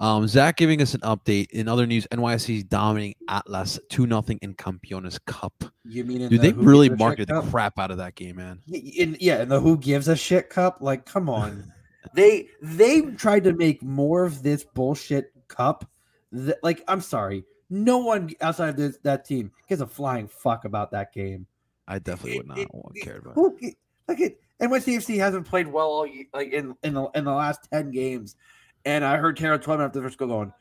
Um, 0.00 0.28
Zach 0.28 0.56
giving 0.56 0.80
us 0.80 0.94
an 0.94 1.00
update 1.00 1.50
in 1.50 1.66
other 1.66 1.84
news. 1.84 2.06
NYC 2.12 2.58
is 2.58 2.64
dominating 2.64 3.16
Atlas 3.28 3.80
two 3.88 4.06
nothing 4.06 4.38
in 4.42 4.54
Campeones 4.54 5.18
Cup. 5.26 5.52
You 5.84 6.04
mean 6.04 6.20
in 6.22 6.28
Dude, 6.28 6.40
the 6.40 6.52
they 6.52 6.52
really 6.52 6.88
Gives 6.88 6.94
a 6.94 6.96
Shit 6.96 6.98
marketed 7.00 7.28
the 7.28 7.42
crap 7.50 7.78
out 7.80 7.90
of 7.90 7.96
that 7.98 8.14
game, 8.14 8.36
man. 8.36 8.60
in 8.72 9.16
yeah, 9.18 9.42
in 9.42 9.48
the 9.48 9.60
Who 9.60 9.76
Gives 9.76 10.06
a 10.06 10.14
Shit 10.14 10.50
Cup. 10.50 10.78
Like, 10.80 11.04
come 11.04 11.28
on, 11.28 11.72
they 12.14 12.46
they 12.62 13.02
tried 13.16 13.42
to 13.44 13.52
make 13.54 13.82
more 13.82 14.24
of 14.24 14.42
this 14.44 14.62
bullshit 14.64 15.32
cup. 15.48 15.84
That, 16.30 16.58
like, 16.62 16.84
I'm 16.86 17.00
sorry, 17.00 17.44
no 17.68 17.98
one 17.98 18.30
outside 18.40 18.68
of 18.68 18.76
this, 18.76 18.98
that 19.02 19.24
team 19.24 19.50
gives 19.68 19.80
a 19.80 19.86
flying 19.86 20.28
fuck 20.28 20.64
about 20.64 20.92
that 20.92 21.12
game. 21.12 21.46
I 21.88 21.98
definitely 21.98 22.36
would 22.38 22.46
not 22.48 22.58
it- 22.58 22.68
want 22.72 22.96
it- 22.96 23.02
cared 23.02 23.22
about. 23.26 23.30
it. 23.32 23.34
Who 23.34 23.58
like 24.06 24.20
it? 24.20 24.40
NYCFC 24.60 25.18
hasn't 25.18 25.46
played 25.46 25.68
well 25.68 25.86
all 25.86 26.08
like 26.32 26.52
in 26.52 26.74
in 26.82 26.94
the 26.94 27.04
in 27.14 27.24
the 27.24 27.32
last 27.32 27.68
ten 27.72 27.90
games, 27.90 28.36
and 28.84 29.04
I 29.04 29.16
heard 29.16 29.36
Taylor 29.36 29.58
Twellman 29.58 29.86
after 29.86 30.00
the 30.00 30.06
first 30.06 30.18
goal 30.18 30.28
going, 30.28 30.52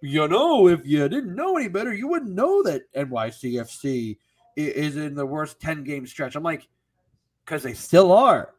you 0.00 0.26
know, 0.26 0.68
if 0.68 0.80
you 0.84 1.08
didn't 1.08 1.34
know 1.34 1.56
any 1.56 1.68
better, 1.68 1.92
you 1.92 2.08
wouldn't 2.08 2.34
know 2.34 2.62
that 2.62 2.92
NYCFC 2.94 4.16
is 4.56 4.96
in 4.96 5.14
the 5.14 5.26
worst 5.26 5.60
ten 5.60 5.84
game 5.84 6.06
stretch. 6.06 6.34
I'm 6.34 6.42
like, 6.42 6.68
because 7.44 7.62
they 7.62 7.74
still 7.74 8.12
are. 8.12 8.54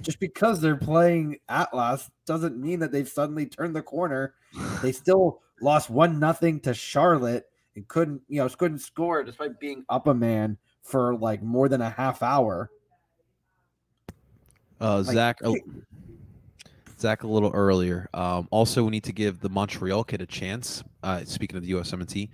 Just 0.00 0.18
because 0.18 0.60
they're 0.60 0.76
playing 0.76 1.38
Atlas 1.48 2.10
doesn't 2.26 2.60
mean 2.60 2.80
that 2.80 2.90
they've 2.90 3.08
suddenly 3.08 3.46
turned 3.46 3.76
the 3.76 3.82
corner. 3.82 4.34
They 4.82 4.92
still 4.92 5.40
lost 5.60 5.88
one 5.88 6.18
nothing 6.18 6.60
to 6.60 6.74
Charlotte 6.74 7.44
and 7.76 7.86
couldn't, 7.86 8.22
you 8.28 8.38
know, 8.38 8.48
couldn't 8.48 8.80
score 8.80 9.22
despite 9.22 9.60
being 9.60 9.84
up 9.88 10.08
a 10.08 10.14
man 10.14 10.58
for 10.82 11.16
like 11.16 11.42
more 11.42 11.68
than 11.68 11.80
a 11.80 11.90
half 11.90 12.22
hour. 12.22 12.70
Uh, 14.82 15.02
Like, 15.06 15.14
Zach, 15.14 15.40
a- 15.44 15.54
Zach, 16.98 17.22
a 17.22 17.26
little 17.26 17.50
earlier. 17.52 18.08
Um, 18.12 18.48
also, 18.50 18.84
we 18.84 18.90
need 18.90 19.04
to 19.04 19.12
give 19.12 19.40
the 19.40 19.48
Montreal 19.48 20.04
kid 20.04 20.20
a 20.20 20.26
chance. 20.26 20.82
Uh, 21.02 21.24
speaking 21.24 21.56
of 21.56 21.62
the 21.64 21.72
USMNT, 21.72 22.28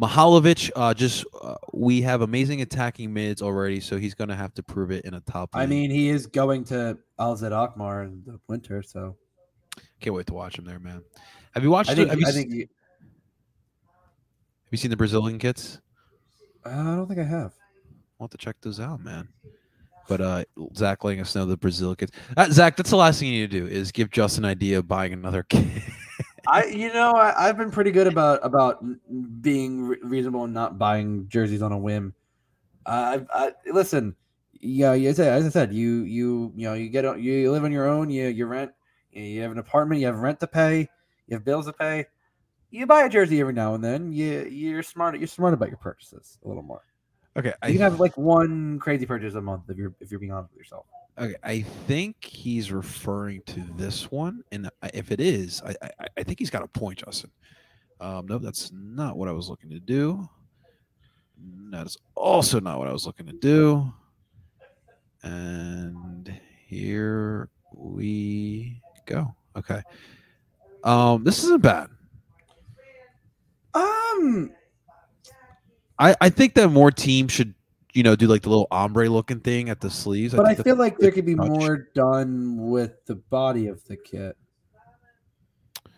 Mihailovic, 0.00 0.70
uh, 0.76 0.92
just 0.92 1.24
uh, 1.42 1.54
we 1.72 2.02
have 2.02 2.20
amazing 2.20 2.60
attacking 2.60 3.12
mids 3.12 3.40
already, 3.40 3.80
so 3.80 3.96
he's 3.96 4.14
going 4.14 4.28
to 4.28 4.36
have 4.36 4.52
to 4.54 4.62
prove 4.62 4.90
it 4.90 5.06
in 5.06 5.14
a 5.14 5.20
top. 5.20 5.50
I 5.54 5.60
league. 5.60 5.70
mean, 5.70 5.90
he 5.90 6.10
is 6.10 6.26
going 6.26 6.64
to 6.64 6.98
AZ 7.18 7.42
Alkmaar 7.42 8.02
in 8.04 8.22
the 8.26 8.38
winter, 8.46 8.82
so 8.82 9.16
can't 10.00 10.14
wait 10.14 10.26
to 10.26 10.34
watch 10.34 10.58
him 10.58 10.66
there, 10.66 10.78
man. 10.78 11.02
Have 11.52 11.62
you 11.64 11.70
watched? 11.70 11.88
I 11.90 11.94
the- 11.94 12.02
think 12.02 12.10
have, 12.10 12.20
you, 12.20 12.26
I 12.26 12.32
think 12.32 12.52
you, 12.52 12.60
have 12.60 12.68
you 14.70 14.78
seen 14.78 14.90
the 14.90 14.96
Brazilian 14.98 15.38
kids? 15.38 15.80
Uh, 16.64 16.68
I 16.68 16.96
don't 16.96 17.06
think 17.06 17.20
I 17.20 17.24
have. 17.24 17.54
I'll 18.20 18.24
have 18.26 18.30
to 18.30 18.38
check 18.38 18.56
those 18.60 18.80
out, 18.80 19.02
man. 19.02 19.28
But 20.08 20.20
uh 20.20 20.44
Zach 20.74 21.04
letting 21.04 21.20
us 21.20 21.34
know 21.34 21.46
the 21.46 21.56
Brazil 21.56 21.94
kids. 21.94 22.12
Uh, 22.36 22.50
Zach, 22.50 22.76
that's 22.76 22.90
the 22.90 22.96
last 22.96 23.20
thing 23.20 23.28
you 23.32 23.42
need 23.42 23.50
to 23.50 23.60
do 23.60 23.66
is 23.66 23.92
give 23.92 24.10
Justin 24.10 24.44
an 24.44 24.50
idea 24.50 24.78
of 24.78 24.88
buying 24.88 25.12
another 25.12 25.42
kid. 25.42 25.82
I, 26.48 26.64
you 26.66 26.92
know, 26.92 27.12
I, 27.12 27.48
I've 27.48 27.56
been 27.56 27.70
pretty 27.70 27.90
good 27.90 28.06
about 28.06 28.40
about 28.42 28.84
being 29.42 29.82
re- 29.82 29.98
reasonable 30.02 30.44
and 30.44 30.54
not 30.54 30.78
buying 30.78 31.28
jerseys 31.28 31.62
on 31.62 31.72
a 31.72 31.78
whim. 31.78 32.14
Uh, 32.84 33.18
I, 33.34 33.46
I 33.46 33.52
listen. 33.72 34.14
Yeah, 34.60 34.92
as 34.92 35.20
I, 35.20 35.26
as 35.26 35.44
I 35.44 35.48
said, 35.50 35.72
you 35.72 36.02
you 36.02 36.52
you 36.56 36.66
know 36.66 36.74
you 36.74 36.88
get 36.88 37.04
you 37.20 37.50
live 37.50 37.64
on 37.64 37.72
your 37.72 37.86
own. 37.86 38.10
You 38.10 38.28
you 38.28 38.46
rent. 38.46 38.72
You 39.10 39.42
have 39.42 39.52
an 39.52 39.58
apartment. 39.58 40.00
You 40.00 40.06
have 40.06 40.18
rent 40.18 40.40
to 40.40 40.46
pay. 40.46 40.88
You 41.26 41.36
have 41.36 41.44
bills 41.44 41.66
to 41.66 41.72
pay. 41.72 42.06
You 42.70 42.86
buy 42.86 43.02
a 43.02 43.08
jersey 43.08 43.40
every 43.40 43.52
now 43.52 43.74
and 43.74 43.82
then. 43.82 44.12
You 44.12 44.44
you're 44.44 44.82
smart. 44.82 45.18
You're 45.18 45.28
smart 45.28 45.54
about 45.54 45.68
your 45.68 45.78
purchases 45.78 46.38
a 46.44 46.48
little 46.48 46.62
more. 46.62 46.82
Okay, 47.36 47.52
You 47.66 47.72
can 47.72 47.82
have 47.82 48.00
like 48.00 48.16
one 48.16 48.78
crazy 48.78 49.06
purchase 49.06 49.34
a 49.34 49.40
month 49.40 49.64
if 49.68 49.76
you're 49.76 49.94
if 50.00 50.10
you're 50.10 50.20
being 50.20 50.32
honest 50.32 50.52
with 50.52 50.58
yourself. 50.58 50.86
Okay, 51.18 51.36
I 51.42 51.62
think 51.62 52.22
he's 52.22 52.70
referring 52.70 53.42
to 53.46 53.60
this 53.76 54.10
one, 54.10 54.42
and 54.52 54.70
if 54.92 55.10
it 55.10 55.20
is, 55.20 55.62
I 55.64 55.74
I, 55.82 56.06
I 56.18 56.22
think 56.22 56.38
he's 56.38 56.50
got 56.50 56.62
a 56.62 56.68
point, 56.68 56.98
Justin. 57.04 57.30
Um, 58.00 58.26
no, 58.26 58.38
that's 58.38 58.70
not 58.72 59.16
what 59.16 59.28
I 59.28 59.32
was 59.32 59.48
looking 59.48 59.70
to 59.70 59.80
do. 59.80 60.28
That 61.70 61.86
is 61.86 61.96
also 62.14 62.60
not 62.60 62.78
what 62.78 62.88
I 62.88 62.92
was 62.92 63.06
looking 63.06 63.26
to 63.26 63.32
do. 63.32 63.92
And 65.22 66.32
here 66.66 67.48
we 67.74 68.80
go. 69.06 69.34
Okay. 69.56 69.82
Um, 70.84 71.24
this 71.24 71.42
isn't 71.42 71.62
bad. 71.62 71.88
Um, 73.74 74.50
I 75.98 76.14
I 76.20 76.28
think 76.30 76.54
that 76.54 76.68
more 76.68 76.90
teams 76.90 77.32
should, 77.32 77.54
you 77.94 78.02
know, 78.02 78.16
do 78.16 78.26
like 78.26 78.42
the 78.42 78.48
little 78.50 78.68
ombre 78.70 79.08
looking 79.08 79.40
thing 79.40 79.68
at 79.70 79.80
the 79.80 79.90
sleeves. 79.90 80.34
but 80.34 80.46
I 80.46 80.54
think 80.54 80.64
feel 80.66 80.76
like 80.76 80.98
there 80.98 81.10
could 81.10 81.26
be 81.26 81.34
touch. 81.34 81.48
more 81.48 81.88
done 81.94 82.56
with 82.70 83.04
the 83.06 83.14
body 83.16 83.66
of 83.68 83.82
the 83.84 83.96
kit. 83.96 84.36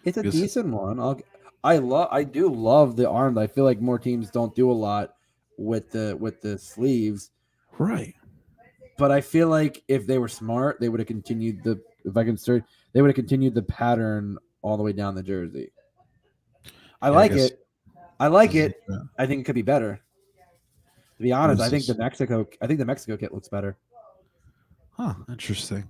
It's 0.04 0.16
a 0.16 0.22
decent 0.22 0.68
one. 0.68 1.00
I'll, 1.00 1.20
I 1.64 1.78
love. 1.78 2.08
I 2.12 2.22
do 2.24 2.48
love 2.48 2.96
the 2.96 3.08
arms. 3.10 3.36
I 3.36 3.46
feel 3.46 3.64
like 3.64 3.80
more 3.80 3.98
teams 3.98 4.30
don't 4.30 4.54
do 4.54 4.70
a 4.70 4.72
lot 4.72 5.14
with 5.56 5.90
the 5.90 6.16
with 6.18 6.40
the 6.40 6.58
sleeves. 6.58 7.30
right. 7.78 8.14
But 8.96 9.12
I 9.12 9.20
feel 9.20 9.46
like 9.48 9.84
if 9.86 10.08
they 10.08 10.18
were 10.18 10.26
smart, 10.28 10.80
they 10.80 10.88
would 10.88 10.98
have 10.98 11.06
continued 11.06 11.62
the. 11.62 11.80
If 12.04 12.16
I 12.16 12.24
can 12.24 12.36
start, 12.36 12.64
they 12.92 13.00
would 13.02 13.08
have 13.08 13.14
continued 13.16 13.54
the 13.54 13.62
pattern 13.62 14.38
all 14.62 14.76
the 14.76 14.82
way 14.82 14.92
down 14.92 15.14
the 15.14 15.22
jersey. 15.22 15.70
I 17.00 17.08
Yeah, 17.08 17.12
I 17.12 17.16
like 17.16 17.32
guess- 17.32 17.50
it. 17.50 17.66
I 18.20 18.28
like 18.28 18.54
it. 18.54 18.82
I 19.18 19.26
think 19.26 19.42
it 19.42 19.44
could 19.44 19.54
be 19.54 19.62
better. 19.62 20.00
To 21.16 21.22
be 21.22 21.32
honest, 21.32 21.60
I 21.60 21.68
think 21.68 21.86
the? 21.86 21.96
Mexico. 21.96 22.46
I 22.60 22.66
think 22.66 22.78
the 22.78 22.84
Mexico 22.84 23.16
kit 23.16 23.32
looks 23.32 23.48
better. 23.48 23.76
Huh, 24.92 25.14
interesting. 25.28 25.88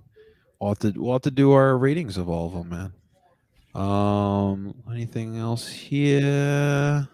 We'll 0.59 0.71
have 0.71 0.79
to 0.79 0.93
we'll 0.95 1.13
have 1.13 1.21
to 1.23 1.31
do 1.31 1.51
our 1.51 1.77
ratings 1.77 2.17
of 2.17 2.29
all 2.29 2.47
of 2.47 2.53
them, 2.53 2.69
man. 2.69 2.93
Um, 3.75 4.73
anything 4.91 5.37
else 5.37 5.67
here? 5.67 7.07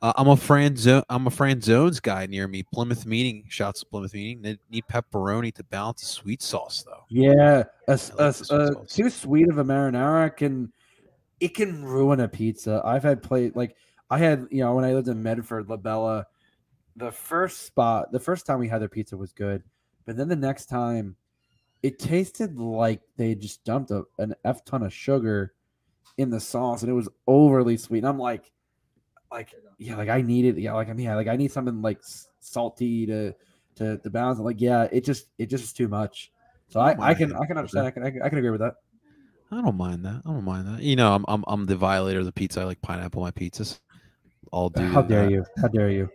Uh, 0.00 0.12
I'm 0.16 0.28
a 0.28 0.36
Fran 0.36 0.76
Zo- 0.76 1.04
I'm 1.08 1.26
a 1.26 1.30
Franzone's 1.30 2.00
guy 2.00 2.26
near 2.26 2.48
me. 2.48 2.64
Plymouth 2.64 3.06
meeting. 3.06 3.44
Shouts 3.48 3.80
to 3.80 3.86
Plymouth 3.86 4.14
meeting. 4.14 4.42
They 4.42 4.58
need 4.68 4.84
pepperoni 4.90 5.54
to 5.54 5.64
balance 5.64 6.00
the 6.00 6.06
sweet 6.06 6.42
sauce, 6.42 6.82
though. 6.84 7.04
Yeah, 7.08 7.64
a, 7.86 7.92
a 7.92 7.96
this 7.96 8.50
a 8.50 8.74
too 8.88 9.10
sweet 9.10 9.48
of 9.48 9.58
a 9.58 9.64
marinara 9.64 10.36
can 10.36 10.72
it 11.38 11.54
can 11.54 11.84
ruin 11.84 12.20
a 12.20 12.28
pizza. 12.28 12.82
I've 12.84 13.02
had 13.04 13.22
plate 13.22 13.54
like 13.54 13.76
I 14.12 14.18
had 14.18 14.46
you 14.50 14.60
know 14.62 14.74
when 14.74 14.84
I 14.84 14.92
lived 14.92 15.08
in 15.08 15.22
Medford, 15.22 15.70
La 15.70 15.78
Bella, 15.78 16.26
the 16.96 17.10
first 17.10 17.62
spot, 17.64 18.12
the 18.12 18.20
first 18.20 18.44
time 18.44 18.58
we 18.58 18.68
had 18.68 18.82
their 18.82 18.88
pizza 18.90 19.16
was 19.16 19.32
good, 19.32 19.62
but 20.04 20.18
then 20.18 20.28
the 20.28 20.36
next 20.36 20.66
time, 20.66 21.16
it 21.82 21.98
tasted 21.98 22.58
like 22.58 23.00
they 23.16 23.34
just 23.34 23.64
dumped 23.64 23.90
a, 23.90 24.04
an 24.18 24.34
f 24.44 24.66
ton 24.66 24.82
of 24.82 24.92
sugar 24.92 25.54
in 26.18 26.28
the 26.28 26.40
sauce, 26.40 26.82
and 26.82 26.90
it 26.90 26.94
was 26.94 27.08
overly 27.26 27.78
sweet. 27.78 28.00
And 28.00 28.06
I'm 28.06 28.18
like, 28.18 28.52
like 29.30 29.54
yeah, 29.78 29.96
like 29.96 30.10
I 30.10 30.20
need 30.20 30.44
it. 30.44 30.58
Yeah, 30.58 30.74
like 30.74 30.90
I 30.90 30.92
mean, 30.92 31.06
yeah, 31.06 31.16
like 31.16 31.28
I 31.28 31.36
need 31.36 31.50
something 31.50 31.80
like 31.80 32.02
salty 32.40 33.06
to 33.06 33.34
to 33.76 33.96
to 33.96 34.10
balance. 34.10 34.38
it. 34.38 34.42
like 34.42 34.60
yeah, 34.60 34.88
it 34.92 35.06
just 35.06 35.28
it 35.38 35.46
just 35.46 35.64
is 35.64 35.72
too 35.72 35.88
much. 35.88 36.30
So 36.68 36.80
I 36.80 36.92
I, 36.92 37.08
I 37.08 37.14
can. 37.14 37.34
I 37.34 37.46
can 37.46 37.56
understand. 37.56 37.86
I 37.86 37.90
can, 37.90 38.04
I 38.04 38.10
can 38.10 38.22
I 38.22 38.28
can 38.28 38.36
agree 38.36 38.50
with 38.50 38.60
that. 38.60 38.74
I 39.50 39.62
don't 39.62 39.76
mind 39.76 40.04
that. 40.04 40.20
I 40.26 40.30
don't 40.30 40.44
mind 40.44 40.66
that. 40.68 40.82
You 40.82 40.96
know, 40.96 41.14
I'm 41.14 41.24
I'm, 41.28 41.44
I'm 41.48 41.64
the 41.64 41.76
violator 41.76 42.18
of 42.18 42.26
the 42.26 42.32
pizza. 42.32 42.60
I 42.60 42.64
like 42.64 42.82
pineapple 42.82 43.22
on 43.22 43.26
my 43.26 43.30
pizzas. 43.30 43.80
I'll 44.52 44.70
do. 44.70 44.82
How 44.82 45.02
dare 45.02 45.24
that. 45.24 45.32
you? 45.32 45.44
How 45.60 45.68
dare 45.68 45.90
you? 45.90 46.08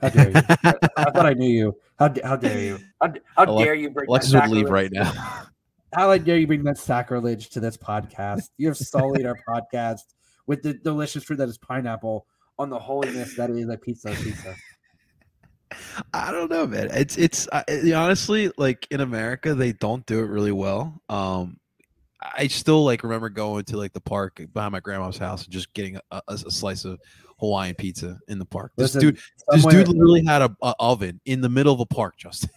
How 0.00 0.08
dare 0.08 0.28
you? 0.28 0.34
I, 0.64 0.74
I 0.96 1.10
thought 1.10 1.26
I 1.26 1.34
knew 1.34 1.50
you. 1.50 1.76
How, 1.98 2.12
how 2.24 2.36
dare 2.36 2.60
you? 2.60 2.78
How, 3.00 3.12
how 3.36 3.44
Alex- 3.44 3.64
dare 3.64 3.74
you 3.74 3.90
bring 3.90 4.08
Alexis 4.08 4.32
that 4.32 4.48
would 4.48 4.56
leave 4.56 4.70
right 4.70 4.90
now. 4.92 5.12
How 5.94 6.14
dare 6.18 6.36
you 6.36 6.46
bring 6.46 6.64
that 6.64 6.76
sacrilege 6.76 7.48
to 7.50 7.60
this 7.60 7.78
podcast? 7.78 8.50
You 8.58 8.68
have 8.68 8.76
sullied 8.76 9.24
our 9.24 9.38
podcast 9.48 10.02
with 10.46 10.62
the 10.62 10.74
delicious 10.74 11.24
fruit 11.24 11.36
that 11.36 11.48
is 11.48 11.56
pineapple 11.56 12.26
on 12.58 12.68
the 12.68 12.78
holiness 12.78 13.34
that 13.36 13.48
is 13.48 13.66
a 13.70 13.78
pizza. 13.78 14.10
Pizza. 14.10 14.54
I 16.12 16.30
don't 16.30 16.50
know, 16.50 16.66
man. 16.66 16.90
It's 16.92 17.16
it's 17.16 17.48
I- 17.52 17.64
honestly 17.94 18.50
like 18.58 18.86
in 18.90 19.00
America 19.00 19.54
they 19.54 19.72
don't 19.72 20.04
do 20.04 20.20
it 20.20 20.26
really 20.26 20.52
well. 20.52 21.00
Um, 21.08 21.58
I 22.20 22.48
still 22.48 22.84
like 22.84 23.02
remember 23.02 23.28
going 23.28 23.64
to 23.64 23.76
like 23.76 23.92
the 23.92 24.00
park 24.00 24.42
behind 24.52 24.72
my 24.72 24.80
grandma's 24.80 25.18
house 25.18 25.44
and 25.44 25.52
just 25.52 25.72
getting 25.72 25.96
a, 25.96 26.02
a, 26.10 26.22
a 26.28 26.50
slice 26.50 26.84
of 26.84 27.00
Hawaiian 27.40 27.74
pizza 27.74 28.18
in 28.28 28.38
the 28.38 28.44
park. 28.44 28.72
This 28.76 28.94
Listen, 28.94 29.10
dude, 29.12 29.20
this 29.50 29.64
dude 29.64 29.88
literally 29.88 30.24
had 30.24 30.42
a, 30.42 30.56
a 30.62 30.74
oven 30.78 31.20
in 31.24 31.40
the 31.40 31.48
middle 31.48 31.74
of 31.74 31.80
a 31.80 31.86
park. 31.86 32.16
Justin, 32.16 32.50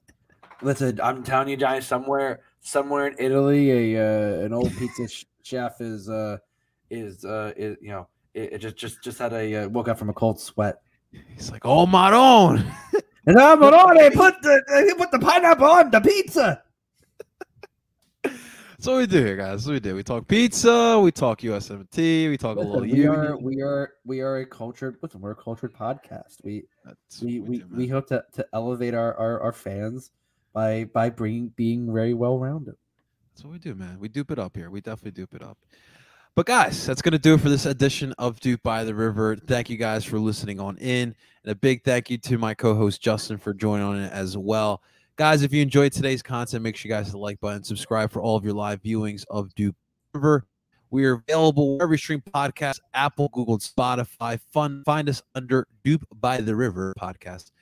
Listen, 0.62 1.00
I'm 1.02 1.22
telling 1.22 1.48
you, 1.48 1.56
guys, 1.56 1.86
somewhere, 1.86 2.40
somewhere 2.60 3.08
in 3.08 3.14
Italy, 3.18 3.94
a 3.94 4.40
uh, 4.40 4.44
an 4.44 4.52
old 4.52 4.74
pizza 4.76 5.06
chef 5.42 5.80
is 5.80 6.08
uh 6.08 6.38
is 6.90 7.24
uh 7.24 7.52
is, 7.56 7.76
you 7.80 7.90
know 7.90 8.08
it, 8.34 8.54
it 8.54 8.58
just 8.58 8.76
just 8.76 9.02
just 9.02 9.18
had 9.18 9.32
a 9.32 9.64
uh, 9.64 9.68
woke 9.68 9.88
up 9.88 9.98
from 9.98 10.10
a 10.10 10.14
cold 10.14 10.40
sweat. 10.40 10.80
he's 11.34 11.50
like, 11.50 11.64
"Oh 11.64 11.86
my 11.86 12.12
own." 12.12 12.64
And 13.26 13.38
I'm 13.38 13.62
on, 13.62 13.96
they 13.96 14.10
put 14.10 14.34
the 14.42 14.62
they 14.68 14.92
put 14.98 15.10
the 15.10 15.18
pineapple 15.18 15.64
on 15.64 15.90
the 15.90 15.98
pizza. 15.98 16.62
That's 18.84 18.92
what 18.92 18.98
we 18.98 19.06
do 19.06 19.24
here, 19.24 19.36
guys. 19.36 19.66
We 19.66 19.80
do. 19.80 19.94
We 19.94 20.02
talk 20.02 20.28
pizza. 20.28 21.00
We 21.02 21.10
talk 21.10 21.40
USMT. 21.40 22.28
We 22.28 22.36
talk 22.36 22.58
a 22.58 22.60
little 22.60 22.82
Listen, 22.82 22.98
we 22.98 23.06
are 23.06 23.36
we 23.38 23.62
are 23.62 23.94
we 24.04 24.20
are 24.20 24.36
a 24.40 24.44
cultured 24.46 24.98
listen, 25.00 25.22
we're 25.22 25.30
a 25.30 25.34
cultured 25.34 25.72
podcast. 25.72 26.44
We 26.44 26.64
That's 26.84 27.22
we 27.22 27.40
we, 27.40 27.58
do, 27.60 27.66
we 27.74 27.88
hope 27.88 28.08
to, 28.08 28.22
to 28.34 28.46
elevate 28.52 28.92
our, 28.92 29.14
our, 29.14 29.40
our 29.40 29.52
fans 29.52 30.10
by 30.52 30.84
by 30.92 31.08
bringing 31.08 31.48
being 31.56 31.90
very 31.94 32.12
well 32.12 32.38
rounded. 32.38 32.74
That's 33.32 33.42
what 33.42 33.52
we 33.54 33.58
do, 33.58 33.74
man. 33.74 33.98
We 34.00 34.10
doop 34.10 34.30
it 34.30 34.38
up 34.38 34.54
here. 34.54 34.68
We 34.68 34.82
definitely 34.82 35.24
doop 35.24 35.34
it 35.34 35.42
up. 35.42 35.56
But 36.34 36.44
guys, 36.44 36.84
that's 36.84 37.00
gonna 37.00 37.18
do 37.18 37.36
it 37.36 37.40
for 37.40 37.48
this 37.48 37.64
edition 37.64 38.12
of 38.18 38.38
Doop 38.38 38.62
by 38.62 38.84
the 38.84 38.94
River. 38.94 39.34
Thank 39.34 39.70
you 39.70 39.78
guys 39.78 40.04
for 40.04 40.18
listening 40.18 40.60
on 40.60 40.76
in, 40.76 41.14
and 41.42 41.50
a 41.50 41.54
big 41.54 41.84
thank 41.84 42.10
you 42.10 42.18
to 42.18 42.36
my 42.36 42.52
co-host 42.52 43.00
Justin 43.00 43.38
for 43.38 43.54
joining 43.54 43.86
on 43.86 43.98
it 43.98 44.12
as 44.12 44.36
well. 44.36 44.82
Guys, 45.16 45.42
if 45.42 45.52
you 45.52 45.62
enjoyed 45.62 45.92
today's 45.92 46.22
content, 46.22 46.64
make 46.64 46.76
sure 46.76 46.88
you 46.88 46.94
guys 46.94 47.06
hit 47.06 47.12
the 47.12 47.18
like 47.18 47.38
button, 47.38 47.62
subscribe 47.62 48.10
for 48.10 48.20
all 48.20 48.36
of 48.36 48.44
your 48.44 48.52
live 48.52 48.82
viewings 48.82 49.24
of 49.30 49.48
Doop 49.54 49.74
River. 50.12 50.44
We 50.90 51.04
are 51.04 51.22
available 51.28 51.76
wherever 51.76 51.92
you 51.92 51.98
stream 51.98 52.20
podcasts, 52.34 52.80
Apple, 52.94 53.28
Google, 53.32 53.54
and 53.54 53.62
Spotify. 53.62 54.40
Fun, 54.52 54.82
find 54.84 55.08
us 55.08 55.22
under 55.36 55.68
Doop 55.84 56.02
by 56.12 56.40
the 56.40 56.56
River 56.56 56.94
podcast. 56.98 57.52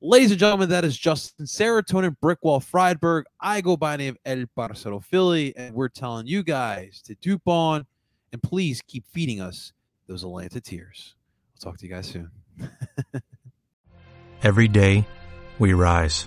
Ladies 0.00 0.30
and 0.30 0.40
gentlemen, 0.40 0.70
that 0.70 0.86
is 0.86 0.96
Justin 0.96 1.44
Serotonin 1.44 2.16
Brickwall 2.22 2.64
Friedberg. 2.64 3.24
I 3.38 3.60
go 3.60 3.76
by 3.76 3.96
name 3.98 4.16
El 4.24 4.46
Parcero 4.56 4.98
Philly, 4.98 5.54
and 5.54 5.74
we're 5.74 5.88
telling 5.88 6.26
you 6.26 6.42
guys 6.42 7.02
to 7.02 7.14
doop 7.16 7.42
on 7.44 7.84
and 8.32 8.42
please 8.42 8.80
keep 8.88 9.04
feeding 9.12 9.42
us 9.42 9.74
those 10.06 10.24
Atlanta 10.24 10.62
tears. 10.62 11.14
I'll 11.54 11.70
talk 11.72 11.78
to 11.78 11.86
you 11.86 11.92
guys 11.92 12.06
soon. 12.06 12.30
Every 14.42 14.66
day, 14.66 15.06
we 15.58 15.74
rise, 15.74 16.26